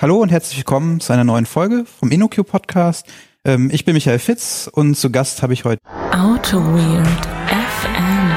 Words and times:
Hallo 0.00 0.18
und 0.18 0.28
herzlich 0.28 0.58
willkommen 0.58 1.00
zu 1.00 1.12
einer 1.12 1.24
neuen 1.24 1.44
Folge 1.44 1.84
vom 1.84 2.12
InnoQ 2.12 2.46
Podcast. 2.46 3.04
Ähm, 3.44 3.68
ich 3.72 3.84
bin 3.84 3.94
Michael 3.94 4.20
Fitz 4.20 4.70
und 4.72 4.94
zu 4.94 5.10
Gast 5.10 5.42
habe 5.42 5.52
ich 5.52 5.64
heute 5.64 5.80
Auto 6.12 6.58
Weird 6.58 7.26
FM. 7.50 8.28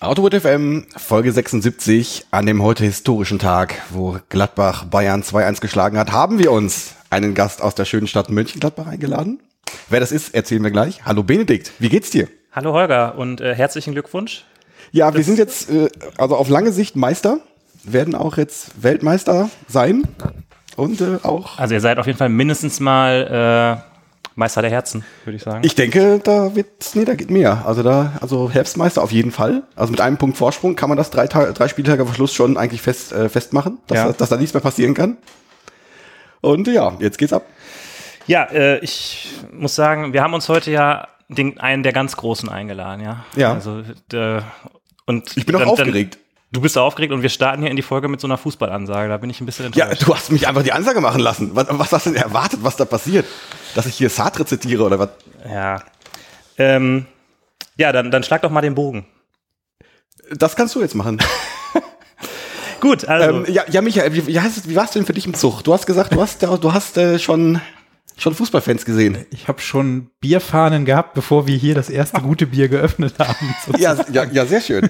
Autowit 0.00 0.34
FM, 0.42 0.86
Folge 0.96 1.30
76, 1.30 2.26
an 2.32 2.46
dem 2.46 2.64
heute 2.64 2.82
historischen 2.84 3.38
Tag, 3.38 3.80
wo 3.90 4.18
Gladbach 4.28 4.86
Bayern 4.86 5.22
2-1 5.22 5.60
geschlagen 5.60 5.98
hat, 5.98 6.10
haben 6.10 6.40
wir 6.40 6.50
uns 6.50 6.97
einen 7.10 7.34
Gast 7.34 7.62
aus 7.62 7.74
der 7.74 7.84
schönen 7.84 8.06
Stadt 8.06 8.30
Mönchengladbach 8.30 8.86
eingeladen. 8.86 9.40
Wer 9.88 10.00
das 10.00 10.12
ist, 10.12 10.34
erzählen 10.34 10.62
wir 10.62 10.70
gleich. 10.70 11.04
Hallo 11.04 11.22
Benedikt, 11.22 11.72
wie 11.78 11.88
geht's 11.88 12.10
dir? 12.10 12.28
Hallo 12.52 12.72
Holger 12.72 13.16
und 13.16 13.40
äh, 13.40 13.54
herzlichen 13.54 13.92
Glückwunsch. 13.92 14.44
Ja, 14.92 15.14
wir 15.14 15.22
sind 15.24 15.38
jetzt 15.38 15.70
äh, 15.70 15.88
also 16.16 16.36
auf 16.36 16.48
lange 16.48 16.72
Sicht 16.72 16.96
Meister, 16.96 17.40
werden 17.84 18.14
auch 18.14 18.36
jetzt 18.36 18.82
Weltmeister 18.82 19.50
sein 19.68 20.02
und 20.76 21.00
äh, 21.00 21.18
auch. 21.22 21.58
Also 21.58 21.74
ihr 21.74 21.80
seid 21.80 21.98
auf 21.98 22.06
jeden 22.06 22.18
Fall 22.18 22.28
mindestens 22.30 22.80
mal 22.80 23.82
äh, 23.84 23.88
Meister 24.34 24.62
der 24.62 24.70
Herzen, 24.70 25.04
würde 25.24 25.36
ich 25.36 25.42
sagen. 25.42 25.60
Ich 25.64 25.74
denke, 25.74 26.20
da 26.22 26.54
wird, 26.54 26.66
nee, 26.94 27.04
da 27.04 27.14
geht 27.14 27.30
mehr. 27.30 27.64
Also 27.66 27.82
da, 27.82 28.12
also 28.20 28.50
Herbstmeister 28.50 29.02
auf 29.02 29.12
jeden 29.12 29.32
Fall. 29.32 29.62
Also 29.76 29.90
mit 29.90 30.00
einem 30.00 30.16
Punkt 30.16 30.36
Vorsprung 30.36 30.76
kann 30.76 30.88
man 30.88 30.96
das 30.96 31.10
drei, 31.10 31.26
drei 31.26 31.68
Spieltage 31.68 32.04
vor 32.06 32.14
Schluss 32.14 32.32
schon 32.32 32.56
eigentlich 32.56 32.80
fest, 32.80 33.12
äh, 33.12 33.28
festmachen, 33.28 33.78
dass, 33.88 33.98
Ja. 33.98 34.12
dass 34.12 34.28
da 34.28 34.36
nichts 34.36 34.54
mehr 34.54 34.60
passieren 34.62 34.94
kann. 34.94 35.16
Und 36.40 36.66
ja, 36.68 36.96
jetzt 37.00 37.18
geht's 37.18 37.32
ab. 37.32 37.44
ja, 38.26 38.44
äh, 38.44 38.78
ich 38.78 39.30
muss 39.52 39.74
sagen, 39.74 40.12
wir 40.12 40.22
haben 40.22 40.34
uns 40.34 40.48
heute 40.48 40.70
ja 40.70 41.08
den, 41.28 41.58
einen 41.60 41.82
der 41.82 41.92
ganz 41.92 42.16
Großen 42.16 42.48
eingeladen, 42.48 43.02
ja. 43.04 43.24
Ja. 43.36 43.52
Also, 43.54 43.82
äh, 44.12 44.40
und 45.06 45.36
Ich 45.36 45.44
bin 45.46 45.54
auch 45.56 45.60
dann- 45.60 45.68
dann- 45.68 45.86
aufgeregt. 45.86 46.18
Du 46.50 46.62
bist 46.62 46.78
aufgeregt 46.78 47.12
und 47.12 47.20
wir 47.20 47.28
starten 47.28 47.60
hier 47.60 47.70
in 47.70 47.76
die 47.76 47.82
Folge 47.82 48.08
mit 48.08 48.22
so 48.22 48.26
einer 48.26 48.38
Fußballansage. 48.38 49.10
Da 49.10 49.18
bin 49.18 49.28
ich 49.28 49.38
ein 49.42 49.44
bisschen 49.44 49.70
Ja, 49.74 49.84
enttäuscht. 49.84 50.08
du 50.08 50.14
hast 50.14 50.32
mich 50.32 50.48
einfach 50.48 50.62
die 50.62 50.72
Ansage 50.72 51.02
machen 51.02 51.20
lassen. 51.20 51.50
Was, 51.54 51.66
was 51.70 51.92
hast 51.92 52.06
du 52.06 52.10
denn 52.10 52.22
erwartet, 52.22 52.60
was 52.62 52.74
da 52.76 52.86
passiert? 52.86 53.26
Dass 53.74 53.84
ich 53.84 53.96
hier 53.96 54.08
Sartre 54.08 54.46
zitiere 54.46 54.82
oder 54.84 54.98
was? 54.98 55.10
Ja. 55.46 55.82
Ähm, 56.56 57.04
ja, 57.76 57.92
dann, 57.92 58.10
dann 58.10 58.22
schlag 58.22 58.40
doch 58.40 58.50
mal 58.50 58.62
den 58.62 58.74
Bogen. 58.74 59.04
Das 60.30 60.56
kannst 60.56 60.74
du 60.74 60.80
jetzt 60.80 60.94
machen. 60.94 61.18
Gut, 62.80 63.06
also. 63.06 63.44
Ähm, 63.44 63.44
ja, 63.52 63.64
ja, 63.70 63.80
Michael, 63.82 64.12
wie, 64.14 64.26
wie, 64.26 64.40
heißt 64.40 64.68
wie 64.68 64.76
warst 64.76 64.94
du 64.94 64.98
denn 65.00 65.06
für 65.06 65.12
dich 65.12 65.26
im 65.26 65.34
Zug? 65.34 65.62
Du 65.62 65.72
hast 65.72 65.86
gesagt, 65.86 66.12
du 66.14 66.20
hast, 66.20 66.42
du 66.42 66.72
hast 66.72 66.96
äh, 66.96 67.18
schon, 67.18 67.60
schon 68.16 68.34
Fußballfans 68.34 68.84
gesehen. 68.84 69.26
Ich 69.30 69.48
habe 69.48 69.60
schon 69.60 70.10
Bierfahnen 70.20 70.84
gehabt, 70.84 71.14
bevor 71.14 71.46
wir 71.46 71.56
hier 71.56 71.74
das 71.74 71.90
erste 71.90 72.20
gute 72.20 72.46
Bier 72.46 72.68
geöffnet 72.68 73.14
haben. 73.18 73.54
Ja, 73.78 73.96
ja, 74.12 74.24
ja, 74.24 74.46
sehr 74.46 74.60
schön. 74.60 74.88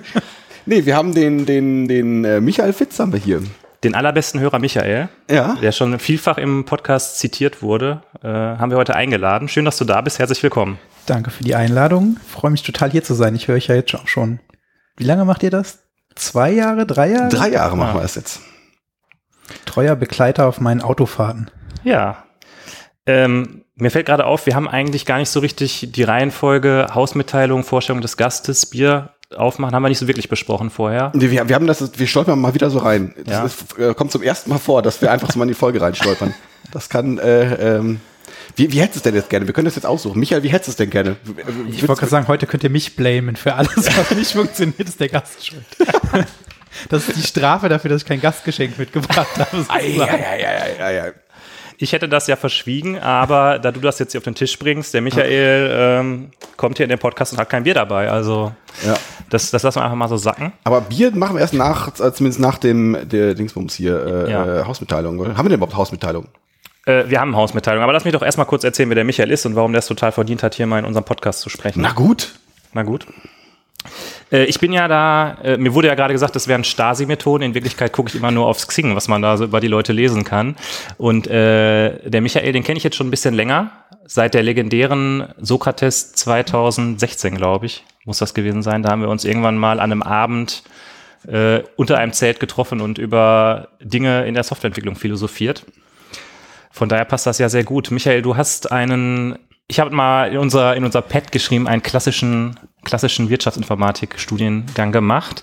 Nee, 0.67 0.85
wir 0.85 0.97
haben 0.97 1.15
den, 1.15 1.47
den, 1.47 1.89
den 1.89 2.25
äh, 2.25 2.41
Michael 2.41 2.73
Fitz 2.75 2.99
haben 2.99 3.13
wir 3.13 3.21
hier. 3.21 3.43
den 3.85 3.95
allerbesten 3.95 4.39
Hörer 4.41 4.59
Michael, 4.59 5.09
Ja. 5.31 5.57
der 5.63 5.73
schon 5.73 5.99
vielfach 5.99 6.37
im 6.37 6.65
Podcast 6.67 7.19
zitiert 7.19 7.63
wurde, 7.63 8.03
äh, 8.23 8.29
haben 8.29 8.71
wir 8.71 8.77
heute 8.77 8.95
eingeladen. 8.97 9.49
Schön, 9.49 9.65
dass 9.65 9.79
du 9.79 9.85
da 9.87 10.01
bist. 10.03 10.19
Herzlich 10.19 10.43
willkommen. 10.43 10.79
Danke 11.07 11.31
für 11.31 11.43
die 11.43 11.55
Einladung. 11.55 12.19
Freue 12.29 12.51
mich 12.51 12.63
total 12.63 12.91
hier 12.91 13.03
zu 13.03 13.15
sein. 13.15 13.35
Ich 13.35 13.49
höre 13.49 13.57
euch 13.57 13.69
ja 13.69 13.75
jetzt 13.77 13.95
auch 13.95 14.09
schon. 14.09 14.41
Wie 14.99 15.05
lange 15.05 15.25
macht 15.25 15.43
ihr 15.43 15.51
das? 15.51 15.79
Zwei 16.19 16.51
Jahre, 16.51 16.85
drei 16.87 17.11
Jahre? 17.11 17.29
Drei 17.29 17.49
Jahre 17.51 17.77
machen 17.77 17.91
Ah. 17.93 17.95
wir 17.95 18.03
das 18.03 18.15
jetzt. 18.17 18.41
Treuer 19.65 19.97
Begleiter 19.97 20.47
auf 20.47 20.61
meinen 20.61 20.83
Autofahrten. 20.83 21.51
Ja. 21.85 22.25
Ähm, 23.07 23.65
mir 23.77 23.91
fällt 23.91 24.07
gerade 24.07 24.27
auf, 24.27 24.45
wir 24.47 24.55
haben 24.55 24.69
eigentlich 24.69 25.07
gar 25.07 25.19
nicht 25.19 25.31
so 25.31 25.41
richtig 25.41 25.89
die 25.93 26.03
Reihenfolge 26.03 26.89
Hausmitteilung, 26.95 27.63
Vorstellung 27.65 28.03
des 28.03 28.17
Gastes, 28.17 28.67
Bier 28.67 29.11
aufmachen, 29.37 29.75
haben 29.75 29.83
wir 29.83 29.89
nicht 29.89 29.99
so 29.99 30.09
wirklich 30.09 30.29
besprochen 30.29 30.71
vorher. 30.71 31.13
Nee, 31.15 31.31
wir, 31.31 31.49
wir 31.49 31.55
haben 31.55 31.67
das, 31.67 31.99
wir 31.99 32.07
stolpern 32.07 32.41
mal 32.41 32.55
wieder 32.55 32.71
so 32.71 32.79
rein. 32.79 33.15
Das 33.25 33.35
Ja. 33.35 33.45
ist, 33.45 33.79
äh, 33.79 33.95
kommt 33.95 34.11
zum 34.11 34.23
ersten 34.23 34.51
Mal 34.51 34.59
vor, 34.59 34.83
dass 34.83 35.01
wir 35.01 35.13
einfach 35.13 35.31
so 35.31 35.39
mal 35.39 35.45
in 35.45 35.49
die 35.49 35.55
Folge 35.55 35.81
reinstolpern. 35.81 36.35
Das 36.73 36.91
kann, 36.91 37.17
äh, 37.19 37.77
ähm, 37.77 37.99
wie, 38.59 38.73
wie 38.73 38.81
hättest 38.81 38.97
du 38.97 38.99
es 38.99 39.03
denn 39.05 39.15
jetzt 39.15 39.31
gerne? 39.31 39.47
Wir 39.47 39.55
können 39.55 39.65
das 39.67 39.77
jetzt 39.77 39.87
aussuchen. 39.87 40.19
Michael, 40.19 40.43
wie 40.43 40.49
hättest 40.49 40.69
du 40.69 40.71
es 40.73 40.77
denn 40.77 40.91
gerne? 40.91 41.17
Ich 41.71 41.87
wollte 41.87 42.01
gerade 42.01 42.11
sagen, 42.11 42.29
heute 42.29 42.47
könnt 42.47 42.65
ihr 42.65 42.71
mich 42.71 42.97
blamen 42.97 43.37
für 43.37 43.55
alles, 43.55 43.77
was 43.97 44.11
nicht 44.11 44.33
funktioniert, 44.33 44.81
ist 44.89 45.01
der 45.01 45.09
Gast 45.09 45.47
schuld. 45.47 45.65
Das 46.91 47.09
ist 47.09 47.17
die 47.17 47.27
Strafe 47.27 47.69
dafür, 47.69 47.89
dass 47.91 48.03
ich 48.03 48.07
kein 48.09 48.21
Gastgeschenk 48.21 48.79
mitgebracht 48.79 49.27
habe. 49.39 49.65
Ei. 49.69 51.13
Ich 51.79 51.93
hätte 51.93 52.09
das 52.09 52.27
ja 52.27 52.37
verschwiegen, 52.37 52.99
aber 52.99 53.59
da 53.59 53.71
du 53.73 53.81
das 53.81 53.99
jetzt 53.99 54.13
hier 54.13 54.19
auf 54.19 54.25
den 54.25 54.35
Tisch 54.35 54.59
bringst, 54.59 54.93
der 54.95 55.01
Michael 55.01 55.71
ähm, 55.73 56.31
kommt 56.57 56.77
hier 56.77 56.85
in 56.85 56.91
den 56.91 56.99
Podcast 56.99 57.33
und 57.33 57.39
hat 57.39 57.49
kein 57.49 57.63
Bier 57.65 57.75
dabei. 57.75 58.11
Also 58.11 58.53
Ja. 58.85 58.95
das, 59.31 59.51
das 59.51 59.63
lassen 59.63 59.79
wir 59.79 59.85
einfach 59.85 59.97
mal 59.97 60.09
so 60.09 60.17
sacken. 60.17 60.53
Aber 60.65 60.81
Bier 60.81 61.11
machen 61.13 61.37
wir 61.37 61.41
erst 61.41 61.55
nach, 61.55 61.89
äh, 62.01 62.13
zumindest 62.13 62.41
nach 62.41 62.59
dem 62.59 62.97
der 63.09 63.35
Dingsbums 63.35 63.75
hier, 63.75 64.27
äh, 64.27 64.31
Ja. 64.31 64.61
äh, 64.61 64.65
Hausmitteilung. 64.65 65.19
Oder? 65.21 65.37
Haben 65.37 65.47
wir 65.47 65.51
denn 65.51 65.59
überhaupt 65.59 65.77
Hausmitteilung? 65.77 66.27
Äh, 66.89 67.11
wir 67.11 67.21
haben 67.21 67.37
Hausmitteilung, 67.37 67.83
aber 67.83 67.93
lass 67.93 68.05
mich 68.05 68.15
doch 68.15 68.23
erstmal 68.23 68.47
kurz 68.47 68.65
erzählen, 68.65 68.89
wer 68.89 68.95
der 68.95 69.05
Michael 69.05 69.31
ist 69.31 69.45
und 69.45 69.55
warum 69.55 69.73
der 69.73 69.81
es 69.81 69.87
total 69.87 70.11
verdient 70.11 70.43
hat, 70.43 70.55
hier 70.55 70.67
mal 70.67 70.79
in 70.79 70.87
unserem 70.87 71.05
Podcast 71.05 71.41
zu 71.41 71.51
sprechen. 71.51 71.83
Na 71.83 71.93
gut. 71.93 72.33
Na 72.73 72.83
gut. 72.83 73.07
Äh, 74.33 74.45
ich 74.45 74.59
bin 74.59 74.73
ja 74.73 74.89
da, 74.89 75.37
äh, 75.43 75.59
mir 75.59 75.75
wurde 75.75 75.89
ja 75.89 75.95
gerade 75.95 76.15
gesagt, 76.15 76.35
das 76.35 76.49
wären 76.49 76.65
Stasi-Methoden. 76.65 77.43
In 77.45 77.55
Wirklichkeit 77.55 77.93
gucke 77.93 78.09
ich 78.09 78.15
immer 78.15 78.31
nur 78.31 78.47
aufs 78.47 78.67
Xing, 78.67 78.97
was 78.97 79.07
man 79.07 79.21
da 79.21 79.37
so 79.37 79.45
über 79.45 79.61
die 79.61 79.69
Leute 79.69 79.93
lesen 79.93 80.25
kann. 80.25 80.57
Und 80.97 81.27
äh, 81.27 82.09
der 82.09 82.23
Michael, 82.23 82.53
den 82.53 82.65
kenne 82.65 82.79
ich 82.79 82.85
jetzt 82.85 82.97
schon 82.97 83.09
ein 83.09 83.11
bisschen 83.11 83.35
länger. 83.35 83.71
Seit 84.07 84.33
der 84.33 84.43
legendären 84.43 85.29
Sokrates 85.39 86.15
2016, 86.15 87.37
glaube 87.37 87.67
ich, 87.67 87.85
muss 88.07 88.19
das 88.19 88.33
gewesen 88.33 88.63
sein. 88.63 88.83
Da 88.83 88.91
haben 88.91 89.03
wir 89.03 89.11
uns 89.11 89.27
irgendwann 89.27 89.59
mal 89.59 89.81
an 89.81 89.93
einem 89.93 90.03
Abend 90.03 90.63
äh, 91.27 91.61
unter 91.77 91.99
einem 91.99 92.15
Zelt 92.15 92.41
getroffen 92.41 92.81
und 92.81 92.97
über 92.97 93.69
Dinge 93.83 94.27
in 94.27 94.33
der 94.33 94.45
Softwareentwicklung 94.45 94.97
philosophiert. 94.97 95.67
Von 96.79 96.89
daher 96.89 97.05
passt 97.05 97.27
das 97.27 97.39
ja 97.39 97.49
sehr 97.49 97.65
gut. 97.65 97.91
Michael, 97.91 98.23
du 98.23 98.37
hast 98.37 98.71
einen, 98.71 99.37
ich 99.67 99.81
habe 99.81 99.93
mal 99.93 100.31
in 100.31 100.39
unser, 100.39 100.77
in 100.77 100.85
unser 100.85 101.03
Pad 101.03 101.33
geschrieben, 101.33 101.67
einen 101.67 101.83
klassischen, 101.83 102.55
klassischen 102.85 103.31
Wirtschaftsinformatik-Studiengang 103.31 104.93
gemacht. 104.93 105.43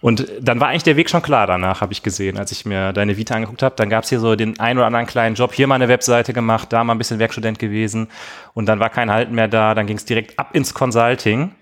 Und 0.00 0.26
dann 0.40 0.58
war 0.58 0.68
eigentlich 0.68 0.84
der 0.84 0.96
Weg 0.96 1.10
schon 1.10 1.20
klar 1.20 1.46
danach, 1.46 1.82
habe 1.82 1.92
ich 1.92 2.02
gesehen, 2.02 2.38
als 2.38 2.50
ich 2.50 2.64
mir 2.64 2.94
deine 2.94 3.18
Vita 3.18 3.34
angeguckt 3.34 3.62
habe. 3.62 3.74
Dann 3.76 3.90
gab 3.90 4.04
es 4.04 4.08
hier 4.08 4.20
so 4.20 4.34
den 4.36 4.58
ein 4.58 4.78
oder 4.78 4.86
anderen 4.86 5.04
kleinen 5.04 5.34
Job, 5.34 5.52
hier 5.52 5.66
mal 5.66 5.74
eine 5.74 5.88
Webseite 5.88 6.32
gemacht, 6.32 6.72
da 6.72 6.82
mal 6.82 6.94
ein 6.94 6.98
bisschen 6.98 7.18
Werkstudent 7.18 7.58
gewesen. 7.58 8.08
Und 8.54 8.64
dann 8.64 8.80
war 8.80 8.88
kein 8.88 9.10
Halten 9.10 9.34
mehr 9.34 9.48
da. 9.48 9.74
Dann 9.74 9.86
ging 9.86 9.98
es 9.98 10.06
direkt 10.06 10.38
ab 10.38 10.54
ins 10.54 10.72
Consulting. 10.72 11.54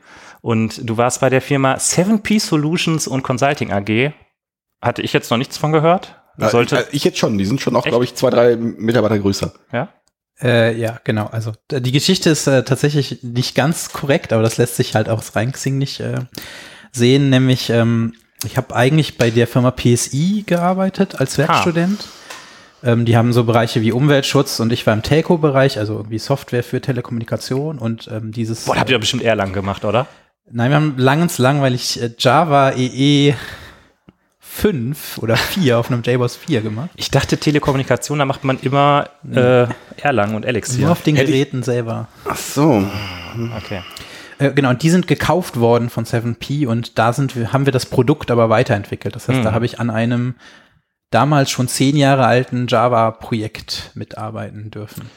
Und 0.42 0.88
du 0.88 0.96
warst 0.96 1.20
bei 1.20 1.28
der 1.28 1.42
Firma 1.42 1.74
7P 1.74 2.38
Solutions 2.38 3.08
und 3.08 3.24
Consulting 3.24 3.72
AG. 3.72 4.12
Hatte 4.80 5.02
ich 5.02 5.12
jetzt 5.12 5.32
noch 5.32 5.38
nichts 5.38 5.58
von 5.58 5.72
gehört? 5.72 6.17
Sollte, 6.38 6.76
Äh, 6.78 6.84
ich 6.93 7.04
jetzt 7.04 7.19
schon. 7.19 7.37
Die 7.38 7.44
sind 7.44 7.60
schon 7.60 7.75
auch, 7.76 7.84
glaube 7.84 8.04
ich, 8.04 8.15
zwei, 8.15 8.31
drei 8.31 8.56
Mitarbeiter 8.56 9.19
größer. 9.19 9.53
ja? 9.72 9.88
Äh, 10.41 10.78
ja, 10.78 11.00
genau. 11.03 11.26
Also 11.26 11.53
die 11.71 11.91
Geschichte 11.91 12.31
ist 12.31 12.47
äh, 12.47 12.62
tatsächlich 12.62 13.25
nicht 13.25 13.56
ganz 13.56 13.93
korrekt, 13.93 14.32
aber 14.32 14.43
das 14.43 14.56
lässt 14.56 14.77
sich 14.77 14.94
halt 14.94 15.09
auch 15.09 15.19
aus 15.19 15.34
Reinxing 15.34 15.78
nicht 15.78 15.98
äh, 15.98 16.21
sehen. 16.93 17.28
Nämlich, 17.28 17.71
ähm, 17.71 18.15
ich 18.44 18.56
habe 18.56 18.77
eigentlich 18.77 19.19
bei 19.19 19.31
der 19.31 19.48
Firma 19.48 19.72
PSI 19.72 20.44
gearbeitet 20.47 21.16
als 21.21 21.38
Werkstudent. 21.38 22.06
Ähm, 22.84 23.04
die 23.04 23.16
haben 23.16 23.32
so 23.32 23.43
Bereiche 23.43 23.81
wie 23.82 23.91
Umweltschutz 23.91 24.60
und 24.60 24.72
ich 24.72 24.87
war 24.87 24.94
im 24.94 25.03
Telco-Bereich, 25.03 25.77
also 25.81 25.97
irgendwie 25.97 26.21
Software 26.21 26.62
für 26.62 26.81
Telekommunikation 26.81 27.77
und 27.78 28.09
ähm, 28.12 28.31
dieses. 28.31 28.65
Boah, 28.66 28.77
habt 28.77 28.91
ihr 28.91 28.94
doch 28.97 29.00
bestimmt 29.00 29.25
eher 29.25 29.34
lang 29.34 29.53
gemacht, 29.53 29.84
oder? 29.84 30.06
Nein, 30.48 30.71
wir 30.71 30.77
haben 30.77 30.94
langens 30.98 31.38
lang, 31.38 31.60
weil 31.62 31.75
ich 31.75 32.00
äh, 32.00 32.10
Java 32.16 32.71
EE 32.77 33.34
5 34.58 35.19
oder 35.19 35.36
4 35.36 35.78
auf 35.78 35.91
einem 35.91 36.02
JBoss 36.02 36.36
4 36.36 36.60
gemacht. 36.62 36.91
Ich 36.96 37.10
dachte, 37.10 37.38
Telekommunikation, 37.38 38.19
da 38.19 38.24
macht 38.24 38.42
man 38.44 38.58
immer 38.60 39.08
äh, 39.32 39.66
Erlang 40.02 40.34
und 40.34 40.41
Nur 40.42 40.48
Elixir. 40.48 40.91
auf 40.91 41.02
den 41.02 41.14
Geräten 41.14 41.62
selber. 41.62 42.09
Ach 42.28 42.36
so. 42.36 42.84
Okay. 43.56 43.83
Äh, 44.41 44.50
genau, 44.53 44.71
und 44.71 44.83
die 44.83 44.91
sind 44.91 45.06
gekauft 45.06 45.60
worden 45.60 45.91
von 45.91 46.04
7P 46.04 46.66
und 46.66 46.98
da 46.98 47.12
sind 47.12 47.36
wir, 47.36 47.53
haben 47.53 47.66
wir 47.66 47.72
das 47.72 47.86
Produkt 47.86 48.30
aber 48.33 48.48
weiterentwickelt. 48.50 49.15
Das 49.15 49.28
heißt, 49.28 49.38
Mhm. 49.41 49.44
da 49.44 49.53
habe 49.53 49.65
ich 49.65 49.78
an 49.78 49.91
einem 49.91 50.34
damals 51.10 51.50
schon 51.50 51.68
zehn 51.68 51.97
Jahre 51.97 52.27
alten 52.27 52.66
Java-Projekt 52.68 53.92
mitarbeiten 53.94 54.71
dürfen. 54.71 55.09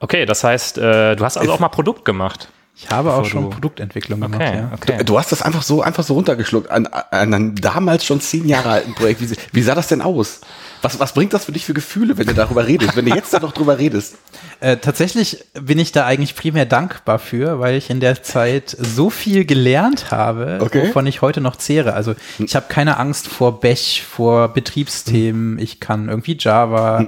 Okay, 0.00 0.26
das 0.26 0.42
heißt, 0.44 0.78
äh, 0.78 1.14
du 1.16 1.24
hast 1.24 1.36
also 1.36 1.52
auch 1.52 1.60
mal 1.60 1.68
Produkt 1.68 2.04
gemacht. 2.04 2.48
Ich 2.76 2.90
habe 2.90 3.12
auch 3.12 3.24
schon 3.24 3.44
du- 3.44 3.50
Produktentwicklung 3.50 4.20
Okay, 4.22 4.32
gemacht, 4.32 4.54
ja. 4.54 4.70
okay. 4.94 5.04
Du 5.04 5.16
hast 5.16 5.30
das 5.30 5.42
einfach 5.42 5.62
so, 5.62 5.80
einfach 5.82 6.02
so 6.02 6.14
runtergeschluckt 6.14 6.70
an, 6.70 6.86
an 6.86 7.32
einem 7.32 7.54
damals 7.54 8.04
schon 8.04 8.20
zehn 8.20 8.48
Jahre 8.48 8.70
alten 8.70 8.94
Projekt. 8.94 9.20
Wie, 9.20 9.36
wie 9.52 9.62
sah 9.62 9.76
das 9.76 9.86
denn 9.86 10.02
aus? 10.02 10.40
Was, 10.82 10.98
was 10.98 11.14
bringt 11.14 11.32
das 11.32 11.44
für 11.44 11.52
dich 11.52 11.64
für 11.64 11.72
Gefühle, 11.72 12.18
wenn 12.18 12.26
du 12.26 12.34
darüber 12.34 12.66
redest, 12.66 12.96
wenn 12.96 13.04
du 13.06 13.14
jetzt 13.14 13.32
da 13.32 13.38
noch 13.38 13.52
drüber 13.52 13.78
redest? 13.78 14.16
Äh, 14.60 14.76
tatsächlich 14.78 15.44
bin 15.58 15.78
ich 15.78 15.92
da 15.92 16.04
eigentlich 16.04 16.34
primär 16.34 16.66
dankbar 16.66 17.20
für, 17.20 17.60
weil 17.60 17.76
ich 17.76 17.90
in 17.90 18.00
der 18.00 18.22
Zeit 18.24 18.76
so 18.78 19.08
viel 19.08 19.44
gelernt 19.44 20.10
habe, 20.10 20.58
Okay. 20.60 20.88
wovon 20.88 21.06
ich 21.06 21.22
heute 21.22 21.40
noch 21.40 21.54
zehre. 21.56 21.94
Also 21.94 22.14
ich 22.38 22.56
habe 22.56 22.66
keine 22.68 22.98
Angst 22.98 23.28
vor 23.28 23.60
Bash, 23.60 24.02
vor 24.02 24.48
Betriebsthemen. 24.48 25.58
Ich 25.58 25.80
kann 25.80 26.08
irgendwie 26.08 26.36
Java. 26.38 27.06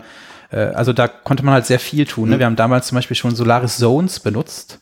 Äh, 0.50 0.58
also 0.58 0.92
da 0.92 1.08
konnte 1.08 1.44
man 1.44 1.54
halt 1.54 1.66
sehr 1.66 1.80
viel 1.80 2.06
tun. 2.06 2.30
Ne? 2.30 2.38
Wir 2.38 2.46
haben 2.46 2.56
damals 2.56 2.86
zum 2.86 2.96
Beispiel 2.96 3.16
schon 3.16 3.34
Solaris 3.34 3.76
Zones 3.78 4.20
benutzt. 4.20 4.78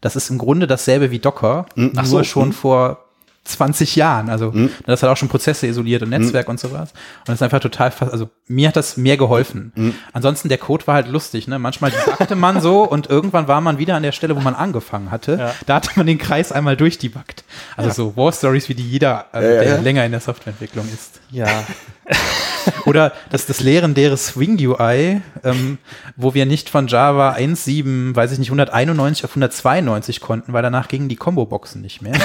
Das 0.00 0.16
ist 0.16 0.30
im 0.30 0.38
Grunde 0.38 0.66
dasselbe 0.66 1.10
wie 1.10 1.18
Docker, 1.18 1.66
Mhm. 1.74 1.92
Nur 1.94 2.04
so, 2.04 2.24
schon 2.24 2.48
mhm. 2.48 2.52
vor 2.52 3.04
20 3.44 3.96
Jahren. 3.96 4.28
Also 4.28 4.52
das 4.86 5.02
hat 5.02 5.08
auch 5.10 5.16
schon 5.16 5.28
Prozesse 5.28 5.66
isoliert 5.66 6.02
und 6.02 6.10
Netzwerk 6.10 6.48
und 6.48 6.60
sowas. 6.60 6.92
Und 7.20 7.28
das 7.28 7.36
ist 7.36 7.42
einfach 7.42 7.60
total 7.60 7.90
fast, 7.90 8.12
also 8.12 8.28
mir 8.46 8.68
hat 8.68 8.76
das 8.76 8.96
mehr 8.96 9.16
geholfen. 9.16 9.94
Ansonsten 10.12 10.48
der 10.48 10.58
Code 10.58 10.86
war 10.86 10.94
halt 10.94 11.08
lustig, 11.08 11.48
ne? 11.48 11.58
Manchmal 11.58 11.90
debugte 11.90 12.36
man 12.36 12.60
so 12.60 12.82
und 12.88 13.08
irgendwann 13.08 13.48
war 13.48 13.60
man 13.60 13.78
wieder 13.78 13.96
an 13.96 14.02
der 14.02 14.12
Stelle, 14.12 14.36
wo 14.36 14.40
man 14.40 14.54
angefangen 14.54 15.10
hatte. 15.10 15.36
Ja. 15.38 15.54
Da 15.66 15.76
hatte 15.76 15.90
man 15.96 16.06
den 16.06 16.18
Kreis 16.18 16.52
einmal 16.52 16.76
durchdebuggt. 16.76 17.44
Also 17.76 17.90
so 17.90 18.16
War 18.16 18.30
Stories, 18.32 18.68
wie 18.68 18.74
die 18.74 18.88
jeder, 18.88 19.26
äh, 19.32 19.42
Ja, 19.42 19.50
ja, 19.50 19.60
der 19.62 19.74
ja. 19.76 19.80
länger 19.80 20.04
in 20.04 20.12
der 20.12 20.20
Softwareentwicklung 20.20 20.86
ist. 20.92 21.20
Ja. 21.30 21.46
Oder 22.86 23.12
das, 23.30 23.46
das 23.46 23.60
legendäre 23.60 24.16
Swing 24.16 24.58
UI, 24.58 25.20
ähm, 25.44 25.78
wo 26.16 26.34
wir 26.34 26.46
nicht 26.46 26.68
von 26.68 26.86
Java 26.88 27.32
1.7, 27.32 28.14
weiß 28.14 28.32
ich 28.32 28.38
nicht, 28.38 28.48
191 28.48 29.24
auf 29.24 29.30
192 29.32 30.20
konnten, 30.20 30.52
weil 30.52 30.62
danach 30.62 30.88
gingen 30.88 31.08
die 31.08 31.16
Combo-Boxen 31.16 31.80
nicht 31.80 32.02
mehr. 32.02 32.14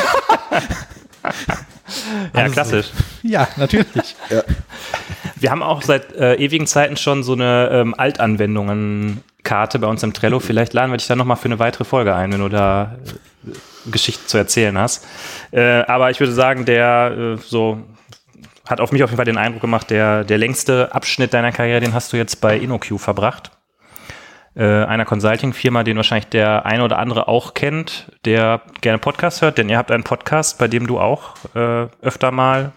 Ja, 2.33 2.41
Also 2.41 2.47
so. 2.47 2.53
klassisch. 2.53 2.87
ja, 3.23 3.47
natürlich. 3.57 4.15
Wir 5.37 5.51
haben 5.51 5.61
auch 5.63 5.81
seit 5.81 6.13
äh, 6.15 6.35
ewigen 6.35 6.65
Zeiten 6.67 6.97
schon 6.97 7.23
so 7.23 7.33
eine 7.33 7.69
ähm, 7.71 7.93
Altanwendungen-Karte 7.97 9.79
bei 9.79 9.87
uns 9.87 10.01
im 10.01 10.13
Trello. 10.13 10.39
Vielleicht 10.39 10.73
laden 10.73 10.91
wir 10.91 10.97
dich 10.97 11.07
da 11.07 11.15
nochmal 11.15 11.37
für 11.37 11.45
eine 11.45 11.59
weitere 11.59 11.83
Folge 11.83 12.15
ein, 12.15 12.31
wenn 12.31 12.39
du 12.39 12.49
da 12.49 12.95
äh, 13.45 13.51
Geschichten 13.91 14.27
zu 14.27 14.37
erzählen 14.37 14.77
hast. 14.77 15.05
Äh, 15.51 15.81
aber 15.83 16.09
ich 16.09 16.19
würde 16.19 16.33
sagen, 16.33 16.65
der 16.65 17.35
äh, 17.37 17.37
so 17.41 17.79
hat 18.67 18.79
auf 18.81 18.91
mich 18.91 19.03
auf 19.03 19.09
jeden 19.09 19.17
Fall 19.17 19.25
den 19.25 19.38
Eindruck 19.38 19.62
gemacht, 19.62 19.89
der, 19.89 20.23
der 20.23 20.38
längste 20.38 20.94
Abschnitt 20.94 21.33
deiner 21.33 21.51
Karriere, 21.51 21.79
den 21.79 21.94
hast 21.94 22.13
du 22.13 22.17
jetzt 22.17 22.41
bei 22.41 22.57
InnoQ 22.57 23.00
verbracht. 23.00 23.51
Äh, 24.56 24.63
einer 24.85 25.06
Consulting-Firma, 25.06 25.83
den 25.83 25.97
wahrscheinlich 25.97 26.27
der 26.29 26.65
eine 26.65 26.83
oder 26.83 26.97
andere 26.97 27.27
auch 27.27 27.53
kennt, 27.53 28.12
der 28.23 28.62
gerne 28.81 29.00
Podcast 29.00 29.41
hört, 29.41 29.57
denn 29.57 29.67
ihr 29.69 29.77
habt 29.77 29.91
einen 29.91 30.03
Podcast, 30.03 30.57
bei 30.57 30.67
dem 30.67 30.88
du 30.88 31.00
auch 31.00 31.35
äh, 31.56 31.88
öfter 32.01 32.31
mal 32.31 32.71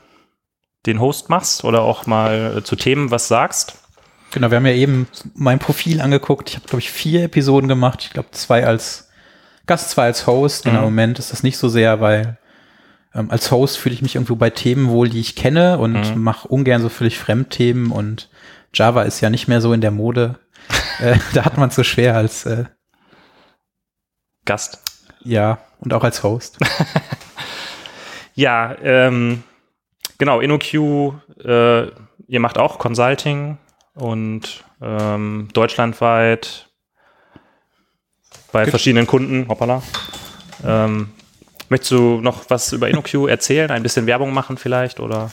den 0.87 1.01
Host 1.01 1.29
machst 1.31 1.65
oder 1.65 1.83
auch 1.83 2.07
mal 2.07 2.59
äh, 2.59 2.65
zu 2.65 2.75
Themen 2.75 3.11
was 3.11 3.29
sagst. 3.29 3.79
Genau, 4.33 4.51
wir 4.51 4.57
haben 4.57 4.67
ja 4.67 4.73
eben 4.73 5.07
mein 5.35 5.59
Profil 5.59 6.01
angeguckt. 6.01 6.51
Ich 6.51 6.57
habe, 6.57 6.67
glaube 6.67 6.81
ich, 6.81 6.91
vier 6.91 7.25
Episoden 7.25 7.69
gemacht. 7.69 8.01
Ich 8.03 8.11
glaube, 8.11 8.31
zwei 8.33 8.67
als 8.67 9.09
Gast, 9.67 9.91
zwei 9.91 10.05
als 10.05 10.27
Host. 10.27 10.65
Genau, 10.65 10.81
Mhm. 10.81 10.85
Im 10.89 10.91
Moment 10.91 11.19
ist 11.19 11.33
das 11.33 11.43
nicht 11.43 11.59
so 11.59 11.69
sehr, 11.69 12.01
weil 12.01 12.39
ähm, 13.19 13.31
als 13.31 13.51
Host 13.51 13.79
fühle 13.79 13.95
ich 13.95 14.03
mich 14.03 14.15
irgendwo 14.15 14.37
bei 14.37 14.51
Themen 14.51 14.89
wohl, 14.89 15.09
die 15.09 15.21
ich 15.21 15.35
kenne 15.37 15.79
und 15.79 16.15
Mhm. 16.15 16.23
mache 16.23 16.49
ungern 16.49 16.81
so 16.83 16.89
völlig 16.89 17.19
Fremdthemen 17.19 17.91
und 17.91 18.31
Java 18.75 19.03
ist 19.03 19.21
ja 19.21 19.31
nicht 19.31 19.49
mehr 19.49 19.61
so 19.61 19.73
in 19.73 19.81
der 19.81 19.91
Mode. 19.91 20.39
äh, 21.01 21.17
da 21.35 21.45
hat 21.45 21.57
man 21.57 21.69
es 21.71 21.75
so 21.75 21.83
schwer 21.83 22.15
als, 22.17 22.45
äh, 22.47 22.65
Gast. 24.45 24.79
ja, 25.25 25.59
und 25.81 25.93
auch 25.93 26.05
als 26.05 26.23
Host. 26.23 26.59
Ja, 28.35 28.77
ähm, 28.85 29.43
genau, 30.17 30.39
InnoQ, 30.39 30.75
äh, 31.45 31.87
ihr 32.29 32.39
macht 32.41 32.57
auch 32.57 32.79
Consulting 32.79 33.59
und 33.95 34.63
ähm, 34.81 35.49
deutschlandweit 35.55 36.69
bei 38.53 38.63
Gut. 38.63 38.71
verschiedenen 38.71 39.09
Kunden. 39.09 39.49
Hoppala. 39.49 39.83
Ähm, 40.65 41.11
möchtest 41.69 41.93
du 41.93 42.21
noch 42.21 42.45
was 42.49 42.73
über 42.73 42.89
InnoQ 42.89 43.29
erzählen? 43.29 43.71
Ein 43.71 43.83
bisschen 43.83 44.07
Werbung 44.07 44.33
machen 44.33 44.57
vielleicht? 44.57 45.01
Oder? 45.01 45.31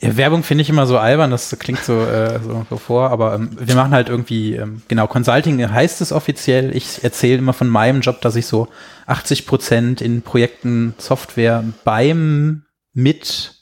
Ja, 0.00 0.16
Werbung 0.16 0.42
finde 0.42 0.62
ich 0.62 0.70
immer 0.70 0.86
so 0.86 0.96
albern, 0.96 1.30
das 1.30 1.54
klingt 1.58 1.84
so, 1.84 2.00
äh, 2.00 2.40
so, 2.42 2.66
so 2.70 2.78
vor, 2.78 3.10
aber 3.10 3.34
ähm, 3.34 3.50
wir 3.58 3.74
machen 3.74 3.92
halt 3.92 4.08
irgendwie, 4.08 4.54
ähm, 4.54 4.80
genau, 4.88 5.06
Consulting 5.06 5.70
heißt 5.70 6.00
es 6.00 6.10
offiziell. 6.10 6.74
Ich 6.74 7.04
erzähle 7.04 7.38
immer 7.38 7.52
von 7.52 7.68
meinem 7.68 8.00
Job, 8.00 8.22
dass 8.22 8.34
ich 8.36 8.46
so 8.46 8.68
80 9.06 9.46
Prozent 9.46 10.00
in 10.00 10.22
Projekten 10.22 10.94
Software 10.96 11.64
beim, 11.84 12.62
mit 12.94 13.54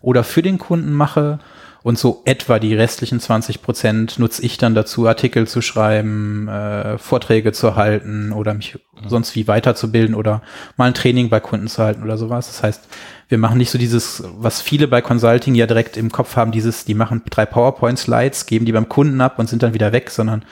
oder 0.00 0.24
für 0.24 0.42
den 0.42 0.58
Kunden 0.58 0.92
mache 0.92 1.38
und 1.84 1.98
so 1.98 2.22
etwa 2.24 2.58
die 2.58 2.74
restlichen 2.74 3.20
20 3.20 3.60
Prozent 3.60 4.18
nutze 4.18 4.42
ich 4.42 4.56
dann 4.56 4.74
dazu, 4.74 5.06
Artikel 5.06 5.46
zu 5.46 5.60
schreiben, 5.60 6.48
äh, 6.48 6.96
Vorträge 6.96 7.52
zu 7.52 7.76
halten 7.76 8.32
oder 8.32 8.54
mich 8.54 8.78
sonst 9.06 9.36
wie 9.36 9.46
weiterzubilden 9.46 10.14
oder 10.14 10.40
mal 10.78 10.86
ein 10.86 10.94
Training 10.94 11.28
bei 11.28 11.40
Kunden 11.40 11.68
zu 11.68 11.82
halten 11.82 12.02
oder 12.02 12.16
sowas. 12.16 12.46
Das 12.46 12.62
heißt, 12.62 12.88
wir 13.28 13.36
machen 13.36 13.58
nicht 13.58 13.70
so 13.70 13.76
dieses, 13.76 14.24
was 14.38 14.62
viele 14.62 14.88
bei 14.88 15.02
Consulting 15.02 15.54
ja 15.54 15.66
direkt 15.66 15.98
im 15.98 16.10
Kopf 16.10 16.36
haben, 16.36 16.52
dieses, 16.52 16.86
die 16.86 16.94
machen 16.94 17.20
drei 17.28 17.44
PowerPoint-Slides, 17.44 18.46
geben 18.46 18.64
die 18.64 18.72
beim 18.72 18.88
Kunden 18.88 19.20
ab 19.20 19.38
und 19.38 19.50
sind 19.50 19.62
dann 19.62 19.74
wieder 19.74 19.92
weg, 19.92 20.08
sondern 20.08 20.42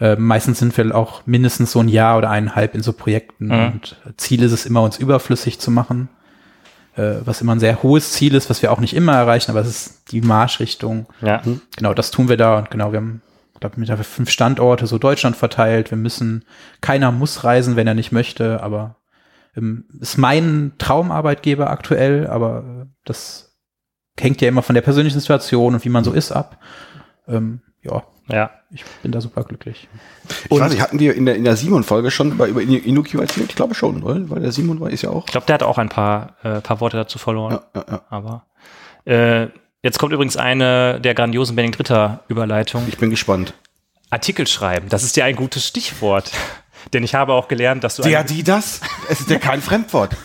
äh, 0.00 0.16
meistens 0.16 0.58
sind 0.58 0.76
wir 0.76 0.96
auch 0.96 1.22
mindestens 1.26 1.70
so 1.70 1.78
ein 1.78 1.88
Jahr 1.88 2.18
oder 2.18 2.28
eineinhalb 2.30 2.74
in 2.74 2.82
so 2.82 2.92
Projekten 2.92 3.46
Mhm. 3.46 3.52
und 3.52 3.96
Ziel 4.16 4.42
ist 4.42 4.50
es 4.52 4.66
immer, 4.66 4.82
uns 4.82 4.98
überflüssig 4.98 5.60
zu 5.60 5.70
machen, 5.70 6.08
äh, 6.96 7.16
was 7.24 7.40
immer 7.40 7.54
ein 7.54 7.60
sehr 7.60 7.82
hohes 7.82 8.12
Ziel 8.12 8.34
ist, 8.34 8.50
was 8.50 8.62
wir 8.62 8.72
auch 8.72 8.80
nicht 8.80 8.94
immer 8.94 9.14
erreichen, 9.14 9.50
aber 9.50 9.60
es 9.60 9.68
ist 9.68 10.12
die 10.12 10.20
Marschrichtung. 10.20 11.06
Ja. 11.20 11.42
Genau, 11.76 11.94
das 11.94 12.10
tun 12.10 12.28
wir 12.28 12.36
da 12.36 12.58
und 12.58 12.70
genau, 12.70 12.92
wir 12.92 12.98
haben, 12.98 13.22
glaube 13.60 13.80
mit 13.80 13.90
fünf 14.04 14.30
Standorte 14.30 14.86
so 14.86 14.98
Deutschland 14.98 15.36
verteilt. 15.36 15.90
Wir 15.90 15.98
müssen, 15.98 16.44
keiner 16.80 17.12
muss 17.12 17.44
reisen, 17.44 17.76
wenn 17.76 17.86
er 17.86 17.94
nicht 17.94 18.12
möchte, 18.12 18.62
aber 18.62 18.96
ähm, 19.56 19.84
ist 20.00 20.18
mein 20.18 20.72
Traumarbeitgeber 20.78 21.70
aktuell, 21.70 22.26
aber 22.26 22.86
das 23.04 23.56
hängt 24.18 24.40
ja 24.40 24.48
immer 24.48 24.62
von 24.62 24.74
der 24.74 24.82
persönlichen 24.82 25.20
Situation 25.20 25.74
und 25.74 25.84
wie 25.84 25.90
man 25.90 26.04
so 26.04 26.12
ist 26.12 26.32
ab. 26.32 26.58
Ähm, 27.26 27.62
ja, 27.82 28.02
Ja. 28.28 28.50
ich 28.70 28.84
bin 29.02 29.12
da 29.12 29.20
super 29.20 29.42
glücklich. 29.44 29.88
Ich 30.44 30.50
weiß 30.50 30.70
nicht, 30.70 30.80
hatten 30.80 30.98
wir 30.98 31.14
in 31.14 31.26
der, 31.26 31.34
in 31.34 31.44
der 31.44 31.56
Simon-Folge 31.56 32.10
schon 32.10 32.32
über, 32.32 32.46
über 32.46 32.62
InnoQ 32.62 33.14
erzählt? 33.14 33.50
Ich 33.50 33.56
glaube 33.56 33.74
schon, 33.74 34.02
oder? 34.02 34.30
Weil 34.30 34.40
der 34.40 34.52
Simon 34.52 34.80
war, 34.80 34.90
ist 34.90 35.02
ja 35.02 35.10
auch. 35.10 35.26
Ich 35.26 35.32
glaube, 35.32 35.46
der 35.46 35.54
hat 35.54 35.62
auch 35.62 35.78
ein 35.78 35.88
paar, 35.88 36.36
äh, 36.42 36.60
paar 36.60 36.80
Worte 36.80 36.96
dazu 36.96 37.18
verloren. 37.18 37.58
Ja, 37.74 37.80
ja, 37.80 37.84
ja. 37.90 38.02
Aber 38.10 38.46
äh, 39.04 39.48
jetzt 39.82 39.98
kommt 39.98 40.12
übrigens 40.12 40.36
eine 40.36 41.00
der 41.00 41.14
grandiosen 41.14 41.56
Benning 41.56 41.72
Dritter 41.72 42.20
Überleitung. 42.28 42.84
Ich 42.88 42.96
bin 42.98 43.10
gespannt. 43.10 43.54
Artikel 44.10 44.46
schreiben, 44.46 44.88
das 44.88 45.02
ist 45.02 45.16
ja 45.16 45.24
ein 45.24 45.36
gutes 45.36 45.66
Stichwort. 45.66 46.30
Denn 46.92 47.04
ich 47.04 47.14
habe 47.14 47.32
auch 47.32 47.46
gelernt, 47.46 47.84
dass 47.84 47.96
du 47.96 48.02
Der, 48.02 48.24
die, 48.24 48.42
das? 48.42 48.80
Es 49.08 49.20
ist 49.20 49.30
ja 49.30 49.38
kein 49.38 49.62
Fremdwort. 49.62 50.16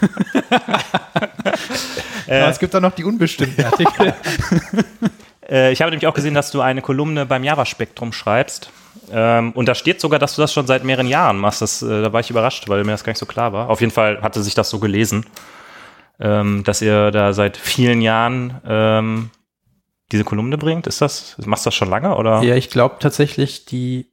Aber 2.28 2.48
es 2.50 2.58
gibt 2.60 2.76
auch 2.76 2.82
noch 2.82 2.94
die 2.96 3.04
unbestimmten 3.04 3.64
Artikel. 3.64 4.16
Äh, 5.50 5.72
ich 5.72 5.82
habe 5.82 5.92
nämlich 5.92 6.08
auch 6.08 6.14
gesehen, 6.14 6.34
dass 6.34 6.52
du 6.52 6.62
eine 6.62 6.82
Kolumne 6.82 7.26
beim 7.26 7.44
Java-Spektrum 7.44 8.14
schreibst. 8.14 8.72
Ähm, 9.12 9.52
und 9.54 9.68
da 9.68 9.76
steht 9.76 10.02
sogar, 10.02 10.20
dass 10.20 10.36
du 10.36 10.42
das 10.42 10.54
schon 10.54 10.68
seit 10.68 10.84
mehreren 10.84 11.08
Jahren 11.08 11.38
machst. 11.38 11.62
Das, 11.62 11.82
äh, 11.82 12.02
da 12.02 12.14
war 12.14 12.20
ich 12.20 12.30
überrascht, 12.30 12.68
weil 12.68 12.84
mir 12.84 12.92
das 12.92 13.04
gar 13.04 13.12
nicht 13.12 13.20
so 13.20 13.26
klar 13.26 13.54
war. 13.54 13.70
Auf 13.70 13.82
jeden 13.82 13.94
Fall 13.94 14.22
hatte 14.22 14.42
sich 14.44 14.54
das 14.56 14.70
so 14.70 14.80
gelesen, 14.80 15.26
ähm, 16.20 16.64
dass 16.64 16.82
ihr 16.82 17.12
da 17.12 17.34
seit 17.34 17.58
vielen 17.58 18.02
Jahren 18.02 18.60
ähm, 18.66 19.30
diese 20.12 20.24
Kolumne 20.24 20.58
bringt. 20.58 20.88
Ist 20.88 21.02
das, 21.02 21.36
machst 21.46 21.66
du 21.66 21.70
das 21.70 21.76
schon 21.76 21.90
lange 21.90 22.16
oder? 22.16 22.42
Ja, 22.44 22.56
ich 22.56 22.70
glaube 22.70 22.96
tatsächlich, 23.00 23.66
die, 23.66 24.12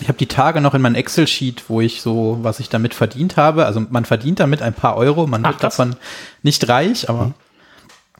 ich 0.00 0.08
habe 0.08 0.18
die 0.18 0.26
Tage 0.26 0.60
noch 0.60 0.74
in 0.74 0.82
meinem 0.82 0.94
Excel-Sheet, 0.94 1.64
wo 1.68 1.80
ich 1.80 2.02
so, 2.02 2.38
was 2.42 2.60
ich 2.60 2.68
damit 2.68 2.94
verdient 2.94 3.36
habe. 3.36 3.66
Also 3.66 3.80
man 3.80 4.04
verdient 4.04 4.40
damit 4.40 4.62
ein 4.62 4.74
paar 4.74 4.96
Euro, 4.96 5.26
man 5.26 5.44
Ach, 5.44 5.50
wird 5.50 5.60
krass. 5.60 5.76
davon 5.76 5.96
nicht 6.42 6.68
reich, 6.68 7.08
aber 7.08 7.32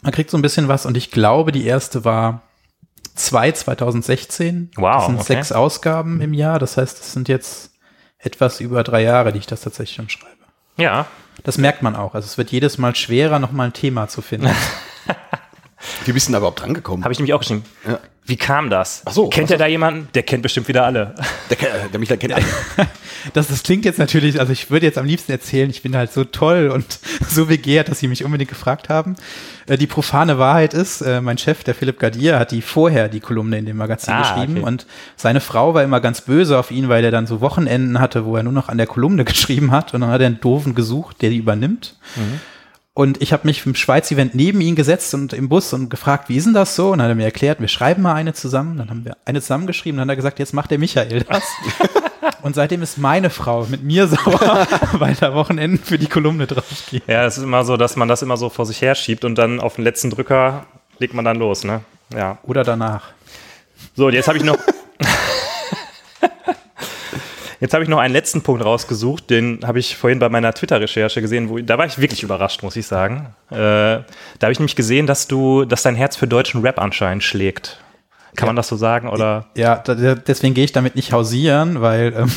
man 0.03 0.13
kriegt 0.13 0.31
so 0.31 0.39
ein 0.39 0.43
bisschen 0.43 0.69
was. 0.69 0.87
Und 0.87 0.97
ich 0.97 1.11
glaube, 1.11 1.53
die 1.53 1.67
erste 1.67 2.05
war 2.05 2.43
2 3.15 3.53
2016. 3.53 4.71
Wow, 4.77 4.95
Das 4.97 5.07
sind 5.07 5.15
okay. 5.17 5.25
sechs 5.25 5.53
Ausgaben 5.53 6.21
im 6.21 6.35
Jahr. 6.35 6.59
Das 6.59 6.77
heißt, 6.77 6.99
das 6.99 7.13
sind 7.13 7.29
jetzt 7.29 7.73
etwas 8.19 8.61
über 8.61 8.83
drei 8.85 9.03
Jahre, 9.03 9.33
die 9.33 9.39
ich 9.39 9.47
das 9.47 9.61
tatsächlich 9.63 9.97
schon 9.97 10.09
schreibe. 10.09 10.37
Ja. 10.77 11.07
Das 11.45 11.59
merkt 11.59 11.83
man 11.83 11.95
auch. 11.95 12.15
Also 12.15 12.27
es 12.27 12.39
wird 12.39 12.51
jedes 12.51 12.79
Mal 12.79 12.95
schwerer, 12.97 13.39
nochmal 13.39 13.69
ein 13.69 13.73
Thema 13.73 14.09
zu 14.09 14.23
finden. 14.23 14.51
Wie 16.05 16.13
bist 16.13 16.27
du 16.27 16.31
denn 16.31 16.33
da 16.35 16.39
überhaupt 16.39 16.61
drangekommen? 16.61 17.05
Habe 17.05 17.13
ich 17.13 17.19
nämlich 17.19 17.33
auch 17.35 17.41
geschrieben. 17.41 17.65
Ja. 17.87 17.99
Wie 18.27 18.37
kam 18.37 18.69
das? 18.69 19.01
Ach 19.07 19.13
so, 19.13 19.29
Kennt 19.31 19.49
ihr 19.49 19.57
da 19.57 19.67
jemanden? 19.67 20.09
Der 20.15 20.23
kennt 20.23 20.43
bestimmt 20.43 20.69
wieder 20.69 20.85
alle. 20.85 21.15
Der, 21.49 21.57
kennt- 21.57 21.93
der 21.95 21.99
mich 21.99 22.09
da 22.11 22.17
kennt. 22.17 22.35
alle. 22.35 22.45
Das, 23.33 23.49
das 23.49 23.65
klingt 23.65 23.85
jetzt 23.85 23.99
natürlich, 23.99 24.39
also 24.39 24.53
ich 24.53 24.71
würde 24.71 24.87
jetzt 24.87 24.97
am 24.97 25.05
liebsten 25.05 25.33
erzählen, 25.33 25.69
ich 25.71 25.83
bin 25.83 25.97
halt 25.97 26.13
so 26.13 26.23
toll 26.23 26.69
und 26.73 27.01
so 27.29 27.47
begehrt, 27.47 27.89
dass 27.89 27.99
sie 27.99 28.07
mich 28.07 28.25
unbedingt 28.25 28.49
gefragt 28.49 28.89
haben. 28.89 29.17
Äh, 29.67 29.77
Die 29.77 29.89
profane 29.89 30.39
Wahrheit 30.39 30.73
ist, 30.73 31.01
äh, 31.01 31.21
mein 31.21 31.37
Chef, 31.37 31.65
der 31.65 31.75
Philipp 31.75 31.99
Gadier, 31.99 32.39
hat 32.39 32.53
die 32.53 32.63
vorher 32.63 33.09
die 33.09 33.19
Kolumne 33.19 33.59
in 33.59 33.67
dem 33.67 33.77
Magazin 33.77 34.15
Ah, 34.15 34.21
geschrieben 34.23 34.59
okay. 34.59 34.67
und 34.67 34.87
seine 35.17 35.41
Frau 35.41 35.75
war 35.75 35.83
immer 35.83 36.01
ganz 36.01 36.21
böse 36.21 36.57
auf 36.59 36.71
ihn, 36.71 36.89
weil 36.89 37.03
er 37.05 37.11
dann 37.11 37.27
so 37.27 37.41
Wochenenden 37.41 37.99
hatte, 37.99 38.25
wo 38.25 38.37
er 38.37 38.45
nur 38.45 38.53
noch 38.53 38.69
an 38.69 38.79
der 38.79 38.87
Kolumne 38.87 39.25
geschrieben 39.25 39.73
hat 39.73 39.95
und 39.95 40.03
dann 40.03 40.11
hat 40.11 40.21
er 40.21 40.27
einen 40.29 40.41
Doofen 40.41 40.77
gesucht, 40.77 41.21
der 41.21 41.31
die 41.31 41.39
übernimmt. 41.39 41.97
Und 42.99 43.23
ich 43.23 43.33
habe 43.33 43.47
mich 43.47 43.65
im 43.65 43.77
Schweiz-Event 43.77 44.35
neben 44.35 44.61
ihn 44.61 44.75
gesetzt 44.75 45.15
und 45.15 45.33
im 45.33 45.49
Bus 45.49 45.73
und 45.73 45.89
gefragt, 45.89 46.29
wie 46.29 46.37
ist 46.37 46.47
denn 46.47 46.53
das 46.53 46.75
so? 46.75 46.91
Und 46.91 46.99
dann 46.99 47.05
hat 47.05 47.13
er 47.13 47.15
mir 47.15 47.27
erklärt, 47.27 47.61
wir 47.61 47.69
schreiben 47.69 48.03
mal 48.03 48.15
eine 48.15 48.33
zusammen. 48.33 48.77
Dann 48.77 48.91
haben 48.91 49.05
wir 49.05 49.17
eine 49.25 49.41
zusammengeschrieben. 49.41 49.99
Dann 49.99 50.09
hat 50.09 50.15
er 50.15 50.17
gesagt, 50.17 50.41
jetzt 50.41 50.53
macht 50.53 50.73
der 50.73 50.81
Michael 50.81 51.23
das. 51.23 51.45
und 52.43 52.57
seitdem 52.57 52.83
ist 52.83 52.99
meine 52.99 53.31
Frau 53.31 53.67
mit 53.67 53.85
mir 53.85 54.09
sauer, 54.09 54.67
weil 54.95 55.15
da 55.15 55.33
Wochenenden 55.33 55.79
für 55.79 55.97
die 55.97 56.09
Kolumne 56.09 56.49
draufgehen. 56.49 57.05
Ja, 57.07 57.25
es 57.25 57.39
ist 57.39 57.45
immer 57.45 57.65
so, 57.65 57.77
dass 57.77 57.95
man 57.95 58.09
das 58.09 58.23
immer 58.23 58.37
so 58.37 58.49
vor 58.49 58.67
sich 58.67 58.83
her 58.83 58.97
schiebt 58.97 59.25
und 59.25 59.37
dann 59.37 59.61
auf 59.61 59.77
den 59.77 59.85
letzten 59.85 60.11
Drücker 60.11 60.67
legt 60.99 61.15
man 61.15 61.25
dann 61.25 61.37
los, 61.37 61.63
ne? 61.63 61.83
Ja. 62.13 62.39
Oder 62.43 62.65
danach. 62.65 63.11
So, 63.95 64.07
und 64.07 64.15
jetzt 64.15 64.27
habe 64.27 64.39
ich 64.39 64.45
noch. 64.45 64.59
Jetzt 67.61 67.75
habe 67.75 67.83
ich 67.83 67.91
noch 67.91 67.99
einen 67.99 68.13
letzten 68.13 68.43
Punkt 68.43 68.65
rausgesucht, 68.65 69.31
den 69.31 69.61
habe 69.67 69.81
ich 69.81 69.97
vorhin 69.97 70.21
bei 70.21 70.29
meiner 70.29 70.55
Twitter-Recherche 70.55 71.21
gesehen, 71.21 71.49
wo 71.49 71.59
da 71.59 71.77
war 71.77 71.87
ich 71.87 71.99
wirklich 71.99 72.23
überrascht, 72.23 72.63
muss 72.63 72.77
ich 72.77 72.87
sagen. 72.87 73.35
Äh, 73.51 73.57
da 73.57 74.05
habe 74.43 74.53
ich 74.53 74.61
nämlich 74.61 74.77
gesehen, 74.77 75.07
dass 75.07 75.27
du, 75.27 75.65
dass 75.65 75.83
dein 75.83 75.97
Herz 75.97 76.17
für 76.17 76.29
deutschen 76.29 76.63
Rap 76.63 76.79
anscheinend 76.79 77.25
schlägt. 77.25 77.81
Kann 78.37 78.47
man 78.47 78.57
das 78.57 78.69
so 78.69 78.77
sagen 78.77 79.09
oder? 79.09 79.47
Ja, 79.57 79.77
deswegen 79.77 80.55
gehe 80.55 80.65
ich 80.65 80.73
damit 80.73 80.95
nicht 80.95 81.13
hausieren, 81.13 81.81
weil, 81.81 82.15
ähm, 82.17 82.31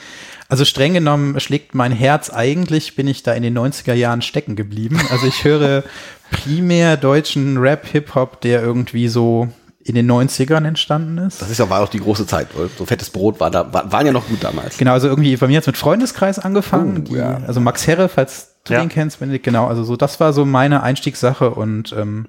also 0.48 0.64
streng 0.64 0.94
genommen 0.94 1.40
schlägt 1.40 1.74
mein 1.74 1.90
Herz 1.90 2.30
eigentlich, 2.30 2.94
bin 2.94 3.08
ich 3.08 3.24
da 3.24 3.32
in 3.32 3.42
den 3.42 3.58
90er 3.58 3.94
Jahren 3.94 4.22
stecken 4.22 4.54
geblieben. 4.54 5.00
Also 5.10 5.26
ich 5.26 5.42
höre 5.42 5.82
primär 6.30 6.96
deutschen 6.96 7.58
Rap, 7.58 7.86
Hip-Hop, 7.86 8.40
der 8.42 8.62
irgendwie 8.62 9.08
so 9.08 9.48
in 9.84 9.94
den 9.94 10.10
90ern 10.10 10.66
entstanden 10.66 11.18
ist. 11.18 11.40
Das 11.40 11.50
ist 11.50 11.58
ja 11.58 11.70
war 11.70 11.80
auch 11.82 11.88
die 11.88 12.00
große 12.00 12.26
Zeit. 12.26 12.48
weil 12.56 12.68
So 12.76 12.84
fettes 12.84 13.10
Brot 13.10 13.40
war 13.40 13.50
da, 13.50 13.72
war, 13.72 13.90
waren 13.90 14.04
ja 14.06 14.12
noch 14.12 14.26
gut 14.28 14.42
damals. 14.44 14.76
Genau, 14.76 14.92
also 14.92 15.08
irgendwie 15.08 15.34
bei 15.36 15.46
mir 15.46 15.56
hat 15.56 15.62
es 15.62 15.66
mit 15.68 15.76
Freundeskreis 15.78 16.38
angefangen. 16.38 16.96
Oh, 16.98 17.00
die, 17.12 17.14
ja. 17.14 17.40
Also 17.46 17.60
Max 17.60 17.86
Herre, 17.86 18.08
falls 18.08 18.54
du 18.64 18.74
Ja. 18.74 18.80
den 18.80 18.88
kennst, 18.90 19.20
Benedikt, 19.20 19.44
genau. 19.44 19.66
Also 19.66 19.84
so, 19.84 19.96
das 19.96 20.20
war 20.20 20.32
so 20.32 20.44
meine 20.44 20.82
Einstiegssache 20.82 21.50
und 21.50 21.92
ähm, 21.96 22.26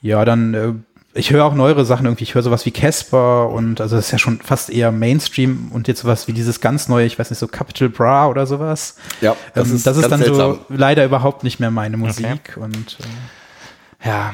ja, 0.00 0.24
dann 0.24 0.54
äh, 0.54 0.72
ich 1.12 1.32
höre 1.32 1.44
auch 1.44 1.54
neuere 1.54 1.84
Sachen 1.84 2.06
irgendwie. 2.06 2.22
Ich 2.22 2.34
höre 2.36 2.42
sowas 2.44 2.64
wie 2.64 2.70
Casper 2.70 3.48
und 3.50 3.80
also 3.80 3.96
das 3.96 4.06
ist 4.06 4.12
ja 4.12 4.18
schon 4.18 4.40
fast 4.40 4.70
eher 4.70 4.92
Mainstream 4.92 5.70
und 5.72 5.88
jetzt 5.88 6.02
sowas 6.02 6.28
wie 6.28 6.32
dieses 6.32 6.60
ganz 6.60 6.88
neue, 6.88 7.04
ich 7.04 7.18
weiß 7.18 7.28
nicht, 7.30 7.40
so 7.40 7.48
Capital 7.48 7.88
Bra 7.88 8.28
oder 8.28 8.46
sowas. 8.46 8.94
Ja, 9.20 9.34
Das, 9.54 9.68
ähm, 9.68 9.80
das 9.82 9.96
ist 9.96 10.02
ganz 10.02 10.10
dann 10.10 10.20
seltsam. 10.20 10.52
so 10.52 10.58
leider 10.68 11.04
überhaupt 11.04 11.42
nicht 11.42 11.58
mehr 11.58 11.72
meine 11.72 11.96
Musik 11.96 12.56
und 12.56 12.96
äh, 13.00 14.08
Ja, 14.08 14.32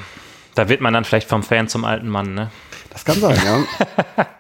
da 0.56 0.68
wird 0.68 0.80
man 0.80 0.92
dann 0.92 1.04
vielleicht 1.04 1.28
vom 1.28 1.42
Fan 1.44 1.68
zum 1.68 1.84
alten 1.84 2.08
Mann, 2.08 2.34
ne? 2.34 2.50
Das 2.90 3.04
kann 3.04 3.20
sein, 3.20 3.38
ja. 3.44 4.26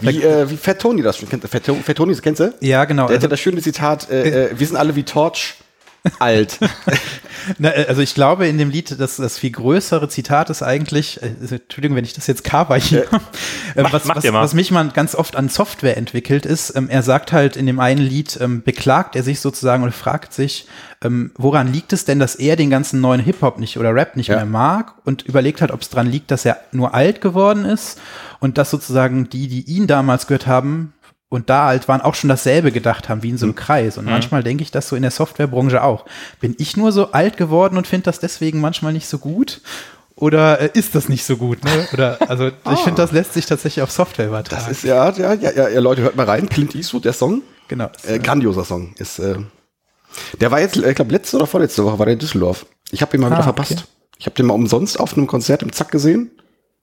Wie, 0.00 0.20
äh, 0.22 0.50
wie 0.50 0.56
Fat 0.56 0.80
Tony 0.80 1.00
das 1.00 1.18
schon 1.18 1.28
kennt. 1.28 1.46
Fat, 1.48 1.62
Fat 1.64 1.96
Tony, 1.96 2.12
das 2.12 2.22
kennst 2.22 2.40
du? 2.40 2.52
ja, 2.60 2.84
genau. 2.86 3.06
Der 3.06 3.14
Also, 3.14 3.26
hatte 3.26 3.28
das 3.28 3.38
schöne 3.40 3.62
Zitat, 3.62 4.10
äh, 4.10 4.46
äh, 4.46 4.58
wir 4.58 4.66
sind 4.66 4.76
alle 4.76 4.96
wie 4.96 5.04
Torch 5.04 5.54
alt. 6.18 6.58
Na, 7.58 7.70
äh, 7.70 7.86
also 7.88 8.02
ich 8.02 8.14
glaube 8.14 8.46
in 8.46 8.58
dem 8.58 8.70
Lied, 8.70 8.98
dass 9.00 9.16
das 9.16 9.38
viel 9.38 9.50
größere 9.50 10.08
Zitat 10.08 10.50
ist 10.50 10.62
eigentlich, 10.62 11.22
äh, 11.22 11.30
also, 11.40 11.56
Entschuldigung, 11.56 11.96
wenn 11.96 12.04
ich 12.04 12.12
das 12.12 12.26
jetzt 12.26 12.44
cover 12.44 12.76
hier, 12.76 13.04
äh, 13.74 13.82
Mach- 13.82 13.92
was, 13.92 14.04
mach 14.04 14.16
was, 14.16 14.24
was 14.32 14.54
mich 14.54 14.70
mal 14.70 14.88
ganz 14.90 15.14
oft 15.14 15.36
an 15.36 15.48
Software 15.48 15.96
entwickelt 15.96 16.46
ist, 16.46 16.74
ähm, 16.76 16.88
er 16.88 17.02
sagt 17.02 17.32
halt 17.32 17.56
in 17.56 17.66
dem 17.66 17.80
einen 17.80 18.00
Lied, 18.02 18.38
ähm, 18.40 18.62
beklagt 18.62 19.16
er 19.16 19.22
sich 19.22 19.40
sozusagen 19.40 19.82
und 19.82 19.94
fragt 19.94 20.32
sich, 20.32 20.66
ähm, 21.02 21.30
woran 21.36 21.72
liegt 21.72 21.92
es 21.92 22.04
denn, 22.04 22.18
dass 22.18 22.34
er 22.34 22.56
den 22.56 22.70
ganzen 22.70 23.00
neuen 23.00 23.20
Hip-Hop 23.20 23.58
nicht 23.58 23.78
oder 23.78 23.94
Rap 23.94 24.16
nicht 24.16 24.28
Ja. 24.28 24.36
mehr 24.36 24.46
mag 24.46 24.94
und 25.04 25.22
überlegt 25.22 25.60
halt, 25.60 25.70
ob 25.70 25.80
es 25.82 25.88
dran 25.88 26.06
liegt, 26.10 26.30
dass 26.30 26.44
er 26.44 26.58
nur 26.72 26.94
alt 26.94 27.20
geworden 27.20 27.64
ist 27.64 27.98
und 28.40 28.58
dass 28.58 28.70
sozusagen 28.70 29.28
die, 29.30 29.48
die 29.48 29.62
ihn 29.62 29.86
damals 29.86 30.26
gehört 30.26 30.46
haben, 30.46 30.92
und 31.30 31.48
da 31.48 31.66
alt 31.68 31.88
waren, 31.88 32.02
auch 32.02 32.14
schon 32.14 32.28
dasselbe 32.28 32.72
gedacht 32.72 33.08
haben, 33.08 33.22
wie 33.22 33.30
in 33.30 33.38
so 33.38 33.46
Mhm. 33.46 33.52
einem 33.52 33.56
Kreis. 33.56 33.96
Und 33.98 34.04
manchmal 34.04 34.42
denke 34.42 34.62
ich 34.62 34.70
das 34.70 34.88
so 34.88 34.96
in 34.96 35.02
der 35.02 35.10
Softwarebranche 35.12 35.82
auch. 35.82 36.04
Bin 36.40 36.54
ich 36.58 36.76
nur 36.76 36.92
so 36.92 37.12
alt 37.12 37.38
geworden 37.38 37.78
und 37.78 37.86
finde 37.86 38.04
das 38.04 38.18
deswegen 38.20 38.60
manchmal 38.60 38.92
nicht 38.92 39.06
so 39.08 39.16
gut? 39.18 39.62
Oder 40.16 40.60
äh, 40.60 40.70
ist 40.74 40.94
das 40.94 41.08
nicht 41.08 41.24
so 41.24 41.38
gut? 41.38 41.64
Ne? 41.64 41.88
Oder 41.94 42.18
also 42.28 42.48
ich 42.72 42.80
finde, 42.80 43.00
das 43.00 43.12
lässt 43.12 43.32
sich 43.32 43.46
tatsächlich 43.46 43.82
auf 43.82 43.90
Software 43.90 44.26
übertragen. 44.26 44.62
Das 44.66 44.70
ist 44.70 44.82
ja, 44.84 45.08
ja, 45.12 45.32
ja, 45.34 45.68
ja, 45.70 45.80
Leute, 45.80 46.02
hört 46.02 46.16
mal 46.16 46.26
rein. 46.26 46.46
Clint 46.48 46.74
Eastwood, 46.74 47.04
der 47.06 47.14
Song. 47.14 47.40
genau. 47.68 47.88
Äh, 48.06 48.18
grandioser 48.18 48.64
Song. 48.64 48.92
Ist, 48.98 49.18
äh, 49.20 49.36
der 50.40 50.50
war 50.50 50.60
jetzt, 50.60 50.76
äh, 50.76 50.90
ich 50.90 50.96
glaube, 50.96 51.12
letzte 51.12 51.36
oder 51.36 51.46
vorletzte 51.46 51.84
Woche 51.84 51.98
war 51.98 52.06
der 52.06 52.14
in 52.14 52.18
Düsseldorf. 52.18 52.66
Ich 52.90 53.00
habe 53.02 53.12
den 53.12 53.20
mal 53.20 53.28
Ah, 53.28 53.36
wieder 53.36 53.44
verpasst. 53.44 53.72
okay. 53.72 53.82
Ich 54.18 54.26
habe 54.26 54.34
den 54.36 54.46
mal 54.46 54.54
umsonst 54.54 54.98
auf 55.00 55.16
einem 55.16 55.26
Konzert 55.28 55.62
im 55.62 55.72
Zack 55.72 55.90
gesehen. 55.90 56.30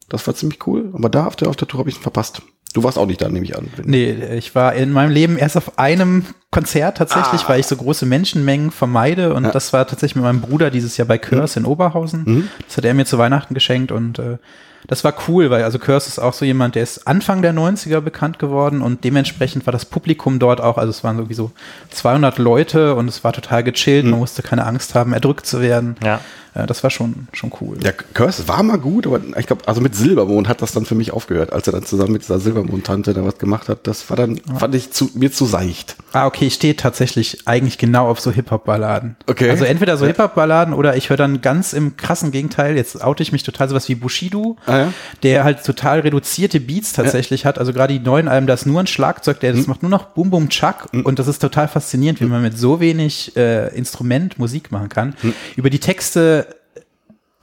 Das 0.09 0.25
war 0.25 0.33
ziemlich 0.33 0.65
cool. 0.65 0.89
Aber 0.93 1.09
da 1.09 1.27
auf 1.27 1.35
der, 1.35 1.49
auf 1.49 1.57
der 1.57 1.67
Tour 1.67 1.81
habe 1.81 1.89
ich 1.89 1.97
ihn 1.97 2.01
verpasst. 2.01 2.41
Du 2.77 2.83
warst 2.83 2.99
auch 2.99 3.07
nicht 3.07 3.19
da, 3.21 3.27
nehme 3.27 3.43
ich 3.43 3.57
an. 3.57 3.69
Nee, 3.85 4.11
ich 4.37 4.53
war 4.53 4.73
in 4.75 4.91
meinem 4.91 5.09
Leben 5.09 5.35
erst 5.37 5.57
auf 5.57 5.79
einem 5.79 6.25
Konzert 6.51 6.97
tatsächlich, 6.97 7.41
Ah. 7.41 7.49
weil 7.49 7.59
ich 7.59 7.65
so 7.65 7.75
große 7.75 8.05
Menschenmengen 8.05 8.69
vermeide. 8.69 9.33
Und 9.33 9.43
das 9.43 9.73
war 9.73 9.87
tatsächlich 9.87 10.15
mit 10.15 10.23
meinem 10.25 10.41
Bruder 10.41 10.69
dieses 10.69 10.95
Jahr 10.95 11.07
bei 11.07 11.17
Curse 11.17 11.59
in 11.59 11.65
Oberhausen. 11.65 12.47
Das 12.67 12.77
hat 12.77 12.85
er 12.85 12.93
mir 12.93 13.05
zu 13.05 13.17
Weihnachten 13.17 13.55
geschenkt 13.55 13.91
und 13.91 14.19
äh, 14.19 14.37
das 14.85 15.03
war 15.03 15.13
cool, 15.27 15.49
weil 15.49 15.63
also 15.63 15.79
Curse 15.79 16.07
ist 16.07 16.19
auch 16.19 16.33
so 16.33 16.45
jemand, 16.45 16.75
der 16.75 16.83
ist 16.83 17.07
Anfang 17.07 17.41
der 17.41 17.51
90er 17.53 17.99
bekannt 17.99 18.37
geworden 18.39 18.81
und 18.81 19.03
dementsprechend 19.03 19.65
war 19.65 19.71
das 19.73 19.85
Publikum 19.85 20.37
dort 20.37 20.61
auch, 20.61 20.77
also 20.77 20.91
es 20.91 21.03
waren 21.03 21.17
irgendwie 21.17 21.33
so 21.33 21.51
200 21.89 22.37
Leute 22.37 22.93
und 22.95 23.07
es 23.09 23.23
war 23.23 23.33
total 23.33 23.63
gechillt, 23.63 24.05
man 24.05 24.19
musste 24.19 24.43
keine 24.43 24.65
Angst 24.65 24.93
haben, 24.95 25.13
erdrückt 25.13 25.45
zu 25.47 25.61
werden. 25.61 25.95
Ja. 26.03 26.21
Das 26.65 26.83
war 26.83 26.89
schon, 26.89 27.27
schon 27.33 27.51
cool. 27.61 27.77
Der 27.77 27.93
Curse 27.93 28.47
war 28.47 28.63
mal 28.63 28.77
gut, 28.79 29.05
aber 29.05 29.19
ich 29.37 29.45
glaube, 29.45 29.67
also 29.67 29.81
mit 29.81 29.95
Silbermond 29.95 30.47
hat 30.47 30.61
das 30.61 30.71
dann 30.71 30.85
für 30.85 30.95
mich 30.95 31.11
aufgehört, 31.11 31.53
als 31.53 31.67
er 31.67 31.73
dann 31.73 31.83
zusammen 31.83 32.13
mit 32.13 32.23
dieser 32.23 32.39
Silbermond-Tante 32.39 33.13
da 33.13 33.23
was 33.23 33.37
gemacht 33.37 33.69
hat. 33.69 33.85
Das 33.85 34.09
war 34.09 34.17
dann, 34.17 34.39
fand 34.57 34.73
ich 34.75 34.91
zu, 34.91 35.09
mir 35.13 35.31
zu 35.31 35.45
seicht. 35.45 35.95
Ah, 36.13 36.25
okay, 36.25 36.47
ich 36.47 36.55
stehe 36.55 36.75
tatsächlich 36.75 37.47
eigentlich 37.47 37.77
genau 37.77 38.07
auf 38.09 38.19
so 38.19 38.31
Hip-Hop-Balladen. 38.31 39.15
Okay. 39.27 39.49
Also 39.49 39.65
entweder 39.65 39.97
so 39.97 40.05
Hip-Hop-Balladen 40.07 40.73
oder 40.73 40.95
ich 40.95 41.09
höre 41.09 41.17
dann 41.17 41.41
ganz 41.41 41.73
im 41.73 41.97
krassen 41.97 42.31
Gegenteil, 42.31 42.75
jetzt 42.75 43.03
oute 43.03 43.21
ich 43.23 43.31
mich 43.31 43.43
total 43.43 43.69
sowas 43.69 43.87
wie 43.89 43.95
Bushido, 43.95 44.57
Ah, 44.65 44.77
ja? 44.77 44.93
der 45.23 45.43
halt 45.43 45.63
total 45.63 45.99
reduzierte 45.99 46.59
Beats 46.59 46.93
tatsächlich 46.93 47.45
hat. 47.45 47.59
Also 47.59 47.73
gerade 47.73 47.93
die 47.93 47.99
neuen 47.99 48.27
Alben, 48.27 48.47
da 48.47 48.53
ist 48.53 48.65
nur 48.65 48.79
ein 48.79 48.87
Schlagzeug, 48.87 49.39
der 49.41 49.51
das 49.51 49.61
Hm. 49.61 49.67
macht 49.69 49.81
nur 49.83 49.91
noch 49.91 50.05
Bum 50.05 50.29
Bum 50.29 50.49
Chuck 50.49 50.87
und 51.03 51.19
das 51.19 51.27
ist 51.27 51.39
total 51.39 51.67
faszinierend, 51.67 52.21
wie 52.21 52.25
man 52.25 52.41
mit 52.41 52.57
so 52.57 52.79
wenig 52.79 53.35
äh, 53.35 53.75
Instrument 53.75 54.39
Musik 54.39 54.71
machen 54.71 54.89
kann. 54.89 55.15
Hm. 55.21 55.33
Über 55.55 55.69
die 55.69 55.79
Texte, 55.79 56.46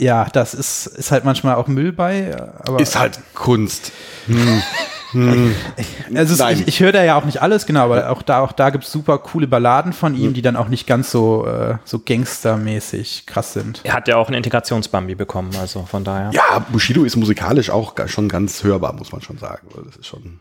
ja, 0.04 0.26
das 0.32 0.54
ist, 0.54 0.86
ist 0.86 1.10
halt 1.10 1.24
manchmal 1.24 1.54
auch 1.56 1.66
Müll 1.66 1.92
bei, 1.92 2.36
aber 2.66 2.78
Ist 2.78 2.98
halt 2.98 3.18
Kunst. 3.34 3.90
Also 6.14 6.34
es, 6.34 6.38
Nein. 6.40 6.56
ich, 6.60 6.68
ich 6.68 6.80
höre 6.80 6.90
da 6.92 7.04
ja 7.04 7.14
auch 7.16 7.24
nicht 7.24 7.40
alles, 7.40 7.66
genau, 7.66 7.84
aber 7.84 8.10
auch 8.10 8.22
da, 8.22 8.40
auch 8.40 8.52
da 8.52 8.70
gibt's 8.70 8.90
super 8.90 9.18
coole 9.18 9.46
Balladen 9.46 9.92
von 9.92 10.16
ihm, 10.16 10.34
die 10.34 10.42
dann 10.42 10.56
auch 10.56 10.68
nicht 10.68 10.86
ganz 10.86 11.10
so, 11.10 11.46
äh, 11.46 11.76
so 11.84 12.00
gangstermäßig 12.00 13.24
krass 13.26 13.52
sind. 13.52 13.80
Er 13.84 13.92
hat 13.94 14.08
ja 14.08 14.16
auch 14.16 14.26
einen 14.26 14.36
Integrationsbambi 14.36 15.14
bekommen, 15.14 15.50
also 15.60 15.86
von 15.88 16.02
daher. 16.04 16.30
Ja, 16.32 16.58
Bushido 16.70 17.04
ist 17.04 17.14
musikalisch 17.16 17.70
auch 17.70 17.94
schon 18.06 18.28
ganz 18.28 18.64
hörbar, 18.64 18.92
muss 18.92 19.12
man 19.12 19.22
schon 19.22 19.38
sagen. 19.38 19.68
Also 19.70 19.82
Das 19.82 19.96
ist 19.96 20.06
schon. 20.06 20.40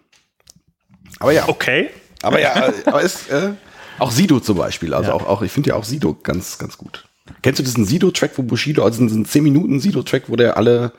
Aber 1.19 1.31
ja, 1.31 1.47
Okay. 1.47 1.91
aber 2.23 2.41
ja, 2.41 2.67
äh, 2.67 2.73
aber 2.85 3.01
ist 3.01 3.29
äh, 3.29 3.51
auch 3.99 4.11
Sido 4.11 4.39
zum 4.39 4.57
Beispiel. 4.57 4.93
Also 4.95 5.11
auch, 5.11 5.27
auch, 5.27 5.43
ich 5.43 5.51
finde 5.51 5.69
ja 5.69 5.75
auch 5.75 5.83
Sido 5.83 6.15
ganz, 6.15 6.57
ganz 6.57 6.77
gut. 6.77 7.05
Kennst 7.41 7.59
du 7.59 7.63
diesen 7.63 7.85
Sido-Track, 7.85 8.31
wo 8.37 8.43
Bushido, 8.43 8.83
also 8.83 9.01
diesen 9.01 9.25
10 9.25 9.43
Minuten 9.43 9.79
Sido-Track, 9.79 10.23
wo 10.27 10.35
der 10.35 10.57
alle 10.57 10.91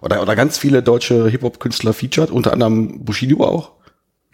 oder, 0.00 0.22
oder 0.22 0.36
ganz 0.36 0.58
viele 0.58 0.82
deutsche 0.82 1.28
Hip-Hop-Künstler 1.28 1.92
featured, 1.92 2.30
unter 2.30 2.52
anderem 2.52 3.04
Bushido 3.04 3.44
auch. 3.44 3.72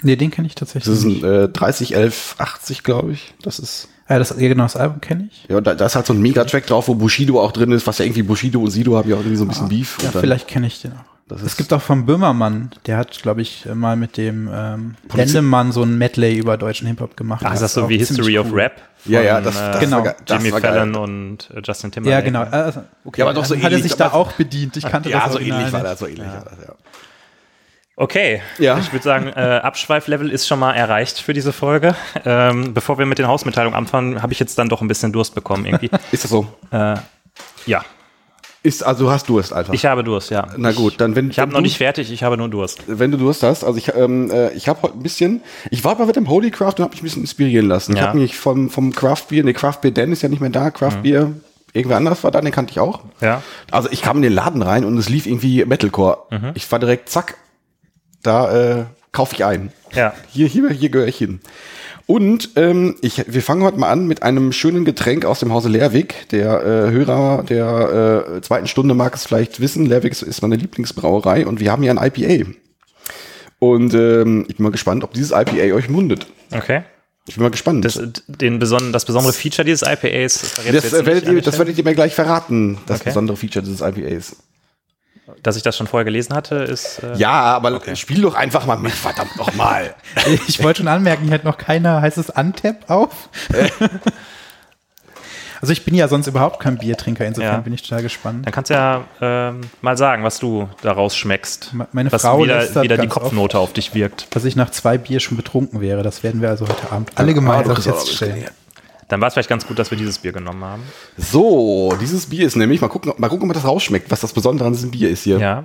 Nee, 0.03 0.17
den 0.17 0.31
kenne 0.31 0.49
ich 0.49 0.55
tatsächlich. 0.55 0.85
Das 0.85 0.99
ist 0.99 1.05
ein 1.05 1.25
äh, 1.25 1.49
30, 1.49 1.95
11, 1.95 2.37
80, 2.39 2.83
glaube 2.83 3.13
ich. 3.13 3.35
Das 3.43 3.59
ist. 3.59 3.89
Ja, 4.09 4.19
das, 4.19 4.31
ja, 4.31 4.49
genau, 4.49 4.65
das 4.65 4.77
Album 4.77 5.01
kenne 5.01 5.29
ich. 5.31 5.47
Ja, 5.49 5.61
da, 5.61 5.75
da 5.75 5.87
ist 5.87 5.95
halt 5.95 6.07
so 6.07 6.13
ein 6.13 6.21
Megatrack 6.21 6.67
drauf, 6.67 6.89
wo 6.89 6.95
Bushido 6.95 7.41
auch 7.41 7.53
drin 7.53 7.71
ist, 7.71 7.87
was 7.87 7.99
ja 7.99 8.05
irgendwie 8.05 8.25
Bushido 8.25 8.61
und 8.61 8.71
Sido 8.71 8.97
haben 8.97 9.09
ja 9.09 9.15
auch 9.15 9.21
irgendwie 9.21 9.37
so 9.37 9.45
ein 9.45 9.49
bisschen 9.49 9.69
Beef. 9.69 9.99
Ja, 10.03 10.11
vielleicht 10.11 10.49
kenne 10.49 10.67
ich 10.67 10.83
den 10.83 10.93
auch. 10.93 11.13
Das 11.29 11.41
Es 11.43 11.57
gibt 11.57 11.73
auch 11.73 11.81
vom 11.81 12.05
Böhmermann, 12.05 12.71
der 12.85 12.99
hat, 12.99 13.23
glaube 13.23 13.43
ich, 13.43 13.67
mal 13.73 13.97
mit 13.97 14.17
dem 14.17 14.51
ähm, 14.53 14.97
Lendemann 15.15 15.73
so 15.73 15.83
ein 15.83 15.97
Medley 15.97 16.37
über 16.37 16.59
deutschen 16.59 16.89
Hip-Hop 16.89 17.17
gemacht. 17.17 17.43
Ach, 17.47 17.55
ist 17.55 17.61
das 17.61 17.75
so 17.75 17.89
wie 17.89 17.97
History 17.97 18.17
ziemlich 18.17 18.39
of 18.41 18.49
cool. 18.51 18.71
Rap? 19.07 19.13
Ja, 19.13 19.21
ja, 19.23 19.35
von, 19.37 19.45
das- 19.45 19.57
äh, 19.57 19.71
das 19.73 19.81
Genau. 19.81 20.05
war, 20.05 20.15
das 20.25 20.37
Jimmy 20.39 20.53
war 20.53 20.61
Fallon 20.61 20.93
geil. 20.93 21.03
und 21.03 21.51
äh, 21.55 21.61
Justin 21.65 21.91
Timberlake. 21.93 22.21
Ja, 22.33 22.45
genau. 22.45 22.51
Also, 22.51 22.83
okay. 23.05 23.21
Ja, 23.21 23.25
aber 23.27 23.35
doch 23.35 23.45
so 23.45 23.55
Dann 23.55 23.63
hat 23.65 23.71
er 23.73 23.77
ähnlich, 23.79 23.91
sich 23.93 23.99
da 23.99 24.13
auch 24.13 24.33
bedient. 24.33 24.77
Ich 24.77 24.85
kannte 24.87 25.09
Ja, 25.11 25.21
das 25.21 25.33
so 25.33 25.35
Original 25.37 25.59
ähnlich 25.61 25.73
war 25.73 25.83
das, 25.83 25.99
so 25.99 26.07
ähnlich 26.07 26.27
war 26.27 26.45
das, 26.45 26.59
ja. 26.67 26.75
Okay, 27.95 28.41
Ja. 28.59 28.79
ich 28.79 28.91
würde 28.91 29.03
sagen, 29.05 29.29
äh, 29.29 29.61
Abschweiflevel 29.63 30.31
ist 30.31 30.49
schon 30.49 30.59
mal 30.59 30.73
erreicht 30.73 31.19
für 31.21 31.35
diese 31.35 31.53
Folge. 31.53 31.95
Ähm, 32.25 32.73
bevor 32.73 32.99
wir 32.99 33.05
mit 33.05 33.19
den 33.19 33.27
Hausmitteilungen 33.29 33.77
anfangen, 33.77 34.23
habe 34.23 34.33
ich 34.33 34.41
jetzt 34.41 34.59
dann 34.59 34.71
doch 34.71 34.81
ein 34.81 34.89
bisschen 34.89 35.13
Durst 35.13 35.35
bekommen 35.35 35.67
irgendwie. 35.67 35.91
Ist 36.11 36.25
das 36.25 36.31
so? 36.31 36.47
äh, 36.71 36.97
ja, 37.67 37.85
Ist, 38.65 38.85
also 38.85 39.11
hast 39.11 39.29
du 39.29 39.41
es 39.41 39.53
einfach. 39.53 39.75
ich 39.75 39.87
habe 39.87 40.05
Durst, 40.05 40.31
ja. 40.31 40.47
Na 40.57 40.71
gut, 40.71 41.01
dann 41.01 41.17
wenn 41.17 41.31
Ich 41.31 41.41
habe 41.41 41.53
noch 41.53 41.61
nicht 41.61 41.79
fertig, 41.79 42.13
ich 42.13 42.23
habe 42.23 42.37
nur 42.37 42.49
Durst. 42.49 42.81
wenn 42.87 43.11
du 43.11 43.17
Durst 43.19 43.43
hast, 43.43 43.65
also 43.65 43.77
ich, 43.77 43.93
ähm, 43.97 44.31
äh, 44.31 44.53
ich 44.53 44.69
habe 44.69 44.83
heute 44.83 44.97
ein 44.99 45.03
bisschen, 45.03 45.43
ich 45.71 45.83
war 45.83 45.99
mal 45.99 46.07
mit 46.07 46.15
dem 46.15 46.29
Holy 46.29 46.53
Craft 46.53 46.75
und 46.79 46.81
habe 46.85 46.91
mich 46.91 47.01
ein 47.01 47.05
bisschen 47.05 47.23
inspirieren 47.23 47.67
lassen. 47.67 47.93
Ich 47.95 47.99
Ja. 47.99 48.09
habe 48.09 48.19
mich 48.19 48.37
vom, 48.37 48.71
vom 48.71 48.93
Craft 48.93 49.25
Beer, 49.31 49.43
ne, 49.43 49.53
Craft 49.53 49.79
Beer 49.83 49.91
Dan 49.91 50.13
ist 50.13 50.23
ja 50.23 50.29
nicht 50.29 50.41
mehr 50.41 50.51
da, 50.51 50.71
Craft 50.71 50.99
Mhm. 50.99 51.03
Beer, 51.03 51.33
irgendwer 51.73 51.97
anders 51.97 52.23
war 52.23 52.31
da, 52.31 52.41
den 52.41 52.53
kannte 52.53 52.71
ich 52.71 52.79
auch. 52.79 53.01
Ja. 53.21 53.43
Also 53.73 53.89
ich 53.91 54.01
kam 54.01 54.19
in 54.19 54.23
den 54.23 54.33
Laden 54.33 54.63
rein 54.63 54.85
und 54.85 54.97
es 54.97 55.09
lief 55.09 55.27
irgendwie 55.27 55.65
Metalcore. 55.65 56.19
Mhm. 56.31 56.51
Ich 56.55 56.71
war 56.71 56.79
direkt, 56.79 57.09
zack, 57.09 57.37
da 58.23 58.79
äh, 58.81 58.85
kaufe 59.11 59.35
ich 59.35 59.45
ein. 59.45 59.73
Ja. 59.93 60.15
Hier, 60.31 60.47
hier, 60.47 60.71
hier 60.71 60.89
gehöre 60.89 61.09
ich 61.09 61.17
hin. 61.19 61.41
Und 62.13 62.51
ähm, 62.57 62.97
ich, 63.01 63.25
wir 63.27 63.41
fangen 63.41 63.63
heute 63.63 63.79
mal 63.79 63.89
an 63.89 64.07
mit 64.07 64.23
einem 64.23 64.53
schönen 64.53 64.85
Getränk 64.85 65.25
aus 65.25 65.41
dem 65.41 65.51
Hause 65.51 65.71
Lerwick. 65.71 66.29
Der 66.29 66.61
äh, 66.61 66.91
Hörer 66.91 67.43
der 67.43 68.35
äh, 68.37 68.41
zweiten 68.43 68.67
Stunde 68.67 68.93
mag 68.93 69.15
es 69.15 69.25
vielleicht 69.25 69.61
wissen. 69.61 69.87
Lerwick 69.87 70.21
ist 70.21 70.43
meine 70.43 70.57
Lieblingsbrauerei 70.57 71.47
und 71.47 71.59
wir 71.59 71.73
haben 71.73 71.83
hier 71.83 71.91
ein 71.91 72.13
IPA. 72.13 72.51
Und 73.61 73.95
ähm, 73.95 74.45
ich 74.47 74.59
bin 74.59 74.65
mal 74.65 74.73
gespannt, 74.73 75.05
ob 75.05 75.15
dieses 75.15 75.31
IPA 75.31 75.75
euch 75.75 75.89
mundet. 75.89 76.27
Okay. 76.51 76.83
Ich 77.27 77.37
bin 77.37 77.45
mal 77.45 77.51
gespannt. 77.51 77.83
Das, 77.83 77.99
den 78.27 78.59
beson 78.59 78.93
das 78.93 79.07
besondere 79.07 79.33
Feature 79.33 79.65
dieses 79.65 79.81
IPAs 79.81 80.41
das, 80.41 80.67
äh, 80.67 80.73
nicht 80.73 80.93
werdet 80.93 81.27
ihr, 81.29 81.41
das 81.41 81.57
werdet 81.57 81.79
ihr 81.79 81.85
mir 81.85 81.95
gleich 81.95 82.15
verraten, 82.15 82.77
das 82.89 83.01
Okay. 83.01 83.09
besondere 83.09 83.39
Feature 83.39 83.65
dieses 83.65 83.81
IPAs. 83.81 84.37
Dass 85.43 85.57
ich 85.57 85.63
das 85.63 85.77
schon 85.77 85.87
vorher 85.87 86.05
gelesen 86.05 86.35
hatte, 86.35 86.57
ist. 86.57 87.03
Äh, 87.03 87.15
Ja, 87.17 87.31
aber 87.33 87.81
spiel 87.97 88.23
doch 88.23 88.35
einfach 88.35 88.67
mal 88.67 88.77
mit, 88.77 88.93
verdammt 88.93 89.37
nochmal. 89.37 89.95
Ich 90.49 90.63
wollte 90.63 90.79
schon 90.79 90.89
anmerken, 90.89 91.25
hier 91.25 91.35
hat 91.35 91.45
noch 91.45 91.59
keiner, 91.59 92.01
heißt 92.03 92.19
es 92.19 92.31
Untap 92.31 92.89
auf? 92.91 93.29
Also 95.61 95.71
ich 95.73 95.85
bin 95.85 95.95
ja 95.95 96.09
sonst 96.09 96.27
überhaupt 96.27 96.59
kein 96.59 96.77
Biertrinker, 96.77 97.25
insofern 97.25 97.53
Ja. 97.53 97.59
bin 97.61 97.73
ich 97.73 97.83
total 97.83 98.03
gespannt. 98.03 98.45
Dann 98.45 98.53
kannst 98.53 98.71
du 98.71 98.75
ja 98.75 99.05
ähm, 99.21 99.61
mal 99.81 99.97
sagen, 99.97 100.25
was 100.25 100.41
du 100.41 100.69
daraus 100.83 101.17
schmeckst. 101.17 101.73
Me- 101.73 101.87
meine 101.93 102.11
was 102.11 102.23
Frau 102.23 102.43
wieder, 102.43 102.83
wieder 102.83 102.99
die 102.99 103.07
Kopfnote 103.07 103.61
auf 103.61 103.73
dich 103.73 103.95
wirkt. 103.95 104.35
Dass 104.35 104.45
ich 104.45 104.57
nach 104.57 104.71
zwei 104.71 104.99
Bier 104.99 105.21
schon 105.21 105.37
betrunken 105.37 105.81
wäre, 105.81 106.03
das 106.03 106.25
werden 106.25 106.43
wir 106.43 106.49
also 106.49 106.67
heute 106.67 106.91
Abend 106.91 107.13
alle 107.15 107.33
gemeinsam 107.33 107.77
aber 107.77 107.81
feststellen. 107.81 108.47
Dann 109.13 109.21
war 109.21 109.29
es 109.29 109.35
vielleicht 109.35 109.51
ganz 109.51 109.67
gut, 109.67 109.79
dass 109.79 109.91
wir 109.91 109.99
dieses 109.99 110.21
Bier 110.21 110.33
genommen 110.33 110.65
haben. 110.65 110.83
So, 111.19 111.95
dieses 112.01 112.25
Bier 112.31 112.47
ist 112.47 112.57
nämlich, 112.57 112.81
mal 112.81 112.89
gucken, 112.89 113.13
mal 113.19 113.29
gucken, 113.29 113.47
ob 113.47 113.55
das 113.55 113.67
rausschmeckt, 113.67 114.11
was 114.11 114.21
das 114.21 114.33
Besondere 114.33 114.67
an 114.67 114.73
diesem 114.73 114.91
Bier 114.91 115.11
ist 115.11 115.25
hier. 115.25 115.37
Ja. 115.37 115.65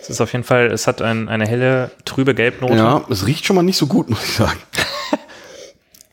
Es 0.00 0.08
ist 0.08 0.20
auf 0.20 0.32
jeden 0.32 0.44
Fall, 0.44 0.66
es 0.66 0.86
hat 0.86 1.02
ein, 1.02 1.28
eine 1.28 1.48
helle, 1.48 1.90
trübe 2.04 2.32
Gelbnote. 2.32 2.76
Ja, 2.76 3.04
es 3.10 3.26
riecht 3.26 3.44
schon 3.44 3.56
mal 3.56 3.64
nicht 3.64 3.76
so 3.76 3.88
gut, 3.88 4.08
muss 4.10 4.22
ich 4.22 4.34
sagen. 4.34 4.60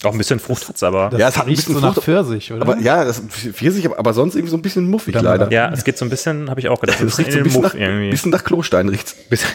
Auch 0.03 0.13
ein 0.13 0.17
bisschen 0.17 0.39
Frucht 0.39 0.67
hat's 0.67 0.81
aber. 0.81 1.11
Das 1.11 1.19
Ja, 1.19 1.27
es 1.27 1.37
hat 1.37 1.43
ein 1.43 1.49
riecht 1.49 1.59
bisschen 1.59 1.75
so 1.75 1.81
nach 1.81 1.93
Frucht, 1.93 2.05
Pfirsich, 2.05 2.51
oder? 2.51 2.63
Aber 2.63 2.79
ja, 2.79 3.05
das 3.05 3.19
Pfirsich, 3.19 3.85
aber, 3.85 3.99
aber 3.99 4.13
sonst 4.15 4.33
irgendwie 4.33 4.49
so 4.49 4.57
ein 4.57 4.63
bisschen 4.63 4.89
muffig 4.89 5.13
Oder 5.15 5.23
leider. 5.23 5.51
Ja, 5.51 5.71
es 5.71 5.83
geht 5.83 5.99
so 5.99 6.05
ein 6.05 6.09
bisschen, 6.09 6.49
habe 6.49 6.59
ich 6.59 6.69
auch 6.69 6.79
gedacht, 6.79 6.97
bisschen 6.97 7.25
riecht 7.25 7.33
so 7.33 7.37
in 7.37 7.43
ein 7.43 7.49
bisschen 7.49 7.61
Muff 7.61 7.73
nach, 7.75 7.79
irgendwie. 7.79 8.09
bisschen 8.09 8.31
nach 8.31 8.43
Klostein 8.43 8.89
riecht's. 8.89 9.15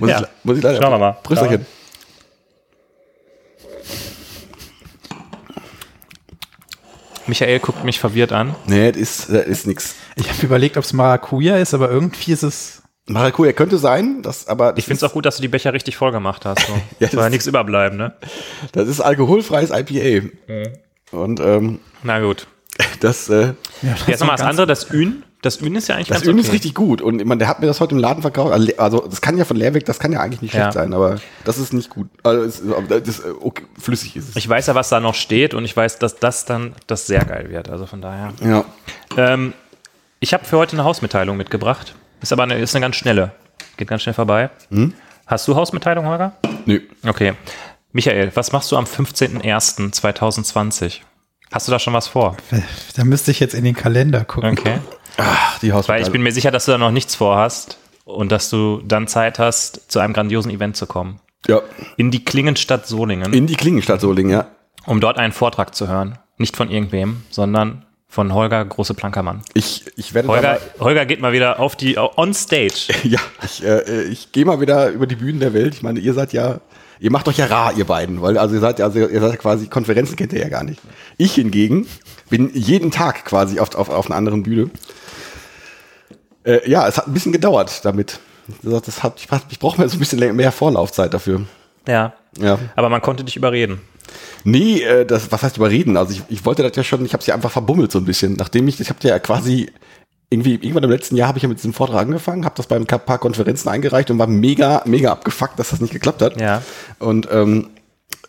muss, 0.00 0.10
Ja. 0.10 0.20
ich, 0.20 0.26
muss 0.42 0.56
ich 0.56 0.64
leider. 0.64 0.82
Schauen 0.82 0.90
wir 0.90 0.98
mal. 0.98 1.12
Prösterchen. 1.22 1.64
Michael 7.26 7.58
guckt 7.60 7.84
mich 7.84 7.98
verwirrt 8.00 8.32
an. 8.32 8.54
Nee, 8.66 8.92
das 8.92 9.00
ist, 9.00 9.28
das 9.30 9.46
ist 9.46 9.66
nix. 9.66 9.94
ich 10.16 10.28
habe 10.28 10.42
überlegt, 10.42 10.76
ob 10.76 10.84
es 10.84 10.92
Maracuja 10.92 11.56
ist, 11.56 11.74
aber 11.74 11.90
irgendwie 11.90 12.32
ist 12.32 12.42
es. 12.42 12.82
Maracuja 13.06 13.52
könnte 13.52 13.76
sein, 13.78 14.22
das, 14.22 14.48
aber 14.48 14.70
das 14.72 14.78
Ich 14.78 14.84
finde 14.86 14.96
es 14.96 15.02
auch 15.10 15.12
gut, 15.12 15.26
dass 15.26 15.36
du 15.36 15.42
die 15.42 15.48
Becher 15.48 15.72
richtig 15.74 15.96
voll 15.96 16.10
gemacht 16.12 16.44
hast. 16.46 16.66
So. 16.66 16.72
Ja, 16.98 17.06
ja, 17.06 17.08
Soll 17.08 17.18
ja 17.18 17.24
das- 17.24 17.30
nichts 17.32 17.46
überbleiben, 17.46 17.98
ne? 17.98 18.14
das 18.72 18.88
ist 18.88 19.00
alkoholfreies 19.00 19.70
IPA. 19.70 20.26
Mhm. 20.48 20.68
Und 21.12 21.40
ähm, 21.40 21.80
Na 22.02 22.20
gut. 22.20 22.46
das, 23.00 23.28
äh, 23.28 23.52
Ja, 23.82 23.94
Jetzt 24.06 24.20
nochmal 24.20 24.36
das 24.36 24.46
andere, 24.46 24.66
das 24.66 24.90
Ün. 24.90 25.22
Das 25.44 25.60
Ün 25.60 25.74
ist 25.76 25.88
ja 25.88 25.94
eigentlich 25.96 26.08
das 26.08 26.18
ganz 26.18 26.26
Öl 26.26 26.32
okay. 26.34 26.40
ist 26.40 26.52
richtig 26.52 26.74
gut. 26.74 27.02
Und 27.02 27.20
ich 27.20 27.26
meine, 27.26 27.38
der 27.38 27.48
hat 27.48 27.60
mir 27.60 27.66
das 27.66 27.80
heute 27.80 27.94
im 27.94 28.00
Laden 28.00 28.22
verkauft. 28.22 28.52
Also, 28.52 28.72
Also, 28.78 29.06
das 29.08 29.20
kann 29.20 29.36
ja 29.36 29.44
von 29.44 29.56
Leerweg, 29.56 29.84
das 29.84 29.98
kann 29.98 30.12
ja 30.12 30.20
eigentlich 30.20 30.42
nicht 30.42 30.54
Ja. 30.54 30.60
schlecht 30.62 30.74
sein, 30.74 30.92
aber 30.94 31.16
das 31.44 31.58
ist 31.58 31.72
nicht 31.72 31.90
gut. 31.90 32.08
Also, 32.22 32.74
das, 32.88 33.08
ist, 33.08 33.20
äh, 33.20 33.28
okay, 33.40 33.64
flüssig 33.78 34.16
ist 34.16 34.30
es. 34.30 34.36
Ich 34.36 34.48
weiß 34.48 34.66
ja, 34.68 34.74
was 34.74 34.88
da 34.88 35.00
noch 35.00 35.14
steht 35.14 35.52
und 35.54 35.64
ich 35.64 35.76
weiß, 35.76 35.98
dass 35.98 36.16
das 36.16 36.44
dann 36.46 36.74
das 36.86 37.06
sehr 37.06 37.24
geil 37.24 37.50
wird. 37.50 37.68
Also 37.68 37.86
von 37.86 38.00
daher. 38.00 38.32
ja. 38.42 38.64
Ähm, 39.16 39.52
ich 40.20 40.32
habe 40.32 40.44
für 40.46 40.56
heute 40.56 40.72
eine 40.76 40.84
Hausmitteilung 40.84 41.36
mitgebracht. 41.36 41.94
Ist 42.22 42.32
aber 42.32 42.44
eine, 42.44 42.58
ist 42.58 42.74
eine 42.74 42.82
ganz 42.82 42.96
schnelle. 42.96 43.32
Geht 43.76 43.88
ganz 43.88 44.00
schnell 44.02 44.14
vorbei. 44.14 44.48
Hast 45.26 45.46
du 45.46 45.54
Hausmitteilung, 45.54 46.06
Holger? 46.06 46.32
Nö. 46.64 46.80
Okay. 47.06 47.34
Michael, 47.92 48.30
was 48.34 48.50
machst 48.52 48.72
du 48.72 48.76
am 48.78 48.84
15.01.2020? 48.86 51.00
Hast 51.52 51.68
du 51.68 51.72
da 51.72 51.78
schon 51.78 51.92
was 51.92 52.08
vor? 52.08 52.36
Da 52.96 53.04
müsste 53.04 53.30
ich 53.30 53.38
jetzt 53.40 53.54
in 53.54 53.64
den 53.64 53.74
Kalender 53.76 54.24
gucken. 54.24 54.52
Okay. 54.58 54.78
Ach, 55.16 55.58
die 55.60 55.72
Hausmitteilung. 55.72 55.88
Weil 55.88 56.06
ich 56.06 56.12
bin 56.12 56.22
mir 56.22 56.32
sicher, 56.32 56.50
dass 56.50 56.64
du 56.64 56.72
da 56.72 56.78
noch 56.78 56.90
nichts 56.90 57.14
vorhast 57.14 57.78
und 58.04 58.32
dass 58.32 58.50
du 58.50 58.82
dann 58.84 59.06
Zeit 59.06 59.38
hast, 59.38 59.90
zu 59.90 59.98
einem 60.00 60.12
grandiosen 60.12 60.50
Event 60.50 60.76
zu 60.76 60.86
kommen. 60.86 61.20
ja. 61.46 61.60
In 61.96 62.10
die 62.10 62.24
Klingenstadt 62.24 62.86
Solingen, 62.86 63.32
In 63.32 63.46
die 63.46 63.56
Klingenstadt 63.56 64.00
Solingen, 64.00 64.32
ja. 64.32 64.46
um 64.86 65.00
dort 65.00 65.18
einen 65.18 65.32
Vortrag 65.32 65.74
zu 65.74 65.88
hören. 65.88 66.18
Nicht 66.36 66.56
von 66.56 66.70
irgendwem, 66.70 67.22
sondern 67.30 67.84
von 68.08 68.32
Holger 68.32 68.64
Große 68.64 68.94
Plankermann. 68.94 69.42
Ich, 69.54 69.84
ich 69.96 70.14
werde 70.14 70.28
Holger, 70.28 70.60
Holger 70.78 71.04
geht 71.04 71.20
mal 71.20 71.32
wieder 71.32 71.58
auf 71.58 71.74
die 71.74 71.98
on 71.98 72.32
stage. 72.32 72.94
ja, 73.04 73.18
ich, 73.44 73.64
äh, 73.64 74.04
ich 74.04 74.30
gehe 74.32 74.44
mal 74.44 74.60
wieder 74.60 74.90
über 74.90 75.06
die 75.06 75.16
Bühnen 75.16 75.40
der 75.40 75.52
Welt. 75.52 75.74
Ich 75.74 75.82
meine, 75.82 75.98
ihr 75.98 76.14
seid 76.14 76.32
ja, 76.32 76.60
ihr 77.00 77.10
macht 77.10 77.26
euch 77.26 77.38
ja 77.38 77.46
rar, 77.46 77.72
ihr 77.76 77.84
beiden, 77.84 78.22
weil 78.22 78.38
also 78.38 78.54
ihr 78.54 78.60
seid 78.60 78.78
ja, 78.78 78.84
also 78.86 79.00
ihr 79.00 79.20
seid 79.20 79.30
ja 79.32 79.36
quasi 79.36 79.66
Konferenzen 79.66 80.14
kennt 80.16 80.32
ihr 80.32 80.40
ja 80.40 80.48
gar 80.48 80.62
nicht. 80.62 80.80
Ich 81.16 81.34
hingegen 81.34 81.88
bin 82.30 82.50
jeden 82.54 82.90
Tag 82.90 83.24
quasi 83.24 83.58
auf, 83.58 83.74
auf, 83.74 83.88
auf 83.88 84.06
einer 84.06 84.16
anderen 84.16 84.44
Bühne. 84.44 84.70
Äh, 86.44 86.68
ja, 86.68 86.86
es 86.86 86.96
hat 86.96 87.06
ein 87.06 87.14
bisschen 87.14 87.32
gedauert 87.32 87.84
damit. 87.84 88.20
Das 88.62 89.02
hat, 89.02 89.14
ich, 89.18 89.28
ich 89.50 89.58
brauche 89.58 89.80
mir 89.80 89.88
so 89.88 89.96
ein 89.96 89.98
bisschen 89.98 90.36
mehr 90.36 90.52
Vorlaufzeit 90.52 91.14
dafür. 91.14 91.42
Ja. 91.88 92.12
Ja. 92.38 92.58
Aber 92.76 92.88
man 92.88 93.00
konnte 93.00 93.24
dich 93.24 93.36
überreden. 93.36 93.80
Nee, 94.44 94.82
äh, 94.82 95.06
das, 95.06 95.32
was 95.32 95.42
heißt 95.42 95.56
überreden? 95.56 95.96
Also 95.96 96.12
ich, 96.12 96.22
ich 96.28 96.44
wollte 96.44 96.62
das 96.62 96.76
ja 96.76 96.84
schon, 96.84 97.04
ich 97.04 97.14
habe 97.14 97.22
sie 97.22 97.32
einfach 97.32 97.50
verbummelt 97.50 97.90
so 97.90 97.98
ein 97.98 98.04
bisschen. 98.04 98.34
Nachdem 98.34 98.68
ich, 98.68 98.78
ich 98.80 98.90
habe 98.90 98.98
ja 99.02 99.18
quasi 99.18 99.70
irgendwie, 100.30 100.54
irgendwann 100.54 100.84
im 100.84 100.90
letzten 100.90 101.16
Jahr 101.16 101.28
habe 101.28 101.38
ich 101.38 101.42
ja 101.42 101.48
mit 101.48 101.58
diesem 101.58 101.72
Vortrag 101.72 102.02
angefangen, 102.02 102.44
habe 102.44 102.56
das 102.56 102.66
bei 102.66 102.76
ein 102.76 102.86
paar 102.86 103.18
Konferenzen 103.18 103.68
eingereicht 103.68 104.10
und 104.10 104.18
war 104.18 104.26
mega, 104.26 104.82
mega 104.84 105.12
abgefuckt, 105.12 105.58
dass 105.58 105.70
das 105.70 105.80
nicht 105.80 105.92
geklappt 105.92 106.22
hat. 106.22 106.40
Ja. 106.40 106.62
Und 106.98 107.28
ähm, 107.30 107.70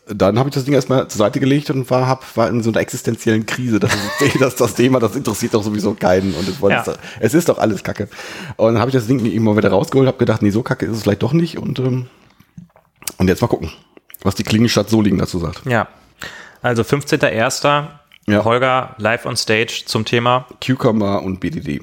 dann 0.08 0.38
habe 0.38 0.50
ich 0.50 0.56
das 0.56 0.66
Ding 0.66 0.74
erstmal 0.74 1.08
zur 1.08 1.18
Seite 1.18 1.40
gelegt 1.40 1.70
und 1.72 1.90
war, 1.90 2.08
hab, 2.08 2.38
war 2.38 2.48
in 2.50 2.62
so 2.62 2.70
einer 2.70 2.80
existenziellen 2.80 3.46
Krise. 3.46 3.80
Das, 3.80 3.92
ist, 3.94 4.36
das, 4.42 4.56
das 4.56 4.76
Thema, 4.76 5.00
das 5.00 5.16
interessiert 5.16 5.54
doch 5.54 5.64
sowieso 5.64 5.94
keinen. 5.96 6.34
Und 6.36 6.48
es, 6.48 6.60
Ja. 6.60 6.84
es 7.20 7.34
ist 7.34 7.50
doch 7.50 7.58
alles 7.58 7.84
Kacke. 7.84 8.08
Und 8.58 8.74
dann 8.74 8.80
habe 8.80 8.90
ich 8.90 8.96
das 8.96 9.08
Ding 9.08 9.26
immer 9.26 9.58
wieder 9.58 9.70
rausgeholt, 9.70 10.08
habe 10.08 10.18
gedacht, 10.18 10.42
nee, 10.42 10.52
so 10.52 10.62
kacke 10.62 10.86
ist 10.86 10.98
es 10.98 11.04
vielleicht 11.04 11.24
doch 11.24 11.34
nicht. 11.34 11.58
Und, 11.58 11.80
ähm, 11.80 12.08
und 13.18 13.28
jetzt 13.28 13.42
mal 13.42 13.48
gucken, 13.48 13.72
was 14.22 14.36
die 14.36 14.44
Klingenstadt 14.44 14.90
Solingen 14.90 15.20
dazu 15.20 15.40
sagt. 15.40 15.66
Ja. 15.66 15.88
Also 16.62 16.84
15.01. 16.84 17.88
Ja. 18.28 18.44
Holger 18.44 18.96
live 18.98 19.26
on 19.26 19.36
stage 19.38 19.84
zum 19.86 20.04
Thema 20.04 20.48
Cucumber 20.66 21.22
und 21.22 21.40
BDD. 21.40 21.82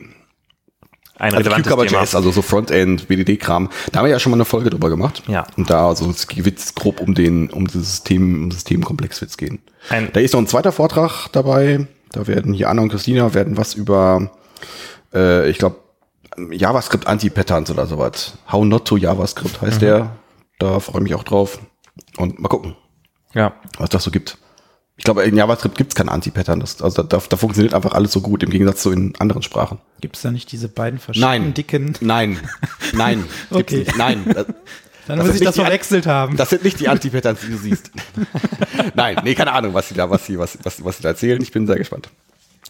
Ein 1.23 1.35
Also 1.35 1.37
relevantes 1.51 1.71
Thema. 1.73 1.83
Cucumber.js, 1.85 2.15
also 2.15 2.31
so 2.31 2.43
Frontend, 2.43 3.09
BDD-Kram. 3.09 3.71
Da 3.93 3.99
haben 3.99 4.07
wir 4.07 4.11
ja 4.13 4.19
schon 4.19 4.31
mal 4.31 4.37
eine 4.37 4.45
Folge 4.45 4.71
drüber 4.71 4.89
gemacht. 4.91 5.23
Ja. 5.29 5.47
Und 5.57 5.71
da, 5.71 5.89
also 5.89 6.11
es 6.11 6.27
wird 6.37 6.75
grob 6.75 7.01
um 7.01 7.15
den, 7.15 7.49
um 7.51 7.67
das 7.67 7.75
System, 7.75 8.43
um 8.45 8.51
das 8.51 8.65
Themenkomplex 8.65 9.21
wird's 9.21 9.37
gehen. 9.37 9.61
Ein- 9.89 10.11
da 10.13 10.21
ist 10.21 10.33
noch 10.35 10.41
ein 10.41 10.47
zweiter 10.47 10.73
Vortrag 10.73 11.29
dabei. 11.33 11.87
Da 12.13 12.27
werden 12.27 12.53
hier 12.53 12.69
Anna 12.69 12.83
und 12.83 12.89
Christina 12.91 13.33
werden 13.35 13.57
was 13.57 13.75
über, 13.75 14.31
äh, 15.15 15.49
ich 15.49 15.59
glaube, 15.59 15.77
JavaScript 16.51 17.07
Anti-Patterns 17.07 17.71
oder 17.71 17.87
sowas. 17.87 18.39
How 18.51 18.65
not 18.65 18.85
to 18.87 18.97
JavaScript 18.97 19.61
heißt 19.63 19.77
Mhm. 19.77 19.81
der. 19.87 20.11
Da 20.59 20.81
freue 20.81 20.99
ich 20.99 21.03
mich 21.05 21.15
auch 21.15 21.25
drauf. 21.25 21.59
Und 22.17 22.39
mal 22.41 22.49
gucken, 22.49 22.75
Ja. 23.35 23.55
was 23.79 23.91
das 23.91 24.03
so 24.05 24.11
gibt. 24.11 24.39
Ich 24.99 25.05
glaube, 25.05 25.25
in 25.25 25.37
JavaScript 25.37 25.77
gibt's 25.79 25.95
kein 25.95 26.09
Anti-Pattern. 26.09 26.61
Also 26.61 27.03
da, 27.03 27.19
da 27.19 27.37
funktioniert 27.37 27.75
einfach 27.75 27.93
alles 27.93 28.13
so 28.13 28.21
gut, 28.21 28.43
im 28.43 28.51
Gegensatz 28.51 28.83
zu 28.83 28.93
in 28.93 29.15
anderen 29.19 29.43
Sprachen. 29.43 29.79
Gibt 30.01 30.17
es 30.17 30.23
da 30.23 30.31
nicht 30.31 30.53
diese 30.53 30.69
beiden 30.69 30.99
verschiedenen 30.99 31.43
Nein. 31.45 31.55
dicken? 31.55 31.95
Nein. 32.01 32.39
Nein. 32.93 33.25
Gibt's 33.51 33.73
Okay. 33.73 33.79
nicht. 33.79 33.97
Nein. 33.97 34.25
Das, 34.33 34.47
Dann 35.09 35.19
Das 35.19 35.27
muss 35.27 35.37
ich 35.37 35.43
das 35.43 35.57
verwechselt 35.57 36.07
haben. 36.07 36.37
das 36.37 36.51
sind 36.51 36.63
nicht 36.63 36.79
die 36.79 36.89
Anti-Patterns, 36.89 37.41
die 37.41 37.49
du 37.51 37.57
siehst. 37.59 37.91
Nein, 38.95 39.17
nee, 39.25 39.35
keine 39.35 39.51
Ahnung, 39.53 39.75
was 39.75 39.89
sie 39.89 39.95
da, 39.95 40.09
was 40.11 40.27
sie, 40.27 40.39
was, 40.39 40.57
was, 40.63 40.85
was 40.85 40.99
sie 40.99 41.03
da 41.03 41.09
erzählen. 41.09 41.43
Ich 41.43 41.51
bin 41.51 41.67
sehr 41.67 41.77
gespannt. 41.77 42.09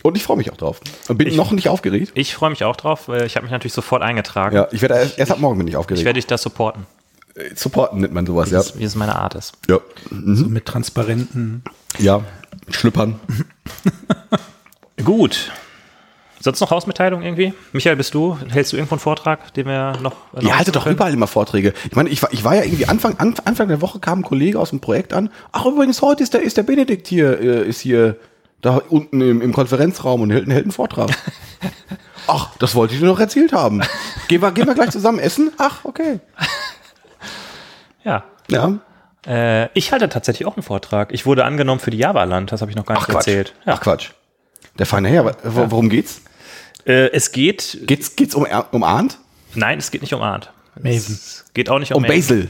Und 0.03 0.17
ich 0.17 0.23
freue 0.23 0.39
mich 0.39 0.51
auch 0.51 0.57
drauf. 0.57 0.81
Und 1.09 1.19
bin 1.19 1.35
noch 1.37 1.53
nicht 1.53 1.69
aufgeregt. 1.69 2.13
Ich 2.15 2.35
freue 2.35 2.49
mich 2.51 2.65
auch 2.65 2.77
drauf. 2.77 3.09
äh, 3.09 3.27
Ich 3.27 3.37
habe 3.37 3.45
mich 3.45 3.53
natürlich 3.53 3.75
sofort 3.75 4.03
eingetragen. 4.03 4.57
Ja, 4.57 4.67
ich 4.73 4.81
werde 4.81 4.95
erst, 4.95 5.19
erst 5.19 5.31
ab 5.33 5.39
morgen 5.41 5.59
bin 5.59 5.69
ich 5.69 5.73
Ich 5.75 5.77
aufgeregt. 5.77 6.05
werde 6.07 6.17
dich 6.19 6.27
da 6.27 6.39
supporten, 6.39 6.87
Supporten 7.55 8.01
nennt 8.01 8.13
man 8.13 8.27
sowas, 8.27 8.51
wie 8.51 8.55
ja. 8.55 8.61
es, 8.61 8.79
wie 8.79 8.85
es 8.85 8.95
meine 8.95 9.17
Art 9.17 9.35
ist. 9.35 9.53
Ja. 9.69 9.79
So 10.11 10.47
mit 10.47 10.67
transparenten. 10.67 11.63
Ja. 11.99 12.23
Schlüppern. 12.69 13.19
Gut. 15.05 15.51
Sonst 16.41 16.61
noch 16.61 16.71
Hausmitteilung 16.71 17.23
irgendwie? 17.23 17.55
Michael, 17.73 17.97
bist 17.97 18.15
du? 18.15 18.37
Hältst 18.49 18.73
du 18.73 18.77
irgendwo 18.77 18.97
einen 18.97 19.01
Vortrag, 19.01 19.55
den 19.55 19.67
wir 19.67 19.93
noch. 20.03 20.33
noch 20.33 20.43
Ihr 20.43 20.57
haltet 20.57 20.75
doch 20.75 20.83
können? 20.85 20.97
überall 20.97 21.13
immer 21.13 21.29
Vorträge. 21.29 21.73
Ich 21.89 21.95
meine, 21.97 22.09
ich 22.11 22.21
war, 22.21 22.33
ich 22.33 22.43
war 22.43 22.57
ja 22.57 22.65
irgendwie 22.65 22.87
Anfang, 22.87 23.17
An- 23.19 23.35
Anfang 23.45 23.69
der 23.69 23.81
Woche 23.81 24.01
kam 24.01 24.21
ein 24.21 24.23
Kollege 24.25 24.59
aus 24.59 24.71
dem 24.71 24.81
Projekt 24.81 25.13
an. 25.13 25.31
Ach, 25.53 25.65
übrigens, 25.67 26.03
heute 26.03 26.23
ist 26.25 26.35
der, 26.35 26.43
ist 26.43 26.57
der 26.57 26.65
Benedikt 26.65 27.07
hier, 27.07 27.39
äh, 27.41 27.69
ist 27.69 27.81
hier 27.81 28.17
da 28.61 28.81
unten 28.89 29.21
im, 29.21 29.41
im 29.41 29.53
Konferenzraum 29.53 30.21
und 30.23 30.31
hält, 30.31 30.49
hält 30.49 30.65
einen 30.65 30.73
Vortrag. 30.73 31.11
Ach, 32.27 32.51
das 32.59 32.75
wollte 32.75 32.95
ich 32.95 33.01
dir 33.01 33.07
noch 33.07 33.21
erzählt 33.21 33.53
haben. 33.53 33.81
Gehen 34.29 34.43
wir, 34.43 34.51
gehen 34.53 34.67
wir 34.67 34.75
gleich 34.75 34.91
zusammen 34.91 35.19
essen? 35.21 35.53
Ach, 35.59 35.85
okay. 35.85 36.19
Ja. 38.05 38.25
Ja. 38.51 38.79
Äh, 39.27 39.69
ich 39.75 39.93
halte 39.93 40.09
tatsächlich 40.09 40.47
auch 40.47 40.57
einen 40.57 40.63
Vortrag. 40.63 41.13
Ich 41.13 41.27
wurde 41.27 41.45
angenommen 41.45 41.81
für 41.81 41.91
die 41.91 41.99
Java-Land, 41.99 42.53
das 42.53 42.61
habe 42.61 42.71
ich 42.71 42.77
noch 42.77 42.87
gar 42.87 42.95
nicht 42.95 43.05
Ach, 43.05 43.09
Quatsch. 43.09 43.29
erzählt. 43.29 43.55
Ja. 43.67 43.75
Ach, 43.75 43.81
Quatsch. 43.81 44.11
Der 44.79 44.87
feine 44.87 45.09
Herr, 45.09 45.37
worum 45.45 45.89
geht's? 45.89 46.23
Äh, 46.87 47.11
es 47.13 47.31
geht. 47.33 47.79
Geht's, 47.83 48.17
geht's 48.17 48.35
um, 48.35 48.47
um 48.73 48.83
Arndt? 48.83 49.19
Nein, 49.55 49.79
es 49.79 49.91
geht 49.91 50.01
nicht 50.03 50.15
um 50.15 50.23
Art. 50.23 50.53
Maven. 50.77 50.91
Es 50.97 51.45
geht 51.55 51.69
auch 51.69 51.79
nicht 51.79 51.93
um, 51.93 52.03
Um 52.03 52.09
Basil. 52.09 52.49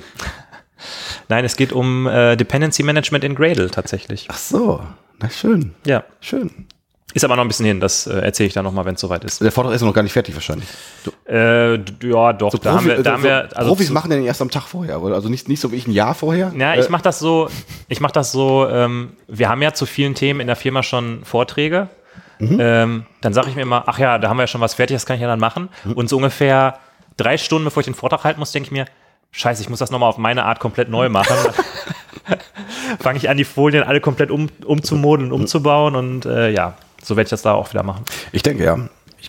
Nein, 1.28 1.44
es 1.44 1.56
geht 1.56 1.72
um 1.72 2.06
äh, 2.06 2.36
Dependency 2.36 2.82
Management 2.82 3.24
in 3.24 3.34
Gradle 3.34 3.70
tatsächlich. 3.70 4.26
Ach 4.30 4.38
so. 4.38 4.82
Na, 5.20 5.28
schön. 5.30 5.74
Ja. 5.86 6.04
Schön. 6.20 6.66
Ist 7.14 7.24
aber 7.24 7.36
noch 7.36 7.42
ein 7.42 7.48
bisschen 7.48 7.66
hin, 7.66 7.80
das 7.80 8.06
äh, 8.06 8.18
erzähle 8.20 8.46
ich 8.48 8.54
dann 8.54 8.64
nochmal, 8.64 8.84
wenn 8.84 8.94
es 8.94 9.00
soweit 9.00 9.22
ist. 9.24 9.40
Der 9.42 9.52
Vortrag 9.52 9.74
ist 9.74 9.82
noch 9.82 9.92
gar 9.92 10.02
nicht 10.02 10.12
fertig 10.12 10.34
wahrscheinlich. 10.34 10.68
Äh, 11.28 11.74
ja, 11.74 12.32
doch, 12.32 12.56
da 12.58 12.74
haben 12.74 12.86
wir, 12.86 13.02
da 13.02 13.12
haben 13.12 13.22
wir, 13.22 13.48
also 13.54 13.68
Profis 13.70 13.88
zu- 13.88 13.92
machen 13.92 14.10
den 14.10 14.24
erst 14.24 14.40
am 14.42 14.50
Tag 14.50 14.62
vorher, 14.64 15.00
oder? 15.02 15.14
Also 15.16 15.28
nicht, 15.28 15.48
nicht 15.48 15.60
so 15.60 15.72
wie 15.72 15.76
ich 15.76 15.86
ein 15.86 15.92
Jahr 15.92 16.14
vorher. 16.14 16.52
Ja, 16.56 16.74
Äh, 16.74 16.80
ich 16.80 16.88
mache 16.88 17.02
das 17.02 17.18
so, 17.18 17.48
ich 17.88 18.00
mache 18.00 18.12
das 18.12 18.32
so, 18.32 18.66
ähm, 18.68 19.12
wir 19.28 19.48
haben 19.48 19.60
ja 19.62 19.72
zu 19.74 19.84
vielen 19.86 20.14
Themen 20.14 20.40
in 20.40 20.46
der 20.46 20.56
Firma 20.56 20.82
schon 20.82 21.24
Vorträge 21.24 21.88
ähm, 22.40 23.06
dann 23.20 23.32
sage 23.34 23.50
ich 23.50 23.54
mir 23.54 23.62
immer, 23.62 23.84
ach 23.86 24.00
ja, 24.00 24.18
da 24.18 24.28
haben 24.28 24.36
wir 24.36 24.42
ja 24.42 24.46
schon 24.48 24.60
was 24.60 24.74
fertig, 24.74 24.96
das 24.96 25.06
kann 25.06 25.14
ich 25.14 25.22
ja 25.22 25.28
dann 25.28 25.38
machen. 25.38 25.68
Und 25.94 26.08
so 26.08 26.16
ungefähr 26.16 26.76
drei 27.16 27.36
Stunden, 27.38 27.66
bevor 27.66 27.82
ich 27.82 27.84
den 27.84 27.94
Vortrag 27.94 28.24
halten 28.24 28.40
muss, 28.40 28.50
denke 28.50 28.66
ich 28.66 28.72
mir, 28.72 28.86
scheiße, 29.30 29.62
ich 29.62 29.68
muss 29.68 29.78
das 29.78 29.92
nochmal 29.92 30.08
auf 30.08 30.18
meine 30.18 30.44
Art 30.44 30.58
komplett 30.58 30.88
neu 30.88 31.08
machen. 31.08 31.36
Fange 32.98 33.18
ich 33.18 33.28
an, 33.28 33.36
die 33.36 33.44
Folien 33.44 33.84
alle 33.84 34.00
komplett 34.00 34.30
um, 34.32 34.48
umzumodeln, 34.64 35.30
umzubauen 35.30 35.94
und 35.94 36.26
äh, 36.26 36.50
ja, 36.50 36.74
so 37.02 37.16
werde 37.16 37.26
ich 37.26 37.30
das 37.30 37.42
da 37.42 37.52
auch 37.52 37.70
wieder 37.70 37.82
machen. 37.82 38.04
Ich 38.32 38.42
denke, 38.42 38.64
ja. 38.64 38.78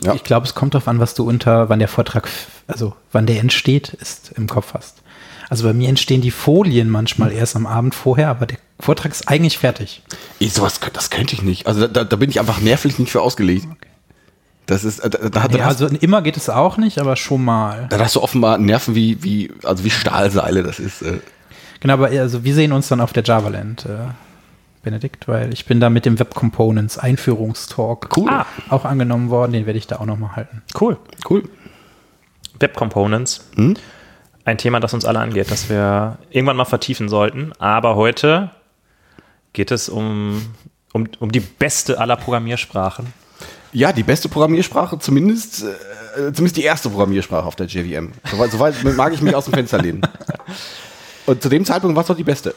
ja. 0.01 0.13
Ich 0.13 0.23
glaube, 0.23 0.45
es 0.45 0.55
kommt 0.55 0.73
darauf 0.73 0.87
an, 0.87 0.99
was 0.99 1.13
du 1.13 1.27
unter, 1.27 1.69
wann 1.69 1.79
der 1.79 1.87
Vortrag, 1.87 2.29
also 2.67 2.93
wann 3.11 3.25
der 3.25 3.39
entsteht, 3.39 3.89
ist 3.89 4.31
im 4.35 4.47
Kopf 4.47 4.73
hast. 4.73 5.01
Also 5.49 5.65
bei 5.65 5.73
mir 5.73 5.89
entstehen 5.89 6.21
die 6.21 6.31
Folien 6.31 6.89
manchmal 6.89 7.31
erst 7.31 7.55
am 7.55 7.67
Abend 7.67 7.93
vorher, 7.93 8.29
aber 8.29 8.45
der 8.45 8.57
Vortrag 8.79 9.11
ist 9.11 9.27
eigentlich 9.27 9.57
fertig. 9.57 10.01
Ich, 10.39 10.53
sowas, 10.53 10.79
das 10.93 11.09
könnte 11.09 11.35
ich 11.35 11.41
nicht. 11.41 11.67
Also 11.67 11.87
da, 11.87 12.03
da 12.03 12.15
bin 12.15 12.29
ich 12.29 12.39
einfach 12.39 12.59
nervlich 12.59 12.97
nicht 12.97 13.11
für 13.11 13.21
ausgelegt. 13.21 13.67
Das 14.65 14.83
ist, 14.83 14.99
äh, 14.99 15.09
da, 15.09 15.29
da, 15.29 15.57
Ja, 15.57 15.65
hast, 15.65 15.81
also 15.81 15.95
immer 15.97 16.21
geht 16.21 16.37
es 16.37 16.49
auch 16.49 16.77
nicht, 16.77 16.97
aber 16.99 17.15
schon 17.15 17.43
mal. 17.43 17.87
da 17.89 17.99
hast 17.99 18.15
du 18.15 18.21
offenbar 18.21 18.57
Nerven 18.57 18.95
wie, 18.95 19.21
wie, 19.21 19.51
also 19.63 19.83
wie 19.83 19.89
Stahlseile. 19.89 20.63
Das 20.63 20.79
ist, 20.79 21.01
äh, 21.01 21.19
Genau, 21.81 21.95
aber 21.95 22.07
also 22.07 22.45
wir 22.45 22.55
sehen 22.55 22.71
uns 22.71 22.87
dann 22.87 23.01
auf 23.01 23.11
der 23.11 23.23
JavaLand, 23.23 23.85
äh, 23.85 23.89
Benedikt, 24.83 25.27
weil 25.27 25.51
ich 25.53 25.65
bin 25.65 25.79
da 25.79 25.89
mit 25.89 26.05
dem 26.05 26.19
Web 26.19 26.35
Components 26.35 26.97
Einführungstalk 26.97 28.15
Cool. 28.15 28.29
Ah. 28.29 28.45
auch 28.69 28.85
angenommen 28.85 29.29
worden, 29.29 29.53
den 29.53 29.65
werde 29.65 29.79
ich 29.79 29.87
da 29.87 29.97
auch 29.97 30.05
nochmal 30.05 30.35
halten. 30.35 30.61
Cool. 30.79 30.97
cool. 31.29 31.43
Web 32.59 32.75
Components. 32.75 33.49
Hm? 33.55 33.75
Ein 34.45 34.57
Thema, 34.57 34.79
das 34.79 34.93
uns 34.93 35.05
alle 35.05 35.19
angeht, 35.19 35.49
das 35.49 35.69
wir 35.69 36.17
irgendwann 36.29 36.57
mal 36.57 36.65
vertiefen 36.65 37.07
sollten. 37.07 37.53
Aber 37.59 37.95
heute 37.95 38.51
geht 39.53 39.71
es 39.71 39.87
um, 39.87 40.41
um, 40.91 41.07
um 41.19 41.31
die 41.31 41.39
beste 41.39 41.99
aller 41.99 42.17
Programmiersprachen. 42.17 43.07
Ja, 43.71 43.91
die 43.91 44.03
beste 44.03 44.29
Programmiersprache, 44.29 44.99
zumindest, 44.99 45.63
äh, 45.63 46.31
zumindest 46.33 46.57
die 46.57 46.63
erste 46.63 46.89
Programmiersprache 46.89 47.45
auf 47.45 47.55
der 47.55 47.67
JVM. 47.67 48.11
Soweit, 48.29 48.51
soweit 48.51 48.83
mag 48.95 49.13
ich 49.13 49.21
mich 49.21 49.33
aus 49.33 49.45
dem 49.45 49.53
Fenster 49.53 49.81
lehnen. 49.81 50.01
Und 51.25 51.41
zu 51.41 51.49
dem 51.49 51.63
Zeitpunkt 51.65 51.95
war 51.95 52.01
es 52.01 52.07
doch 52.07 52.17
die 52.17 52.23
beste. 52.23 52.53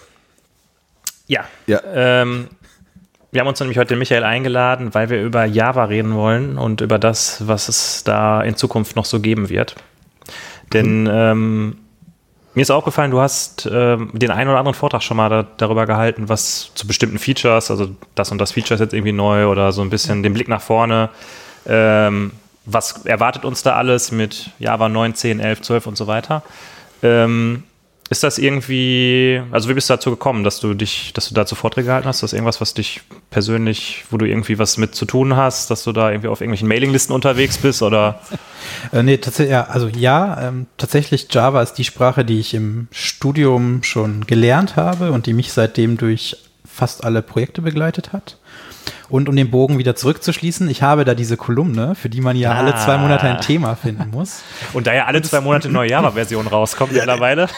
Ja. 1.27 1.45
Ja. 1.67 1.81
Ähm, 1.93 2.49
wir 3.33 3.41
haben 3.41 3.49
uns 3.49 3.61
nämlich 3.61 3.79
heute 3.79 3.89
den 3.89 3.99
Michael 3.99 4.25
eingeladen, 4.25 4.95
weil 4.95 5.11
wir 5.11 5.23
über 5.23 5.45
Java 5.45 5.85
reden 5.85 6.15
wollen 6.15 6.57
und 6.57 6.81
über 6.81 6.99
das, 6.99 7.47
was 7.47 7.69
es 7.69 8.05
da 8.05 8.43
in 8.43 8.57
Zukunft 8.57 8.97
noch 8.97 9.05
so 9.05 9.21
geben 9.21 9.49
wird. 9.49 9.77
Denn 10.73 11.09
ähm, 11.11 11.77
mir 12.55 12.63
ist 12.63 12.71
aufgefallen, 12.71 13.11
du 13.11 13.21
hast 13.21 13.69
ähm, 13.71 14.11
den 14.15 14.31
einen 14.31 14.49
oder 14.49 14.59
anderen 14.59 14.75
Vortrag 14.75 15.03
schon 15.03 15.19
mal 15.19 15.29
da, 15.29 15.47
darüber 15.59 15.85
gehalten, 15.85 16.31
was 16.31 16.71
zu 16.75 16.87
bestimmten 16.87 17.19
Features, 17.19 17.71
also 17.71 17.91
das 18.15 18.33
und 18.33 18.39
das 18.39 18.53
Feature 18.53 18.75
ist 18.75 18.81
jetzt 18.81 18.95
irgendwie 18.95 19.13
neu 19.13 19.49
oder 19.49 19.73
so 19.73 19.83
ein 19.83 19.91
bisschen 19.91 20.23
den 20.23 20.33
Blick 20.33 20.49
nach 20.49 20.63
vorne. 20.63 21.11
Ähm, 21.67 22.33
was 22.65 23.05
erwartet 23.05 23.45
uns 23.45 23.63
da 23.63 23.75
alles 23.75 24.11
mit 24.11 24.51
Java 24.59 24.89
9, 24.89 25.15
10, 25.15 25.41
11, 25.41 25.61
12 25.61 25.87
und 25.87 25.97
so 25.99 26.07
weiter? 26.07 26.43
Ähm, 27.03 27.65
ist 28.09 28.23
das 28.23 28.39
irgendwie, 28.39 29.43
also 29.51 29.69
wie 29.69 29.75
bist 29.75 29.91
du 29.91 29.95
dazu 29.95 30.11
gekommen, 30.11 30.45
dass 30.45 30.61
du 30.61 30.75
dich, 30.75 31.13
dass 31.15 31.29
du 31.29 31.35
dazu 31.35 31.57
Vorträge 31.57 31.87
gehalten 31.87 32.07
hast? 32.07 32.17
Ist 32.17 32.23
das 32.23 32.33
irgendwas, 32.35 32.61
was 32.61 32.73
dich 32.73 33.01
persönlich, 33.31 34.05
wo 34.11 34.17
du 34.17 34.27
irgendwie 34.27 34.59
was 34.59 34.77
mit 34.77 34.95
zu 34.95 35.07
tun 35.07 35.37
hast, 35.37 35.71
dass 35.71 35.83
du 35.83 35.93
da 35.93 36.11
irgendwie 36.11 36.29
auf 36.29 36.41
irgendwelchen 36.41 36.69
Mailinglisten 36.69 37.15
unterwegs 37.15 37.59
bist 37.59 37.83
oder? 37.83 38.21
Äh, 38.93 39.05
nee, 39.05 39.17
tatsächlich, 39.17 39.53
ja, 39.53 39.65
also 39.65 39.87
ja, 39.87 40.49
ähm, 40.49 40.67
tatsächlich 40.77 41.29
Java 41.31 41.63
ist 41.63 41.75
die 41.75 41.85
Sprache, 41.85 42.25
die 42.25 42.41
ich 42.41 42.53
im 42.53 42.89
Studium 42.91 43.85
schon 43.85 44.27
gelernt 44.27 44.75
habe 44.75 45.13
und 45.13 45.27
die 45.27 45.35
mich 45.35 45.53
seitdem 45.53 45.97
durch 45.97 46.37
fast 46.65 47.05
alle 47.05 47.23
Projekte 47.23 47.63
begleitet 47.63 48.13
hat. 48.13 48.39
Und 49.09 49.29
um 49.29 49.37
den 49.37 49.51
Bogen 49.51 49.79
wieder 49.79 49.95
zurückzuschließen, 49.95 50.69
ich 50.69 50.83
habe 50.83 51.05
da 51.05 51.15
diese 51.15 51.37
Kolumne, 51.37 51.95
für 51.95 52.09
die 52.09 52.21
man 52.21 52.37
ja 52.37 52.53
alle 52.53 52.75
zwei 52.77 52.95
Ah. 52.95 52.99
Monate 52.99 53.27
ein 53.29 53.41
Thema 53.41 53.75
finden 53.77 54.11
muss. 54.11 54.43
Und 54.73 54.87
da 54.87 54.95
ja 54.95 55.05
alle 55.07 55.23
zwei 55.23 55.41
Monate 55.41 55.69
eine 55.69 55.75
neue 55.75 55.91
Java-Version 55.91 56.47
rauskommt 56.47 56.93
mittlerweile. 56.93 57.49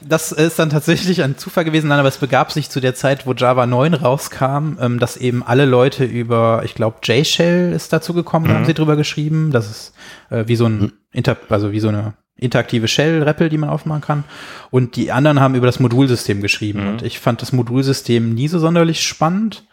Das 0.00 0.32
ist 0.32 0.58
dann 0.58 0.70
tatsächlich 0.70 1.22
ein 1.22 1.36
Zufall 1.38 1.64
gewesen, 1.64 1.88
nein, 1.88 1.98
aber 1.98 2.08
es 2.08 2.18
begab 2.18 2.52
sich 2.52 2.70
zu 2.70 2.80
der 2.80 2.94
Zeit, 2.94 3.26
wo 3.26 3.32
Java 3.32 3.66
9 3.66 3.94
rauskam, 3.94 4.78
ähm, 4.80 4.98
dass 4.98 5.16
eben 5.16 5.42
alle 5.42 5.64
Leute 5.64 6.04
über, 6.04 6.62
ich 6.64 6.74
glaube, 6.74 6.98
JShell 7.02 7.72
ist 7.72 7.92
dazu 7.92 8.14
gekommen, 8.14 8.46
da 8.48 8.54
haben 8.54 8.64
sie 8.64 8.74
drüber 8.74 8.96
geschrieben. 8.96 9.50
Das 9.50 9.70
ist 9.70 9.94
äh, 10.30 10.44
wie 10.46 10.56
so 10.56 10.66
ein 10.66 10.92
Inter 11.12 11.36
also 11.48 11.72
wie 11.72 11.80
so 11.80 11.88
eine 11.88 12.14
interaktive 12.36 12.88
Shell-REPL, 12.88 13.48
die 13.48 13.58
man 13.58 13.70
aufmachen 13.70 14.00
kann. 14.00 14.24
Und 14.70 14.96
die 14.96 15.12
anderen 15.12 15.40
haben 15.40 15.54
über 15.54 15.66
das 15.66 15.78
Modulsystem 15.78 16.42
geschrieben. 16.42 16.88
Und 16.88 17.02
ich 17.02 17.20
fand 17.20 17.40
das 17.42 17.52
Modulsystem 17.52 18.34
nie 18.34 18.48
so 18.48 18.58
sonderlich 18.58 19.02
spannend 19.02 19.64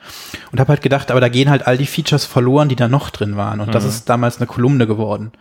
und 0.52 0.60
habe 0.60 0.70
halt 0.70 0.82
gedacht, 0.82 1.10
aber 1.10 1.22
da 1.22 1.30
gehen 1.30 1.50
halt 1.50 1.66
all 1.66 1.78
die 1.78 1.88
Features 1.88 2.26
verloren, 2.26 2.70
die 2.70 2.76
da 2.76 2.88
noch 2.88 3.10
drin 3.10 3.36
waren. 3.36 3.60
Und 3.62 3.74
das 3.74 3.84
ist 3.84 4.10
damals 4.10 4.38
eine 4.38 4.46
Kolumne 4.46 4.86
geworden. 4.86 5.32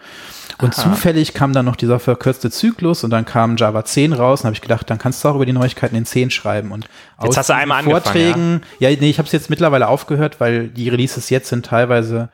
Und 0.58 0.74
zufällig 0.74 1.32
kam 1.32 1.52
dann 1.52 1.64
noch 1.64 1.76
dieser 1.76 1.98
verkürzte 1.98 2.50
Zyklus 2.50 3.02
und 3.02 3.10
dann 3.10 3.24
kam 3.24 3.56
Java 3.56 3.84
10 3.84 4.12
raus 4.12 4.40
und 4.40 4.46
habe 4.46 4.54
ich 4.54 4.60
gedacht, 4.60 4.90
dann 4.90 4.98
kannst 4.98 5.24
du 5.24 5.28
auch 5.28 5.34
über 5.34 5.46
die 5.46 5.52
Neuigkeiten 5.52 5.96
in 5.96 6.04
10 6.04 6.30
schreiben. 6.30 6.70
Und 6.72 6.86
Jetzt 7.22 7.36
hast 7.36 7.48
du 7.48 7.54
einmal 7.54 7.78
angefangen, 7.78 8.02
Vorträgen, 8.02 8.60
ja, 8.78 8.90
nee, 8.90 9.08
ich 9.08 9.18
habe 9.18 9.26
es 9.26 9.32
jetzt 9.32 9.48
mittlerweile 9.48 9.88
aufgehört, 9.88 10.38
weil 10.38 10.68
die 10.68 10.88
Releases 10.88 11.30
jetzt 11.30 11.48
sind 11.48 11.64
teilweise 11.66 12.28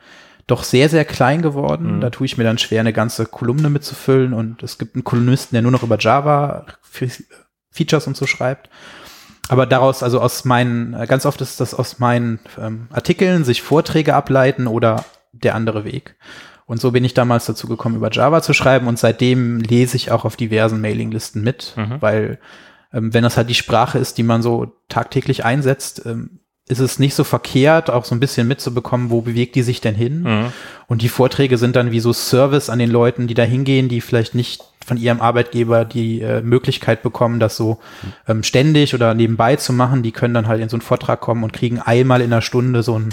doch 0.47 0.63
sehr, 0.63 0.89
sehr 0.89 1.05
klein 1.05 1.41
geworden. 1.41 1.97
Mhm. 1.97 2.01
Da 2.01 2.09
tue 2.09 2.25
ich 2.25 2.37
mir 2.37 2.43
dann 2.45 2.57
schwer, 2.57 2.79
eine 2.79 2.93
ganze 2.93 3.25
Kolumne 3.25 3.69
mitzufüllen 3.69 4.33
und 4.33 4.63
es 4.63 4.77
gibt 4.77 4.95
einen 4.95 5.03
Kolumnisten, 5.03 5.55
der 5.55 5.61
nur 5.61 5.71
noch 5.71 5.83
über 5.83 5.97
Java 5.99 6.65
Features 7.71 8.07
und 8.07 8.17
so 8.17 8.25
schreibt. 8.25 8.69
Aber 9.49 9.65
daraus, 9.65 10.03
also 10.03 10.19
aus 10.19 10.45
meinen, 10.45 10.93
ganz 11.07 11.25
oft 11.25 11.41
ist 11.41 11.59
das 11.59 11.73
aus 11.73 11.99
meinen 11.99 12.39
ähm, 12.59 12.87
Artikeln 12.91 13.45
sich 13.45 13.61
Vorträge 13.61 14.15
ableiten 14.15 14.67
oder 14.67 15.05
der 15.31 15.55
andere 15.55 15.85
Weg. 15.85 16.15
Und 16.65 16.81
so 16.81 16.91
bin 16.91 17.05
ich 17.05 17.13
damals 17.13 17.45
dazu 17.45 17.67
gekommen, 17.67 17.95
über 17.95 18.11
Java 18.11 18.41
zu 18.41 18.53
schreiben 18.53 18.87
und 18.87 18.99
seitdem 18.99 19.59
lese 19.59 19.95
ich 19.95 20.11
auch 20.11 20.25
auf 20.25 20.35
diversen 20.35 20.81
Mailinglisten 20.81 21.41
mit, 21.41 21.73
weil 22.01 22.39
ähm, 22.91 23.13
wenn 23.13 23.23
das 23.23 23.37
halt 23.37 23.49
die 23.49 23.55
Sprache 23.55 23.99
ist, 23.99 24.17
die 24.17 24.23
man 24.23 24.41
so 24.41 24.73
tagtäglich 24.89 25.45
einsetzt, 25.45 26.05
ähm, 26.05 26.41
ist 26.67 26.79
es 26.79 26.99
nicht 26.99 27.15
so 27.15 27.23
verkehrt, 27.23 27.89
auch 27.89 28.03
so 28.03 28.13
ein 28.13 28.19
bisschen 28.19 28.47
mitzubekommen, 28.47 29.09
wo 29.09 29.21
bewegt 29.21 29.55
die 29.55 29.61
sich 29.61 29.79
denn 29.79 29.95
hin. 29.95 30.23
Mhm. 30.23 30.45
Und 30.87 31.01
die 31.01 31.09
Vorträge 31.09 31.57
sind 31.57 31.75
dann 31.75 31.91
wie 31.91 32.01
so 32.01 32.11
Service 32.11 32.69
an 32.69 32.79
den 32.79 32.89
Leuten, 32.89 33.27
die 33.27 33.33
da 33.33 33.43
hingehen, 33.43 33.87
die 33.87 34.01
vielleicht 34.01 34.35
nicht 34.35 34.63
von 34.85 34.97
ihrem 34.97 35.21
Arbeitgeber 35.21 35.85
die 35.85 36.21
äh, 36.21 36.41
Möglichkeit 36.41 37.03
bekommen, 37.03 37.39
das 37.39 37.57
so 37.57 37.79
ähm, 38.27 38.43
ständig 38.43 38.93
oder 38.93 39.13
nebenbei 39.13 39.55
zu 39.55 39.73
machen. 39.73 40.03
Die 40.03 40.11
können 40.11 40.33
dann 40.33 40.47
halt 40.47 40.61
in 40.61 40.69
so 40.69 40.75
einen 40.75 40.81
Vortrag 40.81 41.21
kommen 41.21 41.43
und 41.43 41.53
kriegen 41.53 41.79
einmal 41.79 42.21
in 42.21 42.31
einer 42.31 42.41
Stunde 42.41 42.83
so 42.83 42.95
einen 42.95 43.09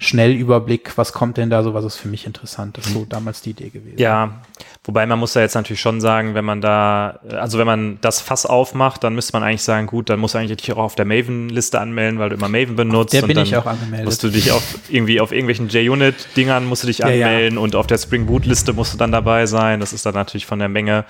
Schnellüberblick, 0.00 0.96
was 0.96 1.12
kommt 1.12 1.38
denn 1.38 1.50
da 1.50 1.64
so, 1.64 1.74
was 1.74 1.84
ist 1.84 1.96
für 1.96 2.06
mich 2.06 2.24
interessant. 2.24 2.78
Das 2.78 2.86
ist 2.86 2.92
so 2.94 3.04
damals 3.04 3.42
die 3.42 3.50
Idee 3.50 3.68
gewesen. 3.70 3.98
Ja, 3.98 4.42
wobei 4.84 5.04
man 5.06 5.18
muss 5.18 5.32
da 5.32 5.40
jetzt 5.40 5.56
natürlich 5.56 5.80
schon 5.80 6.00
sagen, 6.00 6.34
wenn 6.34 6.44
man 6.44 6.60
da, 6.60 7.18
also 7.32 7.58
wenn 7.58 7.66
man 7.66 7.98
das 8.00 8.20
Fass 8.20 8.46
aufmacht, 8.46 9.02
dann 9.02 9.16
müsste 9.16 9.32
man 9.32 9.42
eigentlich 9.42 9.62
sagen, 9.62 9.88
gut, 9.88 10.08
dann 10.08 10.20
musst 10.20 10.34
du 10.34 10.38
eigentlich 10.38 10.56
dich 10.56 10.72
auch 10.72 10.78
auf 10.78 10.94
der 10.94 11.04
Maven-Liste 11.04 11.80
anmelden, 11.80 12.20
weil 12.20 12.28
du 12.28 12.36
immer 12.36 12.48
Maven 12.48 12.76
benutzt. 12.76 13.12
der 13.12 13.22
und 13.24 13.26
bin 13.26 13.36
dann 13.38 13.46
ich 13.46 13.56
auch 13.56 13.66
angemeldet. 13.66 14.04
Musst 14.04 14.22
du 14.22 14.28
dich 14.28 14.52
auf 14.52 14.62
irgendwie 14.88 15.20
auf 15.20 15.32
irgendwelchen 15.32 15.68
JUnit-Dingern 15.68 16.64
musst 16.64 16.84
du 16.84 16.86
dich 16.86 16.98
Ja, 16.98 17.08
ja. 17.08 17.26
anmelden 17.26 17.58
und 17.58 17.74
auf 17.74 17.88
der 17.88 17.98
Spring 17.98 18.26
Boot-Liste 18.26 18.74
musst 18.74 18.94
du 18.94 18.98
dann 18.98 19.10
dabei 19.10 19.46
sein. 19.46 19.80
Das 19.80 19.92
ist 19.92 20.06
dann 20.06 20.14
natürlich 20.14 20.46
von 20.46 20.60
der 20.60 20.68
Menge 20.68 21.06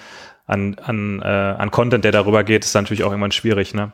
an, 0.48 0.76
an, 0.82 1.20
äh, 1.22 1.26
an 1.26 1.70
Content, 1.70 2.04
der 2.04 2.10
darüber 2.10 2.42
geht, 2.42 2.64
ist 2.64 2.74
natürlich 2.74 3.04
auch 3.04 3.10
irgendwann 3.10 3.32
schwierig, 3.32 3.74
ne? 3.74 3.92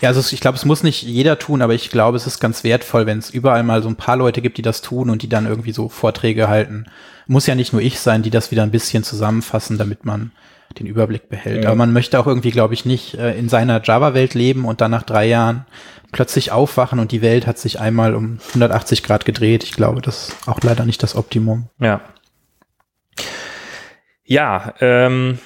Ja, 0.00 0.08
also 0.08 0.22
ich 0.32 0.40
glaube, 0.40 0.56
es 0.56 0.64
muss 0.64 0.82
nicht 0.82 1.02
jeder 1.02 1.38
tun, 1.38 1.60
aber 1.60 1.74
ich 1.74 1.90
glaube, 1.90 2.16
es 2.16 2.26
ist 2.26 2.40
ganz 2.40 2.64
wertvoll, 2.64 3.04
wenn 3.06 3.18
es 3.18 3.28
überall 3.28 3.62
mal 3.64 3.82
so 3.82 3.88
ein 3.88 3.96
paar 3.96 4.16
Leute 4.16 4.40
gibt, 4.40 4.56
die 4.56 4.62
das 4.62 4.80
tun 4.80 5.10
und 5.10 5.22
die 5.22 5.28
dann 5.28 5.46
irgendwie 5.46 5.72
so 5.72 5.88
Vorträge 5.88 6.48
halten. 6.48 6.86
Muss 7.26 7.46
ja 7.46 7.56
nicht 7.56 7.72
nur 7.72 7.82
ich 7.82 7.98
sein, 7.98 8.22
die 8.22 8.30
das 8.30 8.52
wieder 8.52 8.62
ein 8.62 8.70
bisschen 8.70 9.02
zusammenfassen, 9.02 9.76
damit 9.76 10.04
man 10.04 10.30
den 10.78 10.86
Überblick 10.86 11.28
behält. 11.28 11.66
Aber 11.66 11.74
man 11.74 11.92
möchte 11.92 12.18
auch 12.18 12.26
irgendwie, 12.26 12.52
glaube 12.52 12.74
ich, 12.74 12.84
nicht 12.84 13.14
äh, 13.14 13.36
in 13.36 13.48
seiner 13.48 13.82
Java-Welt 13.82 14.34
leben 14.34 14.64
und 14.64 14.80
dann 14.80 14.92
nach 14.92 15.02
drei 15.02 15.26
Jahren 15.26 15.66
plötzlich 16.12 16.52
aufwachen 16.52 17.00
und 17.00 17.12
die 17.12 17.22
Welt 17.22 17.46
hat 17.46 17.58
sich 17.58 17.80
einmal 17.80 18.14
um 18.14 18.38
180 18.48 19.02
Grad 19.02 19.24
gedreht. 19.24 19.64
Ich 19.64 19.72
glaube, 19.72 20.00
das 20.02 20.28
ist 20.28 20.48
auch 20.48 20.60
leider 20.62 20.84
nicht 20.84 21.02
das 21.02 21.16
Optimum. 21.16 21.68
Ja. 21.80 22.00
Ja, 24.24 24.74
ähm, 24.80 25.38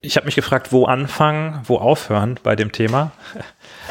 ich 0.00 0.16
habe 0.16 0.26
mich 0.26 0.36
gefragt, 0.36 0.72
wo 0.72 0.84
anfangen, 0.84 1.60
wo 1.64 1.78
aufhören 1.78 2.38
bei 2.42 2.56
dem 2.56 2.72
Thema. 2.72 3.12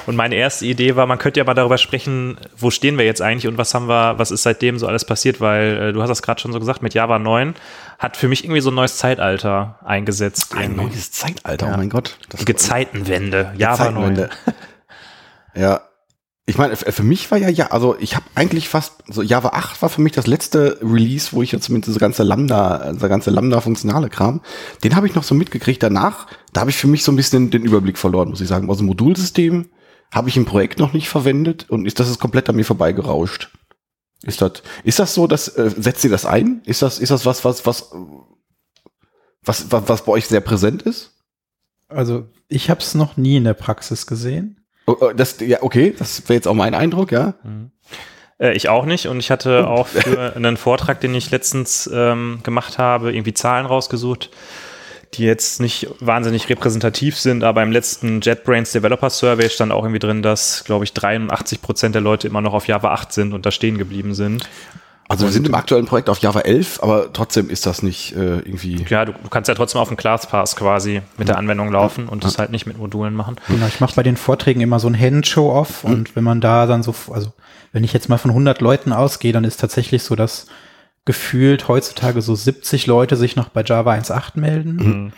Und 0.05 0.15
meine 0.15 0.35
erste 0.35 0.65
Idee 0.65 0.95
war, 0.95 1.05
man 1.05 1.17
könnte 1.17 1.39
ja 1.39 1.43
mal 1.43 1.53
darüber 1.53 1.77
sprechen, 1.77 2.37
wo 2.57 2.71
stehen 2.71 2.97
wir 2.97 3.05
jetzt 3.05 3.21
eigentlich 3.21 3.47
und 3.47 3.57
was 3.57 3.73
haben 3.73 3.87
wir, 3.87 4.17
was 4.17 4.31
ist 4.31 4.43
seitdem 4.43 4.79
so 4.79 4.87
alles 4.87 5.05
passiert, 5.05 5.41
weil 5.41 5.89
äh, 5.89 5.93
du 5.93 6.01
hast 6.01 6.09
das 6.09 6.21
gerade 6.21 6.39
schon 6.39 6.53
so 6.53 6.59
gesagt, 6.59 6.81
mit 6.81 6.93
Java 6.93 7.19
9 7.19 7.55
hat 7.97 8.15
für 8.15 8.27
mich 8.27 8.43
irgendwie 8.43 8.61
so 8.61 8.71
ein 8.71 8.75
neues 8.75 8.97
Zeitalter 8.97 9.79
eingesetzt. 9.83 10.53
Ein 10.53 10.71
irgendwie. 10.71 10.83
neues 10.85 11.11
Zeitalter, 11.11 11.71
oh 11.73 11.77
mein 11.77 11.89
Gott. 11.89 12.17
Das 12.29 12.39
Die 12.39 12.45
Gezeitenwende, 12.45 13.53
Java 13.57 13.91
9. 13.91 14.15
Zeitenwende. 14.15 14.29
Ja. 15.55 15.81
Ich 16.49 16.57
meine, 16.57 16.75
für 16.75 17.03
mich 17.03 17.29
war 17.29 17.37
ja, 17.37 17.47
ja, 17.47 17.67
also 17.67 17.95
ich 17.99 18.15
habe 18.15 18.25
eigentlich 18.33 18.69
fast, 18.69 19.03
so 19.07 19.21
Java 19.21 19.49
8 19.49 19.83
war 19.83 19.89
für 19.89 20.01
mich 20.01 20.13
das 20.13 20.25
letzte 20.25 20.79
Release, 20.81 21.27
wo 21.31 21.43
ich 21.43 21.51
jetzt 21.51 21.69
mit 21.69 21.85
dieser 21.85 21.99
ganze 21.99 22.23
Lambda, 22.23 22.91
dieser 22.91 23.07
ganze 23.07 23.29
Lambda-funktionale 23.29 24.09
Kram, 24.09 24.41
den 24.83 24.95
habe 24.95 25.05
ich 25.05 25.13
noch 25.13 25.21
so 25.21 25.35
mitgekriegt. 25.35 25.83
Danach, 25.83 26.25
da 26.51 26.61
habe 26.61 26.71
ich 26.71 26.77
für 26.77 26.87
mich 26.87 27.03
so 27.03 27.11
ein 27.11 27.15
bisschen 27.15 27.51
den 27.51 27.63
Überblick 27.63 27.99
verloren, 27.99 28.29
muss 28.29 28.41
ich 28.41 28.47
sagen. 28.47 28.67
Also 28.67 28.83
Modulsystem 28.83 29.69
habe 30.11 30.29
ich 30.29 30.37
im 30.37 30.45
Projekt 30.45 30.79
noch 30.79 30.91
nicht 30.91 31.07
verwendet 31.07 31.69
und 31.69 31.85
ist, 31.85 31.99
das 31.99 32.09
ist 32.09 32.19
komplett 32.19 32.49
an 32.49 32.55
mir 32.55 32.65
vorbeigerauscht. 32.65 33.51
Ist 34.23 34.41
das, 34.41 34.63
ist 34.83 34.97
das 34.97 35.13
so, 35.13 35.27
dass, 35.27 35.49
äh, 35.49 35.69
setzt 35.77 36.03
ihr 36.03 36.09
das 36.09 36.25
ein? 36.25 36.63
Ist 36.65 36.81
das, 36.81 36.97
ist 36.97 37.11
das 37.11 37.27
was, 37.27 37.45
was, 37.45 37.67
was, 37.67 37.91
was, 39.43 39.71
was, 39.71 39.87
was 39.87 40.03
bei 40.03 40.13
euch 40.13 40.25
sehr 40.25 40.41
präsent 40.41 40.81
ist? 40.81 41.11
Also 41.89 42.25
ich 42.47 42.71
habe 42.71 42.81
es 42.81 42.95
noch 42.95 43.17
nie 43.17 43.37
in 43.37 43.43
der 43.43 43.53
Praxis 43.53 44.07
gesehen. 44.07 44.58
Oh, 44.89 44.97
oh, 45.01 45.11
Das, 45.13 45.39
ja, 45.39 45.61
okay, 45.61 45.93
das 45.97 46.23
wäre 46.27 46.33
jetzt 46.33 46.47
auch 46.47 46.55
mein 46.55 46.73
Eindruck, 46.73 47.11
ja. 47.11 47.35
Äh, 48.39 48.53
ich 48.53 48.69
auch 48.69 48.85
nicht 48.85 49.07
und 49.07 49.19
ich 49.19 49.29
hatte 49.29 49.67
auch 49.67 49.87
für 49.87 50.35
einen 50.35 50.57
Vortrag, 50.57 50.99
den 50.99 51.13
ich 51.13 51.29
letztens 51.29 51.89
ähm, 51.93 52.39
gemacht 52.43 52.77
habe, 52.79 53.13
irgendwie 53.13 53.33
Zahlen 53.33 53.67
rausgesucht, 53.67 54.31
die 55.13 55.23
jetzt 55.23 55.59
nicht 55.59 55.89
wahnsinnig 55.99 56.49
repräsentativ 56.49 57.17
sind, 57.17 57.43
aber 57.43 57.61
im 57.61 57.71
letzten 57.71 58.21
JetBrains 58.21 58.71
Developer 58.71 59.09
Survey 59.09 59.49
stand 59.49 59.71
auch 59.71 59.83
irgendwie 59.83 59.99
drin, 59.99 60.23
dass, 60.23 60.63
glaube 60.63 60.85
ich, 60.85 60.93
83 60.93 61.61
Prozent 61.61 61.93
der 61.93 62.01
Leute 62.01 62.27
immer 62.27 62.41
noch 62.41 62.53
auf 62.53 62.67
Java 62.67 62.91
8 62.91 63.13
sind 63.13 63.33
und 63.33 63.45
da 63.45 63.51
stehen 63.51 63.77
geblieben 63.77 64.15
sind. 64.15 64.47
Also 65.09 65.25
wir 65.25 65.31
sind 65.31 65.47
im 65.47 65.55
aktuellen 65.55 65.87
Projekt 65.87 66.07
auf 66.07 66.19
Java 66.19 66.41
11, 66.41 66.83
aber 66.83 67.11
trotzdem 67.11 67.49
ist 67.49 67.65
das 67.65 67.81
nicht 67.81 68.15
äh, 68.15 68.37
irgendwie. 68.37 68.85
Ja, 68.87 69.05
du, 69.05 69.13
du 69.13 69.29
kannst 69.29 69.47
ja 69.47 69.55
trotzdem 69.55 69.81
auf 69.81 69.87
dem 69.87 69.97
ClassPass 69.97 70.55
quasi 70.55 71.01
mit 71.17 71.27
der 71.27 71.39
Anwendung 71.39 71.71
laufen 71.71 72.07
und 72.07 72.23
das 72.23 72.37
halt 72.37 72.51
nicht 72.51 72.67
mit 72.67 72.77
Modulen 72.77 73.15
machen. 73.15 73.37
Genau, 73.47 73.65
ich 73.65 73.79
mache 73.79 73.95
bei 73.95 74.03
den 74.03 74.17
Vorträgen 74.17 74.61
immer 74.61 74.79
so 74.79 74.87
ein 74.87 74.97
Hand-Show-Off 74.97 75.83
und 75.83 76.15
wenn 76.15 76.23
man 76.23 76.41
da 76.41 76.67
dann 76.67 76.83
so, 76.83 76.93
also 77.11 77.33
wenn 77.71 77.83
ich 77.83 77.91
jetzt 77.91 78.07
mal 78.07 78.19
von 78.19 78.29
100 78.29 78.61
Leuten 78.61 78.93
ausgehe, 78.93 79.33
dann 79.33 79.45
ist 79.45 79.59
tatsächlich 79.59 80.03
so, 80.03 80.15
dass 80.15 80.45
gefühlt 81.05 81.67
heutzutage 81.67 82.21
so 82.21 82.35
70 82.35 82.85
Leute 82.85 83.15
sich 83.15 83.35
noch 83.35 83.49
bei 83.49 83.63
Java 83.63 83.93
1.8 83.93 84.39
melden 84.39 85.11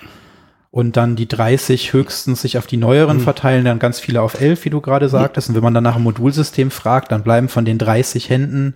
und 0.71 0.95
dann 0.95 1.17
die 1.17 1.27
30 1.27 1.91
höchstens 1.91 2.41
sich 2.41 2.57
auf 2.57 2.65
die 2.65 2.77
neueren 2.77 3.19
verteilen, 3.19 3.65
dann 3.65 3.77
ganz 3.77 3.99
viele 3.99 4.21
auf 4.21 4.39
11, 4.39 4.63
wie 4.63 4.69
du 4.69 4.79
gerade 4.79 5.09
sagtest. 5.09 5.49
Und 5.49 5.55
wenn 5.55 5.63
man 5.63 5.73
dann 5.73 5.83
nach 5.83 5.95
dem 5.95 6.03
Modulsystem 6.03 6.71
fragt, 6.71 7.11
dann 7.11 7.23
bleiben 7.23 7.49
von 7.49 7.65
den 7.65 7.77
30 7.77 8.29
Händen 8.29 8.75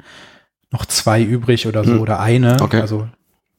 noch 0.76 0.86
zwei 0.86 1.22
übrig 1.22 1.68
oder 1.68 1.84
so 1.84 1.94
oder 1.94 2.20
eine. 2.20 2.58
Okay. 2.62 2.82
Also 2.82 3.08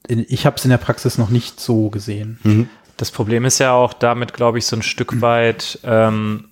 in, 0.07 0.25
ich 0.29 0.45
habe 0.45 0.57
es 0.57 0.65
in 0.65 0.71
der 0.71 0.79
Praxis 0.79 1.17
noch 1.17 1.31
nicht 1.31 1.61
so 1.61 1.89
gesehen. 1.89 2.39
Mhm. 2.43 2.69
Das 2.97 3.11
Problem 3.11 3.45
ist 3.45 3.59
ja 3.59 3.73
auch 3.73 3.95
damit, 3.95 4.35
glaube 4.35 4.59
ich, 4.59 4.67
so 4.67 4.77
ein 4.77 4.83
Stück 4.83 5.21
weit, 5.21 5.79
ähm, 5.83 6.45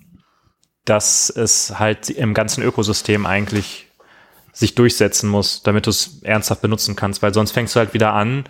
dass 0.85 1.29
es 1.29 1.79
halt 1.79 2.09
im 2.09 2.33
ganzen 2.33 2.63
Ökosystem 2.63 3.25
eigentlich 3.25 3.87
sich 4.53 4.75
durchsetzen 4.75 5.29
muss, 5.29 5.63
damit 5.63 5.85
du 5.85 5.91
es 5.91 6.21
ernsthaft 6.23 6.61
benutzen 6.61 6.95
kannst, 6.95 7.21
weil 7.21 7.33
sonst 7.33 7.51
fängst 7.51 7.75
du 7.75 7.79
halt 7.79 7.93
wieder 7.93 8.13
an 8.13 8.45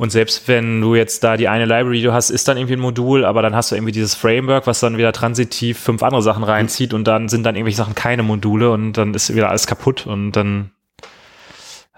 und 0.00 0.10
selbst 0.10 0.48
wenn 0.48 0.80
du 0.80 0.94
jetzt 0.94 1.22
da 1.24 1.36
die 1.36 1.46
eine 1.46 1.66
Library, 1.66 1.98
die 1.98 2.04
du 2.04 2.14
hast, 2.14 2.30
ist 2.30 2.48
dann 2.48 2.56
irgendwie 2.56 2.72
ein 2.72 2.80
Modul, 2.80 3.26
aber 3.26 3.42
dann 3.42 3.54
hast 3.54 3.70
du 3.70 3.74
irgendwie 3.74 3.92
dieses 3.92 4.14
Framework, 4.14 4.66
was 4.66 4.80
dann 4.80 4.96
wieder 4.96 5.12
transitiv 5.12 5.78
fünf 5.78 6.02
andere 6.02 6.22
Sachen 6.22 6.42
reinzieht 6.42 6.94
und 6.94 7.04
dann 7.04 7.28
sind 7.28 7.42
dann 7.42 7.54
irgendwelche 7.54 7.76
Sachen 7.76 7.94
keine 7.94 8.22
Module 8.22 8.70
und 8.70 8.94
dann 8.94 9.12
ist 9.12 9.34
wieder 9.34 9.50
alles 9.50 9.66
kaputt 9.66 10.06
und 10.06 10.32
dann 10.32 10.70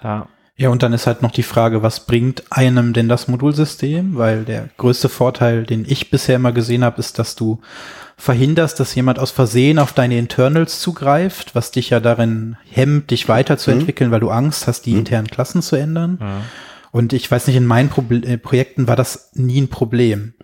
ja. 0.02 0.28
Ja, 0.54 0.68
und 0.68 0.82
dann 0.82 0.92
ist 0.92 1.06
halt 1.06 1.22
noch 1.22 1.30
die 1.30 1.42
Frage, 1.42 1.82
was 1.82 2.00
bringt 2.06 2.44
einem 2.50 2.92
denn 2.92 3.08
das 3.08 3.26
Modulsystem? 3.26 4.16
Weil 4.16 4.44
der 4.44 4.68
größte 4.76 5.08
Vorteil, 5.08 5.64
den 5.64 5.86
ich 5.88 6.10
bisher 6.10 6.36
immer 6.36 6.52
gesehen 6.52 6.84
habe, 6.84 7.00
ist, 7.00 7.18
dass 7.18 7.34
du 7.34 7.60
verhinderst, 8.16 8.78
dass 8.78 8.94
jemand 8.94 9.18
aus 9.18 9.30
Versehen 9.30 9.78
auf 9.78 9.92
deine 9.92 10.18
Internals 10.18 10.78
zugreift, 10.78 11.54
was 11.54 11.70
dich 11.70 11.90
ja 11.90 12.00
darin 12.00 12.56
hemmt, 12.70 13.10
dich 13.10 13.28
weiterzuentwickeln, 13.28 14.10
weil 14.10 14.20
du 14.20 14.30
Angst 14.30 14.68
hast, 14.68 14.82
die 14.82 14.92
internen 14.92 15.26
Klassen 15.26 15.62
zu 15.62 15.74
ändern. 15.76 16.18
Und 16.92 17.14
ich 17.14 17.28
weiß 17.28 17.46
nicht, 17.46 17.56
in 17.56 17.66
meinen 17.66 17.88
Proble 17.88 18.22
äh, 18.22 18.36
Projekten 18.36 18.86
war 18.86 18.96
das 18.96 19.30
nie 19.34 19.62
ein 19.62 19.68
Problem. 19.68 20.34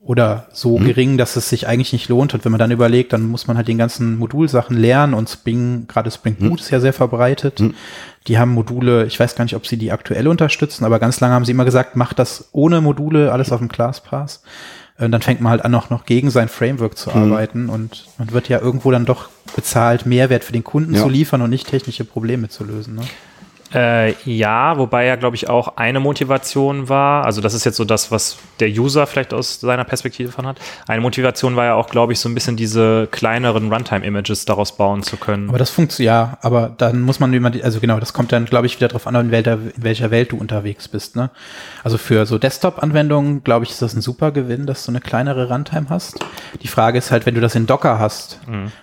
Oder 0.00 0.46
so 0.52 0.76
gering, 0.76 1.18
dass 1.18 1.34
es 1.36 1.48
sich 1.48 1.66
eigentlich 1.66 1.92
nicht 1.92 2.08
lohnt. 2.08 2.32
Und 2.32 2.44
wenn 2.44 2.52
man 2.52 2.58
dann 2.60 2.70
überlegt, 2.70 3.12
dann 3.12 3.24
muss 3.26 3.46
man 3.46 3.56
halt 3.56 3.68
den 3.68 3.78
ganzen 3.78 4.16
Modulsachen 4.16 4.76
lernen 4.76 5.12
und 5.12 5.28
Spring, 5.28 5.86
gerade 5.88 6.10
Spring 6.10 6.36
Boot 6.36 6.60
ist 6.60 6.70
ja 6.70 6.80
sehr 6.80 6.92
verbreitet. 6.92 7.60
Die 8.28 8.38
haben 8.38 8.52
Module, 8.52 9.06
ich 9.06 9.18
weiß 9.18 9.34
gar 9.34 9.44
nicht, 9.44 9.56
ob 9.56 9.66
sie 9.66 9.76
die 9.76 9.90
aktuell 9.92 10.28
unterstützen, 10.28 10.84
aber 10.84 10.98
ganz 10.98 11.18
lange 11.20 11.34
haben 11.34 11.44
sie 11.44 11.52
immer 11.52 11.64
gesagt, 11.64 11.96
macht 11.96 12.18
das 12.18 12.48
ohne 12.52 12.80
Module, 12.80 13.32
alles 13.32 13.50
auf 13.52 13.58
dem 13.58 13.68
ClassPass. 13.68 14.42
Und 14.98 15.12
dann 15.12 15.22
fängt 15.22 15.40
man 15.40 15.50
halt 15.50 15.64
an, 15.64 15.74
auch 15.74 15.90
noch 15.90 16.06
gegen 16.06 16.30
sein 16.30 16.48
Framework 16.48 16.96
zu 16.96 17.12
arbeiten 17.12 17.68
und 17.68 18.06
man 18.18 18.32
wird 18.32 18.48
ja 18.48 18.60
irgendwo 18.60 18.90
dann 18.90 19.04
doch 19.04 19.28
bezahlt, 19.54 20.06
Mehrwert 20.06 20.42
für 20.44 20.52
den 20.52 20.64
Kunden 20.64 20.94
Ja. 20.94 21.02
zu 21.02 21.08
liefern 21.08 21.42
und 21.42 21.50
nicht 21.50 21.68
technische 21.68 22.04
Probleme 22.04 22.48
zu 22.48 22.64
lösen. 22.64 22.94
Ne? 22.96 23.02
Äh, 23.74 24.14
ja, 24.24 24.78
wobei 24.78 25.04
ja, 25.04 25.16
glaube 25.16 25.36
ich, 25.36 25.50
auch 25.50 25.76
eine 25.76 26.00
Motivation 26.00 26.88
war, 26.88 27.26
also 27.26 27.42
das 27.42 27.52
ist 27.52 27.64
jetzt 27.66 27.76
so 27.76 27.84
das, 27.84 28.10
was 28.10 28.38
der 28.60 28.68
User 28.70 29.06
vielleicht 29.06 29.34
aus 29.34 29.60
seiner 29.60 29.84
Perspektive 29.84 30.32
von 30.32 30.46
hat. 30.46 30.58
Eine 30.86 31.02
Motivation 31.02 31.54
war 31.54 31.66
ja 31.66 31.74
auch, 31.74 31.90
glaube 31.90 32.14
ich, 32.14 32.18
so 32.20 32.30
ein 32.30 32.34
bisschen 32.34 32.56
diese 32.56 33.08
kleineren 33.10 33.70
Runtime-Images 33.70 34.46
daraus 34.46 34.74
bauen 34.76 35.02
zu 35.02 35.18
können. 35.18 35.50
Aber 35.50 35.58
das 35.58 35.68
funktioniert, 35.68 36.06
ja, 36.14 36.38
aber 36.40 36.72
dann 36.78 37.02
muss 37.02 37.20
man, 37.20 37.30
wie 37.32 37.40
man 37.40 37.52
die- 37.52 37.62
also 37.62 37.78
genau, 37.78 38.00
das 38.00 38.14
kommt 38.14 38.32
dann, 38.32 38.46
glaube 38.46 38.66
ich, 38.66 38.76
wieder 38.76 38.88
drauf 38.88 39.06
an, 39.06 39.14
in 39.16 39.30
welcher, 39.30 39.52
in 39.54 39.72
welcher 39.82 40.10
Welt 40.10 40.32
du 40.32 40.38
unterwegs 40.38 40.88
bist. 40.88 41.14
Ne? 41.14 41.28
Also 41.84 41.98
für 41.98 42.24
so 42.24 42.38
Desktop-Anwendungen, 42.38 43.44
glaube 43.44 43.66
ich, 43.66 43.70
ist 43.72 43.82
das 43.82 43.92
ein 43.94 44.00
super 44.00 44.30
Gewinn, 44.30 44.64
dass 44.64 44.86
du 44.86 44.92
eine 44.92 45.00
kleinere 45.02 45.50
Runtime 45.50 45.86
hast. 45.90 46.18
Die 46.62 46.68
Frage 46.68 46.96
ist 46.96 47.10
halt, 47.10 47.26
wenn 47.26 47.34
du 47.34 47.42
das 47.42 47.54
in 47.54 47.66
Docker 47.66 47.98
hast, 47.98 48.40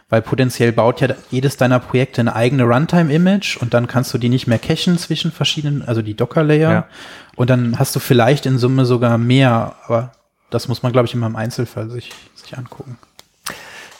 weil 0.09 0.21
potenziell 0.21 0.71
baut 0.71 1.01
ja 1.01 1.07
jedes 1.31 1.57
deiner 1.57 1.79
Projekte 1.79 2.21
eine 2.21 2.35
eigene 2.35 2.63
Runtime-Image 2.65 3.57
und 3.57 3.73
dann 3.73 3.87
kannst 3.87 4.13
du 4.13 4.19
die 4.19 4.29
nicht 4.29 4.45
mehr 4.45 4.59
cachen 4.59 4.74
zwischen 4.97 5.31
verschiedenen, 5.31 5.83
also 5.83 6.01
die 6.01 6.15
Docker-Layer. 6.15 6.71
Ja. 6.71 6.87
Und 7.35 7.49
dann 7.49 7.79
hast 7.79 7.95
du 7.95 7.99
vielleicht 7.99 8.45
in 8.45 8.57
Summe 8.57 8.85
sogar 8.85 9.17
mehr, 9.17 9.75
aber 9.85 10.11
das 10.49 10.67
muss 10.67 10.83
man, 10.83 10.91
glaube 10.91 11.07
ich, 11.07 11.13
immer 11.13 11.27
im 11.27 11.35
Einzelfall 11.35 11.89
sich, 11.89 12.11
sich 12.35 12.57
angucken. 12.57 12.97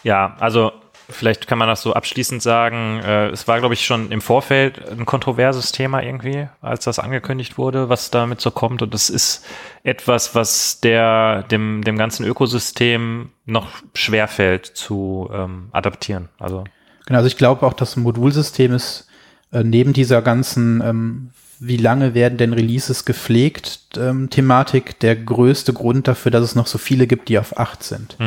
Ja, 0.03 0.35
also 0.39 0.71
vielleicht 1.09 1.47
kann 1.47 1.57
man 1.57 1.67
das 1.67 1.81
so 1.81 1.93
abschließend 1.93 2.41
sagen. 2.41 3.01
Äh, 3.03 3.29
es 3.29 3.47
war, 3.47 3.59
glaube 3.59 3.73
ich, 3.73 3.85
schon 3.85 4.11
im 4.11 4.21
Vorfeld 4.21 4.89
ein 4.89 5.05
kontroverses 5.05 5.71
Thema 5.71 6.01
irgendwie, 6.01 6.47
als 6.61 6.85
das 6.85 6.99
angekündigt 6.99 7.57
wurde, 7.57 7.89
was 7.89 8.11
damit 8.11 8.41
so 8.41 8.51
kommt. 8.51 8.81
Und 8.81 8.93
das 8.93 9.09
ist 9.09 9.45
etwas, 9.83 10.35
was 10.35 10.79
der, 10.79 11.43
dem, 11.43 11.83
dem 11.83 11.97
ganzen 11.97 12.25
Ökosystem 12.25 13.31
noch 13.45 13.69
schwerfällt 13.93 14.65
zu 14.65 15.29
ähm, 15.33 15.69
adaptieren. 15.71 16.29
Also 16.39 16.63
Genau, 17.05 17.17
also 17.17 17.27
ich 17.27 17.37
glaube 17.37 17.65
auch, 17.65 17.73
das 17.73 17.95
Modulsystem 17.95 18.73
ist 18.73 19.07
äh, 19.51 19.63
neben 19.63 19.93
dieser 19.93 20.21
ganzen, 20.21 20.81
ähm, 20.81 21.29
wie 21.59 21.77
lange 21.77 22.13
werden 22.13 22.37
denn 22.37 22.53
Releases 22.53 23.05
gepflegt, 23.05 23.79
ähm, 23.97 24.29
Thematik 24.29 24.99
der 24.99 25.15
größte 25.15 25.73
Grund 25.73 26.07
dafür, 26.07 26.31
dass 26.31 26.43
es 26.43 26.55
noch 26.55 26.67
so 26.67 26.77
viele 26.77 27.07
gibt, 27.07 27.29
die 27.29 27.39
auf 27.39 27.57
8 27.57 27.83
sind. 27.83 28.17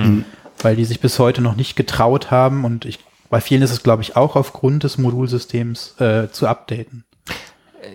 Weil 0.60 0.76
die 0.76 0.84
sich 0.84 1.00
bis 1.00 1.18
heute 1.18 1.40
noch 1.40 1.54
nicht 1.54 1.76
getraut 1.76 2.30
haben 2.30 2.64
und 2.64 2.84
ich, 2.84 2.98
bei 3.30 3.40
vielen 3.40 3.62
ist 3.62 3.70
es, 3.70 3.82
glaube 3.82 4.02
ich, 4.02 4.16
auch 4.16 4.34
aufgrund 4.34 4.82
des 4.82 4.98
Modulsystems 4.98 6.00
äh, 6.00 6.30
zu 6.30 6.46
updaten. 6.48 7.04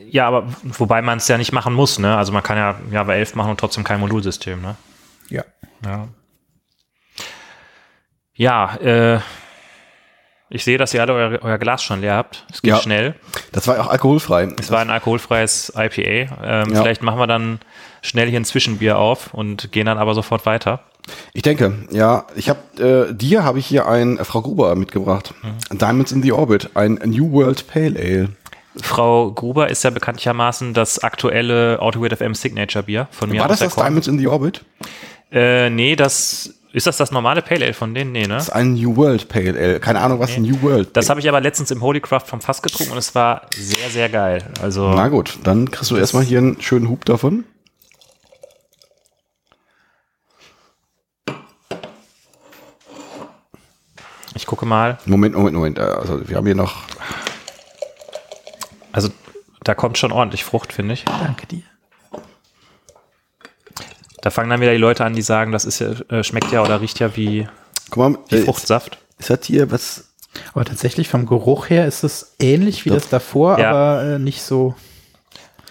ja, 0.09 0.27
aber 0.27 0.47
wobei 0.63 1.01
man 1.01 1.17
es 1.17 1.27
ja 1.27 1.37
nicht 1.37 1.51
machen 1.51 1.73
muss, 1.73 1.99
ne? 1.99 2.15
Also 2.15 2.31
man 2.31 2.43
kann 2.43 2.57
ja 2.57 2.75
Java 2.91 3.13
11 3.13 3.35
machen 3.35 3.51
und 3.51 3.59
trotzdem 3.59 3.83
kein 3.83 3.99
Modulsystem, 3.99 4.61
ne? 4.61 4.75
Ja. 5.29 5.43
Ja. 5.85 6.07
Ja, 8.35 8.75
äh, 8.77 9.19
ich 10.53 10.63
sehe, 10.63 10.77
dass 10.77 10.93
ihr 10.93 11.01
alle 11.01 11.13
euer, 11.13 11.39
euer 11.41 11.57
Glas 11.57 11.83
schon 11.83 12.01
leer 12.01 12.15
habt. 12.15 12.45
Es 12.51 12.61
geht 12.61 12.69
Ja. 12.71 12.77
schnell. 12.79 13.15
Das 13.51 13.67
war 13.67 13.79
auch 13.79 13.87
alkoholfrei. 13.87 14.47
Es 14.59 14.71
war 14.71 14.79
ein 14.79 14.89
alkoholfreies 14.89 15.73
IPA. 15.75 16.01
Ähm, 16.43 16.73
Ja. 16.73 16.81
Vielleicht 16.81 17.01
machen 17.01 17.19
wir 17.19 17.27
dann 17.27 17.59
schnell 18.01 18.29
hier 18.29 18.39
ein 18.39 18.45
Zwischenbier 18.45 18.97
auf 18.97 19.33
und 19.33 19.71
gehen 19.71 19.85
dann 19.87 19.97
aber 19.97 20.13
sofort 20.13 20.45
weiter. 20.45 20.81
Ich 21.33 21.41
denke, 21.41 21.73
ja, 21.91 22.25
ich 22.35 22.49
habe 22.49 23.09
äh, 23.09 23.13
dir 23.13 23.43
habe 23.43 23.59
ich 23.59 23.65
hier 23.65 23.87
ein 23.87 24.17
äh, 24.19 24.23
Frau 24.23 24.41
Gruber 24.41 24.73
mitgebracht. 24.75 25.33
Diamonds 25.71 26.11
in 26.13 26.21
the 26.23 26.31
Orbit, 26.31 26.69
ein 26.75 26.93
New 27.05 27.31
World 27.33 27.67
Pale 27.67 27.99
Ale. 27.99 28.29
Frau 28.81 29.31
Gruber 29.31 29.69
ist 29.69 29.83
ja 29.83 29.89
bekanntlichermaßen 29.89 30.73
das 30.73 30.99
aktuelle 30.99 31.79
Autoweight 31.81 32.17
FM 32.17 32.33
Signature 32.35 32.83
Bier 32.83 33.07
von 33.11 33.29
mir. 33.29 33.41
War 33.41 33.47
das 33.47 33.59
das 33.59 33.73
Korn. 33.75 33.85
Diamonds 33.87 34.07
in 34.07 34.17
the 34.17 34.27
Orbit? 34.27 34.63
Äh, 35.31 35.69
nee, 35.69 35.95
das 35.95 36.53
ist 36.73 36.87
das 36.87 36.97
das 36.97 37.11
normale 37.11 37.41
Pale 37.41 37.63
Ale 37.65 37.73
von 37.73 37.93
denen? 37.93 38.11
Nee, 38.11 38.23
ne? 38.23 38.35
Das 38.35 38.43
ist 38.47 38.49
ein 38.49 38.73
New 38.73 38.95
World 38.97 39.29
Pale 39.29 39.49
Ale. 39.57 39.79
Keine 39.79 40.01
Ahnung, 40.01 40.19
was 40.19 40.35
New 40.37 40.61
World. 40.61 40.89
Das 40.97 41.09
habe 41.09 41.19
ich 41.19 41.29
aber 41.29 41.39
letztens 41.39 41.71
im 41.71 41.81
Holycraft 41.81 42.25
vom 42.25 42.41
Fass 42.41 42.61
getrunken 42.61 42.91
und 42.93 42.97
es 42.97 43.13
war 43.15 43.43
sehr, 43.55 43.89
sehr 43.89 44.09
geil. 44.09 44.43
Also 44.61 44.89
Na 44.93 45.07
gut, 45.07 45.37
dann 45.43 45.71
kriegst 45.71 45.91
du 45.91 45.95
erstmal 45.97 46.23
hier 46.23 46.39
einen 46.39 46.59
schönen 46.61 46.89
Hub 46.89 47.05
davon. 47.05 47.45
ich 54.35 54.45
gucke 54.45 54.65
mal. 54.65 54.97
Moment, 55.05 55.35
Moment, 55.35 55.55
Moment. 55.55 55.77
äh, 55.77 55.81
Also 55.81 56.27
wir 56.27 56.37
haben 56.37 56.45
hier 56.45 56.55
noch. 56.55 56.83
Also 58.91 59.09
da 59.63 59.73
kommt 59.75 59.97
schon 59.97 60.11
ordentlich 60.11 60.43
Frucht, 60.43 60.73
finde 60.73 60.93
ich. 60.93 61.05
Danke 61.05 61.47
dir. 61.47 61.63
Da 64.23 64.29
fangen 64.29 64.49
dann 64.49 64.61
wieder 64.61 64.71
die 64.71 64.77
Leute 64.77 65.03
an, 65.03 65.13
die 65.13 65.21
sagen, 65.21 65.51
das 65.51 65.65
ist 65.65 65.79
ja, 65.79 65.91
äh, 66.09 66.23
schmeckt 66.23 66.49
ja 66.53 66.61
oder 66.63 66.79
riecht 66.79 66.97
ja 66.99 67.13
wie, 67.17 67.45
Guck 67.89 67.97
mal, 67.97 68.17
wie 68.29 68.37
äh, 68.37 68.41
Fruchtsaft. 68.45 68.97
ist 69.19 69.29
das 69.29 69.39
hier 69.43 69.69
was? 69.69 70.13
Aber 70.53 70.63
tatsächlich 70.63 71.09
vom 71.09 71.25
Geruch 71.25 71.69
her 71.69 71.85
ist 71.85 72.03
es 72.05 72.33
ähnlich 72.39 72.85
wie 72.85 72.89
Doch. 72.89 72.95
das 72.95 73.09
davor, 73.09 73.59
Ja. 73.59 73.69
aber 73.71 74.03
äh, 74.15 74.19
nicht 74.19 74.41
so. 74.41 74.75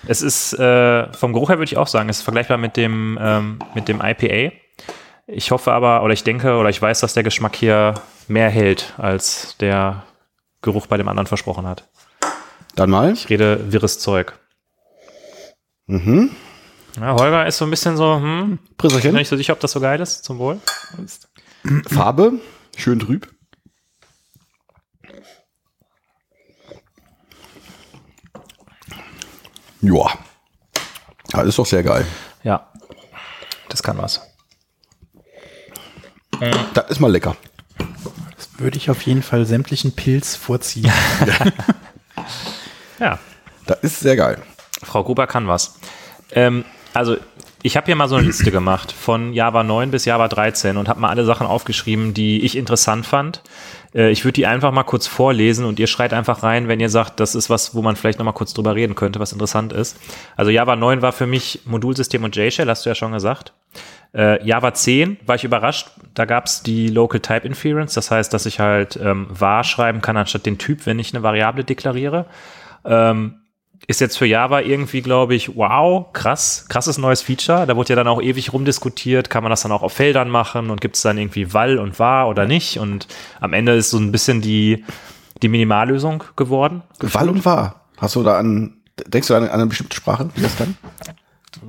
Es 0.06 0.20
ist 0.20 0.52
äh, 0.52 1.10
vom 1.14 1.32
Geruch 1.32 1.48
her 1.48 1.56
würde 1.56 1.64
ich 1.72 1.78
auch 1.78 1.86
sagen, 1.86 2.10
es 2.10 2.18
ist 2.18 2.22
vergleichbar 2.24 2.58
mit 2.58 2.76
dem 2.76 3.18
ähm, 3.20 3.58
mit 3.74 3.88
dem 3.88 4.02
IPA. 4.04 4.54
Ich 5.26 5.50
hoffe 5.50 5.72
aber 5.72 6.02
oder 6.02 6.12
ich 6.12 6.22
denke 6.24 6.56
oder 6.58 6.68
ich 6.68 6.82
weiß, 6.82 7.00
dass 7.00 7.14
der 7.14 7.22
Geschmack 7.22 7.56
hier 7.56 7.94
mehr 8.28 8.50
hält 8.50 8.92
als 8.98 9.56
der 9.60 10.02
Geruch 10.60 10.86
bei 10.88 10.98
dem 10.98 11.08
anderen 11.08 11.26
versprochen 11.26 11.66
hat. 11.66 11.88
Dann 12.76 12.90
mal. 12.90 13.12
Ich 13.14 13.30
rede 13.30 13.72
wirres 13.72 13.98
Zeug. 13.98 14.34
Mhm. 15.86 16.30
Ja, 17.00 17.14
Holger 17.14 17.46
ist 17.46 17.56
so 17.58 17.64
ein 17.64 17.70
bisschen 17.70 17.96
so, 17.96 18.16
hm, 18.16 18.58
bin 18.58 18.76
Prisserchen. 18.76 19.14
nicht 19.14 19.28
so 19.28 19.36
sicher, 19.36 19.54
ob 19.54 19.60
das 19.60 19.72
so 19.72 19.80
geil 19.80 20.00
ist. 20.00 20.24
Zum 20.24 20.38
Wohl. 20.38 20.60
Farbe. 21.88 22.32
Schön 22.76 22.98
trüb. 22.98 23.28
Ja. 29.80 30.06
Ja, 31.32 31.42
ist 31.42 31.58
doch 31.58 31.66
sehr 31.66 31.82
geil. 31.82 32.06
Ja, 32.42 32.70
das 33.68 33.82
kann 33.82 33.98
was. 33.98 34.20
Das 36.74 36.90
ist 36.90 37.00
mal 37.00 37.10
lecker. 37.10 37.36
Würde 38.58 38.76
ich 38.76 38.90
auf 38.90 39.02
jeden 39.02 39.22
Fall 39.22 39.46
sämtlichen 39.46 39.92
Pilz 39.94 40.36
vorziehen. 40.36 40.90
Ja, 42.98 43.18
Das 43.66 43.80
ist 43.82 43.98
sehr 43.98 44.14
geil. 44.14 44.40
Frau 44.84 45.02
Gruber 45.02 45.26
kann 45.26 45.48
was. 45.48 45.74
Ähm, 46.30 46.64
also, 46.94 47.16
ich 47.62 47.76
habe 47.76 47.86
hier 47.86 47.96
mal 47.96 48.08
so 48.08 48.16
eine 48.16 48.26
Liste 48.26 48.50
gemacht 48.50 48.92
von 48.92 49.32
Java 49.32 49.62
9 49.62 49.90
bis 49.90 50.04
Java 50.04 50.28
13 50.28 50.76
und 50.76 50.88
habe 50.88 51.00
mal 51.00 51.10
alle 51.10 51.24
Sachen 51.24 51.46
aufgeschrieben, 51.46 52.12
die 52.12 52.42
ich 52.42 52.56
interessant 52.56 53.06
fand. 53.06 53.42
Äh, 53.94 54.10
ich 54.10 54.24
würde 54.24 54.34
die 54.34 54.46
einfach 54.46 54.72
mal 54.72 54.82
kurz 54.82 55.06
vorlesen 55.06 55.64
und 55.64 55.78
ihr 55.78 55.86
schreit 55.86 56.12
einfach 56.12 56.42
rein, 56.42 56.68
wenn 56.68 56.80
ihr 56.80 56.88
sagt, 56.88 57.20
das 57.20 57.34
ist 57.34 57.50
was, 57.50 57.74
wo 57.74 57.82
man 57.82 57.96
vielleicht 57.96 58.18
noch 58.18 58.26
mal 58.26 58.32
kurz 58.32 58.52
drüber 58.52 58.74
reden 58.74 58.94
könnte, 58.94 59.20
was 59.20 59.32
interessant 59.32 59.72
ist. 59.72 59.98
Also 60.36 60.50
Java 60.50 60.76
9 60.76 61.02
war 61.02 61.12
für 61.12 61.26
mich 61.26 61.60
Modulsystem 61.64 62.24
und 62.24 62.34
JShell, 62.34 62.68
hast 62.68 62.84
du 62.84 62.90
ja 62.90 62.94
schon 62.94 63.12
gesagt. 63.12 63.52
Äh, 64.14 64.44
Java 64.44 64.74
10 64.74 65.18
war 65.24 65.36
ich 65.36 65.44
überrascht, 65.44 65.88
da 66.14 66.24
gab 66.24 66.46
es 66.46 66.62
die 66.62 66.88
Local 66.88 67.20
Type 67.20 67.46
Inference, 67.46 67.94
das 67.94 68.10
heißt, 68.10 68.32
dass 68.34 68.44
ich 68.44 68.60
halt 68.60 68.98
ähm, 69.02 69.26
var 69.30 69.64
schreiben 69.64 70.02
kann 70.02 70.16
anstatt 70.16 70.44
den 70.44 70.58
Typ, 70.58 70.84
wenn 70.84 70.98
ich 70.98 71.14
eine 71.14 71.22
Variable 71.22 71.64
deklariere. 71.64 72.26
Ähm, 72.84 73.41
ist 73.86 74.00
jetzt 74.00 74.16
für 74.16 74.26
Java 74.26 74.60
irgendwie, 74.60 75.02
glaube 75.02 75.34
ich, 75.34 75.56
wow, 75.56 76.12
krass, 76.12 76.66
krasses 76.68 76.98
neues 76.98 77.22
Feature. 77.22 77.66
Da 77.66 77.76
wurde 77.76 77.90
ja 77.90 77.96
dann 77.96 78.08
auch 78.08 78.22
ewig 78.22 78.52
rumdiskutiert, 78.52 79.28
kann 79.28 79.42
man 79.42 79.50
das 79.50 79.62
dann 79.62 79.72
auch 79.72 79.82
auf 79.82 79.92
Feldern 79.92 80.30
machen 80.30 80.70
und 80.70 80.80
gibt 80.80 80.96
es 80.96 81.02
dann 81.02 81.18
irgendwie 81.18 81.52
Wall 81.52 81.78
und 81.78 81.98
war 81.98 82.28
oder 82.28 82.46
nicht. 82.46 82.78
Und 82.78 83.08
am 83.40 83.52
Ende 83.52 83.74
ist 83.74 83.90
so 83.90 83.98
ein 83.98 84.12
bisschen 84.12 84.40
die, 84.40 84.84
die 85.42 85.48
Minimallösung 85.48 86.24
geworden. 86.36 86.82
Wall 87.00 87.28
und 87.28 87.44
wahr. 87.44 87.86
Hast 87.98 88.14
du 88.14 88.22
da 88.22 88.38
an, 88.38 88.74
denkst 89.06 89.28
du 89.28 89.34
an, 89.34 89.44
an 89.44 89.50
eine 89.50 89.66
bestimmte 89.66 89.96
Sprache, 89.96 90.30
wie 90.34 90.42
das 90.42 90.56
kann? 90.56 90.76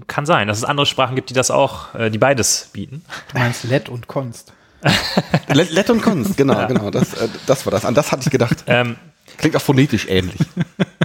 Kann 0.08 0.26
sein, 0.26 0.48
dass 0.48 0.58
es 0.58 0.64
andere 0.64 0.86
Sprachen 0.86 1.16
gibt, 1.16 1.30
die 1.30 1.34
das 1.34 1.52
auch, 1.52 1.94
äh, 1.96 2.10
die 2.10 2.18
beides 2.18 2.70
bieten. 2.74 3.04
Du 3.32 3.40
meinst 3.40 3.64
Let 3.64 3.90
und 3.90 4.08
Const. 4.08 4.54
Let, 5.48 5.72
Let 5.72 5.90
und 5.90 6.02
Const, 6.02 6.38
genau, 6.38 6.68
genau. 6.68 6.90
Das, 6.90 7.14
äh, 7.14 7.28
das 7.48 7.66
war 7.66 7.72
das. 7.72 7.86
An 7.86 7.94
das 7.94 8.12
hatte 8.12 8.24
ich 8.26 8.30
gedacht. 8.30 8.64
Ähm, 8.68 8.98
Klingt 9.38 9.56
auch 9.56 9.62
phonetisch 9.62 10.08
ähnlich. 10.08 10.40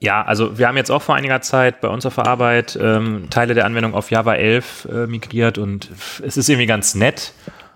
Ja, 0.00 0.22
also 0.22 0.58
wir 0.58 0.68
haben 0.68 0.76
jetzt 0.76 0.90
auch 0.90 1.02
vor 1.02 1.16
einiger 1.16 1.40
Zeit 1.40 1.80
bei 1.80 1.88
uns 1.88 2.06
auf 2.06 2.14
der 2.14 2.26
Arbeit 2.26 2.78
ähm, 2.80 3.28
Teile 3.30 3.54
der 3.54 3.64
Anwendung 3.64 3.94
auf 3.94 4.10
Java 4.10 4.34
11 4.34 4.88
äh, 4.90 5.06
migriert 5.06 5.58
und 5.58 5.90
es 6.24 6.36
ist 6.36 6.48
irgendwie 6.48 6.66
ganz 6.66 6.94
nett, 6.94 7.32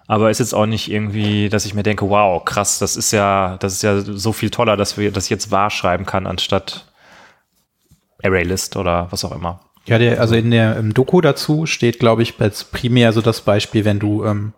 aber 0.07 0.31
ist 0.31 0.39
jetzt 0.39 0.55
auch 0.55 0.67
nicht 0.67 0.91
irgendwie, 0.91 1.49
dass 1.49 1.65
ich 1.67 1.75
mir 1.75 1.83
denke, 1.83 2.09
wow, 2.09 2.45
krass, 2.45 2.79
das 2.79 2.97
ist 2.97 3.11
ja, 3.11 3.57
das 3.59 3.73
ist 3.73 3.83
ja 3.83 4.01
so 4.01 4.33
viel 4.33 4.51
toller, 4.51 4.77
dass 4.77 4.97
wir 4.97 5.11
das 5.11 5.29
jetzt 5.31 5.51
wahr 5.51 5.71
schreiben 5.71 6.07
kann 6.07 6.29
anstatt 6.29 6.87
ArrayList 8.23 8.77
oder 8.77 9.09
was 9.11 9.25
auch 9.25 9.35
immer. 9.35 9.61
Ja, 9.87 9.99
der, 9.99 10.21
also 10.21 10.37
in 10.37 10.53
der 10.53 10.77
im 10.77 10.95
Doku 10.95 11.21
dazu 11.21 11.67
steht, 11.67 11.99
glaube 11.99 12.23
ich, 12.23 12.41
als 12.41 12.63
primär 12.63 13.13
so 13.13 13.21
das 13.21 13.41
Beispiel, 13.41 13.85
wenn 13.85 13.99
du 13.99 14.25
ähm, 14.25 14.53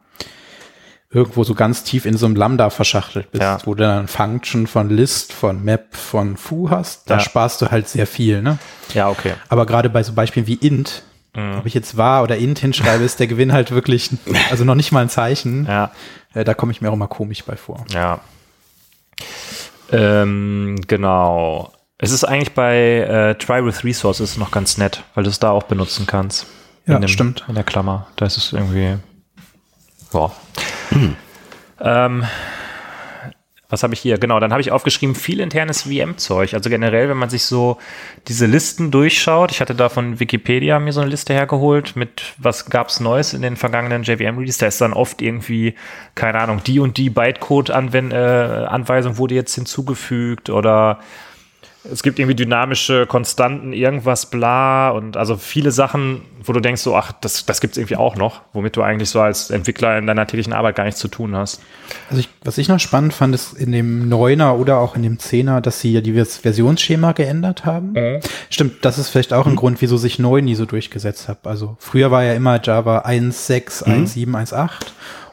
irgendwo 1.14 1.44
so 1.44 1.55
ganz 1.55 1.85
tief 1.85 2.05
in 2.05 2.16
so 2.18 2.27
einem 2.27 2.35
Lambda 2.37 2.68
verschachtelt 2.70 3.31
bist, 3.31 3.42
Ja. 3.42 3.59
wo 3.64 3.74
du 3.74 3.83
dann 3.85 4.09
Function 4.09 4.66
von 4.66 4.90
List, 4.90 5.33
von 5.33 5.64
Map, 5.64 5.94
von 5.96 6.37
Foo 6.37 6.68
hast, 6.70 7.09
da 7.09 7.14
Ja. 7.14 7.20
sparst 7.20 7.62
du 7.62 7.70
halt 7.70 7.88
sehr 7.88 8.07
viel, 8.07 8.42
ne? 8.42 8.59
Ja, 8.92 9.09
okay. 9.09 9.33
Aber 9.48 9.64
gerade 9.64 9.88
bei 9.88 10.03
so 10.03 10.12
Beispielen 10.12 10.46
wie 10.46 10.55
int, 10.55 11.03
Mhm. 11.37 11.59
ob 11.59 11.66
ich 11.66 11.74
jetzt 11.74 11.96
war 11.96 12.22
oder 12.22 12.37
int 12.37 12.59
hinschreibe, 12.59 13.03
ist 13.05 13.18
der 13.20 13.27
Gewinn 13.29 13.53
halt 13.53 13.70
wirklich, 13.70 14.11
also 14.50 14.64
noch 14.64 14.74
nicht 14.74 14.92
mal 14.92 15.00
ein 15.03 15.09
Zeichen. 15.09 15.66
Ja, 15.66 15.90
Äh, 16.35 16.42
da 16.44 16.53
komme 16.55 16.72
ich 16.72 16.81
mir 16.81 16.90
auch 16.90 16.94
immer 16.94 17.07
komisch 17.09 17.44
bei 17.44 17.57
vor. 17.57 17.85
ja. 17.92 18.20
Ähm, 19.92 20.77
genau. 20.87 21.72
Es 21.98 22.11
ist 22.11 22.24
eigentlich 22.24 22.53
bei 22.55 22.77
äh, 23.00 23.35
Try 23.37 23.64
with 23.64 23.85
Resources 23.85 24.37
noch 24.37 24.50
ganz 24.50 24.79
nett, 24.79 25.05
weil 25.14 25.24
du 25.24 25.31
es 25.31 25.38
da 25.38 25.50
auch 25.50 25.62
benutzen 25.64 26.07
kannst. 26.07 26.46
Ja, 26.87 26.96
in 26.96 27.03
dem, 27.03 27.09
stimmt. 27.09 27.44
In 27.48 27.55
der 27.55 27.64
Klammer. 27.64 28.09
Da 28.16 28.27
ist 28.27 28.37
es 28.37 28.53
irgendwie. 28.53 28.96
Ja. 30.14 30.33
Ähm, 31.81 32.24
was 33.68 33.83
habe 33.83 33.94
ich 33.94 34.00
hier? 34.00 34.18
Genau, 34.18 34.38
dann 34.38 34.53
habe 34.53 34.61
ich 34.61 34.70
aufgeschrieben, 34.70 35.16
viel 35.16 35.40
internes 35.40 35.83
VM-Zeug. 35.83 36.55
Also 36.55 36.70
generell, 36.70 37.09
wenn 37.09 37.16
man 37.16 37.29
sich 37.29 37.42
so 37.44 37.79
diese 38.29 38.46
Listen 38.46 38.92
durchschaut, 38.92 39.50
ich 39.50 39.61
hatte 39.61 39.74
da 39.74 39.88
von 39.88 40.20
Wikipedia 40.20 40.79
mir 40.79 40.92
so 40.92 41.00
eine 41.00 41.11
Liste 41.11 41.35
hergeholt 41.35 41.96
mit, 41.96 42.35
was 42.38 42.66
gab's 42.66 43.00
Neues 43.00 43.35
in 43.35 43.42
den 43.42 43.57
vergangenen 43.57 44.05
JVM-Releases. 44.05 44.59
Da 44.59 44.66
ist 44.66 44.81
dann 44.81 44.92
oft 44.92 45.20
irgendwie, 45.20 45.74
keine 46.14 46.38
Ahnung, 46.40 46.62
die 46.64 46.79
und 46.79 46.98
die 46.98 47.11
Bytecode-Anweisung 47.11 49.18
wurde 49.18 49.35
jetzt 49.35 49.57
hinzugefügt 49.57 50.50
oder 50.50 51.00
es 51.90 52.03
gibt 52.03 52.18
irgendwie 52.18 52.35
dynamische 52.35 53.07
Konstanten, 53.07 53.73
irgendwas, 53.73 54.27
bla 54.27 54.90
und 54.90 55.16
also 55.16 55.37
viele 55.37 55.70
Sachen, 55.70 56.23
wo 56.42 56.53
du 56.53 56.61
denkst 56.61 56.81
so, 56.83 56.97
ach, 56.97 57.12
das, 57.12 57.47
das 57.47 57.61
gibt's 57.61 57.77
irgendwie 57.77 57.97
auch 57.97 58.16
noch, 58.16 58.40
womit 58.53 58.77
du 58.77 58.83
eigentlich 58.83 59.11
so 59.11 59.20
als 59.20 59.51
Entwickler 59.51 59.99
in 59.99 60.07
deiner 60.07 60.27
täglichen 60.27 60.53
Arbeit 60.53 60.77
gar 60.77 60.85
nichts 60.85 61.01
zu 61.01 61.09
tun 61.09 61.37
hast. 61.37 61.61
Also 62.09 62.20
ich, 62.20 62.29
was 62.42 62.59
ich 62.59 62.68
noch 62.68 62.81
spannend 62.81 63.12
fand, 63.12 63.35
ist 63.35 63.53
in 63.53 63.73
dem 63.73 64.09
Neuner 64.09 64.57
oder 64.59 64.79
auch 64.79 64.97
in 64.97 65.03
dem 65.03 65.18
Zehner, 65.18 65.61
dass 65.61 65.81
sie 65.81 65.92
ja 65.92 66.01
die 66.01 66.14
Vers- 66.14 66.38
Versionsschema 66.38 67.12
geändert 67.12 67.64
haben. 67.64 67.94
Stimmt, 68.51 68.85
das 68.85 68.99
ist 68.99 69.09
vielleicht 69.11 69.33
auch 69.33 69.47
ein 69.47 69.57
Grund, 69.57 69.81
wieso 69.83 69.97
sich 69.97 70.18
neu 70.18 70.40
nie 70.40 70.55
so 70.55 70.66
durchgesetzt 70.66 71.29
hat. 71.29 71.47
Also 71.47 71.77
früher 71.79 72.11
war 72.11 72.25
ja 72.25 72.35
immer 72.35 72.61
Java 72.62 73.01
1.6, 73.01 73.85
1.7, 73.85 74.31
1.8 74.31 74.70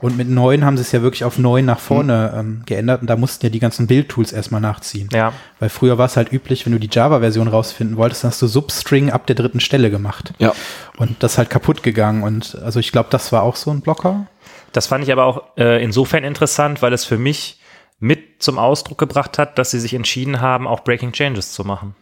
und 0.02 0.18
mit 0.18 0.30
9 0.30 0.66
haben 0.66 0.78
sie 0.78 0.82
es 0.82 0.92
ja 0.92 1.02
wirklich 1.02 1.24
auf 1.24 1.38
9 1.38 1.64
nach 1.64 1.80
vorne 1.80 2.34
ähm, 2.36 2.64
geändert 2.66 3.02
und 3.02 3.08
da 3.08 3.16
mussten 3.16 3.46
ja 3.46 3.50
die 3.50 3.60
ganzen 3.60 3.88
Bildtools 3.88 4.34
erstmal 4.34 4.62
nachziehen. 4.62 5.10
Ja. 5.14 5.34
Weil 5.60 5.70
früher 5.70 5.98
war 5.98 6.08
es 6.08 6.18
halt 6.18 6.34
üblich, 6.34 6.66
wenn 6.66 6.74
du 6.74 6.80
die 6.80 6.90
Java-Version 6.92 7.48
rausfinden 7.48 7.98
wolltest, 7.98 8.24
dann 8.24 8.32
hast 8.32 8.42
du 8.42 8.48
Substring 8.48 9.12
ab 9.12 9.28
der 9.28 9.36
dritten 9.36 9.60
Stelle 9.60 9.92
gemacht. 9.92 10.34
Ja. 10.40 10.54
Und 10.98 11.22
das 11.22 11.34
ist 11.34 11.38
halt 11.38 11.50
kaputt 11.50 11.84
gegangen. 11.84 12.24
Und 12.24 12.58
also 12.64 12.80
ich 12.80 12.92
glaube, 12.92 13.10
das 13.12 13.32
war 13.32 13.44
auch 13.44 13.56
so 13.56 13.72
ein 13.72 13.82
Blocker. 13.82 14.26
Das 14.72 14.88
fand 14.88 15.04
ich 15.04 15.12
aber 15.12 15.26
auch 15.26 15.44
äh, 15.58 15.84
insofern 15.84 16.24
interessant, 16.24 16.82
weil 16.82 16.94
es 16.94 17.06
für 17.06 17.18
mich 17.18 17.60
mit 18.00 18.42
zum 18.42 18.58
Ausdruck 18.58 18.98
gebracht 18.98 19.38
hat, 19.38 19.60
dass 19.60 19.72
sie 19.72 19.80
sich 19.80 19.94
entschieden 19.94 20.42
haben, 20.42 20.68
auch 20.68 20.80
Breaking 20.80 21.12
Changes 21.12 21.52
zu 21.52 21.64
machen. 21.64 21.96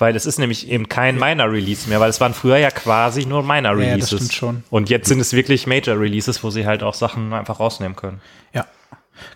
Weil 0.00 0.16
es 0.16 0.24
ist 0.24 0.38
nämlich 0.38 0.68
eben 0.68 0.88
kein 0.88 1.18
Minor-Release 1.18 1.88
mehr, 1.88 2.00
weil 2.00 2.08
es 2.08 2.20
waren 2.20 2.32
früher 2.32 2.56
ja 2.56 2.70
quasi 2.70 3.26
nur 3.26 3.42
Ja, 3.84 3.90
ja, 3.90 3.96
das 3.98 4.08
stimmt 4.08 4.32
schon. 4.32 4.64
Und 4.70 4.88
jetzt 4.88 5.08
sind 5.08 5.20
es 5.20 5.34
wirklich 5.34 5.66
Major-Releases, 5.66 6.42
wo 6.42 6.48
sie 6.50 6.66
halt 6.66 6.82
auch 6.82 6.94
Sachen 6.94 7.34
einfach 7.34 7.60
rausnehmen 7.60 7.96
können. 7.96 8.20
Ja. 8.54 8.66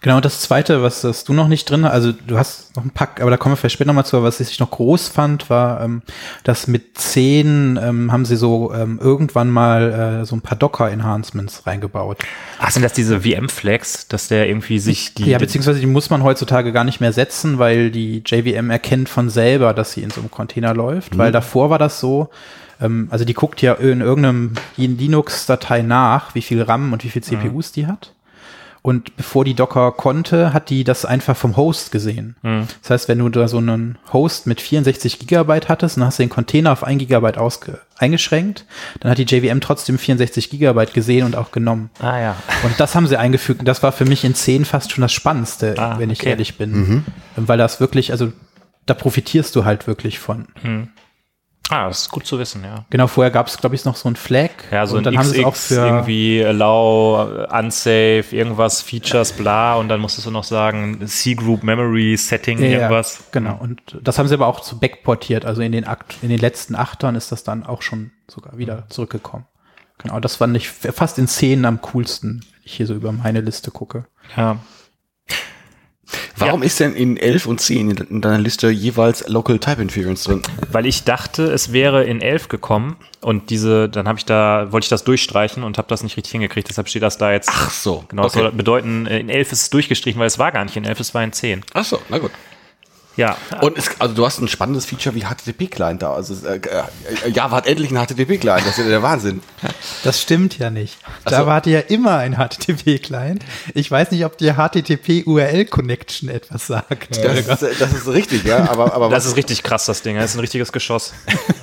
Genau, 0.01 0.17
und 0.17 0.25
das 0.25 0.41
zweite, 0.41 0.83
was 0.83 1.03
hast 1.05 1.29
du 1.29 1.33
noch 1.33 1.49
nicht 1.49 1.69
drin, 1.71 1.85
also 1.85 2.13
du 2.13 2.37
hast 2.37 2.77
noch 2.77 2.85
ein 2.85 2.91
Pack, 2.91 3.21
aber 3.21 3.31
da 3.31 3.37
kommen 3.37 3.53
wir 3.53 3.57
vielleicht 3.57 3.75
später 3.75 3.89
nochmal 3.89 4.05
zu, 4.05 4.17
aber 4.17 4.27
was 4.27 4.41
ich 4.41 4.61
noch 4.61 4.71
groß 4.71 5.09
fand, 5.09 5.49
war, 5.51 5.83
ähm, 5.83 6.03
dass 6.43 6.67
mit 6.67 6.99
10 6.99 7.79
ähm, 7.83 8.13
haben 8.13 8.25
sie 8.25 8.37
so 8.37 8.73
ähm, 8.75 8.99
irgendwann 9.03 9.51
mal 9.51 10.21
äh, 10.23 10.25
so 10.27 10.37
ein 10.37 10.41
paar 10.41 10.59
Docker-Enhancements 10.59 11.67
reingebaut. 11.67 12.19
Ach, 12.59 12.71
sind 12.71 12.83
das 12.83 12.93
diese 12.93 13.23
VM-Flags, 13.23 14.09
dass 14.09 14.29
der 14.29 14.49
irgendwie 14.49 14.79
sich 14.79 15.15
die. 15.15 15.31
ja, 15.31 15.39
beziehungsweise 15.39 15.81
die 15.81 15.87
muss 15.87 16.11
man 16.11 16.23
heutzutage 16.23 16.73
gar 16.73 16.85
nicht 16.85 17.01
mehr 17.01 17.13
setzen, 17.13 17.59
weil 17.59 17.91
die 17.91 18.23
JVM 18.25 18.71
erkennt 18.71 19.09
von 19.09 19.31
selber, 19.31 19.73
dass 19.73 19.93
sie 19.93 20.03
in 20.03 20.11
so 20.11 20.21
einem 20.21 20.31
Container 20.31 20.75
läuft, 20.75 21.17
weil 21.17 21.33
davor 21.33 21.71
war 21.71 21.79
das 21.79 22.01
so, 22.01 22.31
ähm, 22.81 23.09
also 23.11 23.25
die 23.25 23.35
guckt 23.35 23.63
ja 23.63 23.75
in 23.75 24.01
irgendeinem 24.01 24.53
Linux-Datei 24.77 25.83
nach, 25.83 26.35
wie 26.35 26.43
viel 26.43 26.63
RAM 26.63 26.93
und 26.93 27.05
wie 27.05 27.11
viel 27.11 27.23
CPUs 27.23 27.73
die 27.73 27.87
hat. 27.87 28.13
Und 28.87 29.17
bevor 29.17 29.47
die 29.47 29.55
Docker 29.55 29.93
konnte, 29.93 30.53
hat 30.53 30.69
die 30.69 30.85
das 30.85 31.07
einfach 31.07 31.35
vom 31.39 31.57
Host 31.57 31.91
gesehen. 31.91 32.37
Das 32.83 32.91
heißt, 32.91 33.09
wenn 33.09 33.19
du 33.21 33.31
da 33.31 33.49
so 33.49 33.57
einen 33.57 33.97
Host 34.13 34.47
mit 34.47 34.61
64 34.61 35.21
Gigabyte 35.21 35.71
hattest 35.71 35.97
und 35.97 36.05
hast 36.05 36.19
den 36.19 36.29
Container 36.29 36.71
auf 36.71 36.85
1 36.85 36.99
Gigabyte 36.99 37.39
ausge 37.39 37.81
eingeschränkt, 37.97 38.67
dann 39.01 39.11
hat 39.11 39.17
die 39.17 39.23
JVM 39.25 39.63
trotzdem 39.63 39.97
64 39.97 40.51
Gigabyte 40.51 40.93
gesehen 40.93 41.25
und 41.25 41.35
auch 41.35 41.51
genommen. 41.51 41.89
ah 42.01 42.21
ja. 42.21 42.37
Und 42.63 42.79
das 42.79 42.95
haben 42.95 43.07
sie 43.07 43.17
eingefügt 43.19 43.61
und 43.61 43.67
das 43.67 43.83
war 43.83 43.91
für 43.91 44.05
mich 44.05 44.23
in 44.23 44.35
10 44.35 44.67
fast 44.67 44.93
schon 44.93 45.01
das 45.01 45.13
Spannendste, 45.15 45.77
Ah, 45.79 45.99
wenn 45.99 46.11
ich 46.11 46.21
okay. 46.21 46.29
ehrlich 46.31 46.59
bin. 46.59 47.05
Weil 47.37 47.57
das 47.57 47.81
wirklich, 47.81 48.11
also 48.13 48.35
da 48.85 48.93
profitierst 48.93 49.57
du 49.57 49.65
halt 49.65 49.87
wirklich 49.87 50.19
von. 50.19 50.47
Ah, 51.71 51.89
das 51.89 52.03
ist 52.03 52.11
gut 52.11 52.27
zu 52.27 52.39
wissen, 52.39 52.63
ja. 52.63 52.85
Genau, 52.91 53.07
vorher 53.07 53.31
gab 53.31 53.47
es, 53.47 53.57
glaube 53.57 53.75
ich, 53.75 53.85
noch 53.87 53.97
so 53.97 54.09
ein 54.09 54.17
Flag. 54.17 54.51
Ja, 54.71 54.87
so 54.87 54.97
und 54.97 55.07
ein 55.07 55.15
dann 55.15 55.19
haben 55.19 55.29
sie 55.29 55.41
es 55.41 55.45
auch 55.47 55.53
XX 55.53 55.69
für 55.69 55.87
irgendwie 55.87 56.45
allow, 56.45 57.47
äh, 57.49 57.59
unsafe, 57.59 58.25
irgendwas, 58.31 58.83
Features, 58.83 59.33
bla 59.33 59.77
und 59.77 59.89
dann 59.89 60.01
musstest 60.01 60.27
du 60.27 60.31
noch 60.31 60.45
sagen 60.45 61.07
C-Group 61.07 61.63
Memory 61.63 62.17
Setting, 62.19 62.59
Ja, 62.59 62.67
ja, 62.67 62.73
irgendwas. 62.73 63.25
Genau. 63.33 63.57
Und 63.59 63.99
das 64.03 64.19
haben 64.19 64.29
sie 64.29 64.35
aber 64.35 64.47
auch 64.47 64.61
zu 64.61 64.79
backportiert. 64.79 65.47
Also 65.47 65.63
in 65.63 65.73
den 65.73 65.87
Akt, 65.87 66.17
in 66.21 66.29
den 66.29 66.39
letzten 66.39 66.75
Achtern 66.75 67.15
ist 67.15 67.33
das 67.33 67.45
dann 67.45 67.65
auch 67.65 67.81
schon 67.81 68.11
sogar 68.29 68.59
wieder 68.59 68.85
zurückgekommen. 68.91 69.47
Genau, 69.99 70.21
das 70.21 70.37
fand 70.37 70.57
ich 70.57 70.69
fast 70.69 71.19
in 71.19 71.29
Szenen 71.29 71.65
am 71.65 71.81
coolsten, 71.81 72.45
wenn 72.53 72.61
ich 72.65 72.75
hier 72.75 72.87
so 72.87 72.95
über 72.95 73.11
meine 73.13 73.41
Liste 73.41 73.71
gucke. 73.71 74.05
Ja. 74.37 74.59
Warum 76.37 76.63
ist 76.63 76.81
denn 76.81 76.95
in 76.95 77.17
11 77.17 77.47
und 77.47 77.61
10 77.61 77.91
in- 77.91 77.97
in 77.97 78.21
deiner 78.21 78.39
Liste 78.39 78.69
jeweils 78.69 79.29
Local 79.29 79.59
Type 79.59 79.81
Inference 79.81 80.25
drin? 80.25 80.43
Weil 80.73 80.87
ich 80.87 81.05
dachte, 81.05 81.45
es 81.45 81.73
wäre 81.73 82.05
in 82.05 82.21
11 82.21 82.49
gekommen 82.49 82.97
und 83.21 83.51
diese, 83.51 83.89
dann 83.89 84.09
habe 84.09 84.19
ich 84.19 84.25
da, 84.25 84.73
wollte 84.73 84.85
ich 84.87 84.89
das 84.91 85.05
durchstreichen 85.05 85.63
und 85.63 85.79
habe 85.79 85.89
das 85.89 86.03
nicht 86.03 86.17
richtig 86.17 86.33
hingekriegt, 86.33 86.69
deshalb 86.69 86.89
steht 86.89 87.03
das 87.03 87.19
da 87.19 87.33
jetzt. 87.33 87.49
Ach 87.53 87.71
so, 87.71 88.05
Genau, 88.09 88.25
das 88.25 88.33
okay. 88.35 88.43
soll 88.43 88.53
bedeuten, 88.53 89.07
äh, 89.07 89.21
in 89.21 89.29
11 89.29 89.53
ist 89.53 89.63
es 89.63 89.71
durchgestrichen, 89.71 90.19
weil 90.19 90.27
es 90.27 90.39
war 90.39 90.51
gar 90.53 90.65
nicht 90.65 90.77
in 90.77 90.85
11, 90.85 91.01
es 91.01 91.15
war 91.15 91.23
in 91.23 91.33
10. 91.33 91.63
Ach 91.73 91.85
so, 91.85 92.01
na 92.09 92.19
gut. 92.19 92.31
Ja, 93.17 93.37
Und 93.61 93.79
es, 93.79 93.91
also 94.01 94.15
du 94.15 94.27
hast 94.27 94.41
ein 94.41 94.49
spannendes 94.49 94.87
Feature 94.87 95.15
wie 95.15 95.21
HTTP-Client 95.21 96.03
da. 96.03 96.13
Also 96.15 96.35
äh, 96.47 96.57
äh, 96.57 97.31
Java 97.31 97.57
hat 97.57 97.67
endlich 97.67 97.91
einen 97.95 98.05
HTTP-Client. 98.05 98.67
Das 98.67 98.77
ist 98.77 98.79
ja 98.85 98.89
der 98.89 99.03
Wahnsinn. 99.03 99.41
Das 100.03 100.21
stimmt 100.21 100.59
ja 100.59 100.71
nicht. 100.71 100.99
So. 101.25 101.31
Java 101.33 101.55
hatte 101.55 101.71
ja 101.71 101.81
immer 101.81 102.17
ein 102.19 102.37
HTTP-Client. 102.37 103.45
Ich 103.75 103.91
weiß 103.91 104.11
nicht, 104.11 104.25
ob 104.25 104.37
dir 104.39 104.55
HTTP-URL-Connection 104.57 106.29
etwas 106.29 106.67
sagt. 106.67 107.17
Das, 107.17 107.39
ist, 107.39 107.63
äh, 107.63 107.75
das 107.79 107.93
ist 107.93 108.09
richtig, 108.09 108.45
ja. 108.45 108.69
Aber, 108.69 108.95
aber 108.95 109.09
das 109.11 109.27
ist 109.27 109.37
richtig 109.37 109.63
krass, 109.63 109.87
das 109.87 110.03
Ding. 110.03 110.17
Das 110.17 110.31
ist 110.31 110.37
ein 110.37 110.41
richtiges 110.41 110.73
Geschoss. 110.73 111.15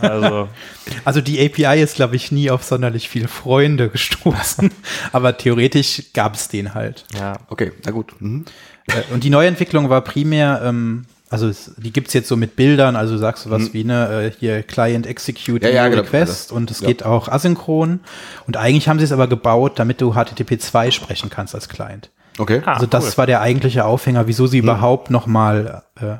Also, 0.01 0.47
Also 1.05 1.21
die 1.21 1.43
API 1.45 1.81
ist, 1.81 1.95
glaube 1.95 2.15
ich, 2.15 2.31
nie 2.31 2.49
auf 2.49 2.63
sonderlich 2.63 3.09
viele 3.09 3.27
Freunde 3.27 3.89
gestoßen. 3.89 4.71
Aber 5.11 5.37
theoretisch 5.37 6.03
gab 6.13 6.35
es 6.35 6.47
den 6.47 6.73
halt. 6.73 7.05
ja. 7.13 7.33
Okay, 7.49 7.71
na 7.85 7.91
gut. 7.91 8.13
Mhm. 8.19 8.45
Äh, 8.87 9.13
Und 9.13 9.23
die 9.23 9.29
Neuentwicklung 9.29 9.89
war 9.89 10.01
primär, 10.01 10.61
ähm, 10.63 11.05
also 11.31 11.47
es, 11.47 11.73
die 11.77 11.93
gibt's 11.93 12.13
jetzt 12.13 12.27
so 12.27 12.35
mit 12.35 12.57
Bildern, 12.57 12.97
also 12.97 13.17
sagst 13.17 13.45
du 13.45 13.51
was 13.51 13.73
wie 13.73 13.85
ne, 13.85 14.25
äh, 14.27 14.31
hier 14.37 14.63
Client 14.63 15.07
Execute 15.07 15.63
Ja, 15.63 15.69
ja, 15.69 15.83
New 15.85 15.91
genau. 15.91 16.01
Request 16.03 16.49
Also, 16.51 16.55
und 16.55 16.69
es 16.69 16.81
ja. 16.81 16.87
geht 16.87 17.03
auch 17.03 17.29
asynchron. 17.29 18.01
Und 18.47 18.57
eigentlich 18.57 18.89
haben 18.89 18.99
sie 18.99 19.05
es 19.05 19.13
aber 19.13 19.27
gebaut, 19.27 19.79
damit 19.79 20.01
du 20.01 20.13
HTTP 20.13 20.59
2 20.59 20.91
sprechen 20.91 21.29
kannst 21.29 21.55
als 21.55 21.69
Client. 21.69 22.09
Okay. 22.37 22.61
Ah, 22.65 22.73
also 22.73 22.85
das 22.85 23.11
cool. 23.11 23.17
war 23.19 23.27
der 23.27 23.39
eigentliche 23.39 23.85
Aufhänger, 23.85 24.27
wieso 24.27 24.45
sie 24.45 24.57
überhaupt 24.57 25.09
noch 25.09 25.25
mal 25.25 25.83
äh, 25.99 26.17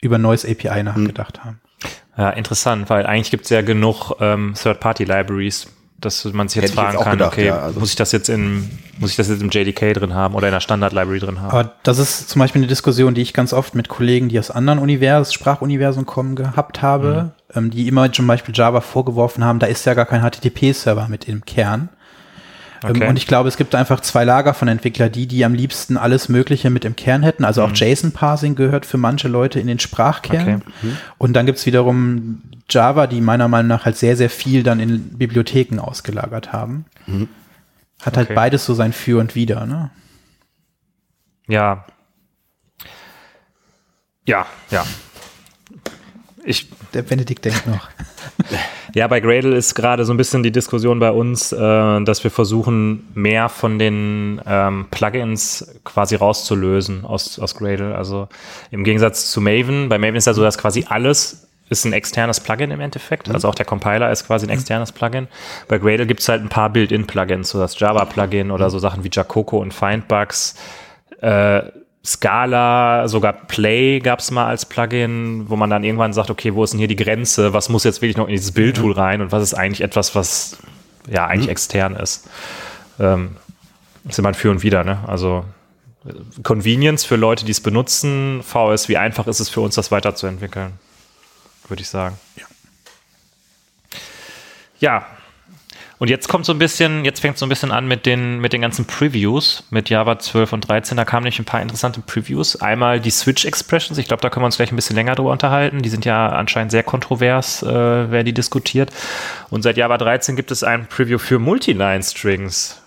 über 0.00 0.18
neues 0.18 0.44
API 0.44 0.84
nachgedacht 0.84 1.44
haben. 1.44 1.60
ja, 2.16 2.30
interessant, 2.30 2.88
weil 2.88 3.04
eigentlich 3.04 3.32
gibt 3.32 3.44
es 3.44 3.50
ja 3.50 3.62
genug 3.62 4.12
ähm, 4.20 4.54
Third-Party-Libraries, 4.54 5.66
dass 6.00 6.24
man 6.24 6.48
sich 6.48 6.56
jetzt 6.56 6.72
Hätte 6.72 6.72
jetzt 6.72 6.84
fragen 6.84 6.96
auch 6.98 7.04
kann, 7.04 7.12
gedacht, 7.12 7.32
okay, 7.32 7.46
ja, 7.46 7.58
also- 7.58 7.80
muss 7.80 7.90
ich 7.90 7.96
das 7.96 8.12
jetzt 8.12 8.28
in, 8.28 8.70
muss 8.98 9.10
ich 9.10 9.16
das 9.16 9.28
jetzt 9.28 9.40
im 9.42 9.50
JDK 9.50 9.94
drin 9.94 10.14
haben 10.14 10.34
oder 10.34 10.48
in 10.48 10.52
der 10.52 10.60
Standard-Library 10.60 11.20
drin 11.20 11.40
haben? 11.40 11.50
Aber 11.50 11.72
das 11.82 11.98
ist 11.98 12.28
zum 12.28 12.40
Beispiel 12.40 12.60
eine 12.60 12.66
Diskussion, 12.68 13.14
die 13.14 13.22
ich 13.22 13.32
ganz 13.32 13.52
oft 13.52 13.74
mit 13.74 13.88
Kollegen, 13.88 14.28
die 14.28 14.38
aus 14.38 14.50
anderen 14.50 14.78
Univers 14.78 15.32
Sprachuniversen 15.32 16.04
kommen, 16.04 16.36
gehabt 16.36 16.82
habe, 16.82 17.32
ähm, 17.54 17.70
die 17.70 17.88
immer 17.88 18.12
zum 18.12 18.26
Beispiel 18.26 18.54
Java 18.54 18.80
vorgeworfen 18.82 19.44
haben, 19.44 19.58
da 19.58 19.66
ist 19.66 19.86
ja 19.86 19.94
gar 19.94 20.06
kein 20.06 20.22
HTTP-Server 20.22 21.08
mit 21.08 21.28
im 21.28 21.44
Kern. 21.44 21.88
Ähm, 22.84 22.90
Okay. 22.90 23.08
Und 23.08 23.16
ich 23.16 23.26
glaube, 23.26 23.48
es 23.48 23.56
gibt 23.56 23.74
einfach 23.74 24.00
zwei 24.00 24.24
Lager 24.24 24.52
von 24.52 24.68
Entwickler, 24.68 25.08
die, 25.08 25.26
die 25.26 25.44
am 25.46 25.54
liebsten 25.54 25.96
alles 25.96 26.28
Mögliche 26.28 26.68
mit 26.68 26.84
im 26.84 26.94
Kern 26.94 27.22
hätten. 27.22 27.44
Also 27.44 27.62
auch 27.62 27.72
JSON-Parsing 27.74 28.54
gehört 28.54 28.84
für 28.84 28.98
manche 28.98 29.28
Leute 29.28 29.58
in 29.58 29.66
den 29.66 29.78
Sprachkern. 29.78 30.62
Okay. 30.62 30.92
Und 31.16 31.32
dann 31.32 31.46
gibt's 31.46 31.64
wiederum 31.64 32.42
Java, 32.68 33.06
die 33.06 33.20
meiner 33.20 33.48
Meinung 33.48 33.68
nach 33.68 33.84
halt 33.84 33.96
sehr, 33.96 34.16
sehr 34.16 34.30
viel 34.30 34.62
dann 34.62 34.80
in 34.80 35.16
Bibliotheken 35.18 35.78
ausgelagert 35.78 36.52
haben. 36.52 36.84
Hat 38.02 38.16
halt 38.16 38.26
Okay. 38.28 38.34
beides 38.34 38.64
so 38.64 38.74
sein 38.74 38.92
Für 38.92 39.20
und 39.20 39.34
Wider, 39.34 39.66
ne? 39.66 39.90
Ja. 41.48 41.84
Ja, 44.26 44.46
ja. 44.70 44.84
Ich, 46.44 46.68
Der 46.92 47.02
Benedikt 47.02 47.44
denkt 47.44 47.66
noch. 47.66 47.88
Ja, 48.94 49.08
bei 49.08 49.20
Gradle 49.20 49.54
ist 49.54 49.74
gerade 49.74 50.06
so 50.06 50.14
ein 50.14 50.16
bisschen 50.16 50.42
die 50.42 50.52
Diskussion 50.52 51.00
bei 51.00 51.10
uns, 51.10 51.52
äh, 51.52 51.58
dass 52.04 52.24
wir 52.24 52.30
versuchen, 52.30 53.06
mehr 53.12 53.50
von 53.50 53.78
den 53.78 54.40
ähm, 54.46 54.86
Plugins 54.90 55.80
quasi 55.84 56.14
rauszulösen 56.14 57.04
aus, 57.04 57.38
aus 57.38 57.56
Gradle. 57.56 57.94
Also 57.94 58.28
im 58.70 58.84
Gegensatz 58.84 59.30
zu 59.30 59.42
Maven, 59.42 59.90
bei 59.90 59.98
Maven 59.98 60.16
ist 60.16 60.26
ja 60.26 60.32
so, 60.32 60.40
dass 60.42 60.56
quasi 60.56 60.86
alles 60.88 61.46
ist 61.68 61.84
ein 61.84 61.92
externes 61.92 62.40
Plugin 62.40 62.70
im 62.70 62.80
Endeffekt. 62.80 63.28
Also 63.28 63.48
auch 63.48 63.54
der 63.54 63.66
Compiler 63.66 64.10
ist 64.10 64.26
quasi 64.26 64.46
ein 64.46 64.50
externes 64.50 64.92
Plugin. 64.92 65.28
Bei 65.68 65.78
Gradle 65.78 66.06
gibt 66.06 66.20
es 66.20 66.28
halt 66.28 66.42
ein 66.42 66.48
paar 66.48 66.70
Built-in-Plugins, 66.70 67.50
so 67.50 67.58
das 67.58 67.78
Java-Plugin 67.78 68.50
oder 68.50 68.70
so 68.70 68.78
Sachen 68.78 69.02
wie 69.02 69.10
Jacoco 69.12 69.58
und 69.58 69.74
Findbugs. 69.74 70.54
Äh, 71.20 71.62
Scala, 72.06 73.08
sogar 73.08 73.32
Play 73.32 73.98
gab 73.98 74.20
es 74.20 74.30
mal 74.30 74.46
als 74.46 74.64
Plugin, 74.64 75.48
wo 75.48 75.56
man 75.56 75.70
dann 75.70 75.82
irgendwann 75.82 76.12
sagt, 76.12 76.30
okay, 76.30 76.54
wo 76.54 76.62
ist 76.62 76.70
denn 76.70 76.78
hier 76.78 76.88
die 76.88 76.94
Grenze? 76.94 77.52
Was 77.52 77.68
muss 77.68 77.82
jetzt 77.82 78.00
wirklich 78.00 78.16
noch 78.16 78.28
in 78.28 78.32
dieses 78.32 78.52
Build-Tool 78.52 78.92
rein 78.92 79.20
und 79.20 79.32
was 79.32 79.42
ist 79.42 79.54
eigentlich 79.54 79.80
etwas, 79.80 80.14
was 80.14 80.58
ja 81.10 81.26
eigentlich 81.26 81.50
extern 81.50 81.96
ist? 81.96 82.28
Ähm, 83.00 83.36
ist 84.08 84.20
immer 84.20 84.28
ein 84.28 84.34
Für 84.34 84.52
und 84.52 84.62
Wider, 84.62 84.84
ne? 84.84 85.00
Also 85.08 85.44
äh, 86.06 86.12
Convenience 86.44 87.04
für 87.04 87.16
Leute, 87.16 87.44
die 87.44 87.50
es 87.50 87.60
benutzen, 87.60 88.40
VS, 88.44 88.88
wie 88.88 88.96
einfach 88.96 89.26
ist 89.26 89.40
es 89.40 89.48
für 89.48 89.60
uns, 89.60 89.74
das 89.74 89.90
weiterzuentwickeln, 89.90 90.74
würde 91.70 91.82
ich 91.82 91.88
sagen. 91.88 92.18
Ja. 94.78 95.06
Und 95.98 96.08
jetzt 96.10 96.28
kommt 96.28 96.44
so 96.44 96.52
ein 96.52 96.58
bisschen, 96.58 97.06
jetzt 97.06 97.20
fängt 97.20 97.34
es 97.34 97.40
so 97.40 97.46
ein 97.46 97.48
bisschen 97.48 97.72
an 97.72 97.88
mit 97.88 98.04
den, 98.04 98.38
mit 98.40 98.52
den 98.52 98.60
ganzen 98.60 98.84
Previews 98.84 99.64
mit 99.70 99.88
Java 99.88 100.18
12 100.18 100.52
und 100.52 100.68
13. 100.68 100.96
Da 100.96 101.06
kamen 101.06 101.24
nämlich 101.24 101.38
ein 101.38 101.46
paar 101.46 101.62
interessante 101.62 102.00
Previews. 102.00 102.56
Einmal 102.56 103.00
die 103.00 103.10
Switch 103.10 103.46
Expressions. 103.46 103.96
Ich 103.96 104.06
glaube, 104.06 104.20
da 104.20 104.28
können 104.28 104.42
wir 104.42 104.46
uns 104.46 104.58
gleich 104.58 104.70
ein 104.70 104.76
bisschen 104.76 104.96
länger 104.96 105.14
drüber 105.14 105.30
unterhalten. 105.30 105.80
Die 105.80 105.88
sind 105.88 106.04
ja 106.04 106.28
anscheinend 106.28 106.70
sehr 106.70 106.82
kontrovers, 106.82 107.62
äh, 107.62 108.10
wer 108.10 108.24
die 108.24 108.34
diskutiert. 108.34 108.90
Und 109.48 109.62
seit 109.62 109.78
Java 109.78 109.96
13 109.96 110.36
gibt 110.36 110.50
es 110.50 110.62
ein 110.62 110.86
Preview 110.86 111.16
für 111.18 111.38
Multiline 111.38 112.02
Strings. 112.02 112.82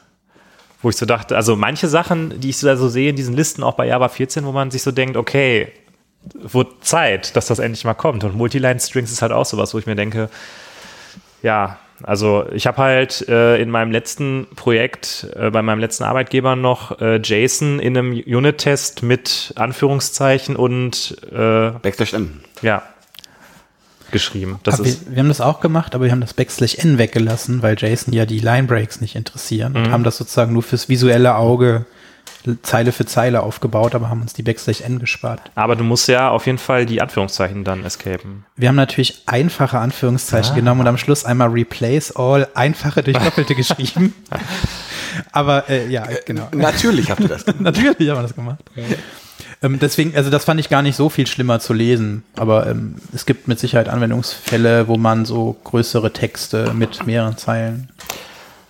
Wo 0.84 0.92
ich 0.92 0.96
so 0.96 1.08
dachte, 1.08 1.36
also 1.36 1.56
manche 1.56 1.88
Sachen, 1.88 2.40
die 2.40 2.52
ich 2.52 2.60
da 2.60 2.78
so 2.78 2.90
sehe 2.90 3.10
in 3.10 3.16
diesen 3.16 3.36
Listen, 3.36 3.64
auch 3.64 3.74
bei 3.74 3.88
Java 3.88 4.08
14, 4.08 4.46
wo 4.46 4.52
man 4.52 4.70
sich 4.70 4.84
so 4.84 4.92
denkt, 4.92 5.18
okay, 5.18 5.74
wird 6.34 6.84
Zeit, 6.86 7.36
dass 7.36 7.48
das 7.48 7.60
endlich 7.60 7.86
mal 7.86 7.94
kommt. 7.94 8.24
Und 8.24 8.36
Multiline 8.36 8.80
Strings 8.80 9.12
ist 9.12 9.22
halt 9.22 9.32
auch 9.32 9.46
sowas, 9.46 9.74
wo 9.74 9.80
ich 9.80 9.86
mir 9.86 9.96
denke, 9.96 10.30
ja, 11.42 11.78
also 12.04 12.46
ich 12.54 12.66
habe 12.68 12.78
halt 12.78 13.28
äh, 13.28 13.58
in 13.62 13.70
meinem 13.70 13.92
letzten 13.92 14.48
Projekt, 14.56 15.28
äh, 15.36 15.50
bei 15.50 15.62
meinem 15.62 15.80
letzten 15.80 16.04
Arbeitgeber 16.04 16.56
noch 16.56 17.00
äh, 17.02 17.18
JSON 17.18 17.80
in 17.80 17.98
einem 17.98 18.12
Unit-Test 18.14 19.04
mit 19.04 19.54
Anführungszeichen 19.56 20.56
und 20.56 21.18
äh, 21.32 21.72
Backslash 21.72 22.14
N. 22.14 22.42
ja 22.62 22.84
geschrieben. 24.12 24.60
Das 24.64 24.76
Aber 24.76 24.86
wir, 24.86 24.92
ist 24.92 25.12
wir 25.12 25.20
haben 25.20 25.28
das 25.28 25.42
auch 25.42 25.60
gemacht, 25.60 25.94
aber 25.94 26.06
wir 26.06 26.12
haben 26.12 26.22
das 26.22 26.34
Backslash 26.34 26.76
N 26.76 26.98
weggelassen, 26.98 27.62
weil 27.62 27.76
Jason 27.78 28.14
ja 28.14 28.26
die 28.26 28.40
Line 28.40 28.68
Breaks 28.68 29.02
nicht 29.02 29.16
interessieren 29.16 29.74
Mhm. 29.74 29.78
und 29.78 29.92
haben 29.92 30.04
das 30.04 30.18
sozusagen 30.18 30.54
nur 30.54 30.64
fürs 30.64 30.90
visuelle 30.90 31.36
Auge 31.36 31.86
Zeile 32.62 32.92
für 32.92 33.06
Zeile 33.06 33.44
aufgebaut, 33.44 33.96
aber 33.96 34.10
haben 34.10 34.22
uns 34.22 34.34
die 34.34 34.44
Backslash 34.44 34.82
N 34.82 35.00
gespart. 35.00 35.42
aber 35.56 35.76
du 35.76 35.84
musst 35.84 36.08
ja 36.08 36.30
auf 36.30 36.46
jeden 36.46 36.58
Fall 36.58 36.86
die 36.86 37.02
Anführungszeichen 37.02 37.64
dann 37.64 37.84
escapen. 37.84 38.46
Wir 38.56 38.70
haben 38.70 38.76
natürlich 38.76 39.24
einfache 39.26 39.80
Anführungszeichen 39.80 40.56
genommen 40.56 40.82
und 40.82 40.88
am 40.88 40.98
Schluss 40.98 41.26
einmal 41.26 41.50
Replace 41.50 42.16
All 42.16 42.48
einfache 42.54 43.04
durch 43.04 43.18
Doppelte 43.18 43.56
geschrieben. 43.56 44.14
Aber 45.32 45.70
äh, 45.70 45.88
ja, 45.88 46.08
genau. 46.26 46.48
Natürlich 46.52 47.10
habt 47.12 47.22
ihr 47.22 47.28
das. 47.28 47.46
Natürlich 47.60 48.10
haben 48.10 48.18
wir 48.18 48.22
das 48.24 48.36
gemacht. 48.36 48.60
Ähm, 49.62 49.80
deswegen, 49.80 50.16
also 50.16 50.30
das 50.30 50.46
fand 50.46 50.60
ich 50.60 50.70
gar 50.70 50.82
nicht 50.82 50.96
so 50.96 51.10
viel 51.10 51.28
schlimmer 51.28 51.60
zu 51.60 51.74
lesen, 51.74 52.24
aber 52.38 52.68
ähm, 52.68 52.96
es 53.14 53.26
gibt 53.26 53.48
mit 53.48 53.60
Sicherheit 53.60 53.90
Anwendungsfälle, 53.90 54.88
wo 54.88 54.96
man 54.96 55.26
so 55.26 55.58
größere 55.64 56.14
Texte 56.14 56.74
mit 56.74 57.06
mehreren 57.06 57.38
Zeilen. 57.38 57.90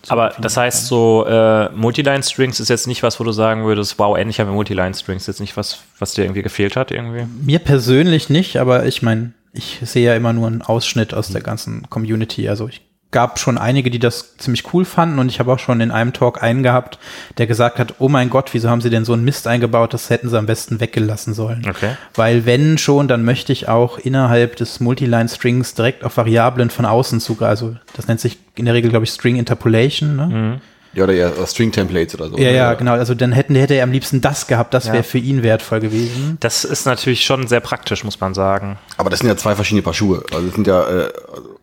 Aber 0.09 0.33
das 0.39 0.57
heißt 0.57 0.87
so, 0.87 1.25
äh, 1.27 1.69
Multiline 1.69 2.23
Strings 2.23 2.59
ist 2.59 2.69
jetzt 2.69 2.87
nicht 2.87 3.03
was, 3.03 3.19
wo 3.19 3.23
du 3.23 3.31
sagen 3.31 3.65
würdest, 3.65 3.97
wow, 3.99 4.17
endlich 4.17 4.39
haben 4.39 4.47
wir 4.47 4.53
Multiline 4.53 4.93
Strings. 4.93 5.27
Jetzt 5.27 5.39
nicht 5.39 5.55
was, 5.55 5.79
was 5.99 6.13
dir 6.13 6.23
irgendwie 6.23 6.41
gefehlt 6.41 6.75
hat 6.75 6.91
irgendwie. 6.91 7.25
Mir 7.43 7.59
persönlich 7.59 8.29
nicht, 8.29 8.57
aber 8.57 8.85
ich 8.85 9.01
meine, 9.01 9.33
ich 9.53 9.79
sehe 9.83 10.05
ja 10.05 10.15
immer 10.15 10.33
nur 10.33 10.47
einen 10.47 10.61
Ausschnitt 10.61 11.13
aus 11.13 11.29
der 11.29 11.41
ganzen 11.41 11.89
Community. 11.89 12.49
Also 12.49 12.67
ich 12.67 12.81
gab 13.11 13.39
schon 13.39 13.57
einige, 13.57 13.89
die 13.89 13.97
das 13.97 14.37
ziemlich 14.37 14.71
cool 14.73 14.85
fanden 14.85 15.17
und 15.17 15.29
ich 15.29 15.39
habe 15.39 15.51
auch 15.51 15.57
schon 15.59 15.81
in 15.81 15.89
einem 15.89 16.13
Talk 16.13 16.43
einen 16.43 16.61
gehabt, 16.61 16.99
der 17.39 17.47
gesagt 17.47 17.79
hat, 17.79 17.95
oh 17.97 18.07
mein 18.07 18.29
Gott, 18.29 18.53
wieso 18.53 18.69
haben 18.69 18.81
sie 18.81 18.91
denn 18.91 19.03
so 19.03 19.13
einen 19.13 19.23
Mist 19.23 19.47
eingebaut, 19.47 19.93
das 19.93 20.09
hätten 20.11 20.29
sie 20.29 20.37
am 20.37 20.45
besten 20.45 20.79
weggelassen 20.79 21.33
sollen. 21.33 21.65
Okay. 21.67 21.95
Weil 22.13 22.45
wenn 22.45 22.77
schon, 22.77 23.07
dann 23.07 23.25
möchte 23.25 23.51
ich 23.51 23.67
auch 23.67 23.97
innerhalb 23.97 24.57
des 24.57 24.79
Multiline-Strings 24.79 25.73
direkt 25.73 26.03
auf 26.03 26.17
Variablen 26.17 26.69
von 26.69 26.85
außen 26.85 27.19
zugreifen. 27.19 27.49
Also 27.49 27.75
das 27.95 28.07
nennt 28.07 28.19
sich 28.19 28.37
in 28.55 28.65
der 28.65 28.75
Regel, 28.75 28.91
glaube 28.91 29.05
ich, 29.05 29.11
String 29.11 29.37
Interpolation. 29.37 30.15
Ne? 30.15 30.61
Ja, 30.93 31.03
oder 31.03 31.13
ja, 31.13 31.31
String 31.47 31.71
Templates 31.71 32.15
oder 32.15 32.29
so. 32.29 32.37
Ja, 32.37 32.49
ja, 32.51 32.73
genau. 32.73 32.93
Also 32.93 33.15
dann 33.15 33.31
hätten, 33.31 33.55
hätte 33.55 33.75
er 33.75 33.83
am 33.83 33.91
liebsten 33.91 34.21
das 34.21 34.47
gehabt, 34.47 34.73
das 34.73 34.85
Ja. 34.87 34.93
wäre 34.93 35.03
für 35.03 35.17
ihn 35.19 35.43
wertvoll 35.43 35.79
gewesen. 35.79 36.37
Das 36.39 36.63
ist 36.63 36.85
natürlich 36.85 37.25
schon 37.25 37.47
sehr 37.47 37.59
praktisch, 37.59 38.03
muss 38.03 38.19
man 38.19 38.33
sagen. 38.33 38.77
Aber 38.97 39.09
das 39.09 39.19
sind 39.19 39.29
ja 39.29 39.37
zwei 39.37 39.55
verschiedene 39.55 39.81
Paar 39.83 39.93
Schuhe. 39.93 40.23
Also 40.31 40.45
das 40.47 40.55
sind 40.55 40.67
ja, 40.67 40.81
äh, 40.81 41.11
also, 41.35 41.59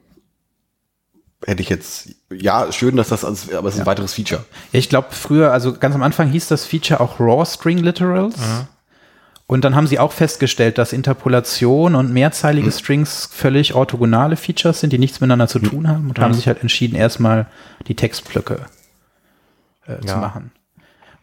hätte 1.47 1.62
ich 1.62 1.68
jetzt, 1.68 2.09
ja, 2.30 2.70
schön, 2.72 2.97
dass 2.97 3.09
das, 3.09 3.24
alles, 3.24 3.53
aber 3.53 3.68
es 3.68 3.74
ist 3.74 3.80
ein 3.80 3.86
weiteres 3.86 4.14
Feature. 4.14 4.44
Ja, 4.72 4.78
ich 4.78 4.88
glaube 4.88 5.09
früher, 5.12 5.53
also 5.53 5.72
ganz 5.72 5.94
am 5.94 6.03
Anfang 6.03 6.28
hieß 6.30 6.49
das 6.49 6.64
Feature 6.66 7.01
auch 7.01 7.18
Raw 7.20 7.47
String 7.47 7.78
Literals. 7.78 8.34
Und 9.47 9.64
dann 9.64 9.76
haben 9.76 9.86
sie 9.86 10.01
auch 10.01 10.11
festgestellt, 10.11 10.76
dass 10.76 10.92
Interpolation 10.92 11.94
und 11.94 12.12
mehrzeilige 12.12 12.72
Strings 12.72 13.28
völlig 13.32 13.74
orthogonale 13.74 14.36
Features 14.36 14.80
sind, 14.80 14.92
die 14.92 14.99
nichts 14.99 15.20
miteinander 15.20 15.47
zu 15.47 15.61
tun 15.61 15.86
haben 15.88 16.09
und 16.09 16.18
haben 16.18 16.34
sich 16.34 16.49
halt 16.49 16.62
entschieden, 16.62 16.97
erstmal 16.97 17.47
die 17.86 17.94
Textblöcke 17.94 18.66
äh, 19.86 20.01
zu 20.01 20.09
Ja. 20.09 20.16
machen. 20.16 20.51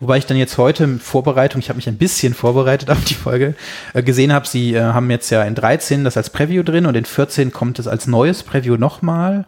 Wobei 0.04 0.18
ich 0.18 0.26
dann 0.26 0.36
jetzt 0.36 0.58
heute 0.58 0.84
in 0.84 1.00
Vorbereitung, 1.00 1.60
ich 1.60 1.70
habe 1.70 1.78
mich 1.78 1.88
ein 1.88 1.96
bisschen 1.96 2.34
vorbereitet 2.34 2.90
auf 2.90 3.06
die 3.06 3.14
Folge, 3.14 3.56
äh, 3.94 4.04
gesehen 4.04 4.34
habe, 4.34 4.46
sie 4.46 4.74
äh, 4.76 4.82
haben 4.82 5.10
jetzt 5.10 5.30
ja 5.30 5.44
in 5.44 5.56
13 5.56 6.04
das 6.04 6.18
als 6.18 6.30
Preview 6.30 6.62
drin 6.62 6.86
und 6.86 6.96
in 6.96 7.06
14 7.06 7.54
kommt 7.54 7.80
es 7.80 7.88
als 7.88 8.06
neues 8.06 8.44
Preview 8.44 8.76
nochmal. 8.76 9.46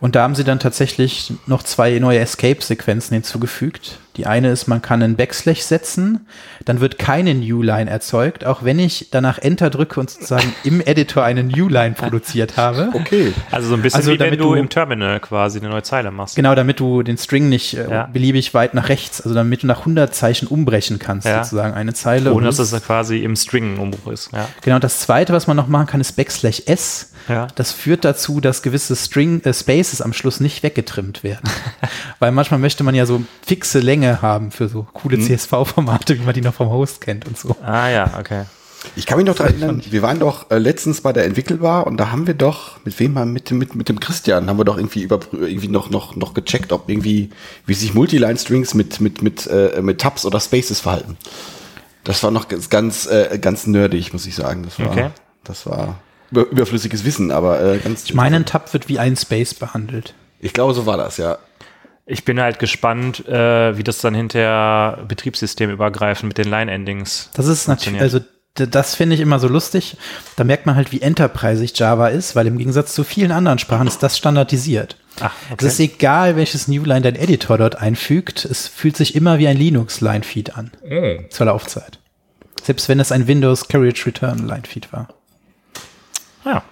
Und 0.00 0.14
da 0.14 0.22
haben 0.22 0.34
sie 0.34 0.44
dann 0.44 0.58
tatsächlich 0.58 1.34
noch 1.46 1.62
zwei 1.62 1.98
neue 1.98 2.20
Escape-Sequenzen 2.20 3.12
hinzugefügt. 3.12 3.98
Die 4.16 4.26
eine 4.26 4.50
ist, 4.50 4.68
man 4.68 4.82
kann 4.82 5.02
einen 5.02 5.16
Backslash 5.16 5.62
setzen, 5.62 6.26
dann 6.66 6.80
wird 6.80 6.98
keine 6.98 7.34
Newline 7.34 7.90
erzeugt, 7.90 8.44
auch 8.44 8.62
wenn 8.62 8.78
ich 8.78 9.08
danach 9.10 9.38
Enter 9.38 9.70
drücke 9.70 9.98
und 10.00 10.10
sozusagen 10.10 10.52
im 10.64 10.80
Editor 10.82 11.24
eine 11.24 11.42
Newline 11.42 11.94
produziert 11.94 12.56
habe. 12.58 12.90
Okay. 12.92 13.32
Also 13.50 13.68
so 13.68 13.74
ein 13.74 13.80
bisschen 13.82 13.98
Also 14.00 14.10
wie 14.10 14.18
wenn 14.18 14.26
damit 14.26 14.40
du, 14.40 14.50
du- 14.50 14.54
im 14.54 14.68
Terminal 14.68 15.18
quasi 15.20 15.60
eine 15.60 15.70
neue 15.70 15.82
Zeile 15.82 16.10
machst. 16.10 16.36
Genau, 16.36 16.54
damit 16.54 16.78
du 16.78 17.02
den 17.02 17.16
String 17.16 17.48
nicht 17.48 17.74
äh, 17.74 17.90
Ja. 17.90 18.06
beliebig 18.12 18.52
weit 18.52 18.74
nach 18.74 18.90
rechts, 18.90 19.20
also 19.22 19.34
damit 19.34 19.62
du 19.62 19.66
nach 19.66 19.80
100 19.80 20.14
Zeichen 20.14 20.46
umbrechen 20.46 20.98
kannst, 20.98 21.26
Ja. 21.26 21.42
sozusagen 21.42 21.72
eine 21.74 21.94
Zeile. 21.94 22.34
Ohne 22.34 22.46
dass 22.46 22.58
es 22.58 22.70
quasi 22.84 23.18
im 23.20 23.34
String 23.36 23.74
ein 23.74 23.78
Umbruch 23.78 24.12
ist. 24.12 24.30
Ja. 24.32 24.46
Genau, 24.60 24.78
das 24.78 25.00
zweite, 25.00 25.32
was 25.32 25.46
man 25.46 25.56
noch 25.56 25.68
machen 25.68 25.86
kann, 25.86 26.00
ist 26.02 26.12
Backslash 26.16 26.62
S. 26.66 27.11
Ja. 27.28 27.46
Das 27.54 27.72
führt 27.72 28.04
dazu, 28.04 28.40
dass 28.40 28.62
gewisse 28.62 28.96
String 28.96 29.40
äh, 29.44 29.52
Spaces 29.54 30.00
am 30.00 30.12
Schluss 30.12 30.40
nicht 30.40 30.62
weggetrimmt 30.62 31.22
werden. 31.22 31.48
Weil 32.18 32.32
manchmal 32.32 32.60
möchte 32.60 32.82
man 32.84 32.94
ja 32.94 33.06
so 33.06 33.22
fixe 33.46 33.78
Länge 33.80 34.22
haben 34.22 34.50
für 34.50 34.68
so 34.68 34.86
coole 34.92 35.16
Mhm. 35.18 35.22
CSV-Formate, 35.22 36.18
wie 36.18 36.24
man 36.24 36.34
die 36.34 36.40
noch 36.40 36.54
vom 36.54 36.70
Host 36.70 37.00
kennt 37.00 37.26
und 37.26 37.38
so. 37.38 37.56
Ah 37.62 37.88
ja, 37.88 38.10
okay. 38.18 38.44
Ich 38.96 39.06
kann 39.06 39.16
mich 39.18 39.26
noch 39.28 39.36
daran 39.36 39.52
erinnern, 39.54 39.82
wir 39.90 40.02
waren 40.02 40.18
doch 40.18 40.50
äh, 40.50 40.58
letztens 40.58 41.02
bei 41.02 41.12
der 41.12 41.24
Entwickelbar 41.24 41.86
und 41.86 41.98
da 41.98 42.10
haben 42.10 42.26
wir 42.26 42.34
doch, 42.34 42.84
mit 42.84 42.98
wem 42.98 43.12
mal, 43.12 43.24
mit, 43.24 43.48
dem- 43.50 43.58
mit, 43.58 43.76
mit 43.76 43.88
dem 43.88 44.00
Christian, 44.00 44.48
haben 44.48 44.58
wir 44.58 44.64
doch 44.64 44.76
irgendwie 44.76 45.02
über, 45.02 45.20
irgendwie 45.30 45.68
noch, 45.68 45.88
noch, 45.90 46.16
noch 46.16 46.34
gecheckt, 46.34 46.72
ob 46.72 46.88
irgendwie, 46.88 47.30
wie 47.64 47.74
sich 47.74 47.94
Multiline-Strings 47.94 48.74
mit, 48.74 49.00
mit, 49.00 49.22
mit, 49.22 49.46
äh, 49.46 49.80
mit 49.80 50.00
Tabs 50.00 50.26
oder 50.26 50.40
Spaces 50.40 50.80
verhalten. 50.80 51.16
Das 52.02 52.24
war 52.24 52.32
noch 52.32 52.48
ganz, 52.48 52.70
ganz, 52.70 53.06
äh, 53.06 53.38
ganz 53.40 53.68
nerdig, 53.68 54.12
muss 54.12 54.26
ich 54.26 54.34
sagen. 54.34 54.64
Das 54.64 54.80
war, 54.80 54.86
Okay. 54.90 55.10
das 55.44 55.64
war 55.66 56.00
überflüssiges 56.32 57.04
Wissen, 57.04 57.30
aber 57.30 57.60
äh, 57.60 57.78
ganz. 57.78 58.04
Ich 58.04 58.14
meine, 58.14 58.36
ein 58.36 58.44
Tab 58.46 58.72
wird 58.72 58.88
wie 58.88 58.98
ein 58.98 59.16
Space 59.16 59.54
behandelt. 59.54 60.14
ich 60.40 60.52
glaube, 60.52 60.74
so 60.74 60.86
war 60.86 60.96
das, 60.96 61.16
ja. 61.18 61.38
Ich 62.04 62.24
bin 62.24 62.40
halt 62.40 62.58
gespannt, 62.58 63.26
äh, 63.28 63.76
wie 63.78 63.84
das 63.84 63.98
dann 63.98 64.14
hinterher 64.14 65.04
betriebssystemübergreifend 65.06 66.28
mit 66.28 66.38
den 66.38 66.50
Line-Endings 66.50 67.30
Das 67.34 67.46
ist 67.46 67.68
natürlich, 67.68 68.00
also 68.00 68.18
das 68.54 68.94
finde 68.96 69.14
ich 69.14 69.20
immer 69.22 69.38
so 69.38 69.48
lustig. 69.48 69.96
Da 70.36 70.44
merkt 70.44 70.66
man 70.66 70.74
halt, 70.76 70.92
wie 70.92 71.00
enterprisig 71.00 71.78
Java 71.78 72.08
ist, 72.08 72.36
weil 72.36 72.46
im 72.46 72.58
Gegensatz 72.58 72.92
zu 72.92 73.04
vielen 73.04 73.30
anderen 73.30 73.58
Sprachen 73.58 73.86
ist 73.86 74.02
das 74.02 74.18
standardisiert. 74.18 74.96
Ach, 75.20 75.32
Es 75.56 75.64
ist 75.64 75.80
egal, 75.80 76.36
welches 76.36 76.68
Newline 76.68 77.02
dein 77.02 77.16
Editor 77.16 77.56
dort 77.56 77.76
einfügt, 77.76 78.44
es 78.44 78.66
fühlt 78.68 78.96
sich 78.96 79.14
immer 79.14 79.38
wie 79.38 79.46
ein 79.46 79.56
Linux-Line-Feed 79.56 80.56
an. 80.56 80.70
Zur 81.30 81.46
Laufzeit. 81.46 81.98
Selbst 82.62 82.88
wenn 82.88 83.00
es 83.00 83.12
ein 83.12 83.26
Windows 83.26 83.68
Carriage 83.68 84.04
Return 84.06 84.46
Line-Feed 84.46 84.92
war. 84.92 85.08
Ja. 86.44 86.62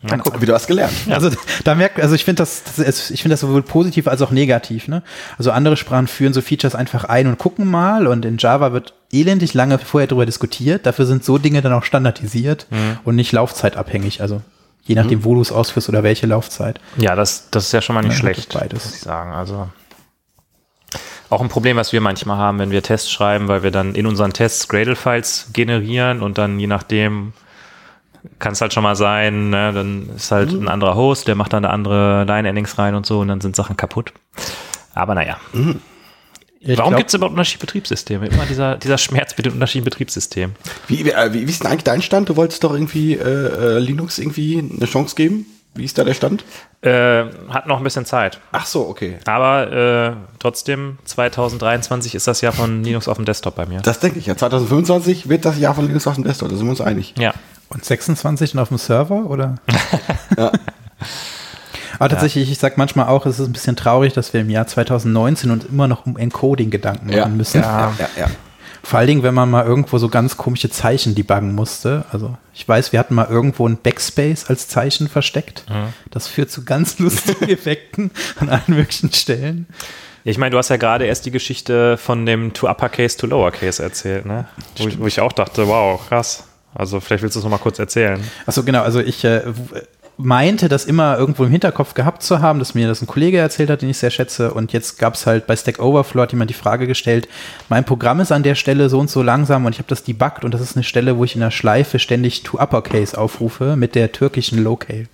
Na, 0.00 0.16
guck, 0.18 0.40
wieder 0.40 0.54
was 0.54 0.68
gelernt. 0.68 0.92
Also 1.10 1.30
da 1.64 1.74
merkt, 1.74 1.98
also 2.00 2.14
ich 2.14 2.24
finde 2.24 2.42
das, 2.42 2.62
das 2.76 3.10
ich 3.10 3.20
finde 3.20 3.32
das 3.32 3.40
sowohl 3.40 3.62
positiv 3.62 4.06
als 4.06 4.22
auch 4.22 4.30
negativ. 4.30 4.86
Ne? 4.86 5.02
Also 5.38 5.50
andere 5.50 5.76
Sprachen 5.76 6.06
führen 6.06 6.32
so 6.32 6.40
Features 6.40 6.76
einfach 6.76 7.02
ein 7.04 7.26
und 7.26 7.38
gucken 7.38 7.68
mal 7.68 8.06
und 8.06 8.24
in 8.24 8.38
Java 8.38 8.72
wird 8.72 8.94
elendig 9.10 9.54
lange 9.54 9.76
vorher 9.78 10.06
darüber 10.06 10.24
diskutiert. 10.24 10.86
Dafür 10.86 11.04
sind 11.04 11.24
so 11.24 11.38
Dinge 11.38 11.62
dann 11.62 11.72
auch 11.72 11.82
standardisiert 11.82 12.68
und 13.04 13.16
nicht 13.16 13.32
laufzeitabhängig. 13.32 14.20
Also 14.22 14.40
je 14.84 14.94
nachdem, 14.94 15.24
wo 15.24 15.34
du 15.34 15.40
es 15.40 15.50
ausführst 15.50 15.88
oder 15.88 16.04
welche 16.04 16.28
Laufzeit. 16.28 16.78
Ja, 16.96 17.16
das, 17.16 17.50
das 17.50 17.64
ist 17.66 17.72
ja 17.72 17.82
schon 17.82 17.94
mal 17.94 18.02
nicht 18.02 18.12
Ja, 18.12 18.18
schlecht, 18.20 18.54
beides. 18.54 18.84
muss 18.84 18.94
ich 18.94 19.00
sagen. 19.00 19.32
Also 19.32 19.68
auch 21.28 21.40
ein 21.42 21.48
Problem, 21.48 21.76
was 21.76 21.92
wir 21.92 22.00
manchmal 22.00 22.38
haben, 22.38 22.60
wenn 22.60 22.70
wir 22.70 22.82
Tests 22.84 23.10
schreiben, 23.10 23.48
weil 23.48 23.64
wir 23.64 23.72
dann 23.72 23.96
in 23.96 24.06
unseren 24.06 24.32
Tests 24.32 24.68
Gradle-Files 24.68 25.48
generieren 25.52 26.22
und 26.22 26.38
dann 26.38 26.60
je 26.60 26.68
nachdem 26.68 27.32
kann 28.38 28.52
es 28.52 28.60
halt 28.60 28.72
schon 28.72 28.82
mal 28.82 28.96
sein, 28.96 29.50
ne, 29.50 29.72
dann 29.72 30.10
ist 30.16 30.30
halt 30.30 30.52
ein 30.52 30.68
anderer 30.68 30.94
Host, 30.94 31.28
der 31.28 31.34
macht 31.34 31.52
dann 31.52 31.64
eine 31.64 31.72
andere 31.72 32.24
Line-Endings 32.24 32.78
rein 32.78 32.94
und 32.94 33.06
so 33.06 33.20
und 33.20 33.28
dann 33.28 33.40
sind 33.40 33.56
Sachen 33.56 33.76
kaputt. 33.76 34.12
Aber 34.94 35.14
naja, 35.14 35.38
Ich 36.60 36.76
warum 36.78 36.96
gibt 36.96 37.08
es 37.08 37.14
überhaupt 37.14 37.32
unterschiedliche 37.32 37.66
Betriebssysteme? 37.66 38.26
Immer 38.26 38.46
dieser, 38.46 38.76
dieser 38.76 38.98
Schmerz 38.98 39.36
mit 39.36 39.46
den 39.46 39.52
unterschiedlichen 39.52 39.84
Betriebssystemen. 39.84 40.56
Wie, 40.88 41.04
wie, 41.04 41.10
äh, 41.10 41.32
wie, 41.32 41.46
wie 41.46 41.50
ist 41.50 41.62
denn 41.62 41.70
eigentlich 41.70 41.84
dein 41.84 42.02
Stand? 42.02 42.28
Du 42.28 42.36
wolltest 42.36 42.64
doch 42.64 42.72
irgendwie 42.72 43.14
äh, 43.14 43.20
äh, 43.22 43.78
Linux 43.78 44.18
irgendwie 44.18 44.58
eine 44.58 44.86
Chance 44.86 45.14
geben? 45.14 45.46
Wie 45.74 45.84
ist 45.84 45.96
da 45.96 46.02
der 46.04 46.14
Stand? 46.14 46.44
Äh, 46.80 47.24
hat 47.50 47.66
noch 47.66 47.78
ein 47.78 47.84
bisschen 47.84 48.04
Zeit. 48.04 48.40
Ach 48.52 48.66
so, 48.66 48.88
okay. 48.88 49.18
Aber 49.26 49.70
äh, 49.72 50.12
trotzdem, 50.40 50.98
2023 51.04 52.14
ist 52.14 52.26
das 52.26 52.40
Jahr 52.40 52.52
von 52.52 52.82
Linux 52.82 53.06
auf 53.08 53.16
dem 53.16 53.24
Desktop 53.24 53.54
bei 53.56 53.66
mir. 53.66 53.80
Das 53.80 54.00
denke 54.00 54.18
ich 54.18 54.26
ja. 54.26 54.36
2025 54.36 55.28
wird 55.28 55.44
das 55.44 55.58
Jahr 55.58 55.74
von 55.74 55.86
Linux 55.86 56.06
auf 56.06 56.14
dem 56.16 56.24
Desktop, 56.24 56.48
da 56.48 56.56
sind 56.56 56.66
wir 56.66 56.70
uns 56.70 56.80
einig. 56.80 57.14
Ja. 57.18 57.32
Und 57.68 57.84
26 57.84 58.52
dann 58.52 58.60
auf 58.62 58.68
dem 58.68 58.78
Server 58.78 59.26
oder? 59.30 59.56
Ja. 60.36 60.52
Aber 62.00 62.08
tatsächlich, 62.10 62.50
ich 62.50 62.58
sag 62.58 62.76
manchmal 62.78 63.08
auch, 63.08 63.26
es 63.26 63.40
ist 63.40 63.46
ein 63.46 63.52
bisschen 63.52 63.74
traurig, 63.74 64.12
dass 64.12 64.32
wir 64.32 64.40
im 64.40 64.50
Jahr 64.50 64.66
2019 64.68 65.50
uns 65.50 65.64
immer 65.64 65.88
noch 65.88 66.06
um 66.06 66.16
Encoding 66.16 66.70
Gedanken 66.70 67.06
machen 67.06 67.16
Ja. 67.18 67.26
müssen. 67.28 67.60
Ja, 67.60 67.92
ja, 67.98 68.08
ja. 68.16 68.26
Vor 68.82 68.98
allen 68.98 69.08
Dingen, 69.08 69.22
wenn 69.22 69.34
man 69.34 69.50
mal 69.50 69.64
irgendwo 69.66 69.98
so 69.98 70.08
ganz 70.08 70.36
komische 70.36 70.70
Zeichen 70.70 71.14
debuggen 71.14 71.54
musste. 71.54 72.04
Also 72.12 72.36
ich 72.54 72.66
weiß, 72.68 72.92
wir 72.92 72.98
hatten 72.98 73.14
mal 73.14 73.26
irgendwo 73.28 73.68
ein 73.68 73.76
Backspace 73.76 74.46
als 74.46 74.68
Zeichen 74.68 75.08
versteckt. 75.08 75.64
Das 76.10 76.26
führt 76.28 76.50
zu 76.50 76.64
ganz 76.64 76.98
lustigen 76.98 77.48
Effekten 77.48 78.10
an 78.40 78.48
allen 78.48 78.62
möglichen 78.68 79.12
Stellen. 79.12 79.66
Ja, 80.24 80.30
Ich 80.30 80.38
meine, 80.38 80.50
du 80.50 80.58
hast 80.58 80.68
ja 80.70 80.76
gerade 80.76 81.06
erst 81.06 81.26
die 81.26 81.30
Geschichte 81.30 81.96
von 81.96 82.24
dem 82.26 82.52
to 82.52 82.68
uppercase 82.68 83.16
to 83.16 83.26
lowercase 83.26 83.82
erzählt, 83.82 84.26
ne? 84.26 84.46
Wo 84.76 84.88
ich, 84.88 84.98
wo 84.98 85.06
ich 85.06 85.20
auch 85.20 85.32
dachte, 85.32 85.66
wow, 85.68 86.00
krass. 86.08 86.44
Also 86.74 87.00
vielleicht 87.00 87.22
willst 87.22 87.34
du 87.34 87.40
es 87.40 87.44
noch 87.44 87.50
mal 87.50 87.58
kurz 87.58 87.78
erzählen. 87.78 88.20
Achso, 88.46 88.62
genau. 88.62 88.82
Also 88.82 89.00
ich 89.00 89.24
äh, 89.24 89.42
meinte, 90.18 90.68
das 90.68 90.84
immer 90.84 91.16
irgendwo 91.16 91.44
im 91.44 91.50
Hinterkopf 91.50 91.94
gehabt 91.94 92.24
zu 92.24 92.40
haben, 92.40 92.58
dass 92.58 92.74
mir 92.74 92.88
das 92.88 93.00
ein 93.00 93.06
Kollege 93.06 93.38
erzählt 93.38 93.70
hat, 93.70 93.82
den 93.82 93.90
ich 93.90 93.98
sehr 93.98 94.10
schätze. 94.10 94.52
Und 94.52 94.72
jetzt 94.72 94.98
gab 94.98 95.14
es 95.14 95.26
halt 95.26 95.46
bei 95.46 95.54
Stack 95.54 95.78
Overflow 95.78 96.22
hat 96.22 96.32
jemand 96.32 96.50
die 96.50 96.54
Frage 96.54 96.86
gestellt, 96.88 97.28
mein 97.68 97.84
Programm 97.84 98.20
ist 98.20 98.32
an 98.32 98.42
der 98.42 98.56
Stelle 98.56 98.88
so 98.88 98.98
und 98.98 99.08
so 99.08 99.22
langsam 99.22 99.64
und 99.64 99.72
ich 99.72 99.78
habe 99.78 99.88
das 99.88 100.02
debuggt 100.02 100.44
und 100.44 100.52
das 100.52 100.60
ist 100.60 100.76
eine 100.76 100.82
Stelle, 100.82 101.16
wo 101.16 101.24
ich 101.24 101.36
in 101.36 101.40
der 101.40 101.52
Schleife 101.52 102.00
ständig 102.00 102.42
to 102.42 102.58
uppercase 102.60 103.16
aufrufe 103.16 103.76
mit 103.76 103.94
der 103.94 104.10
türkischen 104.10 104.62
Locale. 104.62 105.06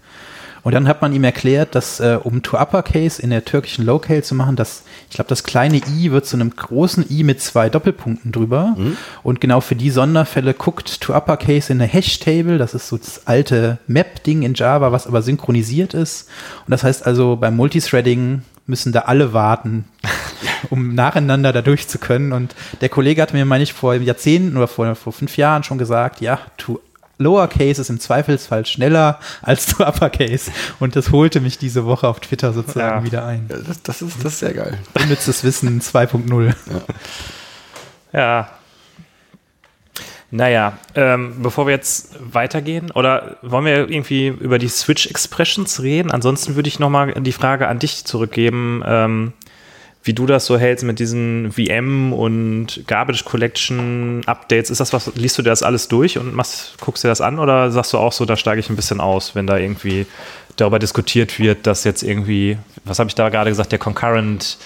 Und 0.65 0.75
dann 0.75 0.89
hat 0.89 1.03
man 1.03 1.13
ihm 1.13 1.25
erklärt, 1.25 1.75
dass 1.75 2.01
äh, 2.01 2.19
um 2.23 2.43
to 2.43 2.59
uppercase 2.59 3.21
in 3.21 3.31
der 3.31 3.45
türkischen 3.45 3.85
Locale 3.85 4.23
zu 4.23 4.35
machen, 4.35 4.57
dass 4.57 4.83
ich 5.11 5.17
glaube, 5.17 5.29
das 5.29 5.45
kleine 5.45 5.77
i 5.77 6.11
wird 6.11 6.27
zu 6.27 6.37
einem 6.37 6.57
großen 6.57 7.05
i 7.11 7.23
mit 7.23 7.41
zwei 7.41 7.69
Doppelpunkten 7.69 8.33
drüber. 8.33 8.75
Und 9.23 9.41
genau 9.41 9.61
für 9.61 9.77
die 9.77 9.91
Sonderfälle 9.91 10.55
guckt 10.55 11.01
to 11.03 11.15
uppercase 11.15 11.71
in 11.71 11.79
der 11.79 11.87
Hash-Table. 11.87 12.59
Das 12.59 12.75
ist 12.75 12.89
so 12.89 12.97
das 12.97 13.27
alte 13.27 13.79
Map-Ding 13.87 14.43
in 14.43 14.55
Java, 14.55 14.91
was 14.91 15.07
aber 15.07 15.23
synchronisiert 15.23 15.95
ist. 15.95 16.29
Und 16.67 16.71
das 16.71 16.83
heißt 16.83 17.07
also, 17.07 17.37
beim 17.37 17.57
Multithreading 17.57 18.43
müssen 18.67 18.93
da 18.93 19.01
alle 19.01 19.35
warten, 19.35 19.85
um 20.71 20.95
nacheinander 20.95 21.53
da 21.53 21.61
durch 21.61 21.89
zu 21.89 21.99
können. 21.99 22.33
Und 22.33 22.55
der 22.81 22.89
Kollege 22.89 23.21
hat 23.21 23.35
mir, 23.35 23.45
meine 23.45 23.65
ich, 23.65 23.75
vor 23.75 23.95
Jahrzehnten 23.95 24.57
oder 24.57 24.69
vor, 24.69 24.95
vor 24.95 25.13
fünf 25.13 25.37
Jahren 25.37 25.63
schon 25.63 25.79
gesagt, 25.79 26.21
ja, 26.23 26.39
to 26.57 26.81
Lowercase 27.19 27.81
ist 27.81 27.91
im 27.91 28.01
Zweifelsfall 28.01 28.67
schneller 28.67 29.19
als 29.43 29.67
to 29.67 29.85
Uppercase. 29.87 30.51
Und 30.81 30.97
das 30.97 31.11
holte 31.13 31.41
mich 31.41 31.59
diese 31.59 31.85
Woche 31.87 32.09
auf 32.09 32.21
Twitter 32.21 32.53
sozusagen 32.53 32.99
Ja. 32.99 33.05
wieder 33.05 33.25
ein. 33.27 33.47
Das, 33.49 33.83
das, 33.83 34.03
ist, 34.03 34.19
das 34.25 34.33
ist 34.35 34.39
sehr 34.41 34.55
geil. 34.55 34.79
Unnützes 34.95 35.45
Wissen 35.45 35.81
2.0. 35.83 36.55
Ja. 38.13 38.49
Naja, 40.31 40.79
ähm, 40.97 41.37
bevor 41.43 41.67
wir 41.67 41.75
jetzt 41.75 42.17
weitergehen, 42.21 42.91
oder 42.91 43.37
wollen 43.43 43.67
wir 43.67 43.77
irgendwie 43.89 44.27
über 44.27 44.59
die 44.59 44.67
Switch 44.69 45.07
Expressions 45.07 45.81
reden? 45.81 46.11
Ansonsten 46.11 46.57
würde 46.57 46.69
ich 46.69 46.81
nochmal 46.81 47.13
die 47.21 47.31
Frage 47.33 47.69
an 47.69 47.79
dich 47.79 48.05
zurückgeben, 48.05 48.83
ähm, 48.85 49.33
wie 50.05 50.13
du 50.13 50.27
das 50.27 50.45
so 50.47 50.59
hältst 50.59 50.85
mit 50.85 50.99
diesen 50.99 51.51
VM 51.53 52.13
und 52.13 52.85
Garbage 52.87 53.25
Collection 53.25 54.21
Updates. 54.27 54.69
Ist 54.71 54.79
das 54.81 54.93
was, 54.93 55.11
liest 55.15 55.39
du 55.39 55.43
dir 55.43 55.49
das 55.51 55.63
alles 55.63 55.89
durch 55.89 56.19
und 56.19 56.35
machst, 56.35 56.75
guckst 56.81 57.05
dir 57.05 57.09
das 57.09 57.21
an 57.23 57.39
oder 57.39 57.71
sagst 57.71 57.93
du 57.95 57.99
auch 57.99 58.13
so, 58.13 58.25
da 58.27 58.37
steige 58.37 58.61
ich 58.61 58.69
ein 58.69 58.77
bisschen 58.77 59.01
aus, 59.01 59.35
wenn 59.35 59.47
da 59.47 59.57
irgendwie 59.57 60.07
darüber 60.57 60.79
diskutiert 60.79 61.39
wird, 61.39 61.67
dass 61.67 61.85
jetzt 61.85 62.03
irgendwie, 62.03 62.59
was 62.85 62.99
habe 62.99 63.09
ich 63.09 63.15
da 63.15 63.31
gerade 63.31 63.51
gesagt, 63.51 63.73
der 63.73 63.79
Concurrent 63.79 64.59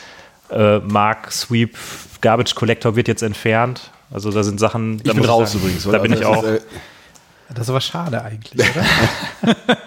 äh, 0.50 0.78
Mark 0.80 1.30
Sweep 1.30 1.76
Garbage 2.20 2.54
Collector 2.56 2.96
wird 2.96 3.06
jetzt 3.06 3.22
entfernt. 3.22 3.92
Also 4.10 4.32
da 4.32 4.42
sind 4.42 4.58
Sachen. 4.58 4.98
da 4.98 5.10
Ich 5.10 5.16
bin 5.16 5.24
raus 5.24 5.52
sagen, 5.52 5.62
übrigens. 5.64 5.84
Da 5.84 5.88
oder? 5.90 5.98
bin 6.00 6.12
ich 6.14 6.26
Also 6.26 6.40
auch. 6.40 6.42
das 6.42 6.52
ist, 6.54 6.62
äh, 6.62 7.54
Das 7.54 7.62
ist 7.64 7.70
aber 7.70 7.80
schade 7.80 8.22
eigentlich, 8.24 8.68
oder? 8.70 8.84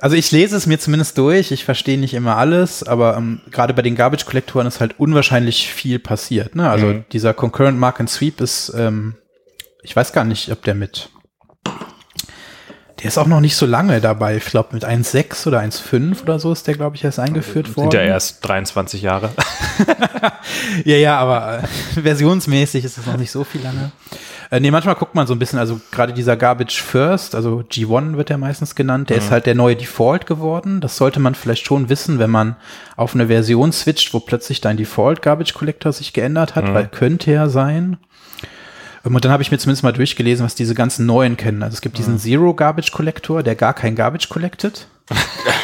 Also 0.00 0.16
ich 0.16 0.32
lese 0.32 0.56
es 0.56 0.66
mir 0.66 0.80
zumindest 0.80 1.16
durch, 1.16 1.52
ich 1.52 1.64
verstehe 1.64 1.98
nicht 1.98 2.14
immer 2.14 2.36
alles, 2.36 2.82
aber 2.82 3.16
ähm, 3.16 3.40
gerade 3.52 3.72
bei 3.72 3.82
den 3.82 3.94
Garbage-Kollektoren 3.94 4.66
ist 4.66 4.80
halt 4.80 4.98
unwahrscheinlich 4.98 5.70
viel 5.70 6.00
passiert. 6.00 6.56
Ne? 6.56 6.68
Also 6.68 7.04
dieser 7.12 7.34
Concurrent 7.34 7.78
Mark 7.78 8.00
and 8.00 8.10
Sweep 8.10 8.40
ist, 8.40 8.72
ähm, 8.76 9.14
ich 9.82 9.94
weiß 9.94 10.12
gar 10.12 10.24
nicht, 10.24 10.50
ob 10.50 10.64
der 10.64 10.74
mit, 10.74 11.10
der 13.00 13.06
ist 13.06 13.18
auch 13.18 13.28
noch 13.28 13.40
nicht 13.40 13.54
so 13.54 13.66
lange 13.66 14.00
dabei. 14.00 14.36
Ich 14.36 14.46
glaube 14.46 14.70
mit 14.72 14.84
1.6 14.84 15.46
oder 15.46 15.60
1.5 15.60 16.22
oder 16.22 16.40
so 16.40 16.50
ist 16.50 16.66
der, 16.66 16.74
glaube 16.74 16.96
ich, 16.96 17.04
erst 17.04 17.20
eingeführt 17.20 17.76
worden. 17.76 17.92
sind 17.92 18.00
ja 18.00 18.06
erst 18.06 18.46
23 18.46 19.02
Jahre. 19.02 19.30
Ja, 20.84 20.96
ja, 20.96 21.18
aber 21.18 21.62
äh, 21.62 22.00
versionsmäßig 22.00 22.84
ist 22.84 22.98
es 22.98 23.06
noch 23.06 23.16
nicht 23.16 23.30
so 23.30 23.44
viel 23.44 23.62
lange. 23.62 23.92
Äh, 24.50 24.60
nee, 24.60 24.70
manchmal 24.70 24.94
guckt 24.94 25.14
man 25.14 25.26
so 25.26 25.34
ein 25.34 25.38
bisschen, 25.38 25.58
also 25.58 25.80
gerade 25.90 26.12
dieser 26.12 26.36
Garbage 26.36 26.80
First, 26.80 27.34
also 27.34 27.64
G1 27.70 28.16
wird 28.16 28.28
der 28.28 28.38
meistens 28.38 28.74
genannt, 28.74 29.10
der 29.10 29.16
ist 29.18 29.30
halt 29.30 29.46
der 29.46 29.54
neue 29.54 29.76
Default 29.76 30.26
geworden. 30.26 30.80
Das 30.80 30.96
sollte 30.96 31.18
man 31.20 31.34
vielleicht 31.34 31.66
schon 31.66 31.88
wissen, 31.88 32.18
wenn 32.18 32.30
man 32.30 32.56
auf 32.96 33.14
eine 33.14 33.26
Version 33.26 33.72
switcht, 33.72 34.14
wo 34.14 34.20
plötzlich 34.20 34.60
dein 34.60 34.76
Default 34.76 35.22
Garbage 35.22 35.54
Collector 35.54 35.92
sich 35.92 36.12
geändert 36.12 36.54
hat, 36.54 36.72
weil 36.74 36.86
könnte 36.86 37.32
ja 37.32 37.48
sein. 37.48 37.96
Ähm, 39.04 39.14
Und 39.14 39.24
dann 39.24 39.32
habe 39.32 39.42
ich 39.42 39.50
mir 39.50 39.58
zumindest 39.58 39.82
mal 39.82 39.92
durchgelesen, 39.92 40.44
was 40.44 40.54
diese 40.54 40.74
ganzen 40.74 41.06
neuen 41.06 41.36
kennen. 41.36 41.62
Also 41.62 41.74
es 41.74 41.80
gibt 41.80 41.98
diesen 41.98 42.18
Zero 42.18 42.54
Garbage 42.54 42.92
Collector, 42.92 43.42
der 43.42 43.54
gar 43.54 43.74
kein 43.74 43.94
Garbage 43.96 44.28
collected. 44.28 44.86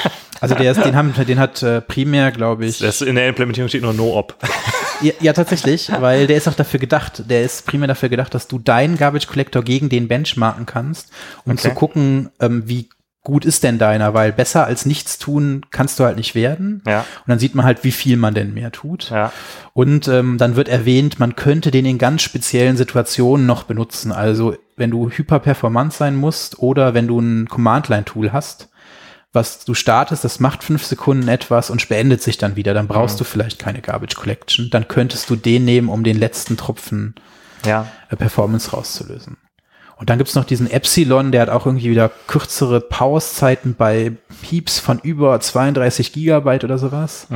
Also 0.42 0.54
der 0.56 0.72
ist, 0.72 0.84
den 0.84 0.96
haben, 0.96 1.14
den 1.26 1.38
hat 1.38 1.62
äh, 1.62 1.80
primär, 1.80 2.32
glaube 2.32 2.66
ich. 2.66 2.78
Das 2.78 3.00
in 3.00 3.14
der 3.14 3.28
Implementierung 3.28 3.68
steht 3.68 3.82
nur 3.82 3.92
No-Op. 3.94 4.36
Ja, 5.00 5.12
ja, 5.20 5.32
tatsächlich, 5.32 5.90
weil 6.00 6.26
der 6.26 6.36
ist 6.36 6.46
auch 6.48 6.54
dafür 6.54 6.78
gedacht, 6.78 7.24
der 7.28 7.42
ist 7.42 7.66
primär 7.66 7.88
dafür 7.88 8.08
gedacht, 8.08 8.34
dass 8.34 8.46
du 8.48 8.58
deinen 8.58 8.96
Garbage 8.96 9.26
Collector 9.26 9.62
gegen 9.62 9.88
den 9.88 10.06
benchmarken 10.08 10.66
kannst, 10.66 11.10
um 11.44 11.52
Okay. 11.52 11.62
zu 11.62 11.70
gucken, 11.70 12.30
ähm, 12.40 12.64
wie 12.66 12.88
gut 13.24 13.44
ist 13.44 13.62
denn 13.62 13.78
deiner, 13.78 14.14
weil 14.14 14.32
besser 14.32 14.66
als 14.66 14.84
nichts 14.84 15.18
tun 15.18 15.64
kannst 15.70 15.98
du 16.00 16.04
halt 16.04 16.16
nicht 16.16 16.34
werden. 16.34 16.82
Ja. 16.86 17.00
Und 17.00 17.28
dann 17.28 17.38
sieht 17.38 17.54
man 17.54 17.64
halt, 17.64 17.84
wie 17.84 17.92
viel 17.92 18.16
man 18.16 18.34
denn 18.34 18.52
mehr 18.52 18.72
tut. 18.72 19.10
Ja. 19.10 19.32
Und 19.74 20.08
ähm, 20.08 20.38
dann 20.38 20.56
wird 20.56 20.68
erwähnt, 20.68 21.20
man 21.20 21.36
könnte 21.36 21.70
den 21.70 21.86
in 21.86 21.98
ganz 21.98 22.22
speziellen 22.22 22.76
Situationen 22.76 23.46
noch 23.46 23.62
benutzen. 23.62 24.10
Also 24.10 24.56
wenn 24.76 24.90
du 24.90 25.08
hyperperformant 25.08 25.92
sein 25.92 26.16
musst 26.16 26.58
oder 26.58 26.94
wenn 26.94 27.06
du 27.06 27.20
ein 27.20 27.48
Command-Line-Tool 27.48 28.32
hast, 28.32 28.68
was 29.32 29.64
du 29.64 29.72
startest, 29.74 30.24
das 30.24 30.40
macht 30.40 30.62
fünf 30.62 30.84
Sekunden 30.84 31.28
etwas 31.28 31.70
und 31.70 31.88
beendet 31.88 32.22
sich 32.22 32.36
dann 32.38 32.56
wieder. 32.56 32.74
Dann 32.74 32.86
brauchst 32.88 33.18
du 33.20 33.24
vielleicht 33.24 33.58
keine 33.58 33.80
Garbage 33.80 34.14
Collection. 34.16 34.68
Dann 34.70 34.88
könntest 34.88 35.30
du 35.30 35.36
den 35.36 35.64
nehmen, 35.64 35.88
um 35.88 36.04
den 36.04 36.18
letzten 36.18 36.56
Tropfen 36.56 37.14
Ja. 37.64 37.86
äh, 38.10 38.16
Performance 38.16 38.70
rauszulösen. 38.72 39.38
Und 39.96 40.10
dann 40.10 40.18
gibt's 40.18 40.34
noch 40.34 40.44
diesen 40.44 40.68
Epsilon, 40.68 41.30
der 41.30 41.42
hat 41.42 41.48
auch 41.48 41.64
irgendwie 41.64 41.88
wieder 41.90 42.10
kürzere 42.26 42.80
Pause-Zeiten 42.80 43.74
bei 43.76 44.12
Pieps 44.42 44.80
von 44.80 44.98
über 44.98 45.38
32 45.38 46.12
Gigabyte 46.12 46.64
oder 46.64 46.76
sowas. 46.76 47.28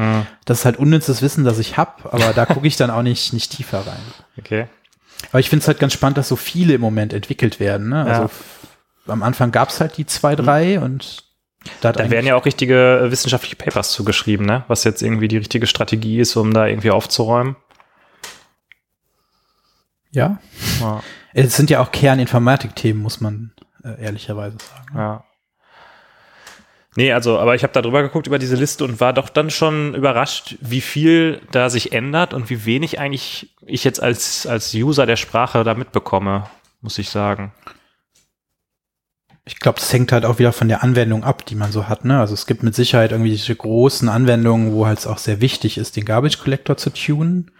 Das 0.44 0.58
ist 0.60 0.64
halt 0.64 0.76
unnützes 0.76 1.22
Wissen, 1.22 1.44
das 1.44 1.60
ich 1.60 1.76
hab, 1.76 2.12
aber 2.12 2.32
da 2.32 2.44
gucke 2.44 2.66
ich 2.66 2.76
dann 2.76 2.90
auch 2.90 3.02
nicht, 3.02 3.32
nicht 3.32 3.52
tiefer 3.52 3.86
rein. 3.86 4.00
Okay. 4.36 4.66
Aber 5.30 5.38
ich 5.38 5.48
finde 5.48 5.62
es 5.62 5.68
halt 5.68 5.78
ganz 5.78 5.92
spannend, 5.92 6.18
dass 6.18 6.26
so 6.28 6.34
viele 6.36 6.74
im 6.74 6.80
Moment 6.80 7.12
entwickelt 7.12 7.60
werden. 7.60 7.88
Ne? 7.90 8.04
Also 8.04 8.22
Ja. 8.22 9.12
am 9.12 9.22
Anfang 9.22 9.52
gab's 9.52 9.80
halt 9.80 9.96
die 9.96 10.06
zwei, 10.06 10.34
drei 10.34 10.80
und 10.80 11.24
da, 11.80 11.92
Da 11.92 12.10
werden 12.10 12.26
ja 12.26 12.36
auch 12.36 12.44
richtige 12.44 13.00
äh, 13.04 13.10
wissenschaftliche 13.10 13.56
Papers 13.56 13.92
zugeschrieben, 13.92 14.46
ne? 14.46 14.64
Was 14.68 14.84
jetzt 14.84 15.02
irgendwie 15.02 15.28
die 15.28 15.38
richtige 15.38 15.66
Strategie 15.66 16.18
ist, 16.18 16.36
um 16.36 16.52
da 16.52 16.66
irgendwie 16.66 16.90
aufzuräumen. 16.90 17.56
ja. 20.10 20.38
Ja. 20.80 21.02
Es 21.34 21.54
sind 21.54 21.68
ja 21.68 21.80
auch 21.80 21.92
Kerninformatik-Themen, 21.92 23.02
muss 23.02 23.20
man 23.20 23.52
äh, 23.84 24.02
ehrlicherweise 24.02 24.56
sagen. 24.58 24.98
Ja. 24.98 25.24
Nee, 26.96 27.12
also, 27.12 27.38
aber 27.38 27.54
ich 27.54 27.62
habe 27.62 27.74
da 27.74 27.82
drüber 27.82 28.02
geguckt 28.02 28.26
über 28.26 28.38
diese 28.38 28.56
Liste 28.56 28.82
und 28.82 29.00
war 29.00 29.12
doch 29.12 29.28
dann 29.28 29.50
schon 29.50 29.94
überrascht, 29.94 30.56
wie 30.62 30.80
viel 30.80 31.42
da 31.52 31.68
sich 31.68 31.92
ändert 31.92 32.32
und 32.32 32.48
wie 32.48 32.64
wenig 32.64 32.98
eigentlich 32.98 33.54
ich 33.66 33.84
jetzt 33.84 34.02
als, 34.02 34.46
als 34.46 34.72
User 34.72 35.04
der 35.04 35.16
Sprache 35.16 35.62
da 35.62 35.74
mitbekomme, 35.74 36.44
muss 36.80 36.96
ich 36.96 37.10
sagen. 37.10 37.52
Ich 39.48 39.60
glaube, 39.60 39.78
das 39.78 39.92
hängt 39.92 40.10
halt 40.10 40.24
auch 40.24 40.40
wieder 40.40 40.52
von 40.52 40.66
der 40.66 40.82
Anwendung 40.82 41.22
ab, 41.22 41.46
die 41.46 41.54
man 41.54 41.70
so 41.70 41.88
hat. 41.88 42.04
Ne? 42.04 42.18
Also 42.18 42.34
es 42.34 42.46
gibt 42.46 42.64
mit 42.64 42.74
Sicherheit 42.74 43.12
irgendwie 43.12 43.30
diese 43.30 43.54
großen 43.54 44.08
Anwendungen, 44.08 44.72
wo 44.72 44.86
halt 44.86 44.98
es 44.98 45.06
auch 45.06 45.18
sehr 45.18 45.40
wichtig 45.40 45.78
ist, 45.78 45.94
den 45.94 46.04
Garbage 46.04 46.38
Collector 46.38 46.76
zu 46.76 46.90
tunen. 46.90 47.52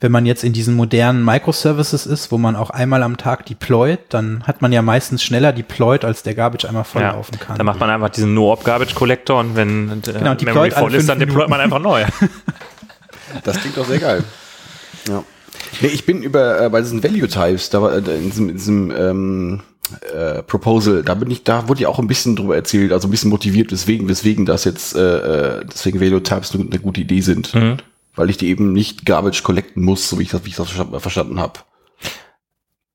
Wenn 0.00 0.10
man 0.10 0.26
jetzt 0.26 0.42
in 0.42 0.52
diesen 0.52 0.74
modernen 0.74 1.24
Microservices 1.24 2.06
ist, 2.06 2.32
wo 2.32 2.38
man 2.38 2.56
auch 2.56 2.70
einmal 2.70 3.04
am 3.04 3.16
Tag 3.16 3.46
deployt, 3.46 4.00
dann 4.08 4.42
hat 4.44 4.60
man 4.60 4.72
ja 4.72 4.82
meistens 4.82 5.22
schneller 5.22 5.52
deployed, 5.52 6.04
als 6.04 6.24
der 6.24 6.34
Garbage 6.34 6.64
einmal 6.64 6.82
volllaufen 6.82 7.38
kann. 7.38 7.56
Da 7.56 7.62
macht 7.62 7.78
man 7.78 7.88
einfach 7.88 8.10
diesen 8.10 8.34
No-Op-Garbage-Collector 8.34 9.38
und 9.38 9.54
wenn 9.54 10.02
äh, 10.04 10.12
Genau, 10.12 10.34
deployt 10.34 10.44
Memory 10.44 10.70
voll 10.72 10.94
ist, 10.96 11.08
dann 11.08 11.20
deployt 11.20 11.48
man 11.48 11.60
einfach 11.60 11.78
neu. 11.78 12.04
Das 13.44 13.58
klingt 13.60 13.78
doch 13.78 13.86
sehr 13.86 13.98
geil. 13.98 14.24
Ja. 15.08 15.24
Nee, 15.80 15.88
ich 15.88 16.04
bin 16.04 16.22
über 16.22 16.60
äh, 16.60 16.68
bei 16.68 16.82
diesen 16.82 17.02
Value 17.02 17.28
Types, 17.28 17.70
da 17.70 17.80
war 17.80 17.92
äh, 17.94 17.98
in 17.98 18.24
diesem, 18.24 18.48
in 18.50 18.56
diesem 18.56 18.90
ähm, 18.90 19.62
äh, 20.14 20.42
Proposal, 20.42 21.02
da 21.02 21.14
bin 21.14 21.30
ich, 21.30 21.44
da 21.44 21.68
wurde 21.68 21.82
ja 21.82 21.88
auch 21.88 21.98
ein 21.98 22.06
bisschen 22.06 22.36
drüber 22.36 22.56
erzählt, 22.56 22.92
also 22.92 23.08
ein 23.08 23.10
bisschen 23.10 23.30
motiviert, 23.30 23.72
weswegen, 23.72 24.08
weswegen 24.08 24.46
das 24.46 24.64
jetzt, 24.64 24.96
äh, 24.96 25.58
äh, 25.58 25.64
deswegen 25.64 26.00
Value 26.00 26.22
Types 26.22 26.54
eine, 26.54 26.64
eine 26.64 26.78
gute 26.78 27.00
Idee 27.00 27.20
sind. 27.20 27.52
Weil 28.14 28.28
ich 28.28 28.36
die 28.36 28.48
eben 28.48 28.74
nicht 28.74 29.06
garbage 29.06 29.42
collecten 29.42 29.82
muss, 29.82 30.08
so 30.08 30.18
wie 30.18 30.24
ich 30.24 30.30
das, 30.30 30.44
wie 30.44 30.50
ich 30.50 30.56
das 30.56 30.70
verstanden, 30.70 31.40
habe. 31.40 31.60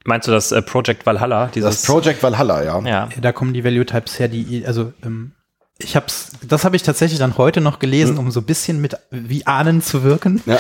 Meinst 0.06 0.28
du 0.28 0.32
das 0.32 0.52
äh, 0.52 0.62
Project 0.62 1.06
Valhalla? 1.06 1.48
Dieses, 1.48 1.82
Das 1.82 1.86
Project 1.86 2.24
Valhalla, 2.24 2.64
ja. 2.64 2.80
ja. 2.82 3.10
da 3.20 3.32
kommen 3.32 3.54
die 3.54 3.64
Value 3.64 3.86
Types 3.86 4.20
her, 4.20 4.28
die, 4.28 4.64
also 4.66 4.94
ähm, 5.04 5.34
ich 5.80 5.96
hab's, 5.96 6.32
das 6.48 6.64
habe 6.64 6.76
ich 6.76 6.84
tatsächlich 6.84 7.20
dann 7.20 7.38
heute 7.38 7.62
noch 7.62 7.80
gelesen, 7.80 8.18
um 8.18 8.32
so 8.32 8.40
ein 8.40 8.46
bisschen 8.46 8.82
mit 8.82 8.96
wie 9.12 9.46
Ahnen 9.46 9.82
zu 9.82 10.04
wirken. 10.04 10.42
Ja. 10.46 10.60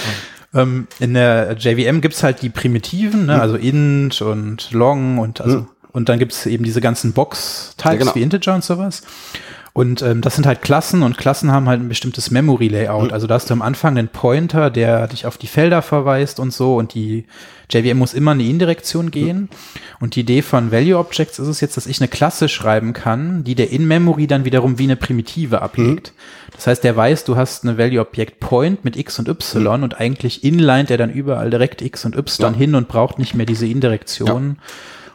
Ähm, 0.54 0.88
in 1.00 1.14
der 1.14 1.56
JVM 1.58 2.02
gibt's 2.02 2.24
halt 2.24 2.42
die 2.42 2.50
Primitiven, 2.50 3.26
ne? 3.26 3.42
also 3.42 3.56
int 3.56 4.22
und 4.22 4.72
long 4.72 5.18
und 5.18 5.42
also 5.42 5.68
und 5.98 6.10
dann 6.10 6.20
gibt's 6.20 6.46
eben 6.46 6.64
diese 6.64 6.80
ganzen 6.80 7.12
Box-Types 7.14 7.92
Ja, 7.94 7.98
genau. 8.00 8.16
wie 8.16 8.22
Integer 8.22 8.56
und 8.56 8.64
sowas. 8.64 9.02
Und 9.74 10.02
ähm, 10.02 10.22
das 10.22 10.34
sind 10.36 10.48
halt 10.48 10.64
Klassen 10.64 11.04
und 11.04 11.18
Klassen 11.20 11.52
haben 11.52 11.68
halt 11.70 11.80
ein 11.82 11.88
bestimmtes 11.90 12.32
Memory-Layout. 12.32 13.14
Also 13.14 13.28
da 13.28 13.36
hast 13.36 13.50
du 13.50 13.54
am 13.54 13.62
Anfang 13.62 13.96
einen 13.96 14.08
Pointer, 14.08 14.72
der 14.72 15.08
dich 15.08 15.28
auf 15.28 15.38
die 15.38 15.46
Felder 15.46 15.84
verweist 15.84 16.40
und 16.40 16.52
so 16.52 16.78
und 16.78 16.96
die 16.96 17.26
JVM 17.70 17.98
muss 18.00 18.16
immer 18.16 18.32
in 18.32 18.40
die 18.40 18.50
Indirektion 18.50 19.12
gehen. 19.12 19.50
Und 20.00 20.16
die 20.16 20.22
Idee 20.22 20.42
von 20.42 20.72
Value 20.72 20.98
Objects 20.98 21.38
ist 21.38 21.48
es 21.48 21.62
jetzt, 21.62 21.78
dass 21.78 21.86
ich 21.86 22.00
eine 22.00 22.08
Klasse 22.08 22.50
schreiben 22.50 22.94
kann, 22.94 23.44
die 23.44 23.54
der 23.54 23.70
In-Memory 23.72 24.26
dann 24.26 24.46
wiederum 24.46 24.80
wie 24.80 24.84
eine 24.86 24.96
Primitive 24.96 25.62
ablegt. 25.62 26.12
Das 26.56 26.66
heißt, 26.66 26.84
der 26.84 26.96
weiß, 26.96 27.26
du 27.26 27.36
hast 27.36 27.64
eine 27.64 27.78
Value 27.78 28.00
Object 28.02 28.40
Point 28.40 28.84
mit 28.84 28.96
X 28.98 29.20
und 29.20 29.28
Y 29.30 29.84
und 29.84 30.00
eigentlich 30.00 30.44
inlined 30.44 30.90
er 30.90 30.98
dann 30.98 31.12
überall 31.12 31.52
direkt 31.52 31.84
X 31.84 32.04
und 32.04 32.16
Y 32.18 32.54
Ja. 32.54 32.58
hin 32.58 32.74
und 32.74 32.88
braucht 32.88 33.20
nicht 33.20 33.36
mehr 33.36 33.46
diese 33.46 33.68
Indirektion. 33.68 34.58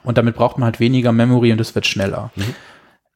Und 0.04 0.18
damit 0.18 0.34
braucht 0.34 0.58
man 0.58 0.66
halt 0.66 0.80
weniger 0.80 1.12
Memory 1.12 1.52
und 1.52 1.60
es 1.60 1.74
wird 1.74 1.86
schneller. 1.86 2.30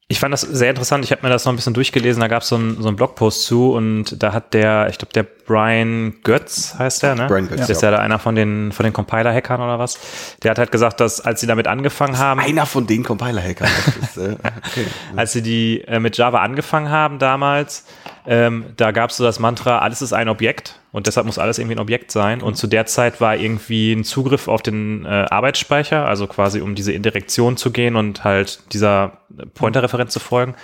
Ich 0.09 0.21
fand 0.21 0.31
das 0.31 0.39
sehr 0.39 0.69
interessant. 0.69 1.03
Ich 1.03 1.11
habe 1.11 1.21
mir 1.23 1.29
das 1.29 1.43
noch 1.43 1.51
ein 1.51 1.57
bisschen 1.57 1.73
durchgelesen. 1.73 2.21
Da 2.21 2.29
gab 2.29 2.41
es 2.41 2.47
so 2.47 2.55
einen 2.55 2.81
so 2.81 2.87
einen 2.87 2.95
Blogpost 2.95 3.43
zu 3.43 3.73
und 3.73 4.23
da 4.23 4.31
hat 4.31 4.53
der, 4.53 4.87
ich 4.89 4.97
glaube, 4.97 5.11
der 5.11 5.23
Brian 5.23 6.15
Götz 6.23 6.75
heißt 6.79 7.03
der, 7.03 7.15
ne? 7.15 7.27
Brian 7.27 7.49
Götz, 7.49 7.65
Der 7.65 7.69
ist 7.69 7.81
ja. 7.81 7.91
ja 7.91 7.97
da 7.97 8.03
einer 8.03 8.17
von 8.17 8.33
den, 8.35 8.71
von 8.71 8.85
den 8.85 8.93
Compiler-Hackern 8.93 9.59
oder 9.59 9.79
was. 9.79 9.99
Der 10.43 10.51
hat 10.51 10.59
halt 10.59 10.71
gesagt, 10.71 11.01
dass 11.01 11.19
als 11.19 11.41
sie 11.41 11.47
damit 11.47 11.67
angefangen 11.67 12.17
haben, 12.17 12.39
Einer 12.39 12.65
von 12.65 12.87
den 12.87 13.03
Compiler-Hackern. 13.03 13.67
Äh, 14.15 14.19
okay. 14.19 14.85
als 15.17 15.33
sie 15.33 15.41
die 15.41 15.81
äh, 15.81 15.99
mit 15.99 16.17
Java 16.17 16.39
angefangen 16.39 16.89
haben 16.89 17.19
damals, 17.19 17.83
ähm, 18.29 18.65
da 18.75 18.91
gab 18.91 19.09
es 19.09 19.17
so 19.17 19.23
das 19.23 19.39
Mantra, 19.39 19.79
alles 19.79 20.01
ist 20.01 20.11
ein 20.11 20.27
Objekt 20.27 20.81
und 20.91 21.07
deshalb 21.07 21.25
muss 21.25 21.39
alles 21.39 21.59
irgendwie 21.59 21.75
ein 21.75 21.79
Objekt 21.79 22.11
sein. 22.11 22.41
Und 22.41 22.55
zu 22.55 22.67
der 22.67 22.85
Zeit 22.85 23.21
war 23.21 23.37
irgendwie 23.37 23.93
ein 23.93 24.03
Zugriff 24.03 24.49
auf 24.49 24.61
den 24.61 25.05
äh, 25.05 25.07
Arbeitsspeicher, 25.29 26.05
also 26.05 26.27
quasi 26.27 26.59
um 26.59 26.75
diese 26.75 26.91
Indirektion 26.91 27.55
zu 27.55 27.71
gehen 27.71 27.95
und 27.95 28.25
halt 28.25 28.59
dieser 28.73 29.19
Pointer-Referenz 29.53 30.11
zu 30.11 30.19
folgen. 30.19 30.55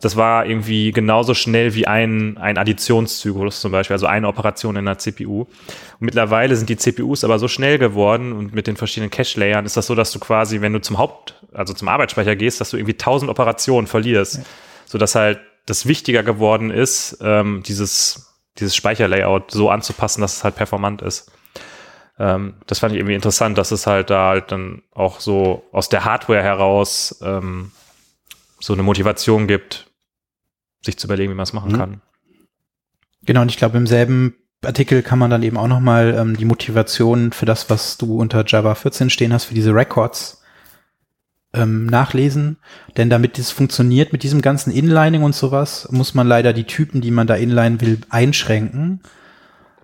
Das 0.00 0.16
war 0.16 0.46
irgendwie 0.46 0.90
genauso 0.90 1.34
schnell 1.34 1.76
wie 1.76 1.86
ein, 1.86 2.38
ein 2.38 2.58
Additionszyklus 2.58 3.60
zum 3.60 3.70
Beispiel, 3.70 3.94
also 3.94 4.06
eine 4.06 4.26
Operation 4.26 4.74
in 4.74 4.88
einer 4.88 4.98
CPU. 4.98 5.42
Und 5.42 5.48
mittlerweile 6.00 6.56
sind 6.56 6.70
die 6.70 6.76
CPUs 6.76 7.22
aber 7.22 7.38
so 7.38 7.46
schnell 7.46 7.78
geworden 7.78 8.32
und 8.32 8.52
mit 8.52 8.66
den 8.66 8.76
verschiedenen 8.76 9.12
Cache-Layern 9.12 9.64
ist 9.64 9.76
das 9.76 9.86
so, 9.86 9.94
dass 9.94 10.10
du 10.10 10.18
quasi, 10.18 10.60
wenn 10.60 10.72
du 10.72 10.80
zum 10.80 10.98
Haupt, 10.98 11.40
also 11.52 11.72
zum 11.72 11.86
Arbeitsspeicher 11.86 12.34
gehst, 12.34 12.60
dass 12.60 12.70
du 12.70 12.78
irgendwie 12.78 12.94
tausend 12.94 13.30
Operationen 13.30 13.86
verlierst. 13.86 14.40
So 14.86 14.98
dass 14.98 15.14
halt 15.14 15.38
das 15.66 15.86
wichtiger 15.86 16.22
geworden 16.22 16.70
ist, 16.70 17.18
ähm, 17.20 17.62
dieses, 17.66 18.34
dieses 18.58 18.74
Speicherlayout 18.74 19.50
so 19.50 19.70
anzupassen, 19.70 20.20
dass 20.20 20.36
es 20.36 20.44
halt 20.44 20.56
performant 20.56 21.02
ist. 21.02 21.30
Ähm, 22.18 22.54
das 22.66 22.80
fand 22.80 22.92
ich 22.92 22.98
irgendwie 22.98 23.14
interessant, 23.14 23.56
dass 23.58 23.70
es 23.70 23.86
halt 23.86 24.10
da 24.10 24.28
halt 24.28 24.52
dann 24.52 24.82
auch 24.92 25.20
so 25.20 25.64
aus 25.72 25.88
der 25.88 26.04
Hardware 26.04 26.42
heraus 26.42 27.18
ähm, 27.22 27.70
so 28.60 28.72
eine 28.72 28.82
Motivation 28.82 29.46
gibt, 29.46 29.90
sich 30.84 30.98
zu 30.98 31.06
überlegen, 31.06 31.32
wie 31.32 31.36
man 31.36 31.44
es 31.44 31.52
machen 31.52 31.72
Mhm. 31.72 31.76
kann. 31.76 32.02
Genau, 33.24 33.42
und 33.42 33.50
ich 33.50 33.56
glaube, 33.56 33.78
im 33.78 33.86
selben 33.86 34.34
Artikel 34.64 35.02
kann 35.02 35.18
man 35.18 35.30
dann 35.30 35.42
eben 35.42 35.56
auch 35.56 35.68
nochmal 35.68 36.14
ähm, 36.18 36.36
die 36.36 36.44
Motivation 36.44 37.32
für 37.32 37.46
das, 37.46 37.70
was 37.70 37.98
du 37.98 38.16
unter 38.18 38.44
Java 38.46 38.74
14 38.74 39.10
stehen 39.10 39.32
hast, 39.32 39.44
für 39.44 39.54
diese 39.54 39.74
Records 39.74 40.41
ähm, 41.54 41.86
nachlesen. 41.86 42.56
Denn 42.96 43.10
damit 43.10 43.38
das 43.38 43.50
funktioniert 43.50 44.12
mit 44.12 44.22
diesem 44.22 44.42
ganzen 44.42 44.72
Inlining 44.72 45.22
und 45.22 45.34
sowas, 45.34 45.88
muss 45.90 46.14
man 46.14 46.26
leider 46.26 46.52
die 46.52 46.64
Typen, 46.64 47.00
die 47.00 47.10
man 47.10 47.26
da 47.26 47.34
inline 47.34 47.80
will, 47.80 47.98
einschränken. 48.10 49.00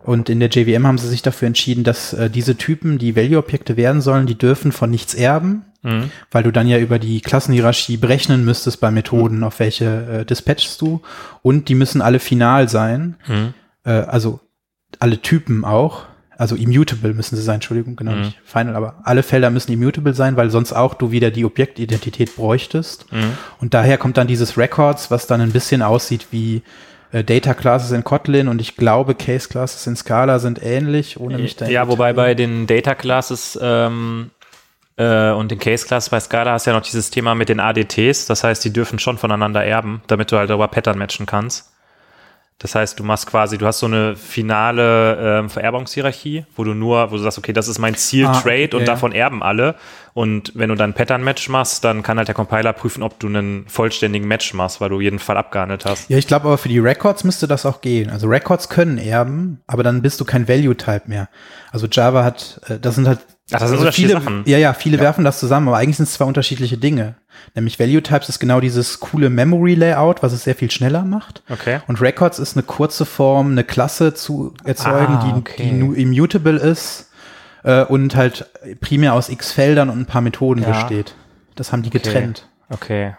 Und 0.05 0.31
in 0.31 0.41
der 0.41 0.49
JVM 0.49 0.87
haben 0.87 0.99
sie 0.99 1.09
sich 1.09 1.23
dafür 1.23 1.49
entschieden, 1.49 1.85
dass 1.85 2.13
äh, 2.15 2.31
diese 2.31 2.57
Typen, 2.57 2.99
die 2.99 3.17
Value-Objekte 3.17 3.77
werden 3.77 4.01
sollen, 4.01 4.27
die 4.27 4.39
dürfen 4.39 4.73
von 4.73 4.91
nichts 4.91 5.15
erben, 5.15 5.65
Mhm. 5.83 6.11
weil 6.33 6.43
du 6.43 6.51
dann 6.51 6.67
ja 6.67 6.79
über 6.79 6.99
die 6.99 7.21
Klassenhierarchie 7.21 7.99
berechnen 7.99 8.45
müsstest 8.45 8.81
bei 8.81 8.91
Methoden, 8.91 9.45
auf 9.45 9.61
welche 9.61 9.85
äh, 10.23 10.25
dispatchst 10.25 10.81
du. 10.81 11.03
Und 11.43 11.69
die 11.69 11.77
müssen 11.77 12.03
alle 12.03 12.19
final 12.19 12.69
sein. 12.69 13.15
Mhm. 13.29 13.55
Äh, 13.85 13.91
also 13.91 14.41
alle 14.99 15.23
Typen 15.23 15.65
auch. 15.65 16.07
Also 16.39 16.55
immutable 16.55 17.13
müssen 17.15 17.35
sie 17.37 17.43
sein, 17.43 17.57
Entschuldigung, 17.57 17.97
genau 17.97 18.13
Mhm. 18.13 18.21
nicht 18.21 18.39
final, 18.45 18.77
aber 18.77 18.95
alle 19.03 19.23
Felder 19.25 19.51
müssen 19.51 19.73
immutable 19.73 20.15
sein, 20.15 20.37
weil 20.37 20.51
sonst 20.51 20.73
auch 20.73 20.95
du 20.95 21.11
wieder 21.11 21.31
die 21.33 21.45
Objektidentität 21.45 22.37
bräuchtest. 22.37 23.13
Mhm. 23.13 23.33
Und 23.61 23.75
daher 23.75 23.99
kommt 23.99 24.17
dann 24.17 24.29
dieses 24.29 24.57
Records, 24.57 25.11
was 25.11 25.27
dann 25.27 25.41
ein 25.41 25.51
bisschen 25.51 25.83
aussieht 25.83 26.29
wie 26.31 26.63
äh, 27.11 27.25
Data 27.25 27.55
Classes 27.55 27.91
in 27.91 28.05
Kotlin 28.05 28.47
und 28.49 28.61
ich 28.61 28.77
glaube 28.77 29.15
Case 29.17 29.49
Classes 29.49 29.87
in 29.89 29.97
Scala 29.97 30.39
sind 30.39 30.63
ähnlich, 30.63 31.19
ohne 31.19 31.39
mich 31.39 31.57
da 31.57 31.67
Ja, 31.67 31.89
wobei 31.89 32.13
bei 32.13 32.35
den 32.35 32.67
Data 32.69 32.95
Classes 32.95 33.59
ähm, 33.61 34.31
äh, 34.97 35.31
und 35.31 35.51
den 35.51 35.59
Case 35.59 35.87
Classes 35.87 36.11
bei 36.11 36.21
Scala 36.21 36.53
hast 36.53 36.67
du 36.67 36.71
ja 36.71 36.77
noch 36.77 36.85
dieses 36.85 37.11
Thema 37.11 37.35
mit 37.35 37.49
den 37.49 37.59
ADTs. 37.61 38.27
Das 38.27 38.45
heißt, 38.45 38.65
die 38.65 38.73
dürfen 38.73 38.99
schon 39.01 39.19
voneinander 39.19 39.65
erben, 39.65 40.03
damit 40.07 40.31
du 40.31 40.37
halt 40.37 40.51
darüber 40.51 40.69
Pattern 40.69 40.99
matchen 40.99 41.27
kannst. 41.27 41.73
Das 42.61 42.75
heißt, 42.75 42.99
du 42.99 43.05
machst 43.05 43.29
quasi, 43.29 43.57
du 43.57 43.67
hast 43.67 43.79
so 43.79 43.87
eine 43.87 44.17
finale 44.17 45.39
ähm, 45.39 45.49
Vererbungshierarchie, 45.49 46.45
wo 46.57 46.65
du 46.65 46.75
nur, 46.75 47.11
wo 47.13 47.17
du 47.17 47.23
sagst, 47.23 47.39
okay, 47.39 47.53
das 47.53 47.69
ist 47.69 47.79
mein 47.79 47.95
Ziel-Trade 47.95 48.71
Ah, 48.73 48.77
und 48.77 48.81
ja. 48.81 48.87
davon 48.87 49.13
erben 49.13 49.45
alle. 49.45 49.77
Und 50.13 50.51
wenn 50.57 50.69
du 50.69 50.75
dann 50.75 50.93
Pattern-Match 50.93 51.49
machst, 51.51 51.85
dann 51.85 52.03
kann 52.03 52.19
halt 52.19 52.27
der 52.27 52.35
Compiler 52.35 52.73
prüfen, 52.73 53.05
ob 53.05 53.21
du 53.21 53.29
einen 53.29 53.65
vollständigen 53.69 54.27
Match 54.27 54.55
machst, 54.55 54.81
weil 54.81 54.89
du 54.89 55.01
jeden 55.01 55.21
Fall 55.21 55.37
abgehandelt 55.37 55.85
hast. 55.85 56.11
Ja, 56.11 56.19
ich 56.19 56.27
glaube 56.27 56.49
aber 56.49 56.59
für 56.59 56.69
die 56.69 56.81
Records 56.81 57.23
müsste 57.23 57.47
das 57.47 57.65
auch 57.65 57.81
gehen. 57.81 58.11
Also 58.11 58.27
Records 58.27 58.69
können 58.69 58.99
erben, 58.99 59.61
aber 59.69 59.85
dann 59.85 60.03
bist 60.03 60.21
du 60.21 60.25
kein 60.25 60.49
Value-Type 60.49 61.03
mehr. 61.07 61.29
Also 61.71 61.87
Java 61.87 62.25
hat, 62.25 62.61
äh, 62.69 62.81
das 62.81 62.97
sind 62.97 63.07
halt 63.07 63.21
Ach, 63.53 63.61
das 63.61 63.71
sind 63.71 63.79
also 63.79 63.93
viele, 63.93 64.13
Sachen. 64.13 64.43
Ja, 64.47 64.59
ja, 64.59 64.75
viele 64.75 64.99
werfen 65.01 65.25
das 65.25 65.39
zusammen, 65.41 65.69
aber 65.69 65.79
eigentlich 65.79 65.97
sind 65.97 66.05
es 66.05 66.13
zwei 66.15 66.27
unterschiedliche 66.27 66.77
Dinge. 66.77 67.15
Nämlich 67.55 67.79
Value 67.81 68.03
Types 68.03 68.29
ist 68.29 68.41
genau 68.41 68.61
dieses 68.61 69.01
coole 69.01 69.31
Memory 69.31 69.75
Layout, 69.75 70.23
was 70.23 70.33
es 70.33 70.45
sehr 70.45 70.55
viel 70.55 70.71
schneller 70.71 71.03
macht. 71.05 71.43
Okay. 71.49 71.81
Und 71.87 72.01
Records 72.03 72.39
ist 72.39 72.57
eine 72.57 72.63
kurze 72.65 73.07
Form, 73.07 73.53
eine 73.53 73.65
Klasse 73.65 74.13
zu 74.13 74.53
erzeugen, 74.65 75.15
Ah, 75.15 75.25
die, 75.33 75.39
okay. 75.39 75.63
die 75.63 75.73
nu- 75.73 75.95
immutable 75.95 76.59
ist 76.59 77.11
äh, 77.65 77.85
und 77.85 78.17
halt 78.17 78.47
primär 78.81 79.15
aus 79.15 79.31
x 79.31 79.51
Feldern 79.53 79.89
und 79.89 79.99
ein 80.01 80.07
paar 80.07 80.21
Methoden 80.21 80.63
Ja. 80.63 80.69
besteht. 80.69 81.15
Das 81.55 81.73
haben 81.73 81.83
die 81.83 81.91
getrennt. 81.91 82.49
Okay. 82.69 83.15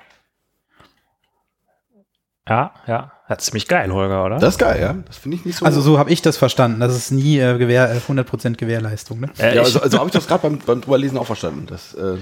Ja, 2.48 2.72
ja. 2.88 3.12
Das 3.30 3.38
ist 3.40 3.46
ziemlich 3.46 3.68
geil, 3.68 3.94
Holger, 3.94 4.26
oder? 4.26 4.40
Das 4.40 4.56
ist 4.56 4.58
geil, 4.58 4.82
ja. 4.82 4.96
Das 5.08 5.18
finde 5.18 5.38
ich 5.38 5.46
nicht 5.46 5.60
so. 5.60 5.66
Also 5.66 5.82
so 5.82 6.00
habe 6.00 6.10
ich 6.12 6.22
das 6.24 6.36
verstanden. 6.36 6.80
Das 6.80 6.96
ist 6.96 7.12
nie 7.12 7.38
äh, 7.40 7.58
Gewähr, 7.60 7.92
äh, 7.92 8.12
100% 8.12 8.56
Gewährleistung. 8.58 9.20
Ne? 9.20 9.30
Äh, 9.38 9.56
ja, 9.56 9.62
also, 9.62 9.80
also 9.82 10.00
habe 10.00 10.08
ich 10.08 10.14
das 10.14 10.28
gerade 10.28 10.42
beim, 10.42 10.58
beim 10.58 10.82
drüberlesen 10.82 11.16
auch 11.18 11.28
verstanden. 11.28 11.68
Das, 11.68 11.94
äh, 11.94 12.18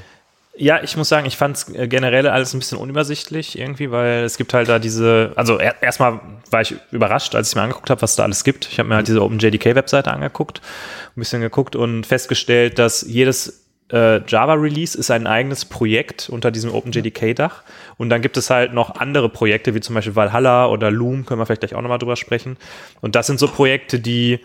Ja, 0.57 0.83
ich 0.83 0.97
muss 0.97 1.07
sagen, 1.07 1.25
ich 1.25 1.37
fand 1.37 1.55
es 1.55 1.65
generell 1.67 2.27
alles 2.27 2.53
ein 2.53 2.59
bisschen 2.59 2.77
unübersichtlich 2.77 3.57
irgendwie, 3.57 3.89
weil 3.89 4.25
es 4.25 4.35
gibt 4.35 4.53
halt 4.53 4.67
da 4.67 4.79
diese, 4.79 5.31
also 5.37 5.57
er, 5.57 5.81
erstmal 5.81 6.19
war 6.51 6.61
ich 6.61 6.75
überrascht, 6.91 7.35
als 7.35 7.49
ich 7.49 7.55
mir 7.55 7.61
angeguckt 7.61 7.89
habe, 7.89 8.01
was 8.01 8.17
da 8.17 8.23
alles 8.23 8.43
gibt. 8.43 8.67
Ich 8.69 8.77
habe 8.77 8.89
mir 8.89 8.95
halt 8.95 9.07
diese 9.07 9.23
OpenJDK-Webseite 9.23 10.11
angeguckt, 10.11 10.59
ein 11.15 11.19
bisschen 11.21 11.39
geguckt 11.41 11.77
und 11.77 12.05
festgestellt, 12.05 12.79
dass 12.79 13.01
jedes 13.01 13.66
äh, 13.91 14.21
Java-Release 14.25 14.97
ist 14.97 15.11
ein 15.11 15.27
eigenes 15.27 15.65
Projekt 15.65 16.29
unter 16.29 16.51
diesem 16.51 16.73
OpenJDK-Dach. 16.73 17.63
Und 17.97 18.09
dann 18.09 18.21
gibt 18.21 18.37
es 18.37 18.49
halt 18.49 18.73
noch 18.73 18.95
andere 18.95 19.29
Projekte, 19.29 19.73
wie 19.73 19.79
zum 19.79 19.95
Beispiel 19.95 20.15
Valhalla 20.15 20.67
oder 20.67 20.91
Loom, 20.91 21.25
können 21.25 21.39
wir 21.39 21.45
vielleicht 21.45 21.61
gleich 21.61 21.75
auch 21.75 21.81
nochmal 21.81 21.99
drüber 21.99 22.15
sprechen. 22.15 22.57
Und 23.01 23.15
das 23.15 23.27
sind 23.27 23.39
so 23.39 23.47
Projekte, 23.47 23.99
die 23.99 24.39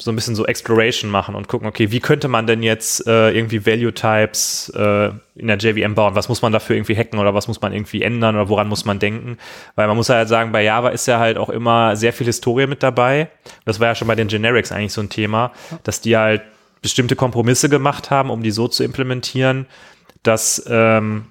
so 0.00 0.12
ein 0.12 0.14
bisschen 0.14 0.36
so 0.36 0.46
Exploration 0.46 1.10
machen 1.10 1.34
und 1.34 1.48
gucken, 1.48 1.66
okay, 1.66 1.90
wie 1.90 1.98
könnte 1.98 2.28
man 2.28 2.46
denn 2.46 2.62
jetzt 2.62 3.06
äh, 3.08 3.30
irgendwie 3.30 3.66
Value 3.66 3.92
Types 3.92 4.72
äh, 4.76 5.08
in 5.34 5.48
der 5.48 5.58
JVM 5.58 5.94
bauen? 5.94 6.14
Was 6.14 6.28
muss 6.28 6.40
man 6.40 6.52
dafür 6.52 6.76
irgendwie 6.76 6.96
hacken 6.96 7.18
oder 7.18 7.34
was 7.34 7.48
muss 7.48 7.60
man 7.60 7.72
irgendwie 7.72 8.02
ändern 8.02 8.36
oder 8.36 8.48
woran 8.48 8.68
muss 8.68 8.84
man 8.84 9.00
denken? 9.00 9.38
Weil 9.74 9.88
man 9.88 9.96
muss 9.96 10.08
halt 10.08 10.28
sagen, 10.28 10.52
bei 10.52 10.62
Java 10.62 10.90
ist 10.90 11.06
ja 11.06 11.18
halt 11.18 11.36
auch 11.36 11.48
immer 11.48 11.96
sehr 11.96 12.12
viel 12.12 12.26
Historie 12.26 12.68
mit 12.68 12.82
dabei. 12.84 13.28
Das 13.64 13.80
war 13.80 13.88
ja 13.88 13.94
schon 13.96 14.06
bei 14.06 14.14
den 14.14 14.28
Generics 14.28 14.70
eigentlich 14.70 14.92
so 14.92 15.00
ein 15.00 15.10
Thema, 15.10 15.50
dass 15.82 16.00
die 16.00 16.16
halt 16.16 16.42
bestimmte 16.82 17.16
Kompromisse 17.16 17.68
gemacht 17.68 18.10
haben, 18.10 18.30
um 18.30 18.42
die 18.42 18.50
so 18.50 18.68
zu 18.68 18.84
implementieren, 18.84 19.66
dass, 20.22 20.62
ähm, 20.68 21.26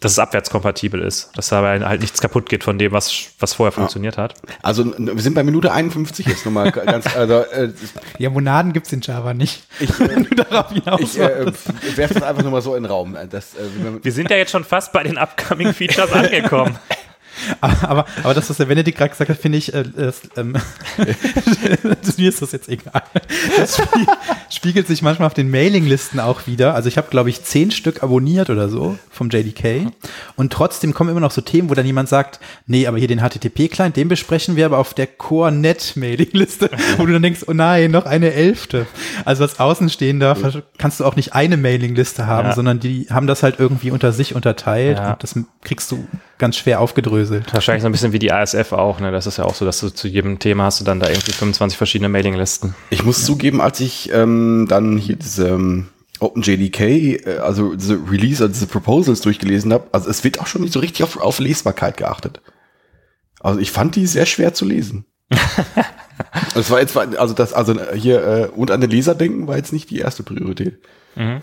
dass 0.00 0.12
es 0.12 0.18
abwärtskompatibel 0.18 1.00
ist, 1.00 1.30
dass 1.36 1.48
dabei 1.48 1.80
halt 1.80 2.00
nichts 2.00 2.20
kaputt 2.20 2.48
geht 2.48 2.64
von 2.64 2.78
dem, 2.78 2.92
was, 2.92 3.30
was 3.38 3.54
vorher 3.54 3.72
funktioniert 3.72 4.18
hat. 4.18 4.34
also 4.62 4.92
wir 4.98 5.22
sind 5.22 5.34
bei 5.34 5.42
Minute 5.44 5.72
51 5.72 6.26
jetzt 6.26 6.44
nochmal 6.44 6.70
ganz. 6.72 7.06
Also, 7.16 7.40
äh, 7.44 7.70
Ja, 8.18 8.30
Monaden 8.30 8.72
gibt's 8.72 8.92
in 8.92 9.00
Java 9.00 9.32
nicht. 9.32 9.64
ich 9.80 9.94
hinaus 9.96 11.00
ich 11.00 11.18
äh, 11.18 11.46
werfe 11.96 12.14
das 12.14 12.22
einfach 12.22 12.42
nur 12.42 12.52
mal 12.52 12.62
so 12.62 12.74
in 12.74 12.82
den 12.82 12.90
Raum. 12.90 13.16
Das, 13.30 13.54
äh, 13.54 14.02
Wir 14.02 14.12
sind 14.12 14.30
ja 14.30 14.36
jetzt 14.36 14.50
schon 14.50 14.64
fast 14.64 14.92
bei 14.92 15.02
den 15.02 15.18
upcoming 15.18 15.72
Features 15.72 16.12
angekommen. 16.12 16.78
Aber, 17.60 17.88
aber, 17.88 18.06
aber 18.22 18.34
das, 18.34 18.48
was 18.50 18.56
der 18.56 18.66
Benedikt 18.66 18.98
gerade 18.98 19.10
gesagt 19.10 19.30
hat, 19.30 19.38
finde 19.38 19.58
ich, 19.58 19.72
äh, 19.74 19.84
ähm, 20.36 20.56
mir 22.16 22.28
ist 22.28 22.42
das 22.42 22.52
jetzt 22.52 22.68
egal. 22.68 23.02
Das 23.56 23.78
spie- 23.78 24.06
spiegelt 24.50 24.86
sich 24.86 25.02
manchmal 25.02 25.26
auf 25.26 25.34
den 25.34 25.50
Mailinglisten 25.50 26.20
auch 26.20 26.46
wieder. 26.46 26.74
Also 26.74 26.88
ich 26.88 26.96
habe, 26.96 27.08
glaube 27.10 27.30
ich, 27.30 27.42
zehn 27.44 27.70
Stück 27.70 28.02
abonniert 28.02 28.50
oder 28.50 28.68
so 28.68 28.98
vom 29.10 29.28
JDK. 29.30 29.86
Und 30.36 30.52
trotzdem 30.52 30.94
kommen 30.94 31.10
immer 31.10 31.20
noch 31.20 31.30
so 31.30 31.40
Themen, 31.40 31.68
wo 31.70 31.74
dann 31.74 31.86
jemand 31.86 32.08
sagt, 32.08 32.40
nee, 32.66 32.86
aber 32.86 32.98
hier 32.98 33.08
den 33.08 33.20
HTTP-Client, 33.20 33.96
den 33.96 34.08
besprechen 34.08 34.56
wir 34.56 34.66
aber 34.66 34.78
auf 34.78 34.94
der 34.94 35.06
Core-Net-Mailingliste, 35.06 36.70
wo 36.98 37.06
du 37.06 37.12
dann 37.12 37.22
denkst, 37.22 37.42
oh 37.46 37.52
nein, 37.52 37.90
noch 37.90 38.06
eine 38.06 38.32
Elfte. 38.32 38.86
Also 39.24 39.42
als 39.44 39.58
Außenstehender 39.60 40.36
kannst 40.78 41.00
du 41.00 41.04
auch 41.04 41.16
nicht 41.16 41.34
eine 41.34 41.56
Mailingliste 41.56 42.26
haben, 42.26 42.48
Ja. 42.48 42.54
sondern 42.54 42.80
die 42.80 43.06
haben 43.10 43.26
das 43.26 43.42
halt 43.42 43.56
irgendwie 43.58 43.90
unter 43.90 44.12
sich 44.12 44.34
unterteilt 44.34 44.98
Ja. 44.98 45.12
und 45.12 45.22
das 45.22 45.34
kriegst 45.62 45.90
du 45.92 46.06
ganz 46.38 46.56
schwer 46.56 46.80
aufgedröselt. 46.80 47.25
Wahrscheinlich 47.52 47.82
so 47.82 47.88
ein 47.88 47.92
bisschen 47.92 48.12
wie 48.12 48.18
die 48.18 48.32
ASF 48.32 48.72
auch, 48.72 49.00
ne? 49.00 49.12
Das 49.12 49.26
ist 49.26 49.38
ja 49.38 49.44
auch 49.44 49.54
so, 49.54 49.64
dass 49.64 49.80
du 49.80 49.90
zu 49.90 50.08
jedem 50.08 50.38
Thema 50.38 50.64
hast 50.64 50.80
du 50.80 50.84
dann 50.84 51.00
da 51.00 51.08
irgendwie 51.08 51.32
25 51.32 51.76
verschiedene 51.76 52.08
Mailinglisten. 52.08 52.74
Ich 52.90 53.04
muss 53.04 53.24
zugeben, 53.24 53.60
als 53.60 53.80
ich 53.80 54.10
ähm, 54.12 54.66
dann 54.68 54.98
hier 54.98 55.16
diese 55.16 55.48
ähm, 55.48 55.88
OpenJDK, 56.20 56.80
äh, 56.80 57.38
also 57.38 57.74
diese 57.74 57.98
Release, 58.10 58.42
also 58.42 58.52
diese 58.52 58.66
Proposals 58.66 59.20
durchgelesen 59.20 59.72
habe, 59.72 59.86
also 59.92 60.08
es 60.08 60.24
wird 60.24 60.40
auch 60.40 60.46
schon 60.46 60.62
nicht 60.62 60.72
so 60.72 60.80
richtig 60.80 61.04
auf, 61.04 61.16
auf 61.18 61.38
Lesbarkeit 61.38 61.96
geachtet. 61.96 62.40
Also 63.40 63.60
ich 63.60 63.70
fand 63.70 63.96
die 63.96 64.06
sehr 64.06 64.26
schwer 64.26 64.54
zu 64.54 64.64
lesen. 64.64 65.06
Es 66.54 66.70
war 66.70 66.80
jetzt, 66.80 66.96
also 66.96 67.34
das, 67.34 67.52
also 67.52 67.78
hier 67.92 68.26
äh, 68.26 68.46
und 68.48 68.70
an 68.70 68.80
den 68.80 68.90
Leser 68.90 69.14
denken 69.14 69.46
war 69.46 69.56
jetzt 69.56 69.72
nicht 69.72 69.90
die 69.90 69.98
erste 69.98 70.22
Priorität. 70.22 70.78
Mhm. 71.14 71.42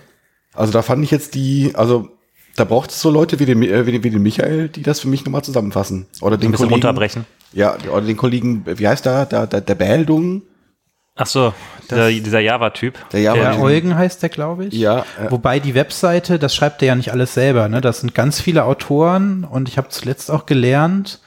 Also 0.54 0.72
da 0.72 0.82
fand 0.82 1.04
ich 1.04 1.12
jetzt 1.12 1.36
die, 1.36 1.74
also 1.76 2.10
da 2.56 2.64
braucht 2.66 2.92
es 2.92 3.02
so 3.02 3.10
Leute 3.10 3.40
wie 3.40 3.46
den, 3.46 3.64
äh, 3.64 3.86
wie 3.86 3.92
den, 3.92 4.04
wie 4.04 4.10
den 4.10 4.22
Michael, 4.22 4.70
die 4.70 4.84
das 4.84 5.00
für 5.00 5.08
mich 5.08 5.26
nochmal 5.26 5.44
zusammenfassen. 5.44 6.08
Oder 6.22 6.36
Ein 6.36 6.42
den 6.42 6.52
bisschen 6.52 6.68
Kollegen, 6.68 6.86
runterbrechen. 6.86 7.26
Ja, 7.52 7.76
oder 7.92 8.06
den 8.06 8.18
Kollegen, 8.18 8.64
wie 8.66 8.88
heißt 8.88 9.06
der, 9.06 9.26
der, 9.26 9.48
der, 9.48 9.62
der 9.62 9.76
Bäldung, 9.76 10.44
Ach 11.16 11.28
so, 11.28 11.54
der, 11.92 12.10
dieser 12.10 12.40
Java-Typ. 12.40 12.98
der 13.12 13.22
Java. 13.22 13.38
Der 13.38 13.62
Eugen 13.62 13.96
heißt 13.96 14.24
der, 14.24 14.30
glaube 14.30 14.66
ich. 14.66 14.74
Ja, 14.74 15.06
äh, 15.24 15.30
Wobei 15.30 15.60
die 15.60 15.76
Webseite, 15.76 16.40
das 16.40 16.56
schreibt 16.56 16.82
er 16.82 16.88
ja 16.88 16.96
nicht 16.96 17.12
alles 17.12 17.36
selber. 17.36 17.68
Ne? 17.70 17.82
Das 17.82 18.00
sind 18.00 18.16
ganz 18.16 18.42
viele 18.42 18.64
Autoren 18.66 19.44
und 19.44 19.70
ich 19.70 19.78
habe 19.78 19.90
zuletzt 19.90 20.32
auch 20.32 20.48
gelernt, 20.48 21.22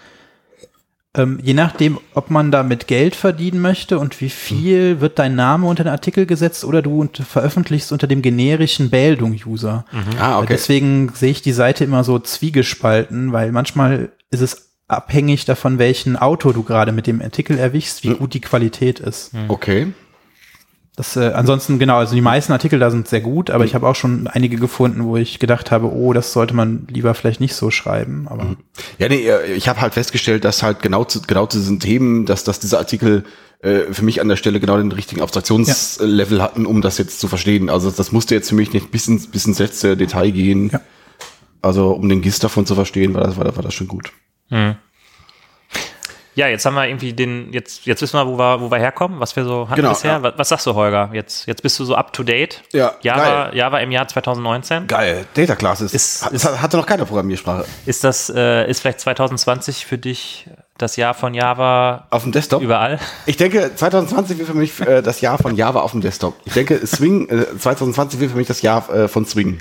ähm, 1.17 1.39
je 1.43 1.55
nachdem, 1.55 1.99
ob 2.15 2.31
man 2.31 2.51
damit 2.51 2.87
Geld 2.87 3.17
verdienen 3.17 3.61
möchte 3.61 3.99
und 3.99 4.21
wie 4.21 4.29
viel, 4.29 5.01
wird 5.01 5.19
dein 5.19 5.35
Name 5.35 5.67
unter 5.67 5.85
den 5.85 5.93
Artikel 5.93 6.27
gesetzt 6.27 6.65
oder 6.65 6.83
du 6.83 7.09
veröffentlichst 7.13 7.91
unter 7.93 8.07
dem 8.07 8.23
generischen 8.23 8.91
Bildung-User. 8.91 9.85
ah, 10.21 10.39
okay. 10.39 10.47
Deswegen 10.51 11.11
sehe 11.15 11.31
ich 11.31 11.43
die 11.43 11.53
Seite 11.53 11.85
immer 11.85 12.05
so 12.05 12.19
zwiegespalten, 12.19 13.33
weil 13.33 13.53
manchmal 13.53 14.11
ist 14.31 14.43
es 14.43 14.67
abhängig 14.89 15.45
davon, 15.47 15.79
welchen 15.79 16.17
Autor 16.17 16.53
du 16.53 16.63
gerade 16.63 16.93
mit 16.93 17.07
dem 17.07 17.21
Artikel 17.21 17.59
erwischst, 17.59 18.05
wie 18.05 18.15
gut 18.15 18.35
die 18.35 18.41
Qualität 18.41 19.01
ist. 19.01 19.33
Okay. 19.49 19.89
Das, 20.97 21.15
äh, 21.15 21.33
ansonsten, 21.35 21.79
genau, 21.79 21.99
also 21.99 22.15
die 22.15 22.23
meisten 22.23 22.53
Artikel 22.53 22.79
da 22.79 22.91
sind 22.91 23.07
sehr 23.07 23.21
gut, 23.21 23.51
aber 23.51 23.67
ich 23.67 23.75
habe 23.75 23.87
auch 23.87 23.95
schon 23.95 24.29
einige 24.29 24.57
gefunden, 24.57 25.05
wo 25.05 25.19
ich 25.19 25.39
gedacht 25.39 25.71
habe, 25.71 25.93
oh, 25.93 26.15
das 26.15 26.33
sollte 26.33 26.55
man 26.55 26.87
lieber 26.91 27.13
vielleicht 27.13 27.39
nicht 27.39 27.55
so 27.55 27.71
schreiben. 27.71 28.27
Aber 28.31 28.57
Ja, 28.99 29.09
nee, 29.11 29.27
äh, 29.29 29.53
ich 29.53 29.69
habe 29.69 29.83
halt 29.83 29.93
festgestellt, 29.93 30.45
dass 30.47 30.63
halt 30.63 30.81
genau 30.81 31.05
zu, 31.05 31.21
genau 31.21 31.45
zu 31.47 31.59
diesen 31.59 31.81
Themen, 31.81 32.25
dass, 32.25 32.45
dass 32.45 32.61
diese 32.61 32.79
Artikel 32.79 33.25
äh, 33.61 33.81
für 33.93 34.07
mich 34.07 34.23
an 34.23 34.29
der 34.29 34.37
Stelle 34.37 34.59
genau 34.59 34.79
den 34.79 34.91
richtigen 34.91 35.21
Abstraktionslevel 35.21 36.41
hatten, 36.43 36.65
um 36.65 36.81
das 36.81 36.97
jetzt 36.97 37.21
zu 37.21 37.29
verstehen. 37.29 37.69
Also 37.69 37.91
das 37.91 38.11
musste 38.13 38.35
jetzt 38.35 38.49
für 38.49 38.55
mich 38.55 38.73
nicht 38.73 38.91
bis 38.91 39.07
ins, 39.07 39.27
bis 39.27 39.45
ins 39.47 39.59
letzte 39.59 39.99
Detail 39.99 40.31
gehen. 40.31 40.71
Ja. 40.73 40.81
Also 41.61 41.91
um 41.91 42.09
den 42.09 42.23
Gist 42.23 42.43
davon 42.43 42.65
zu 42.65 42.75
verstehen, 42.75 43.13
war 43.13 43.23
das, 43.23 43.37
war, 43.37 43.45
das- 43.45 43.57
war 43.57 43.63
das 43.63 43.75
schon 43.75 43.89
gut. 43.89 44.13
Ja, 46.37 46.47
jetzt 46.49 46.65
haben 46.67 46.75
wir 46.75 46.87
irgendwie 46.87 47.13
den, 47.15 47.53
jetzt, 47.53 47.87
jetzt 47.87 48.03
wissen 48.03 48.17
wir, 48.19 48.27
wo 48.27 48.39
wir, 48.39 48.61
wo 48.61 48.71
wir 48.71 48.79
herkommen, 48.79 49.19
was 49.21 49.35
wir 49.37 49.45
so 49.45 49.65
hatten 49.69 49.77
Genau, 49.81 49.89
bisher. 49.89 50.13
ja. 50.13 50.23
Was, 50.23 50.35
was 50.37 50.49
sagst 50.51 50.67
du, 50.67 50.75
Holger? 50.75 51.11
Jetzt, 51.13 51.47
jetzt 51.47 51.63
bist 51.63 51.79
du 51.81 51.85
so 51.85 51.95
up 51.97 52.13
to 52.13 52.23
date. 52.23 52.63
Ja, 52.73 52.93
Java, 53.01 53.45
geil. 53.47 53.57
Java 53.57 53.79
im 53.79 53.91
Jahr 53.91 54.07
2019. 54.07 54.87
Geil. 54.87 55.25
Data 55.35 55.57
Classes. 55.57 55.93
Ist- 55.95 56.27
ist- 56.31 56.45
hat, 56.45 56.61
hatte 56.63 56.77
noch 56.77 56.87
keine 56.87 57.07
Programmiersprache. 57.07 57.65
Ist 57.87 58.05
das, 58.05 58.29
äh, 58.31 58.69
ist 58.71 58.81
vielleicht 58.81 59.01
2020 59.01 59.87
für 59.87 59.99
dich 59.99 60.47
das 60.79 60.97
Jahr 60.97 61.15
von 61.15 61.33
Java 61.33 62.07
Auf 62.11 62.23
dem 62.25 62.33
Desktop? 62.33 62.61
überall? 62.63 63.01
Ich 63.25 63.39
denke, 63.39 63.75
2020 63.75 64.37
wird 64.37 64.47
für 64.49 64.55
mich 64.55 64.79
äh, 64.83 65.01
das 65.03 65.23
Jahr 65.23 65.39
von 65.39 65.57
Java 65.57 65.81
auf 65.81 65.93
dem 65.93 66.03
Desktop. 66.03 66.35
Ich 66.45 66.53
denke, 66.53 66.87
Swing, 66.87 67.29
äh, 67.31 67.59
2020 67.59 68.21
wird 68.21 68.33
für 68.33 68.37
mich 68.37 68.47
das 68.47 68.61
Jahr 68.61 68.89
äh, 68.95 69.09
von 69.09 69.25
Swing. 69.25 69.61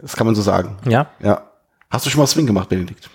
Das 0.00 0.14
kann 0.16 0.26
man 0.26 0.34
so 0.36 0.42
sagen. 0.42 0.78
Ja. 0.88 1.06
Ja. 1.20 1.42
Hast 1.90 2.06
du 2.06 2.10
schon 2.10 2.20
mal 2.20 2.26
Swing 2.28 2.46
gemacht, 2.46 2.68
Benedikt? 2.68 3.10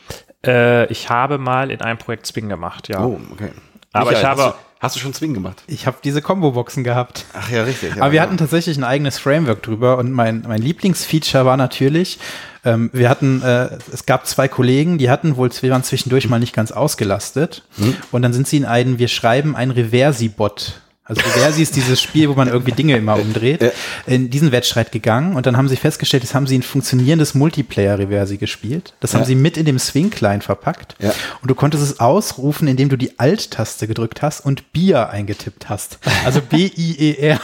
Äh, 0.45 0.85
ich 0.91 1.09
habe 1.09 1.37
mal 1.37 1.71
in 1.71 1.81
einem 1.81 1.97
Projekt 1.97 2.27
Swing 2.27 2.49
gemacht, 2.49 2.87
ja. 2.89 3.03
Oh, 3.03 3.19
okay. 3.31 3.51
Aber 3.93 4.11
Michael, 4.11 4.23
ich 4.23 4.29
habe- 4.29 4.55
Hast 4.79 4.95
du 4.95 4.99
schon 4.99 5.11
Swing 5.11 5.33
gemacht? 5.33 5.63
Ich 5.65 5.87
habe 5.87 5.97
diese 6.03 6.21
Combo-Boxen 6.21 6.83
gehabt. 6.83 7.25
Ach 7.33 7.49
ja, 7.49 7.63
richtig. 7.63 7.99
Aber 7.99 8.11
wir 8.11 8.21
hatten 8.21 8.37
tatsächlich 8.37 8.77
ein 8.77 8.83
eigenes 8.83 9.17
Framework 9.17 9.63
drüber 9.63 9.97
und 9.97 10.11
mein, 10.11 10.43
mein 10.47 10.61
Lieblingsfeature 10.61 11.45
war 11.45 11.57
natürlich, 11.57 12.19
ähm, 12.63 12.91
wir 12.93 13.09
hatten, 13.09 13.41
äh, 13.41 13.69
es 13.91 14.05
gab 14.05 14.27
zwei 14.27 14.47
Kollegen, 14.47 14.99
die 14.99 15.09
hatten 15.09 15.35
wohl, 15.35 15.49
wir 15.61 15.71
waren 15.71 15.83
zwischendurch 15.83 16.29
mal 16.29 16.37
nicht 16.39 16.53
ganz 16.53 16.71
ausgelastet 16.71 17.63
und 18.11 18.21
dann 18.21 18.33
sind 18.33 18.47
sie 18.47 18.57
in 18.57 18.65
einen, 18.65 18.99
wir 18.99 19.07
schreiben 19.07 19.55
ein 19.55 19.71
Reversi-Bot. 19.71 20.79
Also 21.07 21.21
Reversi 21.21 21.61
ist 21.61 21.75
dieses 21.75 22.01
Spiel, 22.01 22.27
wo 22.29 22.33
man 22.33 22.47
irgendwie 22.49 22.73
Dinge 22.73 22.97
immer 22.97 23.17
umdreht, 23.19 23.71
in 24.05 24.29
diesen 24.29 24.51
Wettstreit 24.51 24.91
gegangen 24.91 25.35
und 25.35 25.45
dann 25.45 25.55
haben 25.55 25.69
sie 25.69 25.77
festgestellt, 25.77 26.23
jetzt 26.23 26.35
haben 26.35 26.47
sie 26.47 26.57
ein 26.57 26.63
funktionierendes 26.63 27.33
Multiplayer-Reversi 27.33 28.37
gespielt. 28.37 28.93
Das 28.99 29.13
haben 29.13 29.21
Ja. 29.21 29.27
sie 29.27 29.35
mit 29.35 29.55
in 29.57 29.65
dem 29.65 29.79
Swing-Client 29.79 30.43
verpackt 30.43 30.95
Ja. 30.99 31.13
und 31.41 31.49
du 31.49 31.55
konntest 31.55 31.83
es 31.83 31.99
ausrufen, 32.01 32.67
indem 32.67 32.89
du 32.89 32.97
die 32.97 33.17
Alt-Taste 33.19 33.87
gedrückt 33.87 34.21
hast 34.21 34.41
und 34.41 34.71
Bier 34.73 35.09
eingetippt 35.09 35.69
hast. 35.69 35.99
Also 36.25 36.41
B-I-E-R. 36.41 37.39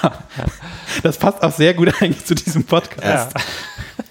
Das 1.01 1.17
passt 1.17 1.41
auch 1.41 1.53
sehr 1.53 1.73
gut 1.73 1.93
eigentlich 2.01 2.25
zu 2.25 2.35
diesem 2.35 2.63
Podcast. 2.65 3.31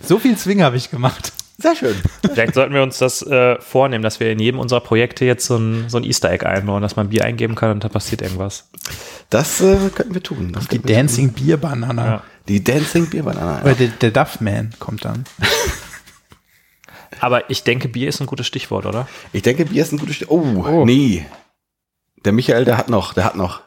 So 0.03 0.18
viel 0.18 0.36
Swing 0.38 0.62
habe 0.62 0.76
ich 0.76 0.90
gemacht. 0.90 1.32
Sehr 1.59 1.76
schön. 1.76 1.94
Vielleicht 2.22 2.55
sollten 2.55 2.74
wir 2.74 2.82
uns 2.82 2.98
das 2.98 3.22
äh, 3.22 3.61
vornehmen, 3.61 4.03
dass 4.03 4.18
wir 4.18 4.32
in 4.32 4.40
jedem 4.40 4.59
unserer 4.59 4.80
Projekte 4.80 5.24
jetzt 5.24 5.46
so 5.46 5.57
ein, 5.57 5.84
so 5.88 5.98
ein 5.98 6.03
Easter 6.05 6.30
Egg 6.30 6.44
einbauen, 6.44 6.82
dass 6.82 6.96
man 6.96 7.11
Bier 7.11 7.24
eingeben 7.24 7.55
kann 7.55 7.70
und 7.70 7.84
da 7.84 7.88
passiert 7.88 8.20
irgendwas. 8.22 8.64
Das 9.33 9.62
äh, 9.62 9.89
könnten 9.95 10.14
wir 10.14 10.22
tun. 10.22 10.53
Das 10.53 10.64
Die 10.64 10.76
könnten 10.76 10.89
wir 10.89 10.97
Dancing 10.97 11.33
Beer 11.33 11.57
Banana. 11.57 12.07
Ja. 12.07 12.22
Die 12.49 12.62
Dancing 12.62 13.07
Bierbanane. 13.09 13.62
Oder 13.62 13.74
der, 13.74 13.89
der 13.89 14.11
Duffman 14.11 14.74
kommt 14.78 15.05
dann. 15.05 15.24
Aber 17.20 17.49
ich 17.51 17.62
denke, 17.62 17.89
Bier 17.89 18.09
ist 18.09 18.20
ein 18.20 18.26
gutes 18.26 18.47
Stichwort, 18.47 18.85
oder? 18.85 19.09
Ich 19.33 19.43
denke, 19.43 19.66
Bier 19.66 19.83
ist 19.83 19.93
ein 19.93 19.99
gutes 19.99 20.16
Stück. 20.16 20.30
Oh, 20.30 20.85
nee. 20.85 21.24
Der 22.24 22.33
Michael, 22.33 22.64
der 22.64 22.76
hat 22.78 22.89
noch, 22.89 23.14
der 23.14 23.24
hat 23.24 23.37
noch. 23.37 23.62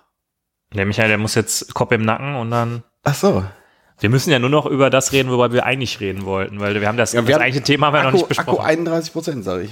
Der 0.73 0.85
Michael, 0.85 1.07
der 1.07 1.17
muss 1.17 1.35
jetzt 1.35 1.73
Kopf 1.73 1.91
im 1.91 2.03
Nacken 2.03 2.35
und 2.35 2.51
dann. 2.51 2.83
Ach 3.03 3.15
so. 3.15 3.45
Wir 3.99 4.09
müssen 4.09 4.29
ja 4.29 4.39
nur 4.39 4.49
noch 4.49 4.65
über 4.65 4.89
das 4.89 5.13
reden, 5.13 5.29
worüber 5.29 5.53
wir 5.53 5.65
eigentlich 5.65 5.99
reden 6.01 6.25
wollten, 6.25 6.59
weil 6.59 6.79
wir 6.79 6.87
haben 6.87 6.97
das, 6.97 7.13
Ja, 7.13 7.21
das 7.21 7.27
wir 7.29 7.35
haben- 7.35 7.41
eigentliche 7.43 7.63
Thema 7.63 7.87
haben 7.87 7.93
wir 7.93 7.99
noch 8.03 8.07
Akku, 8.09 8.17
nicht 8.17 8.27
besprochen. 8.27 8.49
Akku 8.59 8.61
31 8.67 9.13
Prozent, 9.13 9.43
sage 9.45 9.63
ich. 9.63 9.71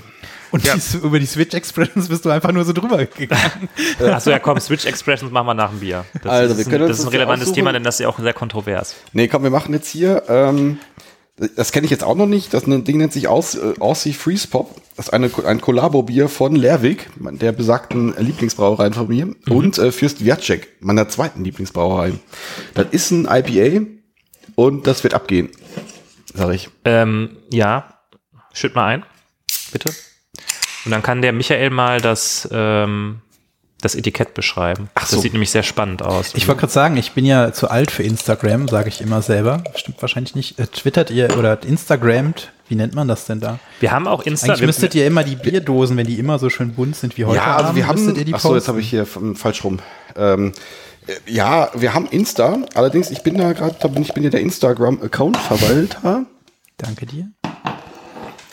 Und 0.51 0.63
die, 0.63 0.97
über 1.05 1.19
die 1.19 1.25
Switch 1.25 1.53
Expressions 1.53 2.07
bist 2.07 2.23
du 2.25 2.29
einfach 2.29 2.51
nur 2.51 2.63
so 2.63 2.73
drüber 2.73 3.05
gegangen. 3.05 3.69
Achso, 3.99 4.29
ja 4.29 4.39
komm, 4.39 4.59
Switch 4.59 4.85
Expressions 4.85 5.31
machen 5.31 5.47
wir 5.47 5.53
nach 5.55 5.71
dem 5.71 5.79
Bier. 5.79 6.05
Das 6.21 6.31
Also, 6.31 6.53
ist, 6.53 6.57
wir 6.59 6.65
ein- 6.65 6.71
können 6.71 6.83
uns 6.83 6.89
das 6.91 6.99
ist 6.99 7.03
ein 7.03 7.05
das 7.07 7.13
relevantes 7.13 7.43
aussuchen. 7.47 7.55
Thema, 7.55 7.73
denn 7.73 7.83
das 7.83 7.95
ist 7.95 7.99
ja 7.99 8.07
auch 8.09 8.19
sehr 8.19 8.33
kontrovers. 8.33 8.95
Nee, 9.11 9.27
komm, 9.27 9.43
wir 9.43 9.49
machen 9.49 9.73
jetzt 9.73 9.89
hier, 9.89 10.23
ähm, 10.29 10.77
das 11.55 11.71
kenne 11.71 11.85
ich 11.85 11.91
jetzt 11.91 12.03
auch 12.03 12.15
noch 12.15 12.27
nicht, 12.27 12.53
das 12.53 12.63
Ding 12.65 12.97
nennt 12.97 13.11
sich 13.11 13.27
Aus, 13.27 13.55
äh, 13.55 13.73
Aussie 13.79 14.13
Freeze 14.13 14.47
Pop. 14.47 14.79
Das 14.95 15.07
ist 15.07 15.13
eine, 15.13 15.31
ein 15.47 15.59
Kollabo-Bier 15.59 16.29
von 16.29 16.55
Lerwick, 16.55 17.09
der 17.17 17.51
besagten 17.51 18.13
Lieblingsbrauerei 18.17 18.91
von 18.91 19.07
mir, 19.07 19.35
und 19.49 19.79
äh, 19.79 19.91
Fürst 19.91 20.23
Wiatschek, 20.23 20.67
meiner 20.81 21.09
zweiten 21.09 21.43
Lieblingsbrauerei. 21.43 22.13
Das 22.75 22.85
ist 22.91 23.09
ein 23.11 23.25
IPA 23.27 23.87
und 24.55 24.87
das 24.87 25.03
wird 25.03 25.13
abgehen, 25.13 25.49
sag 26.33 26.53
ich. 26.53 26.69
Ähm, 26.85 27.37
ja, 27.49 27.99
schütt 28.53 28.75
mal 28.75 28.85
ein, 28.85 29.05
bitte. 29.71 29.89
Und 30.85 30.91
dann 30.91 31.01
kann 31.01 31.21
der 31.21 31.31
Michael 31.31 31.69
mal 31.69 32.01
das, 32.01 32.47
ähm, 32.51 33.21
das 33.79 33.95
Etikett 33.95 34.33
beschreiben. 34.33 34.89
Ach 34.95 35.05
so. 35.05 35.15
Das 35.15 35.23
sieht 35.23 35.33
nämlich 35.33 35.51
sehr 35.51 35.63
spannend 35.63 36.01
aus. 36.01 36.33
Ich 36.35 36.47
wollte 36.47 36.61
gerade 36.61 36.73
sagen, 36.73 36.97
ich 36.97 37.13
bin 37.13 37.25
ja 37.25 37.53
zu 37.53 37.69
alt 37.69 37.91
für 37.91 38.03
Instagram, 38.03 38.67
sage 38.67 38.89
ich 38.89 39.01
immer 39.01 39.21
selber. 39.21 39.63
Stimmt 39.75 40.01
wahrscheinlich 40.01 40.35
nicht. 40.35 40.59
Äh, 40.59 40.67
twittert 40.67 41.09
ihr 41.11 41.37
oder 41.37 41.61
Instagrammt? 41.63 42.51
Wie 42.69 42.75
nennt 42.75 42.95
man 42.95 43.07
das 43.07 43.25
denn 43.25 43.39
da? 43.39 43.59
wir 43.81 43.91
haben 43.91 44.07
auch 44.07 44.23
Insta. 44.23 44.47
Eigentlich 44.47 44.65
müsstet 44.65 44.95
ihr 44.95 45.05
immer 45.05 45.23
die 45.23 45.35
Bierdosen, 45.35 45.97
wenn 45.97 46.07
die 46.07 46.17
immer 46.17 46.39
so 46.39 46.49
schön 46.49 46.73
bunt 46.73 46.95
sind 46.95 47.17
wie 47.17 47.25
heute. 47.25 47.37
Ja, 47.37 47.57
also 47.57 47.75
wir 47.75 47.87
haben, 47.87 47.95
müsstet 47.99 48.17
ihr 48.17 48.25
die 48.25 48.33
ach 48.33 48.39
so, 48.39 48.55
jetzt 48.55 48.65
posten. 48.65 48.69
habe 48.69 48.81
ich 48.81 48.89
hier 48.89 49.05
falsch 49.05 49.63
rum. 49.63 49.79
Ähm, 50.15 50.49
äh, 50.49 50.51
ja, 51.27 51.69
wir 51.73 51.93
haben 51.93 52.07
Insta, 52.07 52.57
allerdings, 52.75 53.09
ich 53.11 53.21
bin 53.23 53.37
da 53.37 53.53
gerade, 53.53 53.75
ich 54.01 54.13
bin 54.13 54.23
ja 54.23 54.29
der 54.29 54.41
Instagram-Account-Verwalter. 54.41 56.25
Danke 56.77 57.05
dir. 57.05 57.29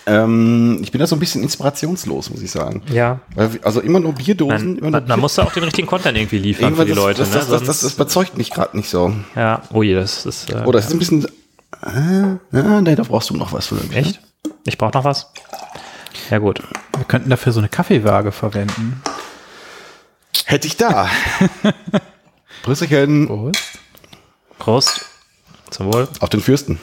Ähm, 0.06 0.78
ich 0.82 0.90
bin 0.92 0.98
da 1.00 1.06
so 1.06 1.14
ein 1.14 1.18
bisschen 1.20 1.42
inspirationslos, 1.42 2.30
muss 2.30 2.40
ich 2.42 2.50
sagen. 2.50 2.82
ja. 2.90 3.20
Also 3.62 3.80
immer 3.80 4.00
nur 4.00 4.14
Bierdosen. 4.14 4.50
Man, 4.74 4.78
immer 4.78 4.80
nur 4.80 4.90
man, 4.90 5.02
man 5.02 5.04
Bier- 5.06 5.16
muss 5.18 5.34
da 5.34 5.44
auch 5.44 5.52
den 5.52 5.62
richtigen 5.64 5.86
Content 5.86 6.16
irgendwie 6.16 6.38
liefern 6.38 6.74
für 6.74 6.84
die 6.84 6.90
das, 6.92 6.98
Leute. 6.98 7.18
das, 7.20 7.30
ne? 7.30 7.34
das, 7.36 7.48
das, 7.48 7.62
das, 7.64 7.80
das 7.80 7.94
überzeugt 7.94 8.36
mich 8.38 8.50
gerade 8.50 8.76
nicht 8.76 8.88
so. 8.88 9.14
ja, 9.36 9.62
oh 9.72 9.82
je, 9.82 9.94
das 9.94 10.26
ist. 10.26 10.50
Äh, 10.50 10.64
Oder 10.64 10.78
es 10.78 10.86
ist 10.86 10.92
ein 10.94 10.98
bisschen. 10.98 11.26
Äh, 11.84 12.56
äh, 12.58 12.80
nee, 12.80 12.96
da 12.96 13.02
brauchst 13.04 13.30
du 13.30 13.36
noch 13.36 13.52
was 13.52 13.66
für 13.68 13.76
mich. 13.76 13.94
echt? 13.94 14.20
Ich 14.66 14.78
brauche 14.78 14.92
noch 14.96 15.04
was? 15.04 15.32
Ja, 16.30 16.38
gut. 16.38 16.62
Wir 16.96 17.04
könnten 17.04 17.30
dafür 17.30 17.52
so 17.52 17.60
eine 17.60 17.68
Kaffeewaage 17.68 18.32
verwenden. 18.32 19.02
Hätte 20.46 20.66
ich 20.66 20.76
da. 20.76 21.08
Brüsselchen 22.62 23.26
Prost. 23.26 23.78
Prost. 24.58 25.06
Zum 25.70 25.92
Wohl. 25.92 26.08
auf 26.20 26.28
den 26.28 26.40
Fürsten. 26.40 26.78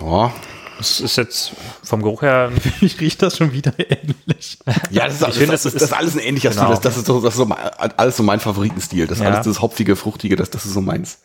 Oh. 0.00 0.30
Das 0.78 1.00
ist 1.00 1.16
jetzt 1.16 1.52
vom 1.82 2.02
Geruch 2.02 2.20
her. 2.22 2.52
Ich 2.82 3.00
rieche 3.00 3.16
das 3.16 3.38
schon 3.38 3.52
wieder 3.52 3.72
ähnlich. 3.78 4.58
Ja, 4.90 5.04
das 5.06 5.14
ist, 5.14 5.22
das, 5.22 5.36
finde, 5.36 5.52
das, 5.52 5.62
das 5.62 5.72
ist, 5.74 5.80
das 5.82 5.90
ist 5.90 5.96
alles 5.96 6.14
ein 6.14 6.20
ähnlicher 6.20 6.50
Genau. 6.50 6.62
Stil. 6.64 6.74
Das, 6.74 6.80
das, 6.82 6.96
ist 6.98 7.06
so, 7.06 7.20
das 7.22 7.32
ist 7.34 7.38
so 7.38 7.46
mein, 7.46 7.58
alles 7.58 8.16
so 8.18 8.22
mein 8.22 8.40
Favoritenstil. 8.40 9.06
Das 9.06 9.18
ist 9.18 9.24
Ja. 9.24 9.30
alles 9.30 9.46
das 9.46 9.62
hopfige, 9.62 9.96
fruchtige, 9.96 10.36
das, 10.36 10.50
das 10.50 10.66
ist 10.66 10.74
so 10.74 10.82
meins. 10.82 11.20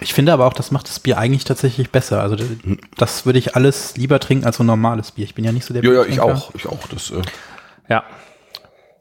Ich 0.00 0.12
finde 0.14 0.32
aber 0.32 0.46
auch, 0.46 0.52
das 0.52 0.70
macht 0.72 0.88
das 0.88 0.98
Bier 1.00 1.16
eigentlich 1.18 1.44
tatsächlich 1.44 1.90
besser. 1.90 2.20
Also 2.20 2.34
das- 2.36 2.48
das 2.96 3.26
würde 3.26 3.38
ich 3.38 3.54
alles 3.56 3.96
lieber 3.96 4.18
trinken 4.20 4.44
als 4.46 4.56
so 4.56 4.62
ein 4.64 4.66
normales 4.66 5.12
Bier. 5.12 5.24
Ich 5.24 5.34
bin 5.34 5.44
ja 5.44 5.52
nicht 5.52 5.64
so 5.64 5.72
der 5.74 5.84
Ja, 5.84 5.92
ja, 5.92 6.04
ich 6.04 6.18
auch. 6.20 6.52
Ich 6.54 6.66
auch. 6.66 6.86
Das, 6.88 7.10
äh, 7.12 7.22
Ja. 7.88 8.02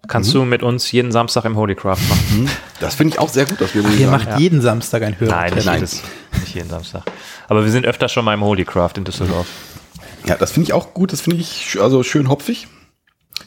Kannst 0.07 0.29
Mhm. 0.33 0.39
du 0.39 0.45
mit 0.45 0.63
uns 0.63 0.91
jeden 0.91 1.11
Samstag 1.11 1.45
im 1.45 1.55
Holycraft 1.55 1.97
machen? 2.09 2.49
das 2.79 2.95
finde 2.95 3.13
ich 3.13 3.19
auch 3.19 3.29
sehr 3.29 3.45
gut, 3.45 3.59
dass 3.61 3.73
wir 3.73 3.83
ich 3.87 3.99
Ihr 3.99 4.07
macht 4.09 4.39
jeden 4.39 4.61
Samstag 4.61 5.03
ein 5.03 5.19
Hörer. 5.19 5.31
Nein, 5.31 5.53
nicht, 5.53 5.65
Nein. 5.65 5.75
Jedes, 5.75 6.01
nicht 6.39 6.55
jeden 6.55 6.69
Samstag. 6.69 7.03
Aber 7.47 7.63
wir 7.63 7.71
sind 7.71 7.85
öfter 7.85 8.09
schon 8.09 8.25
mal 8.25 8.33
im 8.33 8.41
Holycraft 8.43 8.91
in 8.97 9.03
Düsseldorf. 9.03 9.47
Ja, 10.25 10.35
das 10.35 10.51
finde 10.51 10.67
ich 10.67 10.73
auch 10.73 10.93
gut. 10.93 11.13
Das 11.13 11.21
finde 11.21 11.37
ich 11.37 11.77
also 11.79 12.01
schön 12.03 12.29
hopfig, 12.29 12.67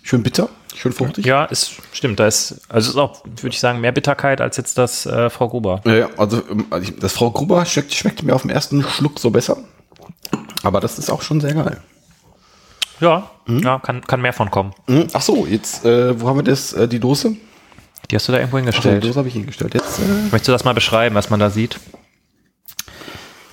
schön 0.02 0.22
bitter, 0.22 0.48
schön 0.76 0.92
fruchtig. 0.92 1.26
Ja, 1.26 1.44
ist 1.46 1.72
stimmt. 1.92 2.20
Da 2.20 2.26
ist 2.28 2.60
also 2.68 2.86
es 2.90 2.94
ist 2.94 3.00
auch, 3.00 3.24
würde 3.24 3.48
ich 3.48 3.58
sagen, 3.60 3.80
mehr 3.80 3.92
Bitterkeit 3.92 4.40
als 4.40 4.56
jetzt 4.56 4.78
das 4.78 5.04
äh, 5.06 5.28
Frau 5.30 5.48
Gruber. 5.48 5.80
Ja, 5.84 5.92
ja, 5.94 6.08
also 6.16 6.42
ähm, 6.50 6.66
also 6.70 6.92
das 7.00 7.12
Frau 7.12 7.30
Gruber 7.30 7.64
schmeckt, 7.66 7.94
schmeckt 7.94 8.22
mir 8.22 8.34
auf 8.34 8.42
den 8.42 8.50
ersten 8.50 8.82
Schluck 8.84 9.18
so 9.18 9.30
besser. 9.30 9.58
Aber 10.62 10.80
das 10.80 10.98
ist 10.98 11.10
auch 11.10 11.22
schon 11.22 11.40
sehr 11.40 11.54
geil. 11.54 11.78
Ja, 13.00 13.30
Mhm. 13.46 13.60
ja, 13.60 13.78
kann, 13.78 14.02
kann 14.02 14.20
mehr 14.20 14.32
von 14.32 14.50
kommen. 14.50 14.74
Hm, 14.86 15.06
Ach 15.12 15.22
so, 15.22 15.46
jetzt, 15.46 15.84
äh, 15.84 16.20
wo 16.20 16.28
haben 16.28 16.36
wir 16.38 16.42
das? 16.42 16.72
Äh, 16.74 16.86
die 16.88 17.00
Dose? 17.00 17.36
Die 18.10 18.16
hast 18.16 18.28
du 18.28 18.32
da 18.32 18.38
irgendwo 18.38 18.56
Ach 18.58 18.60
so, 18.60 18.66
die 18.66 18.72
hingestellt. 18.72 19.04
Dose 19.04 19.18
habe 19.18 19.28
ich 19.28 19.34
hingestellt. 19.34 19.74
Jetzt, 19.74 19.98
äh, 20.00 20.02
Möchtest 20.30 20.48
du 20.48 20.52
das 20.52 20.64
mal 20.64 20.74
beschreiben, 20.74 21.14
was 21.14 21.30
man 21.30 21.40
da 21.40 21.48
sieht? 21.50 21.78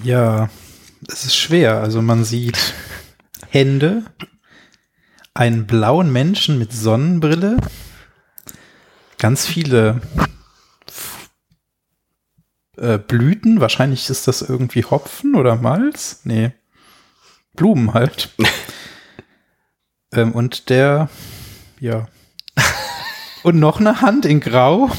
Ja, 0.04 0.50
es 1.08 1.26
ist 1.26 1.36
schwer. 1.38 1.80
Also 1.82 2.02
man 2.02 2.24
sieht 2.26 2.74
Hände, 3.50 4.04
einen 5.34 5.66
blauen 5.68 6.12
Menschen 6.12 6.58
mit 6.60 6.74
Sonnenbrille, 6.74 7.58
ganz 9.18 9.46
viele 9.46 10.02
äh, 12.78 12.98
Blüten. 12.98 13.62
Wahrscheinlich 13.62 14.10
ist 14.10 14.28
das 14.28 14.42
irgendwie 14.42 14.84
Hopfen 14.84 15.36
oder 15.36 15.56
Malz. 15.56 16.22
Nee, 16.24 16.52
Blumen 17.54 17.94
halt. 17.94 18.30
ähm, 20.16 20.32
und 20.32 20.70
der, 20.70 21.10
ja. 21.80 22.08
Und 23.44 23.60
noch 23.60 23.80
eine 23.80 24.02
Hand 24.02 24.26
in 24.26 24.40
Grau. 24.40 24.90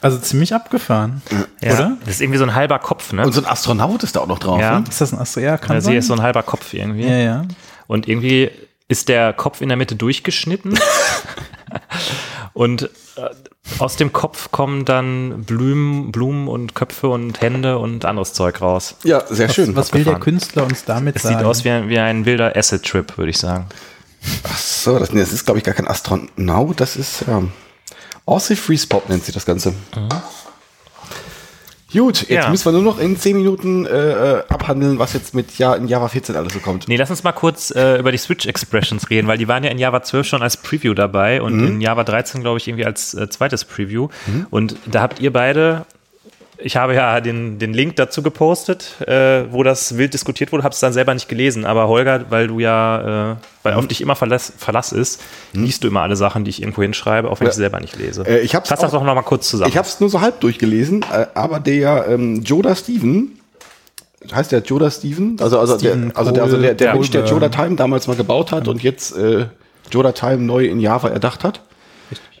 Also 0.00 0.18
ziemlich 0.18 0.52
abgefahren, 0.52 1.22
oder? 1.62 1.96
Das 2.00 2.14
ist 2.16 2.20
irgendwie 2.20 2.38
so 2.38 2.44
ein 2.44 2.54
halber 2.56 2.80
Kopf, 2.80 3.12
ne? 3.12 3.24
und 3.24 3.32
so 3.32 3.40
ein 3.40 3.46
Astronaut 3.46 4.02
ist 4.02 4.16
da 4.16 4.20
auch 4.20 4.26
noch 4.26 4.40
drauf. 4.40 4.60
Ja. 4.60 4.80
Ne? 4.80 4.84
Ist 4.88 5.00
das 5.00 5.12
ein 5.12 5.20
Astro? 5.20 5.40
Ja, 5.40 5.56
kann 5.58 5.76
Ja, 5.76 5.80
sie 5.80 5.86
sein. 5.86 5.96
ist 5.98 6.08
so 6.08 6.14
ein 6.14 6.22
halber 6.22 6.42
Kopf 6.42 6.74
irgendwie. 6.74 7.06
ja, 7.06 7.16
ja. 7.16 7.44
Und 7.86 8.08
irgendwie 8.08 8.50
ist 8.92 9.08
der 9.08 9.32
Kopf 9.32 9.60
in 9.60 9.68
der 9.68 9.76
Mitte 9.76 9.96
durchgeschnitten. 9.96 10.78
und 12.52 12.82
äh, 13.16 13.30
aus 13.78 13.96
dem 13.96 14.12
Kopf 14.12 14.50
kommen 14.50 14.84
dann 14.84 15.44
Blumen, 15.44 16.12
Blumen 16.12 16.46
und 16.46 16.74
Köpfe 16.74 17.08
und 17.08 17.40
Hände 17.40 17.78
und 17.78 18.04
anderes 18.04 18.34
Zeug 18.34 18.60
raus. 18.60 18.96
Ja, 19.02 19.24
sehr 19.28 19.48
schön. 19.48 19.74
Was 19.74 19.92
will 19.92 20.04
der. 20.04 20.20
Künstler 20.20 20.64
uns 20.64 20.84
damit 20.84 21.16
Es 21.16 21.22
sagen? 21.22 21.38
sieht 21.38 21.46
aus 21.46 21.64
wie 21.64 21.70
ein, 21.70 21.88
wie 21.88 21.98
ein 21.98 22.24
wilder 22.24 22.54
Acid-Trip, 22.54 23.16
würde 23.16 23.30
ich 23.30 23.38
sagen. 23.38 23.66
Ach 24.44 24.58
so, 24.58 24.98
das, 24.98 25.12
nee, 25.12 25.20
das 25.20 25.32
ist, 25.32 25.44
glaube 25.44 25.58
ich, 25.58 25.64
gar 25.64 25.74
kein 25.74 25.88
Astronaut. 25.88 26.80
Das 26.80 26.96
ist 26.96 27.24
ja, 27.26 27.42
Aussie 28.26 28.56
Freeze 28.56 28.86
Pop 28.86 29.08
nennt 29.08 29.24
sich 29.24 29.34
das 29.34 29.46
Ganze. 29.46 29.74
Gut, 31.92 32.20
jetzt 32.22 32.30
Ja. 32.30 32.50
müssen 32.50 32.64
wir 32.66 32.72
nur 32.72 32.82
noch 32.82 32.98
in 32.98 33.16
10 33.18 33.36
Minuten 33.36 33.86
äh, 33.86 33.90
äh, 34.38 34.42
abhandeln, 34.48 34.98
was 34.98 35.12
jetzt 35.12 35.34
mit 35.34 35.58
ja, 35.58 35.74
in 35.74 35.88
Java 35.88 36.08
14 36.08 36.36
alles 36.36 36.52
so 36.54 36.58
kommt. 36.60 36.88
Nee, 36.88 36.96
lass 36.96 37.10
uns 37.10 37.22
mal 37.22 37.32
kurz 37.32 37.70
äh, 37.70 37.98
über 37.98 38.12
die 38.12 38.18
Switch-Expressions 38.18 39.10
reden, 39.10 39.28
weil 39.28 39.38
die 39.38 39.48
waren 39.48 39.62
ja 39.64 39.70
in 39.70 39.78
Java 39.78 40.02
12 40.02 40.26
schon 40.26 40.42
als 40.42 40.56
Preview 40.56 40.94
dabei 40.94 41.42
und 41.42 41.60
in 41.66 41.80
Java 41.80 42.04
13, 42.04 42.40
glaube 42.42 42.58
ich, 42.58 42.68
irgendwie 42.68 42.86
als 42.86 43.14
äh, 43.14 43.28
zweites 43.28 43.64
Preview. 43.64 44.08
Und 44.50 44.76
da 44.86 45.02
habt 45.02 45.20
ihr 45.20 45.32
beide 45.32 45.84
ich 46.64 46.76
habe 46.76 46.94
ja 46.94 47.20
den, 47.20 47.58
den 47.58 47.72
Link 47.74 47.96
dazu 47.96 48.22
gepostet, 48.22 49.00
äh, 49.06 49.44
wo 49.52 49.62
das 49.62 49.96
wild 49.98 50.14
diskutiert 50.14 50.52
wurde, 50.52 50.64
habe 50.64 50.72
es 50.72 50.80
dann 50.80 50.92
selber 50.92 51.12
nicht 51.14 51.28
gelesen. 51.28 51.64
Aber 51.66 51.88
Holger, 51.88 52.26
weil 52.30 52.46
du 52.48 52.60
ja, 52.60 53.32
äh, 53.32 53.36
weil 53.62 53.74
auf 53.74 53.86
dich 53.86 54.00
immer 54.00 54.16
Verlass, 54.16 54.52
Verlass 54.56 54.92
ist, 54.92 55.20
liest 55.52 55.84
du 55.84 55.88
immer 55.88 56.02
alle 56.02 56.16
Sachen, 56.16 56.44
die 56.44 56.50
ich 56.50 56.62
irgendwo 56.62 56.82
hinschreibe, 56.82 57.30
auch 57.30 57.40
wenn 57.40 57.48
ich 57.48 57.52
sie 57.54 57.60
selber 57.60 57.80
nicht 57.80 57.96
lese. 57.96 58.22
Äh, 58.26 58.40
ich 58.40 58.54
hab's 58.54 58.68
Fass 58.68 58.80
das 58.80 58.90
auch- 58.94 59.00
doch 59.00 59.04
noch 59.04 59.14
mal 59.14 59.22
kurz 59.22 59.48
zusammen. 59.48 59.70
Ich 59.70 59.76
habe 59.76 59.86
es 59.86 60.00
nur 60.00 60.08
so 60.10 60.20
halb 60.20 60.40
durchgelesen, 60.40 61.04
äh, 61.12 61.26
aber 61.34 61.60
der 61.60 62.06
ähm, 62.08 62.42
Joda 62.42 62.74
Steven, 62.74 63.38
heißt 64.32 64.52
der 64.52 64.60
Joda 64.60 64.90
Steven? 64.90 65.36
Also, 65.40 65.58
also, 65.58 65.78
Steven 65.78 66.08
der, 66.10 66.16
also, 66.18 66.30
der, 66.30 66.42
also 66.44 66.56
der, 66.58 66.74
der 66.74 66.86
Cole- 66.88 66.98
Mensch, 67.00 67.10
der. 67.10 67.24
Joda 67.26 67.48
Time 67.48 67.76
damals 67.76 68.06
mal 68.06 68.16
gebaut 68.16 68.52
hat 68.52 68.68
und 68.68 68.82
jetzt 68.82 69.16
äh, 69.16 69.46
Joda 69.90 70.12
Time 70.12 70.38
neu 70.38 70.66
in 70.66 70.80
Java 70.80 71.08
erdacht 71.08 71.44
hat, 71.44 71.60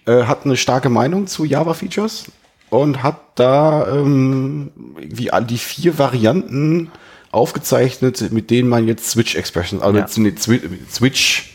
äh, 0.06 0.24
hat 0.24 0.44
eine 0.44 0.56
starke 0.56 0.88
Meinung 0.88 1.26
zu 1.26 1.44
Java-Features 1.44 2.24
und 2.72 3.02
hat 3.02 3.20
da 3.34 3.86
ähm, 3.98 4.70
wie 4.98 5.30
die 5.46 5.58
vier 5.58 5.98
Varianten 5.98 6.90
aufgezeichnet, 7.30 8.32
mit 8.32 8.48
denen 8.50 8.68
man 8.68 8.88
jetzt 8.88 9.10
Switch-Expressions, 9.10 9.82
also 9.82 9.98
Ja. 9.98 10.08
Switch 10.08 11.50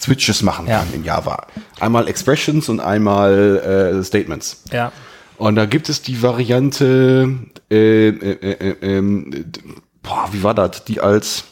Switches 0.00 0.42
machen 0.42 0.66
Ja. 0.66 0.78
kann 0.78 0.88
in 0.94 1.04
Java. 1.04 1.46
Einmal 1.78 2.08
Expressions 2.08 2.68
und 2.70 2.80
einmal 2.80 3.98
äh, 4.00 4.02
Statements. 4.04 4.62
ja. 4.72 4.90
Und 5.36 5.56
da 5.56 5.66
gibt 5.66 5.88
es 5.88 6.02
die 6.02 6.22
Variante, 6.22 7.28
äh, 7.70 8.08
äh, 8.08 8.52
äh, 8.52 8.76
ähm, 8.80 9.30
d- 9.30 9.60
boah, 10.02 10.28
wie 10.30 10.42
war 10.44 10.54
das? 10.54 10.84
Die 10.84 11.00
als, 11.00 11.44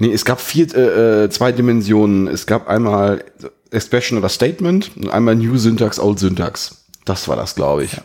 nee, 0.00 0.12
es 0.12 0.24
gab 0.24 0.40
vier, 0.40 0.66
äh, 0.74 1.24
äh, 1.24 1.30
zwei 1.30 1.52
Dimensionen. 1.52 2.26
Es 2.26 2.46
gab 2.46 2.68
einmal 2.68 3.24
Expression 3.70 4.18
oder 4.18 4.28
Statement 4.28 4.90
und 4.96 5.08
einmal 5.10 5.36
New 5.36 5.56
Syntax, 5.56 6.00
Old 6.00 6.18
Syntax. 6.18 6.81
Das 7.04 7.28
war 7.28 7.36
das, 7.36 7.54
glaube 7.54 7.84
ich. 7.84 7.96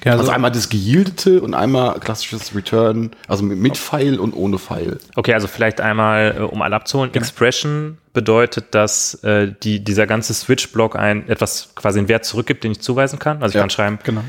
Genau, 0.00 0.14
Also 0.14 0.24
so- 0.26 0.32
einmal 0.32 0.50
das 0.50 0.70
Geyieldete 0.70 1.42
und 1.42 1.52
einmal 1.54 2.00
klassisches 2.00 2.54
Return, 2.54 3.10
also 3.28 3.44
mit, 3.44 3.76
Pfeil 3.76 4.18
und 4.18 4.32
ohne 4.32 4.58
Pfeil. 4.58 4.98
Okay, 5.16 5.34
also 5.34 5.46
vielleicht 5.48 5.82
einmal, 5.82 6.34
äh, 6.38 6.40
um 6.42 6.62
alle 6.62 6.74
abzuholen. 6.76 7.12
Expression 7.12 7.98
bedeutet, 8.14 8.74
dass 8.74 9.14
äh, 9.22 9.52
die, 9.62 9.84
dieser 9.84 10.06
ganze 10.06 10.32
Switch-Block 10.32 10.96
ein 10.96 11.28
etwas 11.28 11.70
quasi 11.74 11.98
einen 11.98 12.08
Wert 12.08 12.24
zurückgibt, 12.24 12.64
den 12.64 12.72
ich 12.72 12.80
zuweisen 12.80 13.18
kann. 13.18 13.42
Also 13.42 13.50
ich 13.50 13.54
Ja, 13.56 13.60
kann 13.60 13.70
schreiben, 13.70 13.98
genau. 14.02 14.22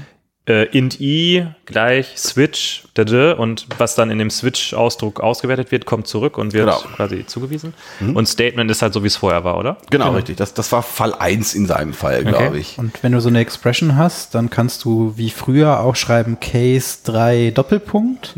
Äh, 0.47 0.63
int 0.77 0.99
i 1.01 1.45
gleich 1.65 2.13
switch 2.17 2.83
da, 2.93 3.03
da, 3.03 3.33
und 3.33 3.67
was 3.77 3.95
dann 3.95 4.09
in 4.09 4.17
dem 4.17 4.29
Switch-Ausdruck 4.29 5.19
ausgewertet 5.19 5.71
wird, 5.71 5.85
kommt 5.85 6.07
zurück 6.07 6.37
und 6.37 6.53
wird 6.53 6.65
Genau. 6.65 6.79
quasi 6.95 7.25
zugewiesen. 7.25 7.73
Und 7.99 8.27
Statement 8.27 8.71
ist 8.71 8.81
halt 8.81 8.93
so, 8.93 9.03
wie 9.03 9.07
es 9.07 9.17
vorher 9.17 9.43
war, 9.43 9.57
oder? 9.57 9.77
Genau, 9.89 10.13
richtig. 10.13 10.37
Das, 10.37 10.53
das 10.53 10.71
war 10.71 10.83
Fall 10.83 11.13
1 11.13 11.53
in 11.53 11.65
seinem 11.65 11.93
Fall, 11.93 12.23
glaube 12.23 12.57
ich. 12.59 12.77
Und 12.77 13.03
wenn 13.03 13.11
du 13.11 13.19
so 13.19 13.29
eine 13.29 13.39
Expression 13.39 13.97
hast, 13.97 14.33
dann 14.35 14.49
kannst 14.49 14.85
du 14.85 15.13
wie 15.17 15.29
früher 15.29 15.81
auch 15.81 15.95
schreiben 15.95 16.39
Case 16.39 16.99
3 17.03 17.51
Doppelpunkt. 17.53 18.33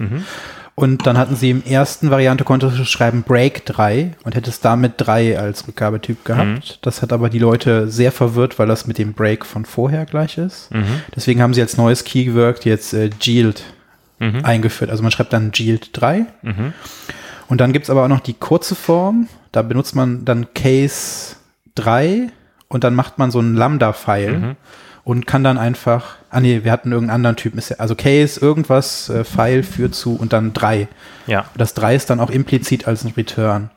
Und 0.79 1.05
dann 1.05 1.17
hatten 1.17 1.35
sie 1.35 1.49
im 1.49 1.63
ersten 1.63 2.09
Variante 2.09 2.43
konntest 2.43 2.77
du 2.79 2.85
schreiben 2.85 3.23
Break 3.23 3.65
3 3.65 4.11
und 4.23 4.35
hättest 4.35 4.63
damit 4.63 4.93
3 4.97 5.37
als 5.39 5.67
Rückgabetyp 5.67 6.23
gehabt. 6.25 6.79
Das 6.81 7.01
hat 7.01 7.11
aber 7.13 7.29
die 7.29 7.39
Leute 7.39 7.89
sehr 7.89 8.11
verwirrt, 8.11 8.57
weil 8.59 8.67
das 8.67 8.87
mit 8.87 8.97
dem 8.97 9.13
Break 9.13 9.45
von 9.45 9.65
vorher 9.65 10.05
gleich 10.05 10.37
ist. 10.37 10.69
Deswegen 11.15 11.41
haben 11.41 11.53
sie 11.53 11.61
als 11.61 11.77
neues 11.77 12.03
Keyword 12.03 12.65
jetzt 12.65 12.93
äh, 12.93 13.09
Yield 13.21 13.63
eingeführt. 14.43 14.91
Also 14.91 15.01
man 15.03 15.11
schreibt 15.11 15.31
dann 15.33 15.51
Yield 15.55 15.89
3. 15.93 16.25
Und 17.47 17.61
dann 17.61 17.71
gibt's 17.73 17.89
aber 17.89 18.03
auch 18.03 18.09
noch 18.09 18.19
die 18.19 18.33
kurze 18.33 18.75
Form. 18.75 19.27
Da 19.51 19.61
benutzt 19.61 19.95
man 19.95 20.25
dann 20.25 20.53
Case 20.53 21.35
3 21.75 22.29
und 22.67 22.83
dann 22.83 22.95
macht 22.95 23.17
man 23.17 23.31
so 23.31 23.39
einen 23.39 23.55
Lambda-File 23.55 24.55
und 25.09 25.25
kann 25.25 25.43
dann 25.43 25.57
einfach, 25.57 26.17
ah 26.29 26.39
nee, 26.39 26.63
wir 26.63 26.71
hatten 26.71 26.91
irgendeinen 26.91 27.15
anderen 27.15 27.35
Typen, 27.35 27.59
ja- 27.67 27.77
also 27.79 27.95
Case, 27.95 28.39
irgendwas, 28.39 29.09
äh, 29.09 29.23
File 29.23 29.63
führt 29.63 29.95
zu 29.95 30.15
und 30.15 30.33
dann 30.33 30.53
3. 30.53 30.87
Ja. 31.25 31.45
Das 31.57 31.73
3 31.73 31.95
ist 31.95 32.09
dann 32.11 32.19
auch 32.19 32.29
implizit 32.29 32.87
als 32.87 33.03
ein 33.03 33.13
Return. 33.17 33.71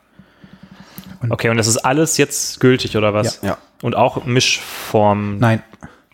Okay, 1.31 1.49
und 1.49 1.57
das 1.57 1.69
ist 1.69 1.79
alles 1.79 2.19
jetzt 2.19 2.61
gültig, 2.61 2.97
oder 2.97 3.15
was? 3.15 3.41
Ja. 3.43 3.51
Ja. 3.51 3.59
Und 3.81 3.97
auch 3.97 4.25
Mischform. 4.27 5.39
Nein, 5.39 5.63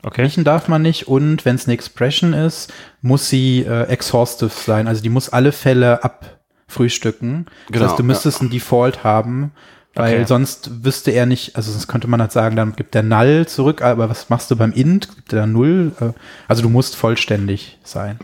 Okay. 0.05 0.23
Riechen 0.23 0.45
darf 0.45 0.69
man 0.69 0.81
nicht 0.83 1.09
und 1.09 1.45
wenn 1.45 1.57
es 1.57 1.65
eine 1.67 1.75
Expression 1.75 2.33
ist, 2.33 2.73
muss 3.03 3.29
sie 3.29 3.65
äh, 3.65 3.89
exhaustive 3.89 4.49
sein. 4.55 4.87
Also 4.87 5.03
die 5.03 5.09
muss 5.09 5.29
alle 5.29 5.51
Fälle 5.51 6.05
abfrühstücken. 6.05 7.47
Das 7.67 7.73
Genau, 7.73 7.87
heißt, 7.91 7.99
du 7.99 8.05
müsstest 8.05 8.41
ein 8.41 8.49
Default 8.49 9.03
haben, 9.03 9.51
weil 9.99 10.15
Okay. 10.15 10.25
sonst 10.27 10.85
wüsste 10.85 11.11
er 11.11 11.27
nicht, 11.27 11.57
also 11.57 11.71
sonst 11.73 11.89
könnte 11.89 12.09
man 12.09 12.21
halt 12.21 12.33
sagen, 12.33 12.57
dann 12.57 12.75
gibt 12.77 12.95
der 12.95 13.03
Null 13.03 13.47
zurück, 13.47 13.83
aber 13.83 14.09
was 14.09 14.29
machst 14.31 14.51
du 14.51 14.57
beim 14.57 14.73
Int? 14.73 15.15
Gibt 15.15 15.33
der 15.33 15.47
Null? 15.47 15.93
Äh, 16.01 16.13
Also 16.47 16.63
du 16.63 16.69
musst 16.69 16.97
vollständig 16.97 17.79
sein. 17.85 18.19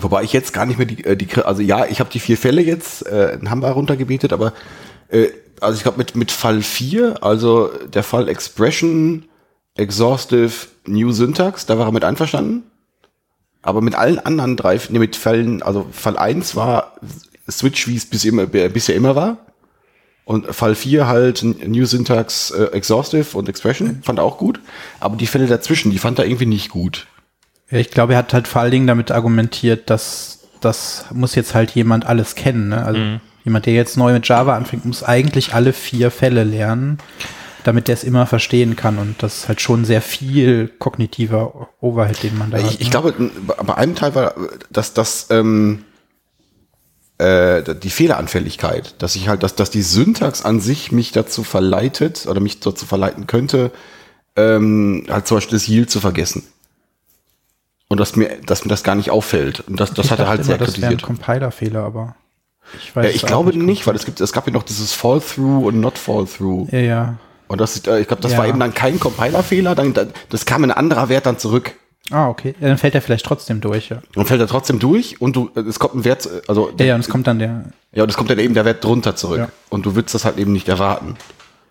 Wobei 0.00 0.22
ich 0.22 0.32
jetzt 0.32 0.52
gar 0.52 0.64
nicht 0.66 0.78
mehr 0.78 0.86
die, 0.86 1.04
äh, 1.04 1.16
die 1.16 1.28
also 1.42 1.60
ja, 1.62 1.84
ich 1.86 2.00
habe 2.00 2.10
die 2.10 2.20
vier 2.20 2.36
Fälle 2.38 2.62
jetzt, 2.62 3.06
äh, 3.06 3.38
haben 3.46 3.62
wir 3.62 3.68
runtergebetet, 3.70 4.32
aber 4.32 4.52
äh, 5.08 5.28
also 5.60 5.76
ich 5.76 5.82
glaube 5.82 5.98
mit, 5.98 6.14
mit 6.14 6.30
Fall 6.30 6.62
4, 6.62 7.22
also 7.22 7.70
der 7.92 8.04
Fall 8.04 8.28
Expression, 8.28 9.24
Exhaustive, 9.76 10.52
New 10.86 11.10
Syntax, 11.12 11.66
da 11.66 11.78
war 11.78 11.86
er 11.86 11.92
mit 11.92 12.04
einverstanden. 12.04 12.62
Aber 13.62 13.80
mit 13.80 13.96
allen 13.96 14.18
anderen 14.20 14.56
drei, 14.56 14.78
nee, 14.88 14.98
mit 15.00 15.16
Fällen, 15.16 15.62
also 15.62 15.86
Fall 15.90 16.16
1 16.16 16.54
war 16.54 16.92
Switch, 17.50 17.88
wie 17.88 17.96
es 17.96 18.06
bis 18.06 18.24
immer, 18.24 18.46
bisher 18.46 18.94
immer 18.94 19.16
war. 19.16 19.38
Und 20.28 20.54
Fall 20.54 20.74
4 20.74 21.06
halt 21.06 21.42
New 21.42 21.86
Syntax, 21.86 22.50
äh, 22.50 22.64
Exhaustive 22.72 23.34
und 23.34 23.48
Expression, 23.48 24.00
fand 24.02 24.18
er 24.18 24.24
auch 24.24 24.36
gut. 24.36 24.60
Aber 25.00 25.16
die 25.16 25.26
Fälle 25.26 25.46
dazwischen, 25.46 25.90
die 25.90 25.96
fand 25.98 26.18
er 26.18 26.26
irgendwie 26.26 26.44
nicht 26.44 26.68
gut. 26.68 27.06
Ja, 27.70 27.78
ich 27.78 27.90
glaube, 27.90 28.12
er 28.12 28.18
hat 28.18 28.34
halt 28.34 28.46
vor 28.46 28.60
allen 28.60 28.70
Dingen 28.70 28.86
damit 28.86 29.10
argumentiert, 29.10 29.88
dass 29.88 30.40
das 30.60 31.06
muss 31.14 31.34
jetzt 31.34 31.54
halt 31.54 31.70
jemand 31.70 32.04
alles 32.04 32.34
kennen. 32.34 32.68
Ne? 32.68 32.84
Also 32.84 33.00
jemand, 33.44 33.64
der 33.64 33.72
jetzt 33.72 33.96
neu 33.96 34.12
mit 34.12 34.28
Java 34.28 34.54
anfängt, 34.54 34.84
muss 34.84 35.02
eigentlich 35.02 35.54
alle 35.54 35.72
vier 35.72 36.10
Fälle 36.10 36.44
lernen, 36.44 36.98
damit 37.64 37.88
der 37.88 37.94
es 37.94 38.04
immer 38.04 38.26
verstehen 38.26 38.76
kann. 38.76 38.98
Und 38.98 39.22
das 39.22 39.38
ist 39.38 39.48
halt 39.48 39.62
schon 39.62 39.86
sehr 39.86 40.02
viel 40.02 40.68
kognitiver 40.78 41.68
Overhead, 41.80 42.22
den 42.22 42.36
man 42.36 42.50
da 42.50 42.58
hat. 42.58 42.66
Ich, 42.66 42.80
ich 42.82 42.88
ne? 42.88 42.90
glaube, 42.90 43.14
n- 43.18 43.30
bei 43.64 43.74
einem 43.76 43.94
Teil 43.94 44.14
war, 44.14 44.34
dass 44.68 44.92
das 44.92 45.28
ähm, 45.30 45.84
äh, 45.84 45.87
die 47.20 47.90
Fehleranfälligkeit, 47.90 48.94
dass 49.02 49.16
ich 49.16 49.28
halt, 49.28 49.42
dass, 49.42 49.54
dass 49.56 49.70
die 49.70 49.82
Syntax 49.82 50.44
an 50.44 50.60
sich 50.60 50.92
mich 50.92 51.10
dazu 51.12 51.42
verleitet 51.42 52.26
oder 52.28 52.40
mich 52.40 52.60
dazu 52.60 52.86
verleiten 52.86 53.26
könnte, 53.26 53.72
ähm, 54.36 55.04
halt 55.08 55.26
zum 55.26 55.38
Beispiel 55.38 55.58
das 55.58 55.66
Yield 55.66 55.90
zu 55.90 56.00
vergessen. 56.00 56.44
Und 57.88 57.98
dass 57.98 58.14
mir, 58.16 58.36
dass 58.46 58.64
mir 58.64 58.68
das 58.68 58.82
gar 58.84 58.94
nicht 58.94 59.10
auffällt. 59.10 59.60
Und 59.66 59.80
das, 59.80 59.92
das 59.94 60.06
Ich 60.06 60.12
hat 60.12 60.18
er 60.20 60.28
halt 60.28 60.44
sehr 60.44 60.56
immer, 60.56 60.66
das 60.66 60.76
wäre 60.80 60.92
ein 60.92 60.96
kritisiert. 60.98 61.02
Compiler-Fehler, 61.02 61.82
aber 61.84 62.14
ich 62.78 62.94
weiß 62.94 63.06
Ja, 63.06 63.10
ich 63.10 63.22
glaube 63.22 63.50
nicht. 63.50 63.64
nicht, 63.64 63.86
weil 63.86 63.96
es 63.96 64.04
gibt, 64.04 64.20
es 64.20 64.32
gab 64.32 64.46
ja 64.46 64.52
noch 64.52 64.62
dieses 64.62 64.92
Fall-Through 64.92 65.66
und 65.66 65.80
Not 65.80 65.96
Fall-Through. 65.98 66.68
Ja, 66.70 66.78
ja. 66.78 67.14
Und 67.48 67.60
das, 67.60 67.78
äh, 67.86 68.00
ich 68.00 68.06
glaube, 68.06 68.22
das 68.22 68.32
Ja. 68.32 68.38
war 68.38 68.46
eben 68.46 68.60
dann 68.60 68.74
kein 68.74 69.00
Compiler-Fehler, 69.00 69.74
dann, 69.74 69.94
dann, 69.94 70.12
das 70.28 70.44
kam 70.44 70.62
ein 70.64 70.70
anderer 70.70 71.08
Wert 71.08 71.24
dann 71.26 71.38
zurück. 71.38 71.72
Ah, 72.10 72.28
okay. 72.28 72.54
Ja, 72.60 72.68
dann 72.68 72.78
fällt 72.78 72.94
er 72.94 73.02
vielleicht 73.02 73.26
trotzdem 73.26 73.60
durch, 73.60 73.90
ja. 73.90 74.00
Und 74.14 74.26
fällt 74.26 74.40
er 74.40 74.46
trotzdem 74.46 74.78
durch 74.78 75.20
und 75.20 75.36
du, 75.36 75.50
es 75.54 75.78
kommt 75.78 75.94
ein 75.94 76.04
Wert, 76.04 76.26
äh, 76.26 76.40
also 76.48 76.72
Ja, 76.78 76.86
ja, 76.86 76.94
und 76.94 77.00
es 77.00 77.08
kommt 77.08 77.26
dann 77.26 77.38
der, 77.38 77.64
Ja, 77.92 78.02
und 78.04 78.08
es 78.08 78.16
kommt 78.16 78.30
dann 78.30 78.38
eben 78.38 78.54
der 78.54 78.64
Wert 78.64 78.82
drunter 78.82 79.14
zurück. 79.14 79.38
Ja. 79.38 79.48
Und 79.68 79.84
du 79.84 79.94
würdest 79.94 80.14
das 80.14 80.24
halt 80.24 80.38
eben 80.38 80.52
nicht 80.52 80.68
erwarten. 80.68 81.16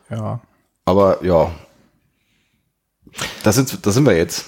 ja. 0.10 0.40
Aber 0.86 1.24
ja. 1.24 1.52
Da 3.44 3.52
sind, 3.52 3.86
da 3.86 3.92
sind 3.92 4.06
wir 4.06 4.16
jetzt. 4.16 4.46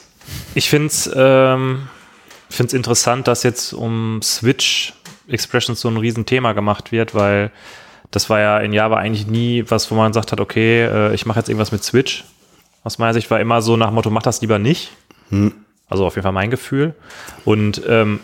Ich 0.54 0.70
finde 0.70 0.88
es 0.88 1.10
ähm, 1.14 1.88
find's 2.50 2.74
interessant, 2.74 3.28
dass 3.28 3.44
jetzt 3.44 3.74
um 3.74 4.22
Switch 4.22 4.94
Expressions 5.28 5.82
so 5.82 5.90
ein 5.90 5.98
Riesenthema 5.98 6.54
gemacht 6.54 6.92
wird, 6.92 7.14
weil 7.14 7.52
das 8.12 8.30
war 8.30 8.40
ja 8.40 8.60
in 8.60 8.74
Java 8.74 8.98
eigentlich 8.98 9.28
nie 9.28 9.66
was, 9.70 9.90
wo 9.92 9.96
man 9.96 10.12
gesagt 10.12 10.32
hat, 10.32 10.40
okay, 10.40 10.84
äh, 10.86 11.14
ich 11.14 11.26
mache 11.26 11.40
jetzt 11.40 11.50
irgendwas 11.50 11.72
mit 11.72 11.84
Switch. 11.84 12.26
Aus 12.84 12.98
meiner 12.98 13.14
Sicht 13.14 13.30
war 13.30 13.40
immer 13.40 13.62
so 13.62 13.76
nach 13.76 13.88
dem 13.88 13.96
Motto, 13.96 14.10
mach 14.10 14.24
das 14.24 14.42
lieber 14.42 14.60
nicht. 14.60 14.92
Also 15.90 16.06
auf 16.06 16.16
jeden 16.16 16.24
Fall 16.24 16.32
mein 16.32 16.52
Gefühl. 16.52 16.94
Und 17.46 17.82
ähm, 17.88 18.20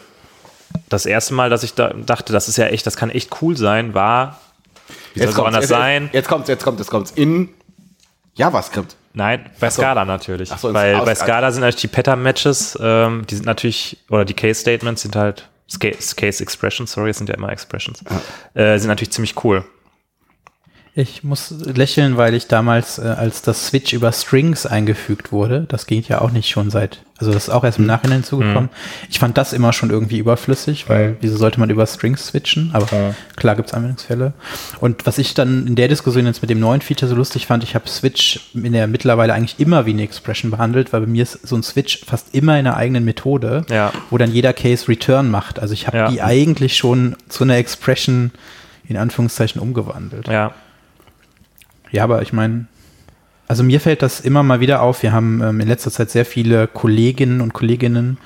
das 0.89 1.05
erste 1.05 1.33
Mal, 1.33 1.49
dass 1.49 1.63
ich 1.63 1.73
da 1.73 1.89
dachte, 1.89 2.31
das 2.31 2.47
ist 2.47 2.57
ja 2.57 2.67
echt, 2.67 2.85
das 2.85 2.95
kann 2.95 3.09
echt 3.09 3.41
cool 3.41 3.57
sein, 3.57 3.93
war, 3.93 4.39
wie 5.13 5.19
soll 5.21 5.29
es 5.29 5.39
anders 5.39 5.63
jetzt, 5.63 5.69
sein? 5.69 6.09
Jetzt 6.13 6.27
kommt's, 6.27 6.47
jetzt 6.47 6.63
kommt, 6.63 6.79
jetzt 6.79 6.91
kommt's. 6.91 7.11
In 7.11 7.49
JavaScript. 8.35 8.95
Nein, 9.13 9.49
bei 9.59 9.69
so. 9.69 9.81
Scala 9.81 10.03
natürlich. 10.03 10.51
Ach 10.51 10.59
so, 10.59 10.73
Weil 10.73 10.99
bei 11.01 11.15
Scala 11.15 11.51
sind 11.51 11.61
natürlich 11.61 11.81
die 11.81 11.87
Pattern-Matches, 11.87 12.77
ähm, 12.81 13.25
die 13.29 13.35
sind 13.35 13.45
natürlich, 13.45 13.97
oder 14.09 14.25
die 14.25 14.33
Case-Statements 14.33 15.03
sind 15.03 15.15
halt, 15.15 15.47
Case-Expressions, 15.79 16.91
sorry, 16.91 17.11
es 17.11 17.17
sind 17.17 17.29
ja 17.29 17.35
immer 17.35 17.49
Expressions, 17.49 18.03
äh, 18.53 18.77
sind 18.77 18.89
natürlich 18.89 19.11
ziemlich 19.11 19.43
cool. 19.43 19.63
Ich 20.97 21.25
muss 21.25 21.53
lächeln, 21.65 22.15
weil 22.15 22.33
ich 22.35 22.47
damals, 22.47 22.99
äh, 22.99 23.01
als 23.01 23.41
das 23.41 23.67
Switch 23.67 23.91
über 23.91 24.13
Strings 24.13 24.65
eingefügt 24.65 25.33
wurde, 25.33 25.65
das 25.67 25.87
ging 25.87 26.01
ja 26.07 26.21
auch 26.21 26.31
nicht 26.31 26.47
schon 26.49 26.69
seit, 26.69 26.99
also 27.17 27.33
das 27.33 27.43
ist 27.43 27.49
auch 27.49 27.65
erst 27.65 27.79
im 27.79 27.85
Nachhinein 27.85 28.23
zugekommen. 28.23 28.69
Ich 29.09 29.19
fand 29.19 29.37
das 29.37 29.51
immer 29.51 29.73
schon 29.73 29.89
irgendwie 29.89 30.19
überflüssig, 30.19 30.87
weil 30.87 31.17
wieso 31.19 31.35
sollte 31.35 31.59
man 31.59 31.69
über 31.69 31.85
Strings 31.85 32.27
switchen? 32.27 32.69
Aber 32.71 33.13
klar 33.35 33.57
gibt's 33.57 33.73
Anwendungsfälle. 33.73 34.31
Und 34.79 35.05
was 35.05 35.17
ich 35.17 35.33
dann 35.33 35.67
in 35.67 35.75
der 35.75 35.89
Diskussion 35.89 36.27
jetzt 36.27 36.41
mit 36.41 36.49
dem 36.49 36.61
neuen 36.61 36.79
Feature 36.79 37.09
so 37.09 37.15
lustig 37.17 37.45
fand, 37.45 37.65
ich 37.65 37.75
habe 37.75 37.89
Switch 37.89 38.39
in 38.53 38.71
der 38.71 38.87
mittlerweile 38.87 39.33
eigentlich 39.33 39.59
immer 39.59 39.85
wie 39.85 39.91
eine 39.91 40.03
Expression 40.03 40.49
behandelt, 40.49 40.93
weil 40.93 41.01
bei 41.01 41.07
mir 41.07 41.23
ist 41.23 41.45
so 41.45 41.57
ein 41.57 41.63
Switch 41.63 42.05
fast 42.05 42.33
immer 42.33 42.53
in 42.57 42.67
einer 42.67 42.77
eigenen 42.77 43.03
Methode, 43.03 43.65
Ja. 43.69 43.91
wo 44.11 44.17
dann 44.17 44.31
jeder 44.31 44.53
Case 44.53 44.87
Return 44.87 45.29
macht. 45.29 45.59
Also 45.59 45.73
ich 45.73 45.87
habe 45.87 45.97
Ja. 45.97 46.07
die 46.09 46.21
eigentlich 46.21 46.77
schon 46.77 47.17
zu 47.27 47.43
einer 47.43 47.57
Expression 47.57 48.31
in 48.87 48.95
Anführungszeichen 48.95 49.59
umgewandelt. 49.59 50.29
Ja. 50.29 50.53
Ja, 51.95 52.03
aber 52.03 52.21
ich 52.21 52.33
meine, 52.33 52.65
also 53.47 53.63
mir 53.63 53.79
fällt 53.79 54.01
das 54.01 54.19
immer 54.19 54.43
mal 54.43 54.59
wieder 54.59 54.81
auf. 54.81 55.01
Wir 55.01 55.13
haben 55.13 55.41
ähm, 55.41 55.61
in 55.61 55.67
letzter 55.67 55.91
Zeit 55.91 56.09
sehr 56.09 56.25
viele 56.25 56.67
Kolleginnen 56.67 57.39
und 57.39 57.53
Kolleginnen, 57.53 58.17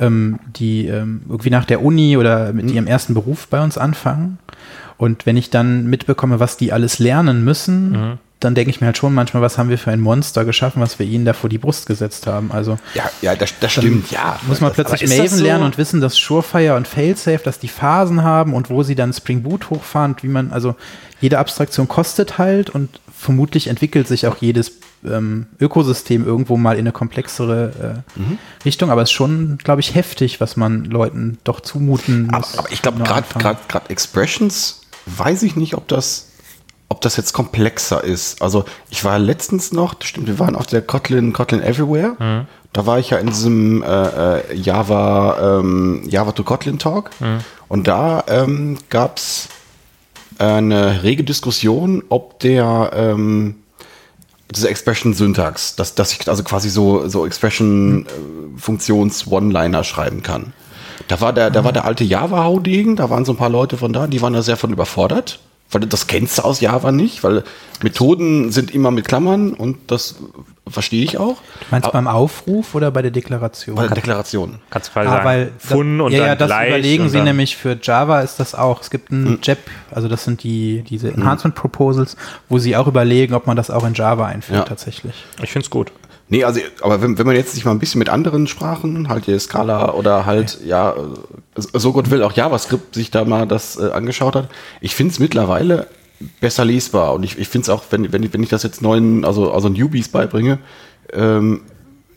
ähm, 0.00 0.38
die 0.56 0.86
ähm, 0.86 1.22
irgendwie 1.28 1.50
nach 1.50 1.66
der 1.66 1.82
Uni 1.82 2.16
oder 2.16 2.52
mit 2.54 2.70
ihrem 2.70 2.86
ersten 2.86 3.12
Beruf 3.12 3.48
bei 3.48 3.62
uns 3.62 3.76
anfangen. 3.76 4.38
Und 4.96 5.26
wenn 5.26 5.36
ich 5.36 5.50
dann 5.50 5.88
mitbekomme, 5.88 6.40
was 6.40 6.56
die 6.56 6.72
alles 6.72 6.98
lernen 7.00 7.44
müssen, 7.44 8.18
dann 8.42 8.54
denke 8.54 8.70
ich 8.70 8.80
mir 8.80 8.86
halt 8.86 8.96
schon 8.96 9.14
manchmal, 9.14 9.42
was 9.42 9.58
haben 9.58 9.68
wir 9.68 9.78
für 9.78 9.90
ein 9.90 10.00
Monster 10.00 10.44
geschaffen, 10.44 10.80
was 10.80 10.98
wir 10.98 11.06
ihnen 11.06 11.24
da 11.24 11.32
vor 11.32 11.50
die 11.50 11.58
Brust 11.58 11.86
gesetzt 11.86 12.26
haben. 12.26 12.50
Also 12.52 12.78
Ja, 12.94 13.10
ja, 13.20 13.36
das, 13.36 13.54
das 13.60 13.72
stimmt, 13.72 14.10
ja. 14.10 14.38
muss 14.46 14.60
man 14.60 14.70
das, 14.70 14.76
plötzlich 14.76 15.10
Maven 15.10 15.38
so? 15.38 15.42
lernen 15.42 15.64
und 15.64 15.78
wissen, 15.78 16.00
dass 16.00 16.14
Surefire 16.16 16.76
und 16.76 16.88
Failsafe, 16.88 17.42
dass 17.44 17.58
die 17.58 17.68
Phasen 17.68 18.22
haben 18.22 18.54
und 18.54 18.70
wo 18.70 18.82
sie 18.82 18.94
dann 18.94 19.12
Spring 19.12 19.42
Boot 19.42 19.70
hochfahren, 19.70 20.12
und 20.12 20.22
wie 20.22 20.28
man, 20.28 20.52
also 20.52 20.76
jede 21.20 21.38
Abstraktion 21.38 21.88
kostet 21.88 22.38
halt 22.38 22.70
und 22.70 23.00
vermutlich 23.22 23.68
entwickelt 23.68 24.08
sich 24.08 24.26
auch 24.26 24.36
jedes 24.40 24.72
ähm, 25.04 25.46
Ökosystem 25.60 26.26
irgendwo 26.26 26.56
mal 26.56 26.72
in 26.74 26.80
eine 26.80 26.92
komplexere 26.92 28.02
äh, 28.16 28.18
Mhm. 28.20 28.38
Richtung, 28.64 28.90
aber 28.90 29.02
es 29.02 29.08
ist 29.10 29.12
schon, 29.14 29.58
glaube 29.62 29.80
ich, 29.80 29.94
heftig, 29.94 30.40
was 30.40 30.56
man 30.56 30.84
Leuten 30.84 31.38
doch 31.44 31.60
zumuten 31.60 32.28
Aber, 32.30 32.38
muss. 32.38 32.58
aber 32.58 32.70
ich 32.72 32.82
glaube, 32.82 32.98
gerade 32.98 33.14
anfangen. 33.18 33.42
gerade 33.42 33.58
gerade 33.68 33.90
Expressions 33.90 34.82
weiß 35.06 35.42
ich 35.44 35.56
nicht, 35.56 35.74
ob 35.74 35.88
das 35.88 36.28
ob 36.88 37.00
das 37.00 37.16
jetzt 37.16 37.32
komplexer 37.32 38.04
ist. 38.04 38.42
Also 38.42 38.64
ich 38.90 39.02
war 39.02 39.18
letztens 39.18 39.72
noch, 39.72 39.94
das 39.94 40.08
stimmt, 40.08 40.26
wir 40.26 40.38
waren 40.38 40.54
auf 40.54 40.66
der 40.66 40.82
Kotlin 40.82 41.32
Kotlin 41.32 41.62
Everywhere. 41.62 42.46
Da 42.74 42.86
war 42.86 42.98
ich 42.98 43.10
ja 43.10 43.18
in 43.18 43.28
diesem 43.28 43.82
äh, 43.82 43.86
äh, 44.40 44.54
Java 44.54 45.58
ähm, 45.60 46.02
Java 46.06 46.32
to 46.32 46.42
Kotlin 46.44 46.78
Talk 46.78 47.10
und 47.68 47.86
da 47.88 48.24
ähm, 48.28 48.76
gab 48.90 49.16
es 49.18 49.48
eine 50.38 51.02
rege 51.02 51.24
Diskussion, 51.24 52.02
ob 52.08 52.38
der 52.40 52.90
ähm, 52.94 53.56
diese 54.50 54.68
Expression 54.68 55.14
Syntax, 55.14 55.76
dass, 55.76 55.94
dass 55.94 56.12
ich 56.12 56.28
also 56.28 56.42
quasi 56.42 56.68
so, 56.68 57.08
so 57.08 57.26
Expression 57.26 58.06
äh, 58.06 58.58
schreiben 59.84 60.22
kann. 60.22 60.52
Da 61.08 61.20
war 61.20 61.32
der, 61.32 61.50
da 61.50 61.64
war 61.64 61.72
der 61.72 61.84
alte 61.84 62.04
Java-Haudegen, 62.04 62.96
da 62.96 63.10
waren 63.10 63.24
so 63.24 63.32
ein 63.32 63.36
paar 63.36 63.48
Leute 63.48 63.76
von 63.76 63.92
da, 63.92 64.06
die 64.06 64.22
waren 64.22 64.34
da 64.34 64.42
sehr 64.42 64.56
von 64.56 64.72
überfordert. 64.72 65.40
Weil 65.72 65.80
das 65.82 66.06
kennst 66.06 66.38
du 66.38 66.42
aus 66.42 66.60
Java 66.60 66.92
nicht, 66.92 67.24
weil 67.24 67.44
Methoden 67.82 68.52
sind 68.52 68.72
immer 68.74 68.90
mit 68.90 69.08
Klammern 69.08 69.54
und 69.54 69.78
das 69.90 70.16
verstehe 70.68 71.02
ich 71.02 71.18
auch. 71.18 71.38
Meinst 71.70 71.88
du 71.88 71.92
beim 71.92 72.06
Aufruf 72.06 72.74
oder 72.74 72.90
bei 72.90 73.02
der 73.02 73.10
Deklaration? 73.10 73.74
Bei 73.76 73.86
der 73.86 73.94
Deklaration. 73.96 74.60
Kannst 74.70 74.90
du 74.90 74.92
quasi 74.92 75.08
Ah, 75.08 75.12
sagen, 75.12 75.24
weil 75.24 75.52
Fun 75.58 75.98
da, 75.98 76.04
und 76.04 76.12
ja, 76.12 76.18
dann 76.18 76.26
ja, 76.28 76.34
das 76.36 76.48
gleich 76.48 76.68
überlegen 76.68 77.08
sie 77.08 77.20
nämlich 77.22 77.56
für 77.56 77.76
Java 77.82 78.20
ist 78.20 78.38
das 78.38 78.54
auch. 78.54 78.80
Es 78.82 78.90
gibt 78.90 79.10
Hm. 79.10 79.24
ein 79.34 79.38
JEP, 79.42 79.58
also 79.90 80.08
das 80.08 80.24
sind 80.24 80.42
die 80.44 80.82
diese 80.82 81.08
Enhancement 81.08 81.54
Proposals, 81.56 82.16
wo 82.48 82.58
sie 82.58 82.76
auch 82.76 82.86
überlegen, 82.86 83.34
ob 83.34 83.46
man 83.46 83.56
das 83.56 83.70
auch 83.70 83.84
in 83.86 83.94
Java 83.94 84.26
einführt 84.26 84.58
Ja. 84.60 84.64
tatsächlich. 84.64 85.14
Ich 85.42 85.50
finde 85.50 85.64
es 85.64 85.70
gut. 85.70 85.90
Nee, 86.28 86.44
also, 86.44 86.60
aber 86.80 87.02
wenn, 87.02 87.18
wenn 87.18 87.26
man 87.26 87.36
jetzt 87.36 87.52
sich 87.52 87.64
mal 87.64 87.72
ein 87.72 87.78
bisschen 87.78 87.98
mit 87.98 88.08
anderen 88.08 88.46
Sprachen, 88.46 89.08
halt 89.08 89.26
hier 89.26 89.38
Scala 89.38 89.92
oder 89.92 90.24
halt, 90.24 90.58
ja, 90.64 90.92
äh, 90.92 90.96
so 91.56 91.92
Gott 91.92 92.10
will 92.10 92.22
auch 92.22 92.32
JavaScript 92.32 92.94
sich 92.94 93.10
da 93.10 93.24
mal 93.24 93.46
das 93.46 93.78
äh, 93.78 93.90
angeschaut 93.90 94.34
hat, 94.34 94.48
ich 94.80 94.94
finde 94.94 95.12
es 95.12 95.18
mittlerweile 95.18 95.88
besser 96.40 96.64
lesbar 96.64 97.12
und 97.14 97.22
ich, 97.24 97.38
ich 97.38 97.48
finde 97.48 97.64
es 97.64 97.68
auch, 97.68 97.84
wenn, 97.90 98.12
wenn, 98.12 98.22
ich, 98.22 98.32
wenn 98.32 98.42
ich 98.42 98.48
das 98.48 98.62
jetzt 98.62 98.80
neuen, 98.80 99.24
also, 99.24 99.52
also 99.52 99.68
Newbies 99.68 100.08
beibringe, 100.08 100.58
ähm, 101.12 101.62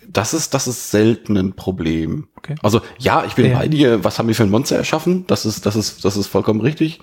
das 0.07 0.33
ist, 0.33 0.53
das 0.53 0.67
ist 0.67 0.91
selten 0.91 1.35
ein 1.35 1.53
Problem. 1.53 2.27
Okay. 2.37 2.55
Also, 2.63 2.81
ja, 2.97 3.25
ich 3.25 3.33
bin 3.33 3.47
Ja. 3.51 3.57
bei 3.57 3.67
dir, 3.67 4.03
was 4.03 4.17
haben 4.17 4.27
wir 4.27 4.35
für 4.35 4.43
ein 4.43 4.49
Monster 4.49 4.77
erschaffen? 4.77 5.25
Das 5.27 5.45
ist, 5.45 5.65
das 5.65 5.75
ist, 5.75 6.05
das 6.05 6.15
ist 6.15 6.27
vollkommen 6.27 6.61
richtig. 6.61 7.01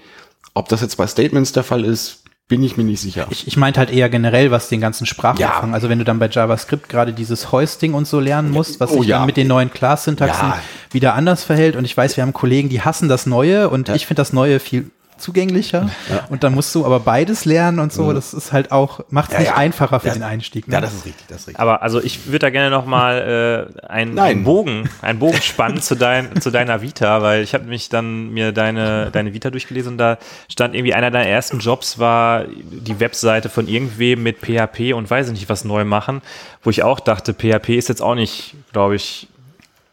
Ob 0.54 0.68
das 0.68 0.80
jetzt 0.80 0.96
bei 0.96 1.06
Statements 1.06 1.52
der 1.52 1.62
Fall 1.64 1.84
ist, 1.84 2.21
bin 2.52 2.62
ich 2.62 2.76
mir 2.76 2.84
nicht 2.84 3.00
sicher. 3.00 3.26
Ich, 3.30 3.46
ich 3.46 3.56
meinte 3.56 3.80
halt 3.80 3.90
eher 3.90 4.10
generell, 4.10 4.50
was 4.50 4.68
den 4.68 4.80
ganzen 4.82 5.06
Sprachumfang. 5.06 5.68
Ja. 5.70 5.74
Also 5.74 5.88
wenn 5.88 5.98
du 5.98 6.04
dann 6.04 6.18
bei 6.18 6.28
JavaScript 6.28 6.86
gerade 6.90 7.14
dieses 7.14 7.50
Hoisting 7.50 7.94
und 7.94 8.06
so 8.06 8.20
lernen 8.20 8.50
musst, 8.50 8.78
was 8.78 8.90
Oh 8.90 8.98
sich 8.98 9.08
ja. 9.08 9.18
dann 9.18 9.26
mit 9.26 9.38
den 9.38 9.46
neuen 9.48 9.70
Class-Syntaxen 9.70 10.48
Ja. 10.48 10.58
wieder 10.90 11.14
anders 11.14 11.44
verhält. 11.44 11.76
Und 11.76 11.86
ich 11.86 11.96
weiß, 11.96 12.16
wir 12.18 12.22
haben 12.22 12.34
Kollegen, 12.34 12.68
die 12.68 12.82
hassen 12.82 13.08
das 13.08 13.24
Neue 13.24 13.70
und 13.70 13.88
ich 13.88 14.06
finde 14.06 14.20
das 14.20 14.34
Neue 14.34 14.60
viel 14.60 14.90
zugänglicher. 15.22 15.88
Und 16.28 16.44
dann 16.44 16.52
musst 16.54 16.74
du 16.74 16.84
aber 16.84 17.00
beides 17.00 17.44
lernen 17.44 17.78
und 17.78 17.92
so. 17.92 18.12
Das 18.12 18.34
ist 18.34 18.52
halt 18.52 18.72
auch, 18.72 19.00
macht 19.08 19.28
es 19.30 19.34
Ja, 19.34 19.40
nicht 19.40 19.48
ja. 19.48 19.56
einfacher 19.56 20.00
für 20.00 20.08
Ja. 20.08 20.14
den 20.14 20.22
Einstieg. 20.22 20.68
ne? 20.68 20.74
ja, 20.74 20.80
das 20.80 20.92
ist 20.92 21.06
richtig, 21.06 21.26
das 21.28 21.38
ist 21.42 21.46
richtig. 21.48 21.60
Aber 21.60 21.82
also 21.82 22.02
ich 22.02 22.26
würde 22.26 22.40
da 22.40 22.50
gerne 22.50 22.70
noch 22.70 22.84
mal 22.84 23.70
äh, 23.82 23.86
einen, 23.86 24.18
einen 24.18 24.44
Bogen, 24.44 24.88
einen 25.00 25.18
Bogen 25.18 25.40
spannen 25.40 25.80
zu, 25.80 25.94
dein, 25.94 26.40
zu 26.40 26.50
deiner 26.50 26.82
Vita, 26.82 27.22
weil 27.22 27.42
ich 27.42 27.54
habe 27.54 27.64
mich 27.64 27.88
dann 27.88 28.30
mir 28.30 28.52
deine, 28.52 29.10
deine 29.12 29.32
Vita 29.32 29.50
durchgelesen 29.50 29.92
und 29.92 29.98
da 29.98 30.18
stand 30.50 30.74
irgendwie 30.74 30.94
einer 30.94 31.10
deiner 31.10 31.28
ersten 31.28 31.60
Jobs 31.60 31.98
war 31.98 32.44
die 32.46 32.98
Webseite 33.00 33.48
von 33.48 33.68
irgendwem 33.68 34.22
mit 34.22 34.38
PHP 34.38 34.92
und 34.94 35.08
weiß 35.10 35.28
ich 35.28 35.32
nicht 35.34 35.48
was 35.48 35.64
neu 35.64 35.84
machen, 35.84 36.20
wo 36.62 36.70
ich 36.70 36.82
auch 36.82 37.00
dachte, 37.00 37.32
PHP 37.34 37.70
ist 37.78 37.88
jetzt 37.88 38.02
auch 38.02 38.14
nicht, 38.14 38.54
glaube 38.72 38.96
ich, 38.96 39.28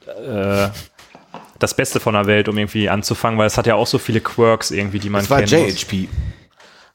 äh, 0.08 0.68
das 1.60 1.74
Beste 1.74 2.00
von 2.00 2.14
der 2.14 2.26
Welt, 2.26 2.48
um 2.48 2.58
irgendwie 2.58 2.90
anzufangen, 2.90 3.38
weil 3.38 3.48
es 3.48 3.58
hat 3.58 3.68
ja 3.68 3.76
auch 3.76 3.88
so 3.88 3.98
viele 4.00 4.22
Quirks 4.22 4.72
irgendwie, 4.72 5.00
die 5.00 5.10
man 5.10 5.22
Das 5.22 5.30
war 5.30 5.42
muss. 5.42 5.52
JHP. 5.52 6.08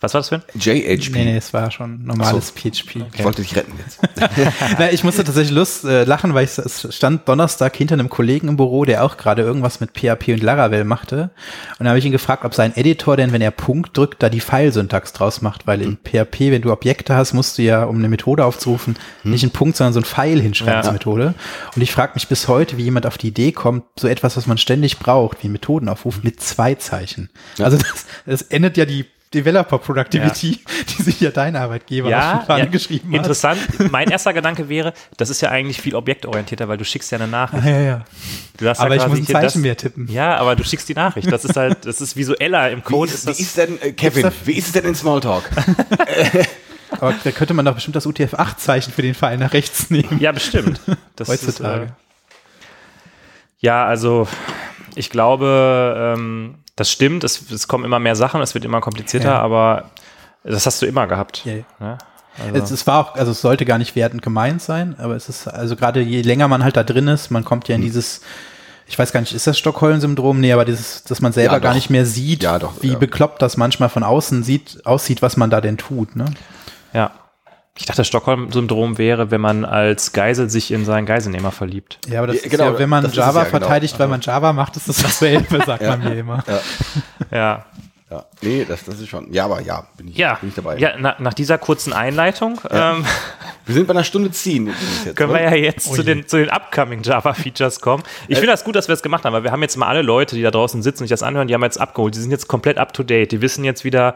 Was 0.04 0.12
war 0.14 0.20
das 0.20 0.28
für 0.28 0.34
ein? 0.36 0.42
JHP. 0.54 1.10
Nee, 1.12 1.24
nee, 1.24 1.36
es 1.36 1.52
war 1.54 1.70
schon 1.70 2.04
normales 2.04 2.48
so. 2.48 2.54
PHP. 2.54 3.04
Ich 3.14 3.24
wollte 3.24 3.40
dich 3.42 3.56
retten 3.56 3.72
jetzt. 3.78 3.98
Na, 4.78 4.92
ich 4.92 5.02
musste 5.02 5.24
tatsächlich 5.24 5.54
Lust 5.54 5.84
äh, 5.84 6.04
lachen, 6.04 6.34
weil 6.34 6.44
ich, 6.44 6.58
es 6.58 6.86
stand 6.94 7.26
Donnerstag 7.28 7.74
hinter 7.74 7.94
einem 7.94 8.10
Kollegen 8.10 8.48
im 8.48 8.56
Büro, 8.56 8.84
der 8.84 9.02
auch 9.04 9.16
gerade 9.16 9.42
irgendwas 9.42 9.80
mit 9.80 9.92
PHP 9.92 10.28
und 10.34 10.42
Laravel 10.42 10.84
machte. 10.84 11.30
Und 11.78 11.84
da 11.84 11.90
habe 11.90 11.98
ich 11.98 12.04
ihn 12.04 12.12
gefragt, 12.12 12.44
ob 12.44 12.54
sein 12.54 12.76
Editor 12.76 13.16
denn, 13.16 13.32
wenn 13.32 13.40
er 13.40 13.50
Punkt 13.50 13.96
drückt, 13.96 14.22
da 14.22 14.28
die 14.28 14.40
File-Syntax 14.40 15.14
draus 15.14 15.40
macht, 15.40 15.66
weil 15.66 15.80
in 15.80 15.96
PHP, 15.96 16.50
wenn 16.52 16.62
du 16.62 16.70
Objekte 16.70 17.14
hast, 17.16 17.32
musst 17.32 17.56
du 17.56 17.62
ja, 17.62 17.84
um 17.84 17.96
eine 17.96 18.08
Methode 18.08 18.44
aufzurufen, 18.44 18.96
nicht 19.22 19.42
einen 19.42 19.52
Punkt, 19.52 19.76
sondern 19.76 19.94
so 19.94 20.00
ein 20.00 20.04
Pfeil 20.04 20.40
hinschreiben 20.40 20.74
Ja. 20.74 20.80
als 20.80 20.92
Methode. 20.92 21.34
Und 21.74 21.82
ich 21.82 21.92
frage 21.92 22.12
mich 22.14 22.28
bis 22.28 22.46
heute, 22.46 22.76
wie 22.76 22.82
jemand 22.82 23.06
auf 23.06 23.16
die 23.16 23.28
Idee 23.28 23.52
kommt, 23.52 23.84
so 23.98 24.06
etwas, 24.06 24.36
was 24.36 24.46
man 24.46 24.58
ständig 24.58 24.98
braucht, 24.98 25.42
wie 25.42 25.48
Methodenaufruf 25.48 26.22
mit 26.22 26.40
zwei 26.40 26.74
Zeichen. 26.74 27.30
Also 27.58 27.78
das, 27.78 28.06
das 28.26 28.42
endet 28.42 28.76
ja 28.76 28.84
die 28.84 29.06
Developer 29.34 29.78
Productivity, 29.78 30.60
die 30.98 31.02
sich 31.02 31.20
ja 31.20 31.30
dein 31.30 31.56
Arbeitgeber 31.56 32.08
die 32.08 32.46
Fahne 32.46 32.70
geschrieben 32.70 33.08
hat. 33.10 33.16
interessant. 33.18 33.60
Mein 33.90 34.10
erster 34.10 34.32
Gedanke 34.32 34.68
wäre, 34.68 34.92
das 35.16 35.30
ist 35.30 35.40
ja 35.40 35.50
eigentlich 35.50 35.80
viel 35.80 35.94
objektorientierter, 35.94 36.68
weil 36.68 36.78
du 36.78 36.84
schickst 36.84 37.10
ja 37.12 37.18
eine 37.18 37.26
Nachricht. 37.28 37.64
Ja, 37.64 37.80
ja. 37.80 38.04
Du 38.56 38.68
hast 38.68 38.80
Aber 38.80 38.90
ja 38.90 38.96
ich 38.96 39.06
quasi 39.06 39.20
muss 39.20 39.28
ein 39.28 39.32
Zeichen 39.32 39.44
das, 39.44 39.54
mehr 39.56 39.76
tippen. 39.76 40.08
Ja, 40.10 40.36
aber 40.36 40.54
du 40.56 40.64
schickst 40.64 40.88
die 40.88 40.94
Nachricht. 40.94 41.30
Das 41.30 41.44
ist 41.44 41.56
halt, 41.56 41.84
das 41.84 42.00
ist 42.00 42.16
visueller 42.16 42.70
im 42.70 42.78
Wie 42.78 42.82
Code. 42.82 43.10
ist, 43.12 43.14
Ist 43.14 43.26
wie 43.26 43.30
das, 43.30 43.40
ist 43.40 43.56
denn, 43.58 43.82
äh, 43.82 43.92
Kevin, 43.92 44.30
wie 44.44 44.52
ist 44.52 44.66
es 44.66 44.72
denn 44.72 44.84
in 44.84 44.94
Smalltalk? 44.94 45.44
Aber 47.00 47.12
da 47.24 47.30
könnte 47.32 47.54
man 47.54 47.64
doch 47.64 47.74
bestimmt 47.74 47.96
das 47.96 48.06
UTF-8-Zeichen 48.06 48.92
für 48.92 49.02
den 49.02 49.14
Pfeil 49.14 49.36
nach 49.38 49.52
rechts 49.52 49.90
nehmen. 49.90 50.18
ja, 50.20 50.30
bestimmt. 50.32 50.80
Das 51.16 51.28
Heutzutage. 51.28 51.84
Ist, 51.84 51.90
äh, 51.90 51.92
ja, 53.60 53.84
also 53.84 54.28
ich 54.94 55.10
glaube, 55.10 56.14
ähm, 56.16 56.54
das 56.76 56.90
stimmt. 56.90 57.24
Es, 57.24 57.50
es 57.50 57.68
kommen 57.68 57.84
immer 57.84 57.98
mehr 57.98 58.16
Sachen, 58.16 58.40
es 58.40 58.54
wird 58.54 58.64
immer 58.64 58.80
komplizierter, 58.80 59.28
Ja. 59.32 59.38
aber 59.40 59.90
das 60.42 60.66
hast 60.66 60.82
du 60.82 60.86
immer 60.86 61.06
gehabt. 61.06 61.42
Ja, 61.44 61.54
ja. 61.54 61.64
Ja? 61.80 61.98
Es, 62.52 62.70
es 62.72 62.84
war 62.86 62.98
auch, 62.98 63.14
also 63.14 63.30
es 63.30 63.40
sollte 63.40 63.64
gar 63.64 63.78
nicht 63.78 63.94
wertend 63.94 64.20
gemeint 64.22 64.60
sein, 64.60 64.96
aber 64.98 65.14
es 65.14 65.28
ist, 65.28 65.46
also 65.46 65.76
gerade 65.76 66.00
je 66.00 66.20
länger 66.22 66.48
man 66.48 66.64
halt 66.64 66.76
da 66.76 66.82
drin 66.82 67.06
ist, 67.06 67.30
man 67.30 67.44
kommt 67.44 67.68
ja 67.68 67.76
in 67.76 67.82
dieses, 67.82 68.22
ich 68.88 68.98
weiß 68.98 69.12
gar 69.12 69.20
nicht, 69.20 69.32
ist 69.32 69.46
das 69.46 69.56
Stockholm-Syndrom? 69.56 70.40
Nee, 70.40 70.52
aber 70.52 70.64
dieses, 70.64 71.04
dass 71.04 71.20
man 71.20 71.32
selber 71.32 71.54
Ja, 71.54 71.58
gar 71.60 71.74
nicht 71.74 71.90
mehr 71.90 72.04
sieht, 72.04 72.42
Ja, 72.42 72.58
doch, 72.58 72.72
wie 72.82 72.92
ja. 72.92 72.98
bekloppt 72.98 73.40
das 73.40 73.56
manchmal 73.56 73.88
von 73.88 74.02
außen 74.02 74.42
sieht, 74.42 74.84
aussieht, 74.84 75.22
was 75.22 75.36
man 75.36 75.48
da 75.50 75.60
denn 75.60 75.78
tut, 75.78 76.16
ne? 76.16 76.24
ja. 76.92 77.12
Ich 77.76 77.86
dachte, 77.86 78.04
Stockholm-Syndrom 78.04 78.98
wäre, 78.98 79.32
wenn 79.32 79.40
man 79.40 79.64
als 79.64 80.12
Geisel 80.12 80.48
sich 80.48 80.70
in 80.70 80.84
seinen 80.84 81.06
Geiselnehmer 81.06 81.50
verliebt. 81.50 81.98
Ja, 82.08 82.18
aber 82.20 82.28
das 82.28 82.36
Ja, 82.36 82.42
ist 82.44 82.50
genau, 82.50 82.72
ja, 82.72 82.78
wenn 82.78 82.88
man 82.88 83.02
Java 83.10 83.10
es 83.10 83.16
ja, 83.16 83.32
genau. 83.42 83.50
verteidigt, 83.50 83.98
weil 83.98 84.06
man 84.08 84.20
Java 84.20 84.52
macht, 84.52 84.76
ist 84.76 84.88
das 84.88 84.98
dasselbe, 84.98 85.58
sagt 85.66 85.82
man 85.82 86.00
mir 86.04 86.14
immer. 86.14 86.44
Ja. 87.32 87.64
Ja, 88.10 88.26
nee, 88.42 88.64
das, 88.68 88.84
das 88.84 89.00
ist 89.00 89.08
schon. 89.08 89.32
Ja, 89.32 89.46
aber 89.46 89.60
ja, 89.62 89.86
bin 89.96 90.06
ich, 90.08 90.16
Ja, 90.16 90.34
bin 90.34 90.50
ich 90.50 90.54
dabei. 90.54 90.76
ja 90.76 90.92
na, 90.98 91.16
nach 91.18 91.34
dieser 91.34 91.56
kurzen 91.58 91.92
Einleitung 91.92 92.60
ähm, 92.70 93.04
Wir 93.64 93.74
sind 93.74 93.86
bei 93.88 93.92
einer 93.92 94.04
Stunde 94.04 94.30
ziehen. 94.30 94.72
Jetzt, 95.04 95.16
können 95.16 95.30
wir 95.32 95.40
oder? 95.40 95.56
ja 95.56 95.56
jetzt 95.56 95.92
zu, 95.92 96.02
den, 96.02 96.28
zu 96.28 96.36
den 96.36 96.50
upcoming 96.50 97.02
Java-Features 97.02 97.80
kommen. 97.80 98.04
Ich 98.28 98.36
finde 98.38 98.52
das 98.52 98.62
gut, 98.62 98.76
dass 98.76 98.86
wir 98.88 98.92
das 98.92 99.02
gemacht 99.02 99.24
haben, 99.24 99.32
weil 99.32 99.42
wir 99.42 99.50
haben 99.50 99.62
jetzt 99.62 99.76
mal 99.76 99.88
alle 99.88 100.02
Leute, 100.02 100.36
die 100.36 100.42
da 100.42 100.50
draußen 100.52 100.82
sitzen 100.82 101.02
und 101.02 101.08
sich 101.08 101.10
das 101.10 101.22
anhören, 101.24 101.48
die 101.48 101.54
haben 101.54 101.62
jetzt 101.64 101.80
abgeholt. 101.80 102.14
Die 102.14 102.20
sind 102.20 102.30
jetzt 102.30 102.46
komplett 102.46 102.76
up 102.78 102.92
to 102.92 103.02
date. 103.02 103.32
Die 103.32 103.40
wissen 103.40 103.64
jetzt 103.64 103.82
wieder, 103.84 104.14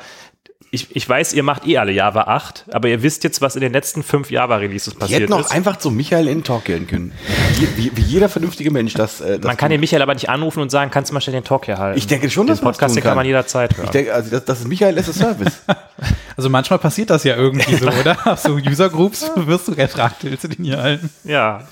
ich, 0.70 0.94
ich 0.94 1.08
weiß, 1.08 1.32
ihr 1.32 1.42
macht 1.42 1.66
eh 1.66 1.78
alle 1.78 1.92
Java 1.92 2.22
8, 2.24 2.66
aber 2.72 2.88
ihr 2.88 3.02
wisst 3.02 3.24
jetzt, 3.24 3.40
was 3.40 3.54
in 3.56 3.62
den 3.62 3.72
letzten 3.72 4.02
fünf 4.02 4.30
Java-Releases 4.30 4.94
passiert 4.94 5.22
hätten 5.22 5.32
auch 5.32 5.40
ist. 5.40 5.50
einfach 5.50 5.78
zu 5.78 5.90
Michael 5.90 6.28
in 6.28 6.38
den 6.38 6.44
Talk 6.44 6.64
gehen 6.66 6.86
können. 6.86 7.12
Wie, 7.56 7.68
wie, 7.76 7.96
wie 7.96 8.02
jeder 8.02 8.28
vernünftige 8.28 8.70
Mensch 8.70 8.92
das. 8.92 9.22
Äh, 9.22 9.38
das 9.38 9.46
Man 9.46 9.56
kann 9.56 9.68
tut. 9.68 9.74
den 9.76 9.80
Michael 9.80 10.02
aber 10.02 10.12
nicht 10.12 10.28
anrufen 10.28 10.60
und 10.60 10.70
sagen, 10.70 10.90
kannst 10.90 11.10
du 11.10 11.14
mal 11.14 11.20
schnell 11.22 11.34
den 11.36 11.44
Talk 11.44 11.64
hier 11.64 11.78
halten. 11.78 11.96
Ich 11.96 12.06
denke 12.06 12.28
schon, 12.28 12.46
den 12.46 12.52
dass 12.56 12.60
Podcast, 12.60 12.94
den 12.94 13.02
kann 13.02 13.10
kann. 13.10 13.16
man 13.16 13.24
jederzeit 13.26 13.76
hören. 13.76 13.86
Ich 13.86 13.90
denke, 13.92 14.12
also 14.12 14.30
das, 14.30 14.44
das 14.44 14.60
ist 14.60 14.68
Michael 14.68 14.98
as 14.98 15.08
a 15.08 15.12
Service. 15.12 15.62
Also 16.36 16.48
manchmal 16.50 16.78
passiert 16.78 17.10
das 17.10 17.24
ja 17.24 17.34
irgendwie 17.34 17.74
so, 17.74 17.88
oder? 18.00 18.16
Auf 18.24 18.38
so 18.38 18.52
User-Groups 18.54 19.32
wirst 19.34 19.66
du 19.66 19.74
gefragt, 19.74 20.18
willst 20.22 20.44
du 20.44 20.48
den 20.48 20.64
hier 20.64 20.80
halten? 20.80 21.10
ja. 21.24 21.66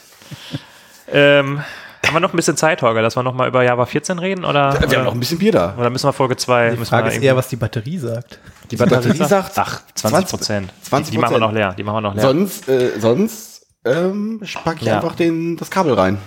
ähm, 1.12 1.60
haben 2.04 2.14
wir 2.14 2.20
noch 2.20 2.32
ein 2.32 2.36
bisschen 2.36 2.56
Zeit, 2.56 2.82
Holger, 2.82 3.02
dass 3.02 3.16
wir 3.16 3.22
noch 3.22 3.34
mal 3.34 3.48
über 3.48 3.62
Java 3.64 3.86
14 3.86 4.18
reden? 4.18 4.44
Oder, 4.44 4.72
Wir 4.80 4.86
oder, 4.88 4.96
haben 4.98 5.04
noch 5.04 5.14
ein 5.14 5.20
bisschen 5.20 5.38
Bier 5.38 5.52
da. 5.52 5.74
oder 5.78 5.90
müssen 5.90 6.06
wir 6.08 6.12
Folge 6.12 6.36
2? 6.36 6.70
Die 6.76 6.84
Frage 6.84 7.08
ist 7.10 7.22
eher, 7.22 7.36
was 7.36 7.48
die 7.48 7.56
Batterie 7.56 7.98
sagt. 7.98 8.38
die 8.70 8.76
Batterie, 8.76 9.08
Batterie 9.08 9.28
sagt? 9.28 9.52
Ach, 9.58 9.80
20 9.94 10.28
Prozent. 10.30 10.72
20%. 10.90 11.04
Die, 11.06 11.10
die 11.12 11.18
machen 11.18 11.34
wir 11.34 11.40
noch 11.40 11.52
leer. 11.52 11.74
Die 11.76 11.82
machen 11.82 11.96
wir 11.96 12.00
noch 12.02 12.14
leer. 12.14 12.22
Sonst, 12.22 12.68
äh, 12.68 12.92
sonst 12.98 13.66
ähm, 13.84 14.40
pack 14.64 14.76
ich 14.80 14.86
Ja. 14.88 14.96
einfach 14.96 15.14
den, 15.14 15.56
das 15.56 15.70
Kabel 15.70 15.94
rein. 15.94 16.18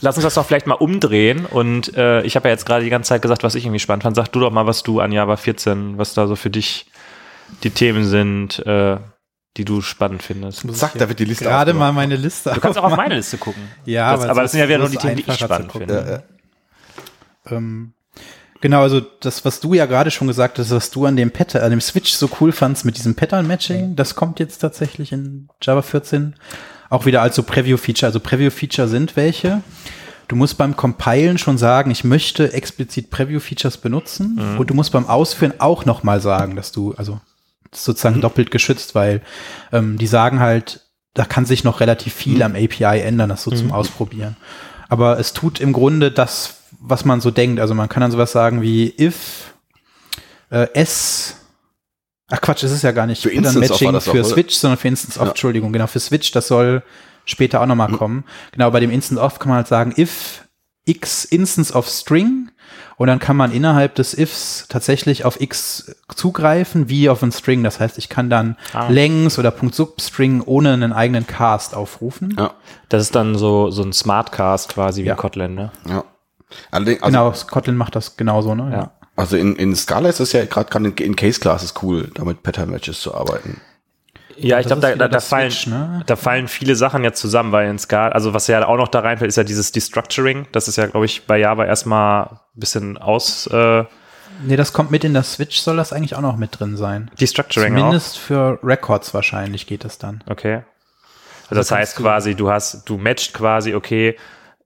Lass 0.00 0.16
uns 0.16 0.24
das 0.24 0.34
doch 0.34 0.44
vielleicht 0.44 0.66
mal 0.66 0.74
umdrehen. 0.74 1.46
Und 1.46 1.96
äh, 1.96 2.20
ich 2.22 2.36
habe 2.36 2.48
ja 2.48 2.52
jetzt 2.52 2.66
gerade 2.66 2.84
die 2.84 2.90
ganze 2.90 3.08
Zeit 3.08 3.22
gesagt, 3.22 3.42
was 3.42 3.54
ich 3.54 3.64
irgendwie 3.64 3.78
spannend 3.78 4.02
fand. 4.02 4.14
Sag 4.16 4.28
du 4.32 4.40
doch 4.40 4.50
mal, 4.50 4.66
was 4.66 4.82
du 4.82 5.00
an 5.00 5.10
Java 5.12 5.36
14, 5.36 5.96
was 5.96 6.12
da 6.14 6.26
so 6.26 6.36
für 6.36 6.50
dich 6.50 6.86
die 7.64 7.70
Themen 7.70 8.04
sind, 8.04 8.58
äh, 8.66 8.96
die 9.56 9.64
du 9.64 9.80
spannend 9.80 10.22
findest. 10.22 10.70
Zack, 10.76 10.92
da 10.98 11.08
wird 11.08 11.18
die 11.18 11.24
Liste 11.24 11.44
Gerade 11.44 11.72
aufgemacht. 11.72 11.94
mal 11.94 12.00
meine 12.00 12.16
Liste. 12.16 12.52
Du 12.52 12.60
kannst 12.60 12.78
auch 12.78 12.84
auf 12.84 12.96
meine 12.96 13.16
Liste 13.16 13.38
gucken. 13.38 13.62
Ja, 13.84 14.12
das, 14.12 14.22
aber 14.22 14.30
aber 14.30 14.42
das 14.42 14.52
sind 14.52 14.60
ja 14.60 14.68
wieder 14.68 14.78
nur 14.78 14.88
die 14.88 14.94
so 14.96 15.00
Themen, 15.00 15.16
die 15.16 15.24
ich 15.26 15.34
spannend 15.38 15.72
finde. 15.72 16.24
Ähm, 17.48 17.92
genau, 18.60 18.82
also 18.82 19.00
das, 19.00 19.44
was 19.44 19.60
du 19.60 19.74
ja 19.74 19.86
gerade 19.86 20.10
schon 20.10 20.28
gesagt 20.28 20.58
hast, 20.58 20.70
was 20.70 20.90
du 20.90 21.06
an 21.06 21.16
dem 21.16 21.30
Pattern, 21.30 21.62
an 21.62 21.70
dem 21.70 21.80
Switch 21.80 22.12
so 22.12 22.28
cool 22.40 22.52
fandst 22.52 22.84
mit 22.84 22.96
diesem 22.98 23.14
Pattern-Matching, 23.14 23.96
das 23.96 24.14
kommt 24.14 24.40
jetzt 24.40 24.58
tatsächlich 24.58 25.12
in 25.12 25.48
Java 25.62 25.82
14 25.82 26.34
auch 26.88 27.06
wieder 27.06 27.22
als 27.22 27.36
so 27.36 27.42
Preview-Feature. 27.42 28.06
Also 28.08 28.20
Preview-Feature 28.20 28.88
sind 28.88 29.16
welche. 29.16 29.62
Du 30.28 30.36
musst 30.36 30.58
beim 30.58 30.76
Compilen 30.76 31.38
schon 31.38 31.56
sagen, 31.56 31.90
ich 31.90 32.04
möchte 32.04 32.52
explizit 32.52 33.10
Preview-Features 33.10 33.78
benutzen 33.78 34.38
und 34.58 34.70
du 34.70 34.74
musst 34.74 34.90
beim 34.92 35.06
Ausführen 35.06 35.54
auch 35.58 35.84
noch 35.84 36.02
mal 36.02 36.20
sagen, 36.20 36.56
dass 36.56 36.72
du, 36.72 36.94
also 36.96 37.20
sozusagen 37.84 38.20
doppelt 38.20 38.50
geschützt, 38.50 38.94
weil 38.94 39.22
ähm, 39.72 39.98
die 39.98 40.06
sagen 40.06 40.40
halt, 40.40 40.80
da 41.14 41.24
kann 41.24 41.46
sich 41.46 41.64
noch 41.64 41.80
relativ 41.80 42.12
viel 42.14 42.42
am 42.42 42.54
API 42.54 43.00
ändern, 43.00 43.28
das 43.30 43.42
so 43.42 43.50
zum 43.50 43.72
Ausprobieren. 43.72 44.36
Aber 44.88 45.18
es 45.18 45.32
tut 45.32 45.60
im 45.60 45.72
Grunde 45.72 46.10
das, 46.10 46.56
was 46.78 47.04
man 47.04 47.20
so 47.20 47.30
denkt. 47.30 47.58
Also 47.60 47.74
man 47.74 47.88
kann 47.88 48.02
dann 48.02 48.10
sowas 48.10 48.32
sagen 48.32 48.62
wie 48.62 48.94
if 48.98 49.54
äh, 50.50 50.68
s 50.74 51.36
Ach 52.28 52.40
Quatsch, 52.40 52.64
es 52.64 52.72
ist 52.72 52.82
ja 52.82 52.90
gar 52.90 53.06
nicht 53.06 53.22
Für 53.22 53.32
war 53.32 53.52
Matching 53.52 53.92
das 53.92 54.08
für 54.08 54.20
auch? 54.20 54.24
Switch, 54.24 54.56
sondern 54.56 54.78
für 54.78 54.88
Instance 54.88 55.18
of, 55.18 55.26
Ja. 55.26 55.30
Entschuldigung, 55.30 55.72
genau, 55.72 55.86
für 55.86 56.00
Switch, 56.00 56.32
das 56.32 56.48
soll 56.48 56.82
später 57.24 57.60
auch 57.60 57.66
nochmal 57.66 57.92
kommen. 57.92 58.24
Genau, 58.52 58.70
bei 58.70 58.80
dem 58.80 58.90
Instance 58.90 59.20
of 59.20 59.38
kann 59.38 59.48
man 59.50 59.58
halt 59.58 59.68
sagen, 59.68 59.94
if 59.96 60.42
x 60.84 61.24
Instance 61.24 61.72
of 61.72 61.88
String 61.88 62.50
und 62.98 63.06
dann 63.08 63.18
kann 63.18 63.36
man 63.36 63.52
innerhalb 63.52 63.94
des 63.94 64.16
ifs 64.16 64.66
tatsächlich 64.68 65.24
auf 65.24 65.40
x 65.40 65.94
zugreifen, 66.14 66.88
wie 66.88 67.08
auf 67.10 67.22
ein 67.22 67.32
String. 67.32 67.62
Das 67.62 67.78
heißt, 67.80 67.98
ich 67.98 68.08
kann 68.08 68.30
dann 68.30 68.56
Ah. 68.72 68.88
längs 68.88 69.38
oder 69.38 69.50
Punkt 69.50 69.74
Substring 69.74 70.40
ohne 70.42 70.72
einen 70.72 70.92
eigenen 70.92 71.26
Cast 71.26 71.74
aufrufen. 71.74 72.34
Ja, 72.38 72.52
Das 72.88 73.02
ist 73.02 73.14
dann 73.14 73.36
so, 73.36 73.70
so 73.70 73.82
ein 73.82 73.92
Smartcast 73.92 74.70
quasi 74.70 75.02
wie 75.02 75.06
Ja. 75.08 75.12
in 75.14 75.18
Kotlin, 75.18 75.54
ne? 75.54 75.70
ja. 75.88 76.04
Allerdings, 76.70 77.02
also, 77.02 77.18
Genau, 77.18 77.34
Kotlin 77.50 77.76
macht 77.76 77.96
das 77.96 78.16
genauso, 78.16 78.54
ne? 78.54 78.70
Ja. 78.72 78.90
also 79.16 79.36
in, 79.36 79.56
in 79.56 79.74
Scala 79.74 80.08
ist 80.08 80.20
es 80.20 80.32
ja 80.32 80.44
gerade 80.44 80.70
gerade 80.70 80.86
in, 80.88 80.94
in 80.96 81.16
Case 81.16 81.40
Classes 81.40 81.74
cool, 81.82 82.10
damit 82.14 82.42
Pattern 82.44 82.70
Matches 82.70 83.00
zu 83.00 83.14
arbeiten. 83.14 83.60
Ja, 84.38 84.60
ich 84.60 84.66
glaube, 84.66 84.82
da, 84.82 84.94
da, 84.94 85.08
da, 85.08 85.20
fallen, 85.20 85.50
Switch, 85.50 85.66
ne? 85.66 86.02
da 86.06 86.16
fallen 86.16 86.48
viele 86.48 86.76
Sachen 86.76 87.04
jetzt 87.04 87.20
zusammen, 87.20 87.52
weil 87.52 87.68
in 87.68 87.78
Scala, 87.78 88.12
also 88.12 88.34
was 88.34 88.46
ja 88.46 88.66
auch 88.66 88.76
noch 88.76 88.88
da 88.88 89.00
reinfällt, 89.00 89.28
ist 89.28 89.36
ja 89.36 89.44
dieses 89.44 89.72
Destructuring. 89.72 90.46
Das 90.52 90.68
ist 90.68 90.76
ja, 90.76 90.86
glaube 90.86 91.06
ich, 91.06 91.26
bei 91.26 91.38
Java 91.38 91.64
erstmal 91.64 92.24
ein 92.24 92.38
bisschen 92.54 92.98
aus 92.98 93.46
äh, 93.48 93.84
Nee, 94.42 94.56
das 94.56 94.72
kommt 94.72 94.90
mit 94.90 95.04
in 95.04 95.14
das 95.14 95.34
Switch, 95.34 95.58
soll 95.60 95.76
das 95.76 95.92
eigentlich 95.92 96.14
auch 96.14 96.20
noch 96.20 96.36
mit 96.36 96.58
drin 96.58 96.76
sein. 96.76 97.10
Destructuring 97.20 97.74
Zumindest 97.74 98.18
für 98.18 98.58
Records 98.62 99.14
wahrscheinlich 99.14 99.66
geht 99.66 99.84
das 99.84 99.98
dann. 99.98 100.22
auch. 100.26 100.32
Okay. 100.32 100.62
Also 101.48 101.60
das 101.60 101.70
heißt 101.70 101.96
quasi, 101.96 102.34
du 102.34 102.50
hast, 102.50 102.88
du 102.88 102.98
matcht 102.98 103.32
quasi, 103.32 103.74
okay, 103.74 104.16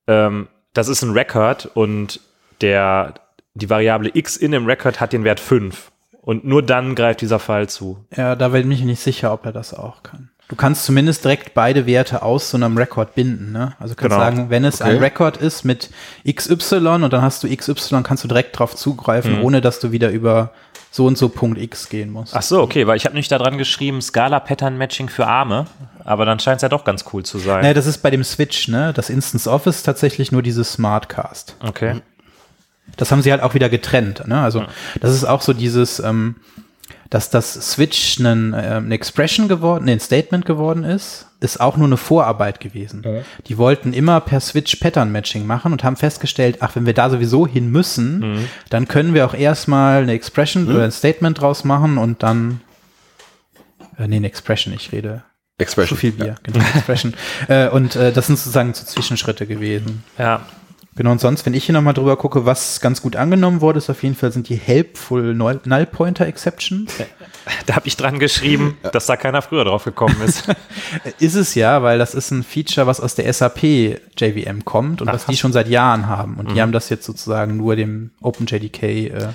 ähm, 0.07 0.49
das 0.73 0.89
ist 0.89 1.03
ein 1.03 1.11
Record 1.11 1.67
und 1.75 2.21
der, 2.63 3.15
die 3.55 3.69
Variable 3.69 4.11
x 4.15 4.37
in 4.37 4.53
dem 4.53 4.67
Record 4.67 4.99
hat 5.01 5.13
den 5.13 5.25
Wert 5.25 5.41
5. 5.41 5.91
Und 6.23 6.45
nur 6.45 6.63
dann 6.63 6.95
greift 6.95 7.21
dieser 7.23 7.39
Fall 7.39 7.69
zu. 7.69 8.05
Ja, 8.17 8.37
da 8.37 8.49
bin 8.49 8.71
ich 8.71 8.83
nicht 8.83 9.01
sicher, 9.01 9.33
ob 9.33 9.47
er 9.47 9.53
das 9.53 9.73
auch 9.75 10.03
kann. 10.03 10.29
Du 10.49 10.57
kannst 10.57 10.85
zumindest 10.85 11.25
direkt 11.25 11.55
beide 11.55 11.87
Werte 11.87 12.23
aus 12.23 12.51
so 12.51 12.57
einem 12.57 12.77
Record 12.77 13.15
binden, 13.15 13.53
ne? 13.53 13.75
Also 13.79 13.95
kannst 13.95 14.17
Genau. 14.17 14.19
sagen, 14.19 14.51
wenn 14.51 14.65
es 14.65 14.81
Okay. 14.81 14.91
ein 14.91 14.97
Record 14.99 15.37
ist 15.37 15.65
mit 15.65 15.91
XY 16.29 16.77
und 17.05 17.13
dann 17.13 17.23
hast 17.23 17.43
du 17.45 17.49
XY, 17.49 18.03
kannst 18.03 18.25
du 18.25 18.29
direkt 18.29 18.59
drauf 18.59 18.75
zugreifen, 18.75 19.37
Mhm. 19.39 19.45
ohne 19.45 19.61
dass 19.61 19.79
du 19.79 19.93
wieder 19.93 20.11
über 20.11 20.51
so 20.91 21.07
und 21.07 21.17
so 21.17 21.29
Punkt 21.29 21.57
X 21.57 21.89
gehen 21.89 22.11
musst. 22.11 22.35
Ach 22.35 22.43
so, 22.43 22.61
okay, 22.63 22.87
weil 22.89 22.97
ich 22.97 23.05
habe 23.07 23.15
nicht 23.15 23.31
da 23.31 23.39
dran 23.39 23.59
geschrieben, 23.59 24.03
Scala 24.03 24.41
Pattern 24.41 24.77
Matching 24.77 25.09
für 25.09 25.27
Arme, 25.29 25.67
aber 26.05 26.25
dann 26.25 26.41
scheint 26.41 26.57
es 26.57 26.63
ja 26.63 26.69
doch 26.69 26.83
ganz 26.85 27.05
cool 27.13 27.23
zu 27.23 27.39
sein. 27.39 27.61
Naja, 27.63 27.75
das 27.75 27.87
ist 27.87 27.99
bei 27.99 28.11
dem 28.11 28.25
Switch, 28.25 28.67
ne? 28.67 28.93
Das 28.93 29.09
Instance 29.09 29.49
Office 29.49 29.85
tatsächlich 29.85 30.33
nur 30.33 30.43
dieses 30.43 30.73
Smartcast. 30.73 31.55
Okay. 31.65 32.01
Das 32.97 33.11
haben 33.13 33.23
sie 33.23 33.31
halt 33.31 33.43
auch 33.43 33.55
wieder 33.55 33.69
getrennt. 33.69 34.27
Ne? 34.27 34.41
Also 34.41 34.65
das 35.01 35.15
ist 35.15 35.25
auch 35.25 35.43
so 35.43 35.53
dieses, 35.53 36.01
ähm, 36.01 36.37
dass 37.09 37.31
das 37.31 37.55
Switch 37.73 38.19
ein, 38.19 38.55
ähm, 38.57 38.85
eine 38.85 38.95
Expression 38.95 39.49
geworden, 39.49 39.85
nee, 39.87 39.93
ein 39.93 40.01
Statement 40.01 40.47
geworden 40.47 40.85
ist, 40.85 41.27
ist 41.41 41.61
auch 41.61 41.77
nur 41.77 41.87
eine 41.87 41.97
Vorarbeit 41.97 42.61
gewesen. 42.61 43.03
Die 43.47 43.57
wollten 43.57 43.95
immer 43.95 44.21
per 44.21 44.41
Switch 44.41 44.77
Pattern 44.77 45.11
Matching 45.11 45.47
machen 45.47 45.73
und 45.73 45.83
haben 45.83 45.97
festgestellt, 45.97 46.59
ach, 46.61 46.77
wenn 46.77 46.85
wir 46.85 46.93
da 46.93 47.09
sowieso 47.09 47.47
hin 47.47 47.71
müssen, 47.71 48.47
dann 48.69 48.87
können 48.87 49.15
wir 49.15 49.25
auch 49.25 49.33
erstmal 49.33 50.03
eine 50.03 50.13
Expression 50.13 50.69
oder 50.69 50.85
ein 50.85 50.91
Statement 50.91 51.41
draus 51.41 51.65
machen 51.65 51.97
und 51.97 52.23
dann 52.23 52.61
äh, 54.01 54.09
nee, 54.09 54.17
eine 54.17 54.27
Expression, 54.27 54.75
ich 54.75 54.93
rede 54.93 55.23
zu 55.59 55.63
Expression. 55.63 55.99
viel 55.99 56.13
Bier, 56.13 56.37
genau, 56.43 56.61
Expression. 56.75 57.15
äh, 57.49 57.69
und 57.69 57.97
äh, 57.97 58.13
das 58.13 58.27
sind 58.27 58.39
sozusagen 58.39 58.73
so 58.73 58.85
Zwischenschritte 58.85 59.47
gewesen. 59.47 60.05
Ja. 60.19 60.43
Genau, 60.97 61.13
und 61.13 61.21
sonst, 61.21 61.47
wenn 61.47 61.55
ich 61.55 61.65
hier 61.65 61.73
nochmal 61.73 61.95
drüber 61.95 62.17
gucke, 62.17 62.47
was 62.47 62.81
ganz 62.81 63.01
gut 63.01 63.15
angenommen 63.15 63.61
wurde, 63.61 63.79
ist 63.79 63.89
auf 63.91 64.03
jeden 64.03 64.17
Fall 64.17 64.33
sind 64.33 64.49
die 64.49 64.57
Helpful 64.57 65.35
Null 65.35 65.87
Pointer 65.87 66.27
Exceptions. 66.27 66.93
Da 67.67 67.75
habe 67.75 67.89
ich 67.89 67.97
dran 67.97 68.19
geschrieben, 68.19 68.77
dass 68.93 69.07
da 69.07 69.17
keiner 69.17 69.41
früher 69.41 69.65
drauf 69.65 69.85
gekommen 69.85 70.21
ist. 70.23 70.45
ist 71.19 71.35
es 71.37 71.55
ja, 71.55 71.83
weil 71.83 71.99
das 71.99 72.15
ist 72.15 72.31
ein 72.31 72.43
Feature, 72.43 72.87
was 72.87 73.01
aus 73.01 73.15
der 73.15 73.33
SAP 73.33 73.63
JVM 74.19 74.65
kommt 74.65 75.01
und 75.01 75.09
Ach, 75.09 75.15
was 75.15 75.27
die 75.27 75.37
schon 75.37 75.53
seit 75.53 75.69
Jahren 75.69 76.07
haben. 76.07 76.35
Und 76.37 76.53
die 76.53 76.61
haben 76.61 76.73
das 76.73 76.91
jetzt 76.91 77.07
sozusagen 77.07 77.57
nur 77.57 77.77
dem 77.77 78.11
OpenJDK 78.21 78.83
äh, 78.83 79.29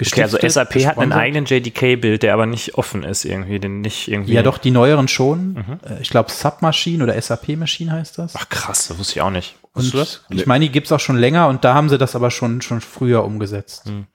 Okay, 0.00 0.22
also 0.22 0.38
SAP 0.40 0.86
hat 0.86 0.98
einen 0.98 1.12
eigenen 1.12 1.44
JDK-Bild, 1.44 2.22
der 2.22 2.32
aber 2.32 2.46
nicht 2.46 2.76
offen 2.76 3.02
ist 3.02 3.24
irgendwie, 3.24 3.58
den 3.58 3.80
nicht 3.80 4.06
irgendwie. 4.06 4.32
Ja, 4.32 4.42
doch, 4.42 4.58
die 4.58 4.70
neueren 4.70 5.08
schon. 5.08 5.54
Mhm. 5.54 5.80
Äh, 5.82 6.00
Ich 6.00 6.10
glaube, 6.10 6.30
Submachine 6.30 7.02
oder 7.02 7.20
SAP 7.20 7.56
Machine 7.56 7.90
heißt 7.90 8.16
das. 8.18 8.34
Ach 8.36 8.48
krass, 8.48 8.86
das 8.86 8.98
wusste 8.98 9.14
ich 9.14 9.22
auch 9.22 9.30
nicht. 9.30 9.56
Und 9.78 9.84
Wusstest 9.94 10.24
du 10.28 10.34
das? 10.34 10.40
ich 10.42 10.46
meine, 10.46 10.64
die 10.66 10.72
gibt's 10.72 10.92
auch 10.92 11.00
schon 11.00 11.16
länger 11.16 11.48
und 11.48 11.64
da 11.64 11.74
haben 11.74 11.88
sie 11.88 11.98
das 11.98 12.14
aber 12.16 12.30
schon, 12.30 12.60
schon 12.62 12.80
früher 12.80 13.24
umgesetzt. 13.24 13.86
Mhm. 13.86 14.06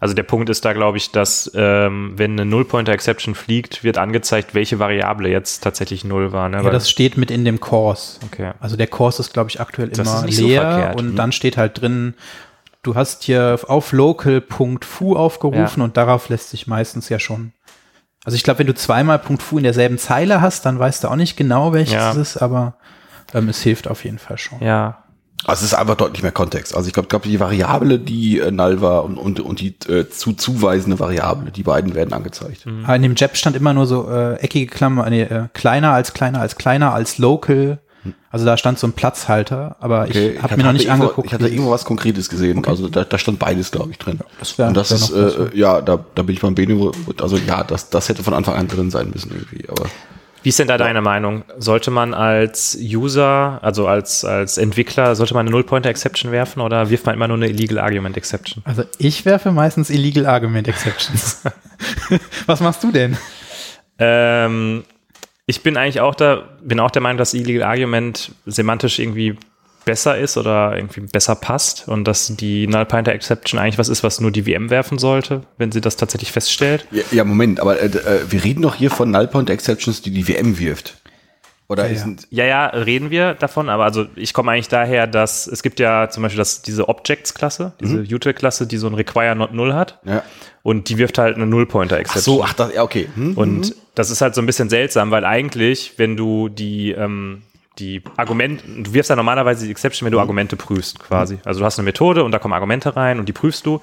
Also 0.00 0.14
der 0.14 0.22
Punkt 0.22 0.48
ist 0.48 0.64
da, 0.64 0.74
glaube 0.74 0.96
ich, 0.96 1.10
dass 1.10 1.50
ähm, 1.56 2.12
wenn 2.14 2.32
eine 2.32 2.44
Null-Pointer-Exception 2.44 3.34
fliegt, 3.34 3.82
wird 3.82 3.98
angezeigt, 3.98 4.54
welche 4.54 4.78
Variable 4.78 5.28
jetzt 5.28 5.64
tatsächlich 5.64 6.04
null 6.04 6.30
war. 6.32 6.48
Ne? 6.48 6.58
Ja, 6.58 6.64
Weil- 6.64 6.70
das 6.70 6.88
steht 6.88 7.16
mit 7.16 7.32
in 7.32 7.44
dem 7.44 7.58
Course. 7.58 8.20
Okay. 8.24 8.52
Also 8.60 8.76
der 8.76 8.86
Course 8.86 9.20
ist, 9.20 9.32
glaube 9.32 9.50
ich, 9.50 9.60
aktuell 9.60 9.88
Das 9.88 9.98
immer 10.06 10.30
so 10.30 10.46
leer 10.46 10.62
verkehrt. 10.62 11.00
und 11.00 11.16
dann 11.16 11.32
steht 11.32 11.56
halt 11.56 11.80
drin, 11.80 12.14
du 12.84 12.94
hast 12.94 13.24
hier 13.24 13.58
auf 13.66 13.90
local.fu 13.90 15.16
aufgerufen 15.16 15.80
Ja. 15.80 15.84
und 15.84 15.96
darauf 15.96 16.28
lässt 16.28 16.50
sich 16.50 16.68
meistens 16.68 17.08
ja 17.08 17.18
schon. 17.18 17.52
Also 18.24 18.36
ich 18.36 18.44
glaube, 18.44 18.60
wenn 18.60 18.66
du 18.68 18.74
zweimal 18.74 19.20
.fu 19.38 19.58
in 19.58 19.64
derselben 19.64 19.98
Zeile 19.98 20.40
hast, 20.40 20.64
dann 20.64 20.78
weißt 20.78 21.02
du 21.02 21.08
auch 21.08 21.16
nicht 21.16 21.36
genau, 21.36 21.72
welches 21.72 21.94
Ja. 21.94 22.10
es 22.12 22.16
ist, 22.16 22.36
aber 22.36 22.74
ähm, 23.34 23.48
es 23.48 23.60
hilft 23.62 23.88
auf 23.88 24.04
jeden 24.04 24.18
Fall 24.18 24.38
schon. 24.38 24.60
ja, 24.60 25.04
Also 25.44 25.60
es 25.64 25.72
ist 25.72 25.74
einfach 25.74 25.96
deutlich 25.96 26.22
mehr 26.22 26.32
Kontext. 26.32 26.74
Also 26.74 26.88
ich 26.88 26.92
glaube, 26.94 27.08
glaub, 27.08 27.22
die 27.22 27.38
Variable, 27.40 27.98
die 27.98 28.38
äh, 28.40 28.50
null 28.50 28.80
war 28.80 29.04
und, 29.04 29.16
und, 29.18 29.40
und 29.40 29.60
die 29.60 29.74
äh, 29.88 30.08
zu 30.08 30.32
zuweisende 30.32 30.98
Variable, 30.98 31.50
die 31.50 31.62
beiden 31.62 31.94
werden 31.94 32.12
angezeigt. 32.12 32.66
Aber 32.84 32.96
in 32.96 33.02
dem 33.02 33.14
Jab 33.16 33.36
stand 33.36 33.54
immer 33.56 33.72
nur 33.74 33.86
so 33.86 34.08
äh, 34.10 34.34
eckige 34.36 34.66
Klammer, 34.66 35.08
nee, 35.10 35.22
äh, 35.22 35.44
kleiner 35.54 35.92
als 35.92 36.12
kleiner 36.12 36.40
als 36.40 36.56
kleiner 36.56 36.92
als 36.94 37.18
local. 37.18 37.78
Also 38.30 38.44
da 38.44 38.56
stand 38.56 38.78
so 38.78 38.86
ein 38.86 38.92
Platzhalter, 38.92 39.76
aber 39.80 40.02
Okay, 40.04 40.34
ich 40.36 40.42
habe 40.42 40.56
mir 40.56 40.62
noch 40.62 40.72
nicht 40.72 40.86
irgendwo, 40.86 41.04
angeguckt. 41.04 41.26
Ich 41.28 41.34
hatte 41.34 41.48
irgendwo 41.48 41.70
was 41.70 41.84
Konkretes 41.84 42.28
gesehen. 42.28 42.64
Also 42.66 42.88
da, 42.88 43.04
da 43.04 43.18
stand 43.18 43.38
beides, 43.38 43.70
glaube 43.70 43.90
ich, 43.90 43.98
drin. 43.98 44.20
das 44.38 44.56
wär- 44.58 44.68
und 44.68 44.76
das 44.76 44.90
ist, 44.92 45.10
äh, 45.10 45.50
ja, 45.54 45.80
da, 45.82 45.98
da 46.14 46.22
bin 46.22 46.34
ich 46.34 46.40
beim 46.40 46.54
Bene, 46.54 46.90
also 47.20 47.36
ja, 47.36 47.64
das, 47.64 47.90
das 47.90 48.08
hätte 48.08 48.22
von 48.22 48.34
Anfang 48.34 48.54
an 48.54 48.68
drin 48.68 48.90
sein 48.90 49.10
müssen 49.12 49.32
irgendwie. 49.32 49.68
Aber 49.68 49.86
Wie 50.42 50.50
ist 50.50 50.58
denn 50.58 50.68
da 50.68 50.78
deine 50.78 51.00
Meinung? 51.00 51.44
Sollte 51.58 51.90
man 51.90 52.14
als 52.14 52.78
User, 52.80 53.58
also 53.62 53.88
als, 53.88 54.24
als 54.24 54.56
Entwickler, 54.58 55.16
sollte 55.16 55.34
man 55.34 55.46
eine 55.46 55.50
Null-Pointer-Exception 55.50 56.32
werfen 56.32 56.60
oder 56.60 56.90
wirft 56.90 57.06
man 57.06 57.14
immer 57.14 57.28
nur 57.28 57.36
eine 57.36 57.48
Illegal 57.48 57.78
Argument 57.78 58.16
Exception? 58.16 58.62
Also 58.64 58.84
ich 58.98 59.24
werfe 59.24 59.50
meistens 59.50 59.90
Illegal 59.90 60.26
Argument 60.26 60.68
Exceptions. 60.68 61.42
Was 62.46 62.60
machst 62.60 62.84
du 62.84 62.92
denn? 62.92 63.16
Ähm, 63.98 64.84
ich 65.46 65.62
bin 65.62 65.76
eigentlich 65.76 66.00
auch 66.00 66.14
da, 66.14 66.48
bin 66.62 66.78
auch 66.78 66.90
der 66.90 67.02
Meinung, 67.02 67.18
dass 67.18 67.34
Illegal 67.34 67.64
Argument 67.68 68.32
semantisch 68.46 68.98
irgendwie 68.98 69.36
besser 69.88 70.18
ist 70.18 70.36
oder 70.36 70.76
irgendwie 70.76 71.00
besser 71.00 71.34
passt 71.34 71.88
und 71.88 72.04
dass 72.04 72.36
die 72.36 72.66
Null 72.66 72.84
Pointer 72.84 73.12
Exception 73.12 73.58
eigentlich 73.58 73.78
was 73.78 73.88
ist, 73.88 74.04
was 74.04 74.20
nur 74.20 74.30
die 74.30 74.42
VM 74.42 74.68
werfen 74.68 74.98
sollte, 74.98 75.44
wenn 75.56 75.72
sie 75.72 75.80
das 75.80 75.96
tatsächlich 75.96 76.30
feststellt. 76.30 76.86
Ja, 76.90 77.02
ja 77.10 77.24
Moment, 77.24 77.58
aber 77.58 77.80
äh, 77.80 77.86
äh, 77.86 78.20
wir 78.28 78.44
reden 78.44 78.60
doch 78.60 78.74
hier 78.74 78.90
von 78.90 79.10
Null 79.10 79.28
Point 79.28 79.48
Exceptions, 79.48 80.02
die 80.02 80.10
die 80.10 80.28
WM 80.28 80.58
wirft. 80.58 80.98
Oder 81.70 81.86
Ja, 81.86 81.92
ist 81.92 82.06
ja. 82.30 82.44
Ja, 82.44 82.44
ja, 82.44 82.66
reden 82.66 83.08
wir 83.08 83.32
davon, 83.32 83.70
aber 83.70 83.84
also 83.84 84.06
ich 84.14 84.34
komme 84.34 84.52
eigentlich 84.52 84.68
daher, 84.68 85.06
dass 85.06 85.46
es 85.46 85.62
gibt 85.62 85.80
ja 85.80 86.10
zum 86.10 86.22
Beispiel 86.22 86.38
das, 86.38 86.60
diese 86.60 86.86
Objects-Klasse, 86.86 87.72
diese 87.80 88.00
Util-Klasse, 88.00 88.66
die 88.66 88.76
so 88.76 88.88
ein 88.88 88.94
Require 88.94 89.34
not 89.36 89.54
null 89.54 89.72
hat 89.72 90.00
ja. 90.04 90.22
und 90.62 90.90
die 90.90 90.98
wirft 90.98 91.16
halt 91.16 91.36
eine 91.36 91.46
Null-Pointer-Exception. 91.46 92.36
So, 92.36 92.44
ach, 92.44 92.52
das, 92.52 92.74
ja, 92.74 92.82
okay. 92.82 93.08
Hm? 93.14 93.38
Und 93.38 93.74
das 93.94 94.10
ist 94.10 94.20
halt 94.20 94.34
so 94.34 94.42
ein 94.42 94.46
bisschen 94.46 94.68
seltsam, 94.68 95.10
weil 95.10 95.24
eigentlich, 95.24 95.94
wenn 95.96 96.16
du 96.16 96.50
die, 96.50 96.90
ähm, 96.90 97.42
die 97.78 98.02
Argumente, 98.16 98.64
du 98.66 98.92
wirfst 98.92 99.10
ja 99.10 99.16
normalerweise 99.16 99.64
die 99.64 99.70
Exception, 99.70 100.06
wenn 100.06 100.12
du 100.12 100.20
Argumente 100.20 100.56
prüfst, 100.56 100.98
quasi. 100.98 101.38
Also 101.44 101.60
du 101.60 101.66
hast 101.66 101.78
eine 101.78 101.84
Methode 101.84 102.24
und 102.24 102.32
da 102.32 102.38
kommen 102.38 102.54
Argumente 102.54 102.96
rein 102.96 103.18
und 103.18 103.26
die 103.28 103.32
prüfst 103.32 103.64
du. 103.66 103.80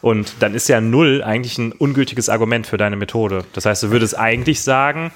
Und 0.00 0.34
dann 0.40 0.54
ist 0.54 0.68
ja 0.68 0.80
Null 0.80 1.22
eigentlich 1.24 1.58
ein 1.58 1.72
ungültiges 1.72 2.28
Argument 2.28 2.66
für 2.66 2.76
deine 2.76 2.96
Methode. 2.96 3.44
Das 3.52 3.66
heißt, 3.66 3.82
du 3.82 3.90
würdest 3.90 4.16
eigentlich 4.16 4.62
sagen, 4.62 5.10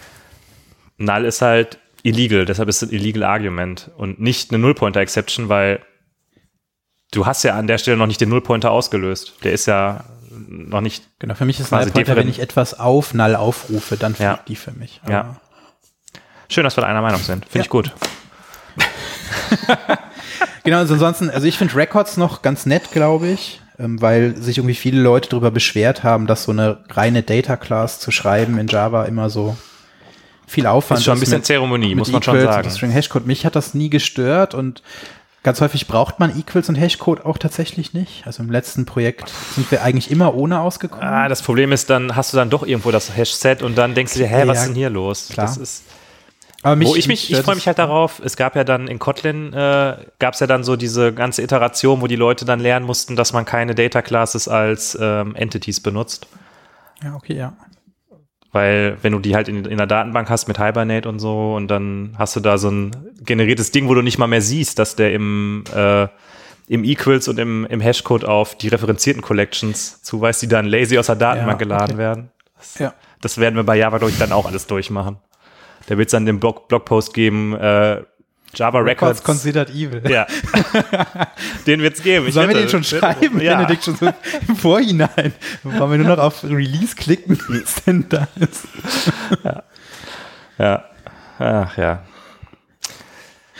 Null 0.98 1.24
ist 1.24 1.40
halt 1.42 1.78
illegal, 2.02 2.44
deshalb 2.46 2.68
ist 2.68 2.82
es 2.82 2.90
ein 2.90 2.94
illegal 2.94 3.22
Argument 3.22 3.90
und 3.96 4.18
nicht 4.20 4.50
eine 4.50 4.58
Null-Pointer-Exception, 4.58 5.48
weil 5.48 5.80
du 7.12 7.26
hast 7.26 7.44
ja 7.44 7.54
an 7.54 7.66
der 7.68 7.78
Stelle 7.78 7.96
noch 7.96 8.06
nicht 8.08 8.20
den 8.20 8.28
Null-Pointer 8.30 8.70
ausgelöst. 8.72 9.34
Der 9.44 9.52
ist 9.52 9.66
ja 9.66 10.04
noch 10.48 10.80
nicht 10.80 11.04
Genau, 11.20 11.34
für 11.34 11.44
mich 11.44 11.60
ist 11.60 11.68
Quasi 11.68 11.90
Null 11.94 12.16
wenn 12.16 12.28
ich 12.28 12.40
etwas 12.40 12.78
auf 12.78 13.14
Null 13.14 13.36
aufrufe, 13.36 13.96
dann 13.96 14.14
fliegt 14.14 14.30
Ja. 14.30 14.40
die 14.48 14.56
für 14.56 14.72
mich. 14.72 15.00
Ja. 15.08 15.20
Aber- 15.20 15.40
Schön, 16.48 16.64
dass 16.64 16.76
wir 16.76 16.80
da 16.82 16.88
einer 16.88 17.02
Meinung 17.02 17.20
sind. 17.20 17.44
Finde 17.44 17.58
Ja. 17.58 17.62
ich 17.64 17.70
gut. 17.70 17.92
Genau, 20.64 20.78
also 20.78 20.94
ansonsten, 20.94 21.28
also 21.30 21.46
ich 21.46 21.58
finde 21.58 21.74
Records 21.74 22.16
noch 22.16 22.42
ganz 22.42 22.66
nett, 22.66 22.92
glaube 22.92 23.26
ich, 23.28 23.60
ähm, 23.80 24.00
weil 24.00 24.36
sich 24.36 24.58
irgendwie 24.58 24.76
viele 24.76 25.00
Leute 25.00 25.28
darüber 25.28 25.50
beschwert 25.50 26.04
haben, 26.04 26.26
dass 26.28 26.44
so 26.44 26.52
eine 26.52 26.78
reine 26.90 27.22
Data 27.24 27.56
Class 27.56 27.98
zu 27.98 28.12
schreiben 28.12 28.58
in 28.58 28.68
Java 28.68 29.04
immer 29.06 29.28
so 29.28 29.56
viel 30.46 30.66
Aufwand 30.66 30.98
Ist 31.00 31.04
schon 31.04 31.14
ein 31.16 31.20
bisschen 31.20 31.38
mit- 31.38 31.46
Zeremonie, 31.46 31.88
mit 31.90 31.98
muss 31.98 32.12
man 32.12 32.22
schon 32.22 32.36
Equals 32.36 32.54
sagen. 32.54 32.68
und 32.68 32.74
String 32.76 32.90
Hashcode. 32.92 33.26
Mich 33.26 33.44
hat 33.44 33.56
das 33.56 33.74
nie 33.74 33.90
gestört 33.90 34.54
und 34.54 34.82
ganz 35.42 35.60
häufig 35.60 35.88
braucht 35.88 36.20
man 36.20 36.38
Equals 36.38 36.68
und 36.68 36.76
Hashcode 36.76 37.24
auch 37.26 37.38
tatsächlich 37.38 37.92
nicht. 37.92 38.22
Also 38.24 38.44
im 38.44 38.50
letzten 38.52 38.86
Projekt 38.86 39.32
sind 39.56 39.68
wir 39.72 39.82
eigentlich 39.82 40.12
immer 40.12 40.34
ohne 40.34 40.60
ausgekommen. 40.60 41.04
Ah, 41.04 41.28
das 41.28 41.42
Problem 41.42 41.72
ist, 41.72 41.90
dann 41.90 42.14
hast 42.14 42.32
du 42.32 42.36
dann 42.36 42.50
doch 42.50 42.64
irgendwo 42.64 42.92
das 42.92 43.16
Hash-Set 43.16 43.62
und 43.64 43.76
dann 43.76 43.94
denkst 43.94 44.12
du 44.12 44.20
dir, 44.20 44.28
hä, 44.28 44.42
was 44.46 44.56
Ja, 44.58 44.62
ist 44.62 44.68
denn 44.68 44.76
hier 44.76 44.90
los? 44.90 45.28
klar. 45.32 45.46
Das 45.46 45.56
ist, 45.56 45.82
Aber 46.62 46.80
wo 46.80 46.94
ich 46.94 47.08
mich, 47.08 47.30
ich 47.30 47.38
freue 47.38 47.56
mich 47.56 47.66
halt 47.66 47.78
darauf, 47.78 48.20
es 48.24 48.36
gab 48.36 48.54
ja 48.54 48.62
dann 48.62 48.86
in 48.86 48.98
Kotlin, 49.00 49.52
äh, 49.52 49.96
gab 50.20 50.34
es 50.34 50.40
ja 50.40 50.46
dann 50.46 50.62
so 50.62 50.76
diese 50.76 51.12
ganze 51.12 51.42
Iteration, 51.42 52.00
wo 52.00 52.06
die 52.06 52.16
Leute 52.16 52.44
dann 52.44 52.60
lernen 52.60 52.86
mussten, 52.86 53.16
dass 53.16 53.32
man 53.32 53.44
keine 53.44 53.74
Data 53.74 54.00
Classes 54.00 54.46
als 54.46 54.96
ähm, 55.00 55.34
Entities 55.34 55.80
benutzt. 55.80 56.28
Ja, 57.02 57.14
okay, 57.14 57.34
ja. 57.36 57.54
Weil 58.52 58.98
wenn 59.02 59.12
du 59.12 59.18
die 59.18 59.34
halt 59.34 59.48
in, 59.48 59.64
in 59.64 59.78
der 59.78 59.86
Datenbank 59.86 60.28
hast 60.30 60.46
mit 60.46 60.58
Hibernate 60.58 61.08
und 61.08 61.18
so 61.18 61.54
und 61.54 61.68
dann 61.68 62.14
hast 62.18 62.36
du 62.36 62.40
da 62.40 62.58
so 62.58 62.70
ein 62.70 62.90
generiertes 63.24 63.72
Ding, 63.72 63.88
wo 63.88 63.94
du 63.94 64.02
nicht 64.02 64.18
mal 64.18 64.26
mehr 64.26 64.42
siehst, 64.42 64.78
dass 64.78 64.94
der 64.94 65.14
im, 65.14 65.64
äh, 65.74 66.06
im 66.68 66.84
Equals 66.84 67.26
und 67.28 67.38
im, 67.40 67.66
im 67.66 67.80
Hashcode 67.80 68.24
auf 68.24 68.54
die 68.56 68.68
referenzierten 68.68 69.22
Collections 69.22 70.02
zuweist, 70.02 70.42
die 70.42 70.48
dann 70.48 70.66
lazy 70.66 70.98
aus 70.98 71.06
der 71.06 71.16
Datenbank 71.16 71.60
Ja, 71.60 71.64
geladen 71.64 71.94
okay. 71.94 71.98
werden. 71.98 72.30
ja. 72.78 72.94
Das 73.20 73.38
werden 73.38 73.56
wir 73.56 73.62
bei 73.64 73.76
Java, 73.76 73.98
glaube 73.98 74.10
ich, 74.12 74.18
dann 74.18 74.32
auch 74.32 74.46
alles 74.46 74.66
durchmachen. 74.66 75.16
Da 75.86 75.98
wird 75.98 76.08
es 76.08 76.12
dann 76.12 76.26
den 76.26 76.38
Blog 76.40 76.68
Blogpost 76.68 77.12
geben, 77.14 77.54
äh, 77.54 78.02
Java 78.54 78.80
Records 78.80 79.20
Records. 79.20 79.24
considered 79.24 79.70
evil. 79.70 80.02
ja. 80.10 80.26
den 81.66 81.80
wird 81.80 81.94
es 81.96 82.02
geben. 82.02 82.26
Ich 82.28 82.34
Sollen 82.34 82.48
wir 82.50 82.56
den 82.56 82.68
schon 82.68 82.84
schreiben, 82.84 83.40
Ja. 83.40 83.56
Benedikt, 83.56 83.84
schon 83.84 83.96
so 83.96 84.12
im 84.46 84.56
Vorhinein? 84.56 85.32
Wollen 85.62 85.90
wir 85.90 85.98
nur 85.98 86.16
noch 86.16 86.22
auf 86.22 86.44
Release 86.44 86.94
klicken, 86.94 87.38
wie 87.48 87.58
es 87.58 87.76
denn 87.84 88.06
da 88.10 88.28
ist? 88.38 88.64
Ja. 90.58 90.84
Ach 91.38 91.76
ja. 91.78 92.02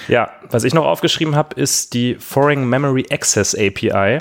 Ja, 0.09 0.31
was 0.51 0.65
ich 0.65 0.75
noch 0.75 0.85
aufgeschrieben 0.85 1.37
habe, 1.37 1.59
ist 1.59 1.95
die 1.95 2.17
Foreign 2.17 2.69
Memory 2.69 3.07
Access 3.11 3.55
API, 3.55 4.19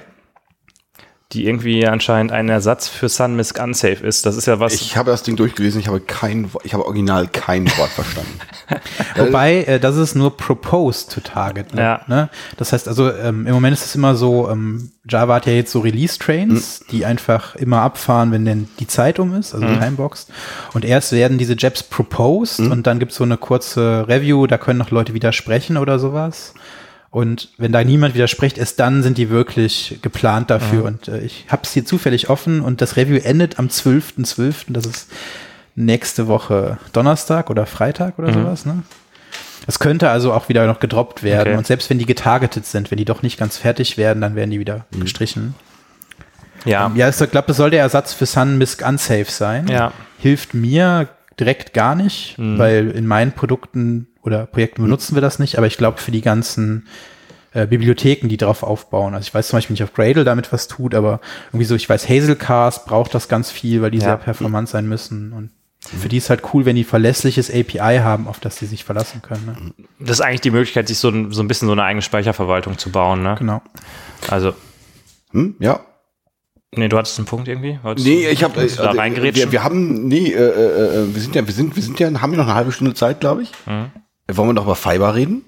die 1.34 1.46
irgendwie 1.46 1.88
anscheinend 1.88 2.32
ein 2.32 2.50
Ersatz 2.50 2.88
für 2.88 3.08
SunMISC 3.08 3.62
Unsafe 3.62 4.06
ist. 4.06 4.26
Das 4.26 4.36
ist 4.36 4.48
ja 4.48 4.60
was. 4.60 4.74
Ich 4.74 4.98
habe 4.98 5.12
das 5.12 5.24
Ding 5.24 5.38
durchgelesen, 5.38 5.80
ich 5.80 5.88
habe 5.88 6.02
kein, 6.02 6.50
ich 6.64 6.74
habe 6.74 6.86
original 6.86 7.28
kein 7.28 7.66
Wort 7.78 7.90
verstanden. 7.90 8.40
Wobei, 9.16 9.64
äh, 9.64 9.80
das 9.80 9.96
ist 9.96 10.16
nur 10.16 10.36
proposed 10.36 11.12
to 11.12 11.22
target. 11.22 11.74
Ne? 11.74 11.82
Ja. 11.82 12.02
Ne? 12.08 12.30
Das 12.58 12.74
heißt 12.74 12.88
also, 12.88 13.12
ähm, 13.12 13.48
im 13.48 13.54
Moment 13.54 13.78
ist 13.78 13.86
es 13.86 13.96
immer 13.96 14.16
so, 14.16 14.50
ähm, 14.50 14.92
Java 15.08 15.36
hat 15.36 15.46
ja 15.46 15.54
jetzt 15.54 15.72
so 15.72 15.80
Release-Trains, 15.80 16.86
die 16.92 17.06
einfach 17.06 17.56
immer 17.56 17.82
abfahren, 17.82 18.32
wenn 18.32 18.46
denn 18.46 18.68
die 18.80 18.88
Zeit 18.88 19.18
um 19.18 19.34
ist, 19.34 19.54
also 19.54 19.66
Timebox. 19.66 20.28
Und 20.74 20.86
erst 20.86 21.12
werden 21.12 21.38
diese 21.38 21.56
Jabs 21.58 21.82
proposed 21.82 22.60
und 22.60 22.86
dann 22.86 23.00
gibt 23.00 23.12
es 23.12 23.18
so 23.18 23.24
eine 23.24 23.38
kurze 23.38 24.06
Review, 24.08 24.46
da 24.46 24.58
können 24.58 24.78
noch 24.78 24.92
Leute 24.92 25.14
widersprechen 25.14 25.78
oder 25.78 25.98
sowas. 25.98 26.54
Und 27.12 27.50
wenn 27.58 27.74
da 27.74 27.84
niemand 27.84 28.16
widerspricht, 28.16 28.58
erst 28.58 28.80
dann 28.80 29.04
sind 29.04 29.18
die 29.18 29.30
wirklich 29.30 30.00
geplant 30.02 30.50
dafür. 30.50 30.86
Und 30.86 31.10
äh, 31.10 31.20
ich 31.20 31.46
habe 31.50 31.64
es 31.64 31.74
hier 31.74 31.86
zufällig 31.86 32.30
offen 32.30 32.62
und 32.62 32.80
das 32.80 32.96
Review 32.96 33.18
endet 33.18 33.60
am 33.60 33.68
12.12., 33.68 34.68
das 34.70 34.86
ist 34.86 35.12
nächste 35.76 36.28
Woche 36.28 36.78
Donnerstag 36.94 37.50
oder 37.50 37.66
Freitag 37.66 38.18
oder 38.18 38.34
sowas, 38.34 38.66
ne? 38.66 38.84
Es 39.68 39.78
könnte 39.78 40.10
also 40.10 40.34
auch 40.34 40.50
wieder 40.50 40.66
noch 40.66 40.80
gedroppt 40.80 41.22
werden. 41.22 41.50
Okay. 41.50 41.58
Und 41.58 41.68
selbst 41.68 41.90
wenn 41.90 42.00
die 42.00 42.06
getargetet 42.06 42.66
sind, 42.66 42.90
wenn 42.90 42.98
die 42.98 43.06
doch 43.06 43.22
nicht 43.22 43.38
ganz 43.38 43.58
fertig 43.58 43.98
werden, 43.98 44.22
dann 44.22 44.36
werden 44.36 44.50
die 44.50 44.60
wieder 44.60 44.86
gestrichen. 45.00 45.54
ja. 46.66 46.92
Ja, 46.96 47.10
ich 47.10 47.18
glaube, 47.18 47.48
das 47.48 47.58
soll 47.58 47.70
der 47.70 47.82
Ersatz 47.82 48.14
für 48.14 48.26
SunMISC 48.26 48.88
Unsafe 48.88 49.30
sein. 49.30 49.68
Ja. 49.68 49.92
Hilft 50.18 50.54
mir 50.54 51.10
direkt 51.40 51.74
gar 51.74 51.96
nicht, 51.96 52.36
weil 52.38 52.90
in 52.90 53.06
meinen 53.06 53.34
Produkten 53.34 54.08
oder 54.24 54.46
Projekten 54.46 54.84
benutzen 54.84 55.16
wir 55.16 55.22
das 55.22 55.40
nicht, 55.40 55.58
aber 55.58 55.68
ich 55.68 55.78
glaube 55.78 55.98
für 56.00 56.12
die 56.12 56.22
ganzen 56.22 56.88
äh, 57.54 57.66
Bibliotheken, 57.68 58.28
die 58.30 58.38
darauf 58.38 58.64
aufbauen. 58.64 59.14
Also 59.14 59.28
ich 59.28 59.34
weiß 59.34 59.50
zum 59.50 59.58
Beispiel 59.58 59.74
nicht, 59.74 59.84
ob 59.84 59.94
Gradle 59.94 60.24
damit 60.24 60.54
was 60.54 60.68
tut, 60.68 60.96
aber 60.96 61.20
irgendwie 61.50 61.66
so, 61.66 61.76
ich 61.76 61.90
weiß, 61.90 62.08
Hazelcast 62.08 62.86
braucht 62.86 63.14
das 63.14 63.28
ganz 63.28 63.52
viel, 63.52 63.82
weil 63.82 63.92
die 63.92 63.98
Ja. 63.98 64.04
sehr 64.06 64.18
performant 64.18 64.70
sein 64.70 64.88
müssen. 64.88 65.34
Und 65.34 65.50
für 66.00 66.08
die 66.08 66.18
ist 66.18 66.30
halt 66.30 66.44
cool, 66.54 66.64
wenn 66.66 66.76
die 66.76 66.84
verlässliches 66.84 67.50
API 67.50 68.00
haben, 68.04 68.28
auf 68.28 68.40
das 68.40 68.58
sie 68.58 68.68
sich 68.68 68.84
verlassen 68.84 69.22
können. 69.22 69.46
Ne? 69.46 69.86
Das 70.00 70.20
ist 70.20 70.22
eigentlich 70.22 70.42
die 70.42 70.52
Möglichkeit, 70.52 70.88
sich 70.88 71.00
so 71.00 71.10
ein, 71.10 71.32
so 71.32 71.42
ein 71.42 71.48
bisschen 71.48 71.68
so 71.68 71.72
eine 71.74 71.84
eigene 71.84 72.04
Speicherverwaltung 72.04 72.78
zu 72.78 72.92
bauen. 72.92 73.24
Ne? 73.24 73.36
Genau. 73.38 73.62
Also, 74.30 74.54
Hm? 75.32 75.56
Ja. 75.60 75.80
nee, 76.76 76.88
du 76.88 76.98
hattest 76.98 77.18
einen 77.18 77.26
Punkt 77.26 77.48
irgendwie? 77.48 77.80
Wolltest 77.84 78.06
Nee, 78.08 78.28
ich 78.30 78.44
habe 78.44 78.56
wolltest 78.56 78.80
du 78.80 78.84
da 78.84 78.92
reingerätschen? 78.92 79.46
wir, 79.48 79.52
wir 79.54 79.64
haben 79.64 80.08
nee, 80.08 80.28
äh, 80.32 80.38
äh, 80.38 81.14
wir 81.16 81.22
sind 81.22 81.36
ja 81.36 81.46
wir 81.48 81.54
sind 81.54 81.76
wir 81.76 81.82
sind 81.84 82.00
ja 82.00 82.08
haben 82.22 82.32
wir 82.32 82.38
noch 82.38 82.46
eine 82.46 82.54
halbe 82.56 82.72
Stunde 82.72 82.94
Zeit, 82.94 83.20
glaube 83.22 83.44
ich. 83.44 83.52
Wollen 84.38 84.50
wir 84.50 84.54
noch 84.54 84.66
über 84.66 84.76
Fiber 84.76 85.16
reden? 85.16 85.44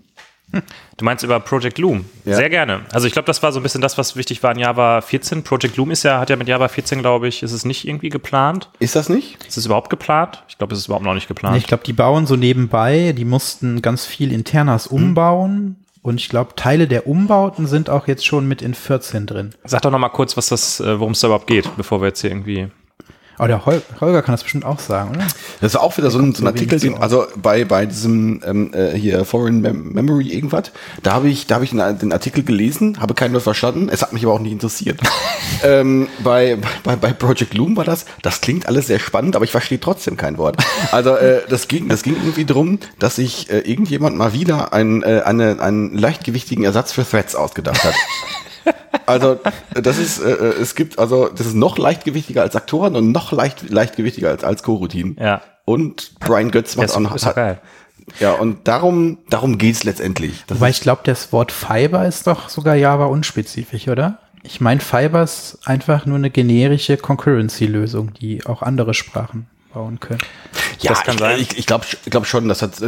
Du 0.97 1.05
meinst 1.05 1.23
über 1.23 1.39
Project 1.39 1.79
Loom? 1.79 2.05
Ja. 2.25 2.35
Sehr 2.35 2.49
gerne. 2.49 2.81
Also 2.91 3.07
ich 3.07 3.13
glaube, 3.13 3.25
das 3.25 3.41
war 3.41 3.51
so 3.51 3.59
ein 3.59 3.63
bisschen 3.63 3.81
das, 3.81 3.97
was 3.97 4.15
wichtig 4.15 4.43
war 4.43 4.51
in 4.51 4.59
Java 4.59 5.01
14. 5.01 5.43
Project 5.43 5.77
Loom 5.77 5.89
ist 5.89 6.03
ja, 6.03 6.19
hat 6.19 6.29
ja 6.29 6.35
mit 6.35 6.47
Java 6.47 6.67
14, 6.67 6.99
glaube 6.99 7.27
ich, 7.27 7.41
ist 7.41 7.51
es 7.53 7.65
nicht 7.65 7.87
irgendwie 7.87 8.09
geplant. 8.09 8.69
Ist 8.79 8.95
das 8.95 9.09
nicht? 9.09 9.43
Ist 9.47 9.57
es 9.57 9.65
überhaupt 9.65 9.89
geplant? 9.89 10.43
Ich 10.47 10.57
glaube, 10.59 10.73
es 10.73 10.79
ist 10.79 10.85
überhaupt 10.85 11.05
noch 11.05 11.15
nicht 11.15 11.27
geplant. 11.27 11.55
Nee, 11.55 11.59
ich 11.59 11.67
glaube, 11.67 11.83
die 11.83 11.93
bauen 11.93 12.27
so 12.27 12.35
nebenbei, 12.35 13.13
die 13.17 13.25
mussten 13.25 13.81
ganz 13.81 14.05
viel 14.05 14.31
internas 14.31 14.85
umbauen. 14.85 15.77
Und 16.03 16.19
ich 16.19 16.27
glaube, 16.29 16.51
Teile 16.55 16.87
der 16.87 17.07
Umbauten 17.07 17.65
sind 17.65 17.89
auch 17.89 18.07
jetzt 18.07 18.25
schon 18.25 18.45
mit 18.47 18.61
in 18.61 18.73
14 18.73 19.25
drin. 19.25 19.55
Sag 19.63 19.81
doch 19.83 19.91
noch 19.91 19.99
mal 19.99 20.09
kurz, 20.09 20.35
was 20.35 20.49
das, 20.49 20.81
äh, 20.81 20.99
worum 20.99 21.13
es 21.13 21.21
da 21.21 21.27
überhaupt 21.27 21.47
geht, 21.47 21.75
bevor 21.77 22.01
wir 22.01 22.09
jetzt 22.09 22.21
hier 22.21 22.29
irgendwie. 22.29 22.67
Aber 23.37 23.47
der 23.47 23.65
Hol 23.65 23.81
Holger 23.99 24.21
kann 24.21 24.33
das 24.33 24.43
bestimmt 24.43 24.65
auch 24.65 24.79
sagen, 24.79 25.11
oder? 25.11 25.25
Das 25.61 25.73
ist 25.73 25.75
auch 25.75 25.97
wieder 25.97 26.11
so 26.11 26.19
ein, 26.19 26.35
so 26.35 26.43
ein 26.43 26.47
Artikel, 26.47 26.79
den, 26.79 26.93
so 26.93 26.99
also 26.99 27.25
bei, 27.35 27.65
bei 27.65 27.85
diesem 27.85 28.41
ähm, 28.45 28.73
äh, 28.73 28.91
hier 28.91 29.25
Foreign 29.25 29.61
Mem 29.61 29.93
Memory 29.93 30.27
irgendwas, 30.29 30.71
da 31.01 31.13
habe 31.13 31.29
ich, 31.29 31.47
da 31.47 31.55
habe 31.55 31.65
ich 31.65 31.71
den, 31.71 31.99
den 31.99 32.11
Artikel 32.11 32.43
gelesen, 32.43 33.01
habe 33.01 33.13
keinen 33.13 33.33
Wort 33.33 33.43
verstanden, 33.43 33.89
es 33.91 34.01
hat 34.01 34.13
mich 34.13 34.23
aber 34.23 34.33
auch 34.33 34.39
nicht 34.39 34.51
interessiert. 34.51 34.99
ähm, 35.63 36.07
bei, 36.23 36.57
bei, 36.83 36.95
bei 36.95 37.13
Project 37.13 37.53
Loom 37.53 37.75
war 37.75 37.85
das, 37.85 38.05
das 38.21 38.41
klingt 38.41 38.67
alles 38.67 38.87
sehr 38.87 38.99
spannend, 38.99 39.35
aber 39.35 39.45
ich 39.45 39.51
verstehe 39.51 39.79
trotzdem 39.79 40.17
kein 40.17 40.37
Wort. 40.37 40.57
Also 40.91 41.15
äh, 41.15 41.41
das 41.49 41.67
ging, 41.67 41.89
das 41.89 42.03
ging 42.03 42.15
irgendwie 42.15 42.45
drum, 42.45 42.79
dass 42.99 43.15
sich 43.15 43.49
äh, 43.49 43.59
irgendjemand 43.59 44.15
mal 44.15 44.33
wieder 44.33 44.73
einen, 44.73 45.03
äh, 45.03 45.21
eine, 45.25 45.59
einen 45.59 45.97
leichtgewichtigen 45.97 46.63
Ersatz 46.63 46.91
für 46.91 47.07
Threads 47.07 47.35
ausgedacht 47.35 47.83
hat. 47.83 47.95
Also 49.05 49.39
das 49.73 49.97
ist, 49.97 50.19
äh, 50.19 50.31
äh, 50.31 50.61
es 50.61 50.75
gibt, 50.75 50.97
also 50.99 51.27
das 51.29 51.47
ist 51.47 51.55
noch 51.55 51.77
leichtgewichtiger 51.77 52.41
als 52.41 52.55
Aktoren 52.55 52.95
und 52.95 53.11
noch 53.11 53.31
leicht, 53.31 53.69
leichtgewichtiger 53.69 54.29
als, 54.29 54.43
als 54.43 54.63
Coroutinen. 54.63 55.17
Ja. 55.19 55.41
und 55.65 56.17
Brian 56.19 56.51
Götz 56.51 56.75
macht 56.75 56.89
Das 56.89 56.95
auch 56.95 56.99
noch. 57.01 57.15
ist 57.15 57.25
doch 57.25 57.35
geil. 57.35 57.59
Ja, 58.19 58.33
und 58.33 58.67
darum, 58.67 59.19
darum 59.29 59.57
geht's 59.57 59.83
letztendlich. 59.83 60.43
Das 60.47 60.57
Wobei 60.59 60.69
ich 60.69 60.81
glaube, 60.81 61.01
das 61.05 61.31
Wort 61.33 61.51
Fiber 61.51 62.05
ist 62.07 62.27
doch 62.27 62.49
sogar 62.49 62.75
Java 62.75 63.05
unspezifisch, 63.05 63.87
oder? 63.87 64.19
Ich 64.43 64.59
meine, 64.59 64.81
Fiber 64.81 65.23
ist 65.23 65.59
einfach 65.65 66.05
nur 66.05 66.17
eine 66.17 66.29
generische 66.29 66.97
Concurrency-Lösung, 66.97 68.13
die 68.19 68.45
auch 68.45 68.61
andere 68.61 68.93
Sprachen 68.93 69.47
bauen 69.73 69.99
können. 70.01 70.19
ja, 70.81 70.91
das 70.91 71.03
kann 71.03 71.15
ich, 71.15 71.19
sein. 71.19 71.39
Ich, 71.39 71.57
ich 71.57 71.65
glaube 71.65 71.85
ich 71.89 71.97
glaub 72.11 72.25
schon, 72.27 72.47
das 72.49 72.61
hat. 72.61 72.79
Äh, 72.81 72.87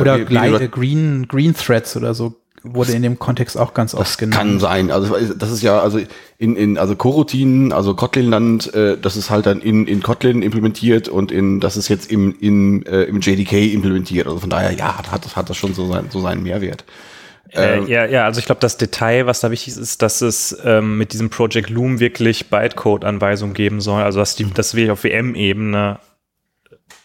Oder 0.00 0.18
wie- 0.18 0.28
wie 0.28 0.36
Gli- 0.38 0.50
du- 0.58 0.64
äh, 0.64 0.68
Green, 0.68 1.26
Green 1.28 1.54
Threads 1.54 1.96
oder 1.96 2.14
so 2.14 2.36
wurde 2.64 2.92
in 2.92 3.02
dem 3.02 3.18
Kontext 3.18 3.56
auch 3.58 3.74
ganz 3.74 3.94
oft 3.94 4.18
genannt. 4.18 4.36
kann 4.38 4.60
sein. 4.60 4.90
Also 4.90 5.14
das 5.34 5.50
ist 5.50 5.62
ja 5.62 5.80
also 5.80 6.00
in, 6.38 6.56
in 6.56 6.78
also 6.78 6.94
Coroutinen, 6.96 7.72
also 7.72 7.94
Kotlin-Land, 7.94 8.72
äh, 8.74 8.96
das 8.98 9.16
ist 9.16 9.30
halt 9.30 9.46
dann 9.46 9.60
in, 9.60 9.86
in 9.86 10.02
Kotlin 10.02 10.42
implementiert 10.42 11.08
und 11.08 11.32
in 11.32 11.60
das 11.60 11.76
ist 11.76 11.88
jetzt 11.88 12.10
im, 12.10 12.34
in, 12.40 12.84
äh, 12.86 13.02
im 13.04 13.20
JDK 13.20 13.72
implementiert. 13.72 14.26
Also 14.26 14.38
von 14.38 14.50
daher, 14.50 14.72
ja, 14.72 14.96
hat, 14.98 15.10
hat, 15.10 15.24
das- 15.24 15.36
hat 15.36 15.50
das 15.50 15.56
schon 15.56 15.74
so, 15.74 15.86
sein, 15.90 16.06
so 16.10 16.20
seinen 16.20 16.42
Mehrwert. 16.42 16.84
Äh, 17.54 17.82
ja, 17.84 18.06
ja, 18.06 18.24
also 18.24 18.38
ich 18.40 18.46
glaube, 18.46 18.60
das 18.62 18.78
Detail, 18.78 19.26
was 19.26 19.40
da 19.40 19.50
wichtig 19.50 19.74
ist, 19.74 19.76
ist, 19.76 20.00
dass 20.00 20.22
es 20.22 20.56
ähm, 20.64 20.96
mit 20.96 21.12
diesem 21.12 21.28
Project 21.28 21.68
Loom 21.68 22.00
wirklich 22.00 22.48
Bytecode-Anweisungen 22.48 23.52
geben 23.52 23.80
soll. 23.82 24.02
Also 24.02 24.20
dass 24.20 24.36
die, 24.36 24.46
das 24.50 24.74
wirklich 24.74 24.90
auf 24.90 25.04
WM-Ebene 25.04 25.98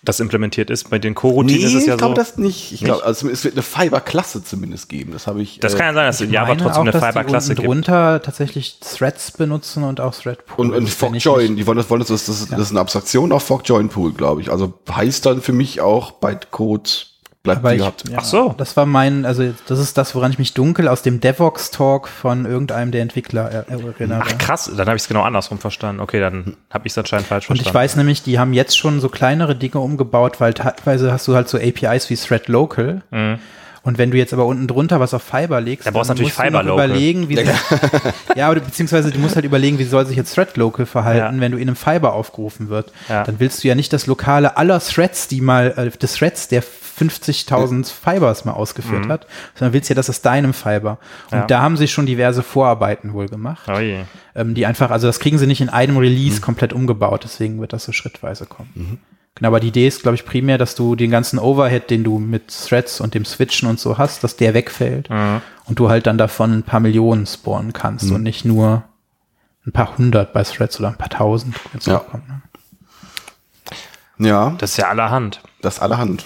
das 0.08 0.20
implementiert 0.20 0.70
ist. 0.70 0.90
Bei 0.90 1.00
den 1.00 1.16
Coroutinen 1.16 1.64
ist 1.64 1.74
es 1.74 1.86
ja 1.86 1.94
ich 1.94 1.98
glaube 1.98 2.16
so. 2.16 2.22
das 2.22 2.38
nicht. 2.38 2.72
Ich 2.72 2.84
glaube, 2.84 3.04
also 3.04 3.30
es 3.30 3.44
wird 3.44 3.56
eine 3.56 3.64
Fiber-Klasse 3.64 4.44
zumindest 4.44 4.88
geben. 4.88 5.12
Das 5.12 5.28
habe 5.28 5.42
ich. 5.42 5.60
das 5.60 5.74
äh, 5.74 5.78
kann 5.78 5.88
ja 5.88 5.94
sein, 5.94 6.06
dass 6.06 6.22
in 6.22 6.28
Ich 6.28 6.34
Java 6.34 6.56
trotzdem 6.56 6.88
auch, 6.88 6.94
eine 6.94 6.94
Fiber-Klasse 6.94 7.56
gibt. 7.56 7.68
drunter 7.68 8.22
tatsächlich 8.22 8.80
Threads 8.80 9.32
benutzen 9.32 9.84
und 9.84 10.00
auch 10.00 10.16
Thread 10.16 10.46
Pool. 10.46 10.68
und, 10.68 10.74
und 10.74 10.86
Das 10.86 10.96
Fork 10.96 11.16
ich 11.16 11.24
Join, 11.24 11.56
die 11.58 11.68
wollen 11.68 11.78
das, 11.78 11.90
wollen 11.90 12.00
das, 12.00 12.08
das, 12.08 12.26
das, 12.26 12.48
das 12.48 12.60
ist 12.60 12.72
eine 12.72 12.80
Abstraktion 12.80 13.32
auf 13.32 13.44
Fork 13.44 13.68
Join 13.68 13.90
Pool, 13.90 14.14
glaube 14.14 14.42
ich. 14.42 14.50
Also 14.50 14.74
heißt 14.90 15.26
dann 15.26 15.42
für 15.42 15.54
mich 15.54 15.82
auch 15.82 16.12
Bytecode 16.12 17.08
bleibt 17.56 17.72
ich, 17.76 17.78
gehabt. 17.80 18.04
ja, 18.10 18.18
Ach 18.20 18.24
so. 18.24 18.56
Das 18.58 18.76
war 18.78 18.86
mein, 18.86 19.26
also 19.26 19.52
das 19.68 19.80
ist 19.80 19.98
das, 19.98 20.14
woran 20.16 20.32
ich 20.32 20.40
mich 20.40 20.54
dunkel 20.54 20.88
aus 20.88 21.02
dem 21.02 21.20
Devox-Talk 21.20 22.08
von 22.08 22.46
irgendeinem 22.46 22.92
der 22.92 23.02
Entwickler 23.02 23.50
er- 23.50 23.68
erinnere. 23.70 24.22
Ach 24.26 24.38
krass, 24.38 24.72
dann 24.76 24.88
habe 24.88 24.96
ich 24.98 25.04
es 25.04 25.08
genau 25.08 25.22
andersrum 25.24 25.58
verstanden. 25.60 26.02
Okay, 26.02 26.20
dann 26.20 26.56
habe 26.72 26.88
ich 26.88 26.94
es 26.94 26.98
anscheinend 26.98 27.28
falsch 27.28 27.50
Und 27.50 27.56
ich 27.56 27.64
verstanden. 27.64 27.84
weiß 27.84 27.96
nämlich, 27.98 28.24
die 28.24 28.38
haben 28.40 28.54
jetzt 28.54 28.78
schon 28.78 29.00
so 29.00 29.10
kleinere 29.10 29.56
Dinge 29.56 29.80
umgebaut, 29.80 30.40
weil 30.40 30.54
teilweise 30.54 31.12
hast 31.12 31.28
du 31.28 31.36
halt 31.36 31.50
so 31.50 31.58
APIs 31.58 32.10
wie 32.10 32.16
Thread 32.16 32.48
Local. 32.48 33.02
Und 33.88 33.98
wenn 33.98 34.12
du 34.12 34.18
jetzt 34.18 34.34
aber 34.34 34.46
unten 34.46 34.68
drunter 34.68 35.00
was 35.00 35.14
auf 35.14 35.24
Fiber 35.24 35.62
legst, 35.62 35.88
Da 35.88 35.92
brauchst 35.92 36.10
du 36.10 36.14
dann 36.16 36.18
natürlich 36.18 36.34
musst 36.38 36.40
du 36.40 36.44
Fiber 36.44 36.64
Local. 36.64 36.90
überlegen, 36.90 37.30
wie 37.30 37.36
ja, 38.36 38.52
oder 38.52 38.60
beziehungsweise 38.60 39.12
du 39.12 39.20
musst 39.20 39.36
halt 39.36 39.46
überlegen, 39.46 39.80
wie 39.80 39.86
soll 39.86 40.06
sich 40.06 40.18
jetzt 40.18 40.36
Thread 40.36 40.58
Local 40.58 40.86
verhalten, 40.86 41.36
Ja. 41.38 41.42
wenn 41.42 41.54
du 41.54 41.58
in 41.58 41.70
einem 41.70 41.76
Fiber 41.78 42.14
aufgerufen 42.14 42.68
wird. 42.70 42.92
Ja. 43.08 43.24
Dann 43.24 43.40
willst 43.40 43.64
du 43.64 43.68
ja 43.70 43.76
nicht 43.76 43.94
das 43.94 44.06
Lokale 44.06 44.58
aller 44.58 44.80
Threads, 44.82 45.30
die 45.30 45.40
mal 45.40 45.74
äh, 45.78 45.90
des 45.98 46.16
Threads, 46.16 46.50
der 46.50 46.64
50.000 46.64 47.86
Fibers 47.92 48.44
mal 48.44 48.54
ausgeführt 48.54 49.08
hat, 49.08 49.28
sondern 49.56 49.74
willst 49.74 49.88
ja, 49.90 49.96
das 49.96 50.10
ist 50.10 50.26
deinem 50.26 50.54
Fiber. 50.54 50.98
Und 51.32 51.34
Mhm. 51.34 51.38
Ja. 51.42 51.46
da 51.46 51.62
haben 51.62 51.78
sie 51.78 51.88
schon 51.88 52.06
diverse 52.06 52.44
Vorarbeiten 52.44 53.14
wohl 53.14 53.28
gemacht 53.30 53.70
Oh 53.70 53.80
ähm, 54.36 54.54
die 54.54 54.66
einfach, 54.66 54.92
also 54.92 55.08
das 55.08 55.20
kriegen 55.20 55.38
sie 55.38 55.48
nicht 55.48 55.62
in 55.62 55.70
einem 55.70 55.96
Mhm. 55.96 56.02
Release 56.02 56.42
komplett 56.42 56.74
umgebaut, 56.74 57.22
deswegen 57.24 57.62
wird 57.62 57.72
das 57.74 57.86
so 57.86 57.92
schrittweise 57.94 58.46
kommen. 58.48 59.00
Genau, 59.38 59.50
aber 59.50 59.60
die 59.60 59.68
Idee 59.68 59.88
ist, 59.88 60.02
glaube 60.02 60.16
ich, 60.16 60.26
primär, 60.26 60.58
dass 60.58 60.74
du 60.76 60.96
den 60.96 61.12
ganzen 61.12 61.38
Overhead, 61.38 61.90
den 61.92 62.04
du 62.04 62.18
mit 62.18 62.48
Threads 62.48 63.00
und 63.00 63.14
dem 63.14 63.24
Switchen 63.24 63.70
und 63.70 63.80
so 63.80 63.98
hast, 63.98 64.24
dass 64.24 64.36
der 64.36 64.54
wegfällt 64.56 65.10
Mhm. 65.10 65.42
und 65.66 65.78
du 65.80 65.90
halt 65.90 66.08
dann 66.08 66.18
davon 66.18 66.52
ein 66.54 66.64
paar 66.64 66.80
Millionen 66.80 67.26
spawnen 67.28 67.72
kannst 67.74 68.10
und 68.12 68.24
nicht 68.24 68.46
nur 68.46 68.84
ein 69.66 69.72
paar 69.74 69.98
hundert 69.98 70.34
bei 70.34 70.44
Threads 70.44 70.80
oder 70.80 70.90
ein 70.90 70.98
paar 70.98 71.10
tausend. 71.10 71.56
Ja. 71.82 72.00
hochkommt, 72.00 72.28
ne? 72.28 72.42
Ja, 74.20 74.56
Das 74.58 74.72
ist 74.72 74.78
ja 74.78 74.90
allerhand. 74.90 75.42
das 75.62 75.80
allerhand. 75.80 76.26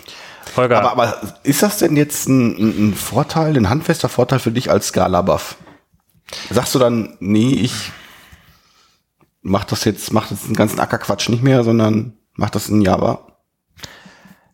Holger, 0.55 0.79
Aber, 0.79 0.91
aber 0.93 1.33
ist 1.43 1.61
das 1.63 1.77
denn 1.77 1.95
jetzt 1.97 2.27
ein, 2.29 2.55
ein 2.57 2.89
ein 2.89 2.93
Vorteil, 2.93 3.55
ein 3.57 3.69
handfester 3.69 4.09
Vorteil 4.09 4.39
für 4.39 4.51
dich 4.51 4.69
als 4.71 4.87
Scala-Buff? 4.87 5.55
Sagst 6.49 6.73
du 6.75 6.79
dann, 6.79 7.17
nee, 7.19 7.53
ich 7.53 7.91
mach 9.41 9.63
das 9.65 9.83
jetzt, 9.83 10.13
mach 10.13 10.29
das 10.29 10.43
den 10.45 10.55
ganzen 10.55 10.79
Ackerquatsch 10.79 11.27
nicht 11.29 11.43
mehr, 11.43 11.63
sondern 11.63 12.13
mach 12.35 12.49
das 12.49 12.69
in 12.69 12.81
Java? 12.81 13.19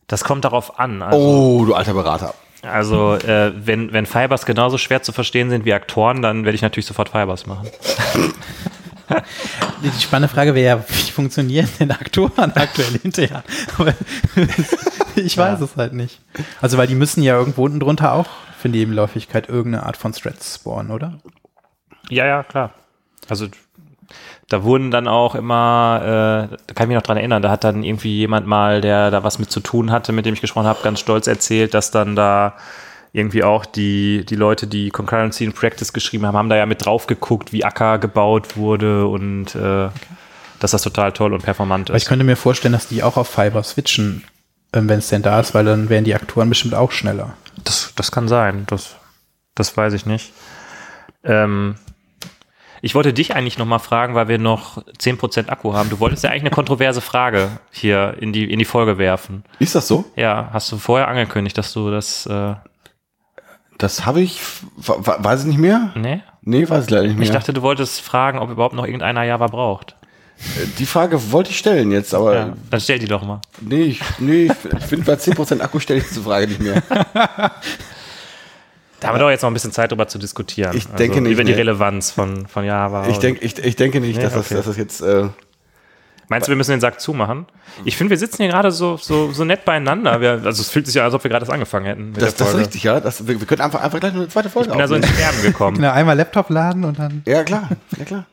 das 0.07 0.23
kommt 0.23 0.45
darauf 0.45 0.79
an. 0.79 1.01
Also, 1.01 1.17
Oh, 1.19 1.65
du 1.65 1.73
alter 1.75 1.93
Berater. 1.93 2.33
also 2.61 3.15
äh, 3.15 3.51
wenn, 3.55 3.91
wenn 3.91 4.05
Fibers 4.05 4.45
genauso 4.45 4.77
schwer 4.77 5.01
zu 5.03 5.11
verstehen 5.11 5.49
sind 5.49 5.65
wie 5.65 5.73
Aktoren, 5.73 6.21
dann 6.21 6.45
werde 6.45 6.55
ich 6.55 6.61
natürlich 6.61 6.85
sofort 6.85 7.09
Fibers 7.09 7.45
machen. 7.45 7.67
Die 9.83 10.01
spannende 10.01 10.33
Frage 10.33 10.53
wäre 10.55 10.77
ja, 10.79 10.85
wie 10.87 11.11
funktionieren 11.11 11.69
denn 11.79 11.91
Aktoren 11.91 12.51
aktuell 12.53 12.97
hinterher? 13.01 13.43
Ich 15.15 15.35
weiß 15.35 15.61
es 15.61 15.75
halt 15.75 15.93
nicht. 15.93 16.21
Also, 16.61 16.77
weil 16.77 16.85
die 16.85 16.93
müssen 16.93 17.23
ja 17.23 17.35
irgendwo 17.35 17.65
unten 17.65 17.79
drunter 17.79 18.13
auch 18.13 18.27
für 18.59 18.69
Nebenläufigkeit 18.69 19.49
irgendeine 19.49 19.83
Art 19.87 19.97
von 19.97 20.11
Threads 20.13 20.55
spawnen, 20.61 20.91
oder? 20.91 21.17
Ja, 22.09 22.27
ja, 22.27 22.43
klar. 22.43 22.75
Also 23.27 23.47
da 24.49 24.63
wurden 24.63 24.91
dann 24.91 25.07
auch 25.07 25.35
immer, 25.35 26.49
äh, 26.51 26.57
da 26.67 26.73
kann 26.73 26.85
ich 26.85 26.87
mich 26.87 26.95
noch 26.95 27.01
dran 27.03 27.17
erinnern, 27.17 27.41
da 27.41 27.51
hat 27.51 27.63
dann 27.63 27.83
irgendwie 27.83 28.15
jemand 28.15 28.47
mal, 28.47 28.81
der 28.81 29.11
da 29.11 29.23
was 29.23 29.39
mit 29.39 29.51
zu 29.51 29.59
tun 29.59 29.91
hatte, 29.91 30.13
mit 30.13 30.25
dem 30.25 30.33
ich 30.33 30.41
gesprochen 30.41 30.67
habe, 30.67 30.79
ganz 30.83 30.99
stolz 30.99 31.27
erzählt, 31.27 31.73
dass 31.73 31.91
dann 31.91 32.15
da 32.15 32.55
irgendwie 33.11 33.43
auch 33.43 33.65
die, 33.65 34.25
die 34.25 34.35
Leute, 34.35 34.67
die 34.67 34.89
Concurrency 34.89 35.43
in 35.43 35.53
Practice 35.53 35.91
geschrieben 35.91 36.25
haben, 36.25 36.37
haben 36.37 36.49
da 36.49 36.55
ja 36.55 36.65
mit 36.65 36.85
drauf 36.85 37.07
geguckt, 37.07 37.51
wie 37.51 37.65
Acker 37.65 37.97
gebaut 37.97 38.55
wurde 38.55 39.07
und 39.07 39.55
äh, 39.55 39.89
dass 40.59 40.71
das 40.71 40.81
total 40.81 41.11
toll 41.11 41.33
und 41.33 41.43
performant 41.43 41.89
Aber 41.89 41.97
ich 41.97 42.03
ist. 42.03 42.09
könnte 42.09 42.23
mir 42.23 42.35
vorstellen, 42.35 42.73
dass 42.73 42.87
die 42.87 43.03
auch 43.03 43.17
auf 43.17 43.27
Fiber 43.27 43.63
switchen, 43.63 44.23
ähm, 44.73 44.87
wenn 44.87 44.99
es 44.99 45.09
denn 45.09 45.23
da 45.23 45.39
ist, 45.39 45.53
weil 45.53 45.65
dann 45.65 45.89
wären 45.89 46.03
die 46.03 46.15
Aktoren 46.15 46.49
bestimmt 46.49 46.73
auch 46.73 46.91
schneller. 46.91 47.33
Das, 47.63 47.91
das 47.95 48.11
kann 48.11 48.27
sein, 48.27 48.65
das, 48.67 48.95
das 49.55 49.75
weiß 49.75 49.93
ich 49.93 50.05
nicht. 50.05 50.31
Ähm, 51.23 51.75
ich 52.87 52.95
wollte 52.95 53.11
dich 53.11 53.35
eigentlich 53.35 53.57
noch 53.57 53.65
mal 53.65 53.79
fragen, 53.79 54.15
weil 54.15 54.29
wir 54.29 54.37
noch 54.37 54.77
10% 54.97 55.49
Akku 55.49 55.73
haben. 55.73 55.89
Du 55.89 55.99
wolltest 55.99 56.23
ja 56.23 56.29
eigentlich 56.29 56.43
eine 56.43 56.51
kontroverse 56.51 57.01
Frage 57.01 57.49
hier 57.69 58.15
in 58.21 58.31
die, 58.31 58.49
in 58.49 58.59
die 58.59 58.65
Folge 58.65 58.97
werfen. 58.97 59.43
Ist 59.59 59.75
das 59.75 59.89
so? 59.89 60.05
Ja, 60.15 60.49
hast 60.53 60.71
du 60.71 60.77
vorher 60.77 61.09
angekündigt, 61.09 61.57
dass 61.57 61.73
du 61.73 61.91
das, 61.91 62.25
äh, 62.27 62.53
Das 63.77 64.05
habe 64.05 64.21
ich, 64.21 64.39
weiß 64.77 65.41
ich 65.41 65.47
nicht 65.47 65.59
mehr? 65.59 65.91
nee? 65.95 66.21
Nee, 66.43 66.69
weiß 66.69 66.85
ich 66.85 66.89
leider 66.89 67.07
nicht 67.07 67.17
mehr. 67.17 67.25
Ich 67.25 67.31
dachte, 67.31 67.51
du 67.51 67.61
wolltest 67.61 67.99
fragen, 67.99 68.39
ob 68.39 68.49
überhaupt 68.49 68.73
noch 68.73 68.85
irgendeiner 68.85 69.23
Java 69.23 69.47
braucht. 69.47 69.97
die 70.79 70.85
Frage 70.85 71.31
wollte 71.33 71.49
ich 71.49 71.57
stellen 71.57 71.91
jetzt, 71.91 72.13
aber 72.15 72.35
Ja, 72.35 72.53
dann 72.69 72.79
stell 72.79 72.99
die 72.99 73.07
doch 73.07 73.23
mal. 73.23 73.41
nee, 73.59 73.81
ich, 73.83 74.01
nee, 74.19 74.45
ich 74.45 74.83
finde 74.85 75.03
bei 75.05 75.15
10% 75.15 75.59
Akku 75.59 75.79
stelle 75.81 75.99
ich 75.99 76.07
diese 76.07 76.21
Frage 76.21 76.47
nicht 76.47 76.61
mehr. 76.61 76.81
Da 78.99 79.09
haben 79.09 79.15
wir 79.15 79.19
doch 79.19 79.29
jetzt 79.29 79.43
noch 79.43 79.49
ein 79.49 79.53
bisschen 79.53 79.71
Zeit 79.71 79.91
drüber 79.91 80.07
zu 80.07 80.17
diskutieren. 80.17 80.69
Also 80.69 80.79
Ich 80.79 80.85
denke 80.95 81.21
nicht, 81.21 81.31
Über 81.31 81.43
die 81.43 81.51
nee. 81.51 81.57
Relevanz 81.57 82.11
von, 82.11 82.47
von 82.47 82.65
Java. 82.65 83.07
Ich, 83.09 83.19
denk, 83.19 83.41
ich, 83.41 83.57
ich 83.59 83.75
denke 83.75 83.99
nicht, 83.99 84.17
Nee, 84.17 84.23
dass, 84.23 84.33
das, 84.33 84.45
okay. 84.45 84.55
dass 84.55 84.65
das 84.65 84.77
jetzt, 84.77 85.01
äh, 85.01 85.29
Meinst 86.29 86.47
du, 86.47 86.51
wir 86.51 86.57
müssen 86.57 86.71
den 86.71 86.81
Sack 86.81 86.99
zumachen? 86.99 87.45
Ich 87.85 87.95
finde, 87.95 88.09
wir 88.09 88.17
sitzen 88.17 88.41
hier 88.41 88.51
gerade 88.51 88.71
so, 88.71 88.97
so, 88.97 89.31
so 89.31 89.45
nett 89.45 89.63
beieinander. 89.63 90.19
Wir, 90.19 90.31
also 90.43 90.61
es 90.61 90.69
fühlt 90.69 90.85
sich 90.85 90.95
ja, 90.95 91.05
als 91.05 91.13
ob 91.13 91.23
wir 91.23 91.29
gerade 91.29 91.43
erst 91.43 91.53
angefangen 91.53 91.85
hätten. 91.85 92.11
Mit 92.11 92.21
das, 92.21 92.35
der 92.35 92.45
das 92.47 92.55
ist 92.55 92.59
richtig, 92.59 92.83
ja. 92.83 92.99
Das, 92.99 93.25
wir, 93.27 93.39
wir 93.39 93.47
können 93.47 93.61
einfach, 93.61 93.81
einfach 93.81 93.99
gleich 93.99 94.11
noch 94.11 94.21
eine 94.21 94.29
zweite 94.29 94.49
Folge 94.49 94.67
Ich 94.67 94.71
bin 94.73 94.79
da 94.79 94.87
so 94.89 94.95
ins. 94.95 95.07
Sterben 95.07 95.41
gekommen. 95.41 95.77
Genau, 95.77 95.91
einmal 95.91 96.17
Laptop 96.17 96.49
laden 96.49 96.83
und 96.83 96.99
dann. 96.99 97.23
Ja, 97.25 97.43
klar, 97.43 97.69
ja 97.97 98.03
klar. 98.03 98.25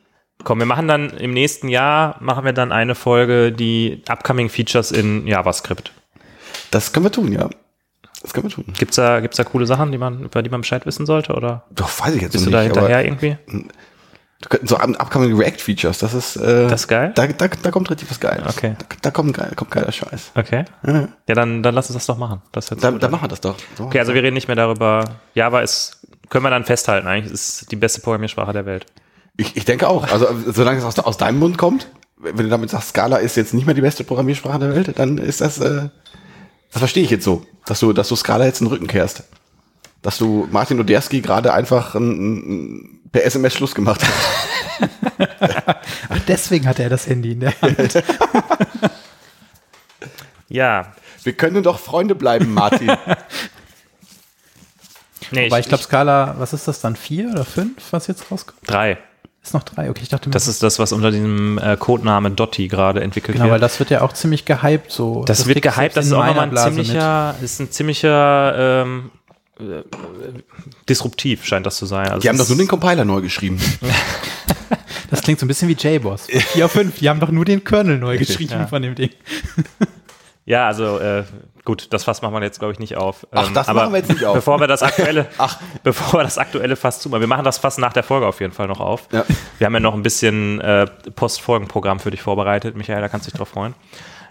Komm, 0.43 0.59
wir 0.59 0.65
machen 0.65 0.89
dann 0.89 1.11
im 1.11 1.31
nächsten 1.31 1.69
Jahr, 1.69 2.17
machen 2.19 2.43
wir 2.43 2.51
dann 2.51 2.73
eine 2.73 2.95
Folge, 2.95 3.53
die 3.53 4.03
Upcoming 4.09 4.49
Features 4.49 4.91
in 4.91 5.25
JavaScript. 5.25 5.93
Das 6.71 6.91
können 6.91 7.05
wir 7.05 7.11
tun, 7.11 7.31
ja. 7.31 7.49
Das 8.21 8.33
können 8.33 8.45
wir 8.49 8.51
tun. 8.55 8.65
Gibt's 8.77 8.95
da, 8.95 9.19
gibt's 9.19 9.37
da 9.37 9.43
coole 9.43 9.65
Sachen, 9.65 9.91
die 9.91 9.97
man, 9.97 10.23
über 10.23 10.41
die 10.43 10.49
man 10.49 10.61
Bescheid 10.61 10.85
wissen 10.85 11.05
sollte? 11.05 11.33
Oder 11.33 11.63
Doch, 11.71 11.89
weiß 11.99 12.15
ich 12.15 12.21
jetzt 12.21 12.31
bist 12.33 12.45
du 12.45 12.49
noch 12.49 12.57
da 12.59 12.63
nicht. 12.63 12.73
hinterher 12.75 13.05
irgendwie? 13.05 13.37
du 13.49 14.57
so 14.67 14.77
up- 14.77 14.99
upcoming 15.01 15.35
React-Features, 15.35 15.97
das 15.99 16.13
ist, 16.13 16.35
äh, 16.35 16.67
Das 16.67 16.81
ist 16.81 16.87
geil? 16.87 17.11
Da, 17.15 17.25
da, 17.27 17.47
da 17.47 17.71
kommt 17.71 17.89
richtig 17.89 18.09
was 18.11 18.19
Geiles. 18.19 18.55
Okay. 18.55 18.75
Da, 18.77 18.85
da 19.01 19.11
kommt, 19.11 19.33
geil, 19.35 19.51
kommt 19.55 19.71
geiler 19.71 19.91
Scheiß. 19.91 20.31
Okay. 20.35 20.65
Ja. 20.85 21.07
Ja, 21.27 21.35
dann, 21.35 21.63
dann 21.63 21.73
lass 21.73 21.87
uns 21.89 21.95
das 21.95 22.05
doch 22.05 22.17
machen. 22.17 22.41
Das 22.51 22.67
Dann, 22.67 22.79
dann 22.79 23.01
an. 23.03 23.11
machen 23.11 23.23
wir 23.23 23.27
das 23.29 23.41
doch. 23.41 23.55
So. 23.77 23.85
Okay, 23.85 23.99
also 23.99 24.13
wir 24.13 24.21
reden 24.21 24.33
nicht 24.35 24.47
mehr 24.47 24.55
darüber. 24.55 25.03
Java 25.33 25.61
ist, 25.61 25.99
können 26.29 26.43
wir 26.45 26.49
dann 26.51 26.65
festhalten, 26.65 27.07
eigentlich 27.07 27.33
ist 27.33 27.71
die 27.71 27.75
beste 27.75 28.01
Programmiersprache 28.01 28.53
der 28.53 28.65
Welt. 28.65 28.85
Ich, 29.37 29.57
ich 29.57 29.65
denke 29.65 29.87
auch. 29.87 30.09
Also 30.11 30.27
solange 30.51 30.77
es 30.79 30.85
aus, 30.85 30.97
aus 30.99 31.17
deinem 31.17 31.39
Mund 31.39 31.57
kommt, 31.57 31.87
wenn 32.17 32.37
du 32.37 32.49
damit 32.49 32.69
sagst, 32.69 32.89
Scala 32.89 33.17
ist 33.17 33.35
jetzt 33.35 33.53
nicht 33.53 33.65
mehr 33.65 33.75
die 33.75 33.81
beste 33.81 34.03
Programmiersprache 34.03 34.59
der 34.59 34.75
Welt, 34.75 34.97
dann 34.97 35.17
ist 35.17 35.41
das, 35.41 35.59
äh, 35.59 35.89
das 36.75 36.81
verstehe 36.81 37.03
ich 37.05 37.09
jetzt 37.09 37.23
so, 37.23 37.45
dass 37.65 37.79
du, 37.79 37.93
dass 37.93 38.09
du 38.09 38.17
Scala 38.17 38.43
jetzt 38.43 38.59
in 38.59 38.67
den 38.67 38.73
Rücken 38.73 38.87
kehrst. 38.87 39.23
Dass 40.01 40.17
du 40.17 40.45
Martin 40.51 40.77
Oderski 40.77 41.21
gerade 41.21 41.53
einfach 41.53 41.95
ein, 41.95 42.09
ein, 42.09 42.99
per 43.13 43.23
SMS 43.23 43.53
Schluss 43.53 43.73
gemacht 43.73 44.01
hast. 44.03 44.89
Ach, 46.09 46.19
deswegen 46.27 46.67
hat 46.67 46.79
er 46.79 46.89
das 46.89 47.07
Handy 47.07 47.31
in 47.31 47.39
der 47.39 47.61
Hand. 47.61 48.03
Ja. 50.49 50.93
Wir 51.23 51.33
können 51.33 51.63
doch 51.63 51.79
Freunde 51.79 52.13
bleiben, 52.13 52.53
Martin. 52.53 52.91
Nee, 55.31 55.49
Weil 55.49 55.61
ich 55.61 55.67
glaube, 55.67 55.83
Skala, 55.83 56.35
was 56.37 56.53
ist 56.53 56.67
das 56.67 56.81
dann? 56.81 56.95
Vier 56.95 57.29
oder 57.31 57.45
fünf, 57.45 57.91
was 57.91 58.07
jetzt 58.07 58.29
rauskommt? 58.31 58.59
drei. 58.67 58.97
Ist 59.45 59.53
noch 59.53 59.61
drei, 59.61 59.91
okay, 59.91 60.01
ich 60.01 60.09
dachte, 60.09 60.31
Das 60.31 60.47
ist 60.47 60.63
das, 60.63 60.79
was 60.79 60.91
unter 60.91 61.11
dem 61.11 61.59
äh, 61.59 61.77
Codename 61.77 62.31
Dotti 62.31 62.67
gerade 62.67 63.01
entwickelt 63.01 63.37
genau, 63.37 63.45
weil 63.45 63.51
wird. 63.53 63.61
das 63.61 63.77
wird 63.77 63.91
ja 63.91 64.01
auch 64.01 64.11
ziemlich 64.11 64.43
gehypt. 64.45 64.91
So. 64.91 65.23
Das, 65.23 65.45
wird 65.45 65.61
kriegst 65.61 65.77
du 65.77 65.81
gehypt, 65.81 65.95
das 65.97 66.07
ist 66.07 66.13
auch 66.13 66.25
nochmal 66.25 66.49
ein 66.49 66.57
ziemlicher, 66.57 67.35
ist 67.39 67.59
ein 67.59 67.69
ziemlicher 67.69 68.55
ähm, 68.57 69.11
äh, 69.59 69.83
disruptiv, 70.89 71.45
scheint 71.45 71.67
das 71.67 71.77
zu 71.77 71.85
sein. 71.85 72.07
Also 72.07 72.21
Die 72.21 72.29
haben 72.29 72.39
doch 72.39 72.49
nur 72.49 72.57
den 72.57 72.67
Compiler 72.67 73.05
neu 73.05 73.21
geschrieben. 73.21 73.59
Das 75.11 75.21
klingt 75.21 75.39
so 75.39 75.45
ein 75.45 75.47
bisschen 75.47 75.69
wie 75.69 75.73
JBoss. 75.73 76.25
4 76.25 76.65
auf 76.65 76.71
5, 76.71 76.97
die 76.97 77.09
haben 77.09 77.19
doch 77.19 77.29
nur 77.29 77.45
den 77.45 77.63
Kernel 77.63 77.99
neu 77.99 78.17
geschrieben 78.17 78.67
von 78.67 78.81
dem 78.81 78.95
Ding. 78.95 79.11
Ja, 80.47 80.67
also 80.67 80.99
äh, 80.99 81.23
gut, 81.63 81.87
das 81.91 82.03
Fass 82.03 82.21
machen 82.21 82.33
wir 82.35 82.41
jetzt, 82.43 82.59
glaube 82.59 82.71
ich, 82.71 82.77
nicht 82.79 82.95
auf. 82.97 83.25
Ach, 83.31 83.51
das 83.51 83.67
machen 83.67 83.91
wir 83.91 83.97
jetzt 83.99 84.09
nicht 84.09 84.23
auf. 84.25 84.35
Bevor 84.35 84.59
wir 84.59 84.67
das 84.67 84.83
aktuelle, 84.83 85.25
bevor 85.83 86.19
wir 86.19 86.23
das 86.23 86.37
aktuelle 86.37 86.75
Fass 86.75 86.99
zumachen, 86.99 87.21
wir 87.21 87.27
machen 87.27 87.43
das 87.43 87.57
Fass 87.57 87.79
nach 87.79 87.93
der 87.93 88.03
Folge 88.03 88.27
auf 88.27 88.39
jeden 88.41 88.53
Fall 88.53 88.67
noch 88.67 88.79
auf. 88.79 89.07
Ja. 89.11 89.25
Wir 89.57 89.65
haben 89.65 89.73
ja 89.73 89.79
noch 89.79 89.95
ein 89.95 90.03
bisschen 90.03 90.61
äh, 90.61 90.85
Postfolgenprogramm 91.15 91.99
für 91.99 92.11
dich 92.11 92.21
vorbereitet, 92.21 92.75
Michael, 92.75 93.01
da 93.01 93.09
kannst 93.09 93.25
du 93.25 93.31
dich 93.31 93.37
drauf 93.39 93.49
freuen. 93.49 93.73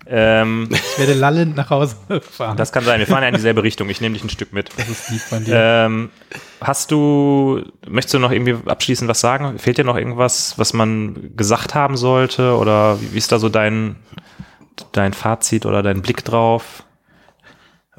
Ähm, 0.06 0.68
Ich 0.70 0.98
werde 0.98 1.14
lallend 1.14 1.56
nach 1.56 1.70
Hause 1.70 1.96
fahren. 2.20 2.56
das 2.56 2.72
kann 2.72 2.84
sein, 2.84 3.00
wir 3.00 3.06
fahren 3.06 3.22
ja 3.22 3.28
in 3.30 3.34
dieselbe 3.34 3.62
Richtung. 3.62 3.88
Ich 3.88 4.00
nehme 4.00 4.12
dich 4.12 4.22
ein 4.22 4.28
Stück 4.28 4.52
mit. 4.52 4.68
ist 4.74 5.10
lieb 5.10 5.20
von 5.20 5.44
dir. 5.44 5.56
Ähm, 5.56 6.10
hast 6.60 6.90
du, 6.90 7.62
möchtest 7.88 8.14
du 8.14 8.18
noch 8.18 8.30
irgendwie 8.30 8.56
abschließend 8.70 9.08
was 9.08 9.20
sagen? 9.20 9.58
Fehlt 9.58 9.78
dir 9.78 9.84
noch 9.84 9.96
irgendwas, 9.96 10.58
was 10.58 10.74
man 10.74 11.32
gesagt 11.36 11.74
haben 11.74 11.96
sollte? 11.96 12.56
Oder 12.56 13.00
wie, 13.00 13.14
wie 13.14 13.18
ist 13.18 13.32
da 13.32 13.38
so 13.38 13.48
dein, 13.48 13.96
dein 14.92 15.12
Fazit 15.12 15.66
oder 15.66 15.82
dein 15.82 16.02
Blick 16.02 16.24
drauf? 16.24 16.84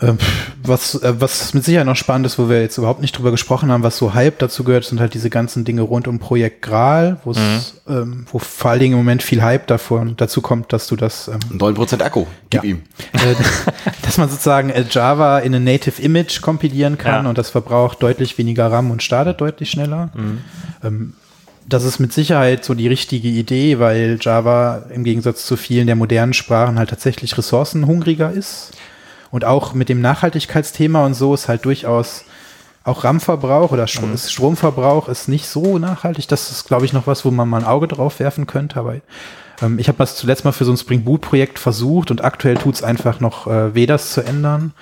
Ähm, 0.01 0.17
was, 0.61 0.95
äh, 1.03 1.13
was 1.21 1.53
mit 1.53 1.63
Sicherheit 1.63 1.85
noch 1.87 1.95
spannend 1.95 2.25
ist, 2.25 2.37
wo 2.37 2.49
wir 2.49 2.59
jetzt 2.61 2.77
überhaupt 2.77 2.99
nicht 2.99 3.17
drüber 3.17 3.31
gesprochen 3.31 3.71
haben, 3.71 3.81
was 3.81 3.95
so 3.95 4.13
Hype 4.13 4.39
dazu 4.39 4.65
gehört, 4.65 4.83
sind 4.83 4.99
halt 4.99 5.13
diese 5.13 5.29
ganzen 5.29 5.63
Dinge 5.63 5.83
rund 5.83 6.09
um 6.09 6.19
Projekt 6.19 6.63
Gral, 6.63 7.17
wo 7.23 7.31
es, 7.31 7.81
ähm, 7.87 8.25
wo 8.29 8.39
vor 8.39 8.71
allen 8.71 8.81
Dingen 8.81 8.91
im 8.95 8.97
Moment 8.99 9.23
viel 9.23 9.41
Hype 9.41 9.67
davon 9.67 10.17
dazu 10.17 10.41
kommt, 10.41 10.73
dass 10.73 10.87
du 10.87 10.97
das, 10.97 11.29
ähm, 11.29 11.39
9% 11.49 12.01
Akku, 12.01 12.25
gib 12.49 12.65
Ja. 12.65 12.69
ihm. 12.71 12.81
äh, 13.13 13.35
dass 14.01 14.17
man 14.17 14.27
sozusagen 14.27 14.69
äh, 14.69 14.83
Java 14.89 15.39
in 15.39 15.55
ein 15.55 15.63
Native 15.63 16.01
Image 16.01 16.41
kompilieren 16.41 16.97
kann 16.97 17.23
Ja. 17.23 17.29
und 17.29 17.37
das 17.37 17.49
verbraucht 17.49 18.03
deutlich 18.03 18.37
weniger 18.37 18.69
RAM 18.69 18.91
und 18.91 19.01
startet 19.01 19.39
deutlich 19.39 19.69
schneller. 19.71 20.09
Ähm, 20.83 21.13
das 21.67 21.83
ist 21.83 21.99
mit 21.99 22.13
Sicherheit 22.13 22.63
so 22.63 22.73
die 22.73 22.87
richtige 22.87 23.27
Idee, 23.27 23.79
weil 23.79 24.17
Java 24.21 24.83
im 24.89 25.03
Gegensatz 25.03 25.45
zu 25.45 25.57
vielen 25.57 25.87
der 25.87 25.95
modernen 25.95 26.33
Sprachen 26.33 26.77
halt 26.77 26.89
tatsächlich 26.89 27.37
ressourcenhungriger 27.37 28.31
ist. 28.31 28.71
Und 29.31 29.45
auch 29.45 29.73
mit 29.73 29.89
dem 29.89 30.01
Nachhaltigkeitsthema 30.01 31.05
und 31.05 31.15
so 31.15 31.33
ist 31.33 31.47
halt 31.47 31.65
durchaus 31.65 32.25
auch 32.83 33.03
RAM-Verbrauch 33.03 33.71
oder 33.71 33.87
Stro 33.87 34.05
ist 34.13 34.31
Stromverbrauch 34.31 35.09
ist 35.09 35.27
nicht 35.27 35.47
so 35.47 35.79
nachhaltig. 35.79 36.27
Das 36.27 36.51
ist, 36.51 36.67
glaube 36.67 36.85
ich, 36.85 36.93
noch 36.93 37.07
was, 37.07 37.25
wo 37.25 37.31
man 37.31 37.49
mal 37.49 37.61
ein 37.61 37.67
Auge 37.67 37.87
drauf 37.87 38.19
werfen 38.19 38.45
könnte. 38.45 38.79
Aber 38.79 38.95
ähm, 39.61 39.79
ich 39.79 39.87
habe 39.87 39.97
das 39.97 40.15
zuletzt 40.15 40.45
mal 40.45 40.51
für 40.51 40.65
so 40.65 40.71
ein 40.71 40.77
Spring 40.77 41.03
Boot-Projekt 41.03 41.57
versucht 41.57 42.11
und 42.11 42.23
aktuell 42.23 42.55
tut 42.55 42.75
es 42.75 42.83
einfach 42.83 43.19
noch 43.19 43.47
äh, 43.47 43.73
weh, 43.73 43.87
das 43.87 44.11
zu 44.11 44.21
ändern. 44.21 44.73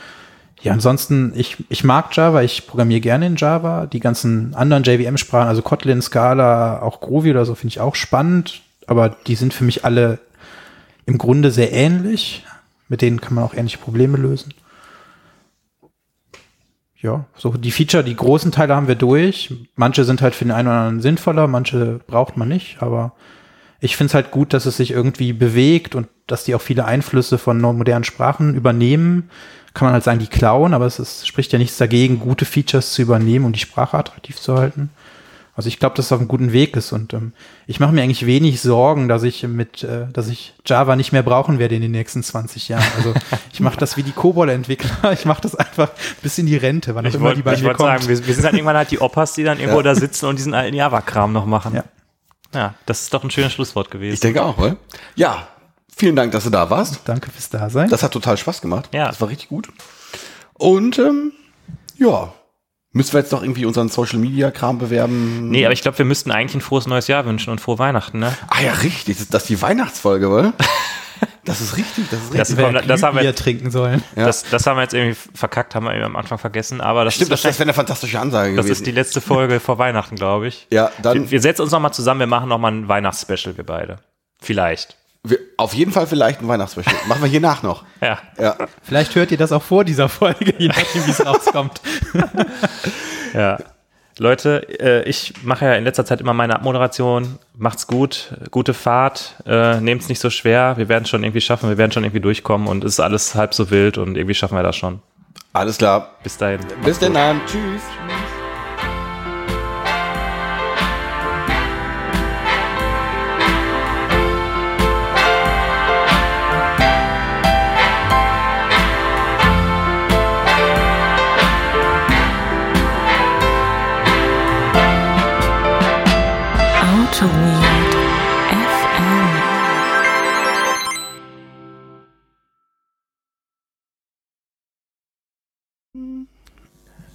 Ja, 0.63 0.71
ansonsten, 0.71 1.33
ich, 1.35 1.57
ich 1.67 1.83
mag 1.83 2.15
Java, 2.15 2.41
ich 2.41 2.67
programmiere 2.67 3.01
gerne 3.01 3.27
in 3.27 3.35
Java. 3.35 3.85
Die 3.85 3.99
ganzen 3.99 4.55
anderen 4.55 4.83
JVM-Sprachen, 4.83 5.49
also 5.49 5.61
Kotlin, 5.61 6.01
Scala, 6.01 6.81
auch 6.81 7.01
Groovy 7.01 7.31
oder 7.31 7.45
so, 7.45 7.53
finde 7.53 7.73
ich 7.73 7.79
auch 7.81 7.95
spannend. 7.95 8.61
Aber 8.87 9.09
die 9.09 9.35
sind 9.35 9.53
für 9.53 9.65
mich 9.65 9.83
alle 9.83 10.19
im 11.05 11.17
Grunde 11.17 11.51
sehr 11.51 11.73
ähnlich. 11.73 12.45
Mit 12.87 13.01
denen 13.01 13.19
kann 13.19 13.35
man 13.35 13.43
auch 13.43 13.53
ähnliche 13.53 13.77
Probleme 13.77 14.17
lösen. 14.17 14.53
Ja, 17.01 17.25
so 17.35 17.51
die 17.51 17.71
Feature, 17.71 18.03
die 18.03 18.15
großen 18.15 18.53
Teile 18.53 18.73
haben 18.73 18.87
wir 18.87 18.95
durch. 18.95 19.53
Manche 19.75 20.05
sind 20.05 20.21
halt 20.21 20.33
für 20.33 20.45
den 20.45 20.51
einen 20.51 20.69
oder 20.69 20.77
anderen 20.77 21.01
sinnvoller, 21.01 21.47
manche 21.47 21.99
braucht 22.07 22.37
man 22.37 22.47
nicht, 22.47 22.81
aber 22.81 23.11
ich 23.81 23.97
finde 23.97 24.11
es 24.11 24.13
halt 24.13 24.31
gut, 24.31 24.53
dass 24.53 24.65
es 24.65 24.77
sich 24.77 24.91
irgendwie 24.91 25.33
bewegt 25.33 25.95
und 25.95 26.07
dass 26.27 26.45
die 26.45 26.55
auch 26.55 26.61
viele 26.61 26.85
Einflüsse 26.85 27.37
von 27.37 27.59
modernen 27.59 28.05
Sprachen 28.05 28.55
übernehmen. 28.55 29.29
Kann 29.73 29.87
man 29.87 29.93
halt 29.93 30.03
sagen, 30.03 30.19
die 30.19 30.27
klauen, 30.27 30.73
aber 30.73 30.85
es 30.85 30.99
ist, 30.99 31.27
spricht 31.27 31.51
ja 31.51 31.57
nichts 31.59 31.77
dagegen, 31.77 32.19
gute 32.19 32.45
Features 32.45 32.93
zu 32.93 33.01
übernehmen, 33.01 33.45
um 33.45 33.53
die 33.53 33.59
Sprache 33.59 33.97
attraktiv 33.97 34.39
zu 34.39 34.55
halten. 34.55 34.89
Also 35.55 35.67
ich 35.67 35.77
glaube, 35.77 35.95
dass 35.95 36.07
es 36.07 36.11
auf 36.11 36.19
einem 36.19 36.27
guten 36.27 36.51
Weg 36.51 36.75
ist 36.75 36.93
und 36.93 37.13
ähm, 37.13 37.31
ich 37.67 37.79
mache 37.79 37.91
mir 37.91 38.01
eigentlich 38.01 38.25
wenig 38.25 38.59
Sorgen, 38.59 39.07
dass 39.07 39.21
ich 39.21 39.43
mit, 39.43 39.83
äh, 39.83 40.07
dass 40.11 40.27
ich 40.27 40.53
Java 40.65 40.95
nicht 40.95 41.11
mehr 41.11 41.21
brauchen 41.21 41.59
werde 41.59 41.75
in 41.75 41.81
den 41.83 41.91
nächsten 41.91 42.23
20 42.23 42.69
Jahren. 42.69 42.83
Also 42.97 43.13
ich 43.53 43.59
mache 43.59 43.77
das 43.77 43.95
wie 43.95 44.01
die 44.01 44.13
COBOL-Entwickler. 44.13 45.11
Ich 45.13 45.25
mache 45.25 45.41
das 45.41 45.53
einfach 45.55 45.89
bis 46.23 46.39
in 46.39 46.47
die 46.47 46.57
Rente, 46.57 46.95
wann 46.95 47.05
auch 47.05 47.09
Ich 47.09 47.15
immer 47.15 47.35
die 47.35 47.37
wollte 47.37 47.43
bei 47.43 47.53
ich 47.53 47.61
mir 47.61 47.67
wollte 47.67 47.77
kommt. 47.77 48.01
sagen, 48.01 48.07
wir, 48.09 48.25
wir 48.25 48.33
sind 48.33 48.45
halt 48.45 48.55
irgendwann 48.55 48.77
halt 48.77 48.89
die 48.89 48.99
Opas, 48.99 49.33
die 49.33 49.43
dann 49.43 49.59
irgendwo 49.59 49.83
da 49.83 49.93
sitzen 49.93 50.25
und 50.25 50.39
diesen 50.39 50.55
alten 50.55 50.75
Java-Kram 50.75 51.31
noch 51.31 51.45
machen. 51.45 51.75
Ja. 51.75 51.83
ja, 52.55 52.73
das 52.87 53.03
ist 53.03 53.13
doch 53.13 53.23
ein 53.23 53.29
schönes 53.29 53.53
Schlusswort 53.53 53.91
gewesen. 53.91 54.15
Ich 54.15 54.21
denke 54.21 54.41
auch, 54.43 54.57
oder? 54.57 54.77
Ja, 55.15 55.47
vielen 55.95 56.15
Dank, 56.15 56.31
dass 56.31 56.43
du 56.43 56.49
da 56.49 56.69
warst. 56.69 57.01
Danke 57.05 57.31
fürs 57.31 57.49
Dasein. 57.49 57.89
Das 57.89 58.03
hat 58.03 58.11
total 58.11 58.37
Spaß 58.37 58.61
gemacht. 58.61 58.89
Ja. 58.93 59.07
Das 59.07 59.21
war 59.21 59.29
richtig 59.29 59.49
gut. 59.49 59.69
Und 60.53 60.99
ähm, 60.99 61.31
ja, 61.97 62.33
müssen 62.91 63.13
wir 63.13 63.19
jetzt 63.21 63.33
doch 63.33 63.41
irgendwie 63.41 63.65
unseren 63.65 63.89
Social 63.89 64.19
Media 64.19 64.51
Kram 64.51 64.77
bewerben? 64.77 65.49
Nee, 65.49 65.65
aber 65.65 65.73
ich 65.73 65.81
glaube, 65.81 65.97
wir 65.97 66.05
müssten 66.05 66.31
eigentlich 66.31 66.55
ein 66.55 66.61
frohes 66.61 66.87
neues 66.87 67.07
Jahr 67.07 67.25
wünschen 67.25 67.49
und 67.49 67.59
frohe 67.59 67.79
Weihnachten, 67.79 68.19
ne? 68.19 68.33
Ah 68.49 68.61
ja, 68.61 68.73
richtig. 68.73 69.17
Das, 69.17 69.27
das 69.29 69.43
ist 69.43 69.49
die 69.49 69.61
Weihnachtsfolge, 69.61 70.27
oder? 70.29 70.53
Das 71.45 71.59
ist 71.59 71.75
richtig. 71.77 72.09
Das 72.09 72.19
ist 72.19 72.33
richtig. 72.33 72.55
Das, 72.55 72.55
komm, 72.55 72.87
das, 72.87 73.03
haben 73.03 73.15
wir, 73.15 73.21
Glühbier 73.21 73.35
trinken 73.35 73.71
sollen. 73.71 74.01
Ja. 74.15 74.25
das, 74.25 74.43
das 74.49 74.65
haben 74.65 74.77
wir 74.77 74.83
jetzt 74.83 74.93
irgendwie 74.93 75.17
verkackt, 75.33 75.75
haben 75.75 75.85
wir 75.85 75.93
eben 75.93 76.03
am 76.03 76.15
Anfang 76.15 76.37
vergessen, 76.37 76.79
aber 76.79 77.03
das 77.03 77.15
Stimmt, 77.15 77.31
das, 77.31 77.41
ist 77.41 77.45
das 77.45 77.59
wäre 77.59 77.63
eine 77.63 77.73
fantastische 77.73 78.19
Ansage 78.19 78.55
Das 78.55 78.65
gewesen. 78.65 78.79
ist 78.81 78.87
die 78.87 78.91
letzte 78.91 79.19
Folge 79.21 79.59
vor 79.59 79.77
Weihnachten, 79.77 80.15
glaube 80.15 80.47
ich. 80.47 80.67
ja, 80.71 80.91
dann 81.01 81.23
Wir, 81.23 81.31
wir 81.31 81.41
setzen 81.41 81.63
uns 81.63 81.71
nochmal 81.71 81.93
zusammen, 81.93 82.21
wir 82.21 82.27
machen 82.27 82.47
nochmal 82.47 82.71
ein 82.71 82.87
Weihnachtsspecial, 82.87 83.57
wir 83.57 83.65
beide. 83.65 83.97
Vielleicht. 84.41 84.97
Wir, 85.23 85.39
auf 85.57 85.73
jeden 85.73 85.91
Fall 85.91 86.05
vielleicht 86.07 86.41
ein 86.41 86.47
Weihnachtsspecial. 86.47 86.95
Machen 87.07 87.21
wir 87.21 87.29
hier 87.29 87.39
nach 87.41 87.63
noch. 87.63 87.83
Ja. 88.01 88.19
Ja. 88.37 88.55
Vielleicht 88.81 89.15
hört 89.15 89.31
ihr 89.31 89.37
das 89.37 89.53
auch 89.53 89.63
vor 89.63 89.85
dieser 89.85 90.09
Folge, 90.09 90.53
je 90.57 90.67
nachdem, 90.67 91.05
wie 91.07 91.11
es 91.11 91.25
rauskommt. 91.25 91.81
Ja. 93.33 93.57
Leute, 94.19 94.67
äh, 94.79 95.09
ich 95.09 95.33
mache 95.43 95.65
ja 95.65 95.73
in 95.73 95.85
letzter 95.85 96.05
Zeit 96.05 96.21
immer 96.21 96.33
meine 96.33 96.55
Abmoderation. 96.55 97.39
Macht's 97.57 97.87
gut, 97.87 98.35
gute 98.51 98.75
Fahrt, 98.75 99.35
äh, 99.47 99.81
nehmt's 99.81 100.07
nicht 100.07 100.19
so 100.19 100.29
schwer. 100.29 100.77
Wir 100.77 100.87
werden 100.87 101.05
schon 101.05 101.23
irgendwie 101.23 101.41
schaffen, 101.41 101.67
wir 101.67 101.79
werden 101.79 101.91
schon 101.91 102.03
irgendwie 102.03 102.19
durchkommen 102.19 102.67
und 102.67 102.83
es 102.83 102.93
ist 102.93 102.99
alles 102.99 103.33
halb 103.33 103.55
so 103.55 103.71
wild 103.71 103.97
und 103.97 104.15
irgendwie 104.15 104.35
schaffen 104.35 104.55
wir 104.55 104.61
das 104.61 104.75
schon. 104.75 105.01
Alles 105.53 105.77
klar. 105.79 106.11
Bis 106.21 106.37
dahin. 106.37 106.59
Bis 106.83 106.99
denn 106.99 107.15
dann. 107.15 107.41
Tschüss. 107.47 107.81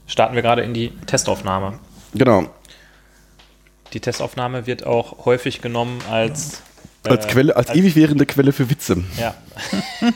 Starten 0.09 0.35
wir 0.35 0.43
gerade 0.43 0.63
in 0.63 0.75
die 0.75 0.91
Testaufnahme. 1.07 1.79
Genau. 2.15 2.49
Die 3.93 4.01
Testaufnahme 4.01 4.67
wird 4.67 4.85
auch 4.85 5.25
häufig 5.25 5.63
genommen 5.63 6.01
als 6.11 6.63
Als 7.05 7.27
äh, 7.27 7.29
Quelle, 7.29 7.57
als, 7.57 7.71
ewig 7.71 7.95
währende 7.95 8.27
Quelle 8.27 8.53
für 8.53 8.69
Witze. 8.69 9.05
Ja. 9.19 9.35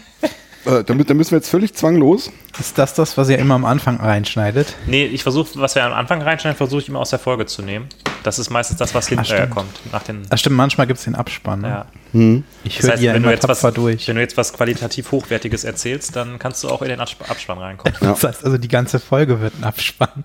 Äh, 0.64 0.84
damit, 0.84 1.10
da 1.10 1.14
müssen 1.14 1.32
wir 1.32 1.38
jetzt 1.38 1.48
völlig 1.48 1.74
zwanglos. 1.74 2.30
Ist 2.60 2.78
das 2.78 2.94
das, 2.94 3.18
was 3.18 3.28
ihr 3.28 3.36
immer 3.36 3.54
am 3.54 3.64
Anfang 3.64 3.96
reinschneidet? 3.96 4.76
Nee, 4.86 5.06
ich 5.06 5.24
versuche, 5.24 5.58
was 5.58 5.74
wir 5.74 5.82
am 5.82 5.92
Anfang 5.92 6.22
reinschneiden, 6.22 6.56
versuche 6.56 6.82
ich 6.82 6.88
immer 6.88 7.00
aus 7.00 7.10
der 7.10 7.18
Folge 7.18 7.46
zu 7.46 7.62
nehmen. 7.62 7.88
Das 8.22 8.38
ist 8.38 8.48
meistens 8.48 8.78
das, 8.78 8.94
was 8.94 9.08
hinterher 9.08 9.38
stimmt. 9.38 9.54
kommt. 9.56 9.92
Nach 9.92 10.04
den, 10.04 10.22
Ach 10.30 10.38
stimmt, 10.38 10.54
manchmal 10.54 10.86
gibt 10.86 10.98
es 11.00 11.04
den 11.04 11.16
Abspann. 11.16 11.62
Ne? 11.62 11.68
ja. 11.68 11.86
Ich 12.14 12.76
Das 12.76 12.82
höre 12.84 12.90
heißt, 12.92 13.02
die 13.02 13.06
ja 13.06 13.14
wenn, 13.14 13.22
du 13.22 13.30
jetzt 13.30 13.48
was, 13.48 13.60
durch. 13.74 14.06
wenn 14.08 14.16
du 14.16 14.20
jetzt 14.22 14.36
was 14.36 14.52
qualitativ 14.52 15.10
Hochwertiges 15.12 15.64
erzählst, 15.64 16.14
dann 16.14 16.38
kannst 16.38 16.62
du 16.62 16.68
auch 16.68 16.82
in 16.82 16.88
den 16.88 17.00
Absp- 17.00 17.28
Abspann 17.28 17.58
reinkommen. 17.58 17.96
Das 18.00 18.22
heißt 18.22 18.44
also, 18.44 18.58
die 18.58 18.68
ganze 18.68 19.00
Folge 19.00 19.40
wird 19.40 19.54
ein 19.58 19.64
Abspann. 19.64 20.24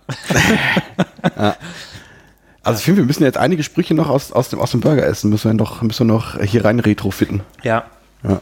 Also 2.63 2.79
ich 2.79 2.83
finde, 2.85 3.01
wir 3.01 3.05
müssen 3.05 3.23
jetzt 3.23 3.37
einige 3.37 3.63
Sprüche 3.63 3.93
noch 3.93 4.09
aus, 4.09 4.33
aus, 4.33 4.49
dem, 4.49 4.59
aus 4.59 4.71
dem 4.71 4.81
Burger 4.81 5.05
essen. 5.05 5.29
Müssen 5.29 5.49
wir 5.51 5.53
noch, 5.53 5.81
müssen 5.83 6.05
wir 6.07 6.13
noch 6.13 6.37
hier 6.41 6.65
rein 6.65 6.81
retrofitten. 6.81 7.39
Ja. 7.63 7.85
Ja. 8.23 8.41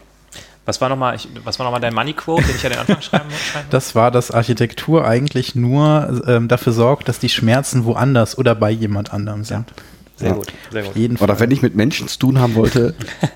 Was 0.65 0.81
war 0.81 0.89
nochmal 0.89 1.15
noch 1.45 1.59
mal 1.71 1.79
dein 1.79 1.93
Money 1.93 2.13
Quote, 2.13 2.41
den 2.43 2.55
ich 2.55 2.65
an 2.65 2.71
den 2.71 2.79
Anfang 2.79 3.01
schreiben 3.03 3.25
muss? 3.29 3.37
Das 3.69 3.93
war, 3.93 4.09
dass 4.09 4.31
Architektur 4.31 5.05
eigentlich 5.07 5.53
nur 5.53 6.23
ähm, 6.27 6.47
dafür 6.47 6.73
sorgt, 6.73 7.07
dass 7.07 7.19
die 7.19 7.29
Schmerzen 7.29 7.85
woanders 7.85 8.35
oder 8.35 8.55
bei 8.55 8.71
jemand 8.71 9.13
anderem 9.13 9.43
sind. 9.43 9.71
Sehr 10.17 10.29
Ja. 10.29 10.33
gut, 10.35 10.47
sehr 10.71 10.83
gut. 10.83 10.95
Jeden 10.95 11.17
Fall. 11.17 11.29
Oder 11.29 11.39
wenn 11.39 11.51
ich 11.51 11.61
mit 11.61 11.75
Menschen 11.75 12.07
zu 12.07 12.17
tun 12.19 12.39
haben 12.39 12.55
wollte, 12.55 12.95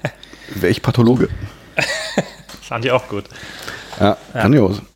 wäre 0.55 0.71
ich 0.71 0.81
Pathologe. 0.81 1.29
Fand 2.61 2.85
ich 2.85 2.91
auch 2.91 3.07
gut. 3.07 3.25
Ja, 3.99 4.17
grandios. 4.33 4.81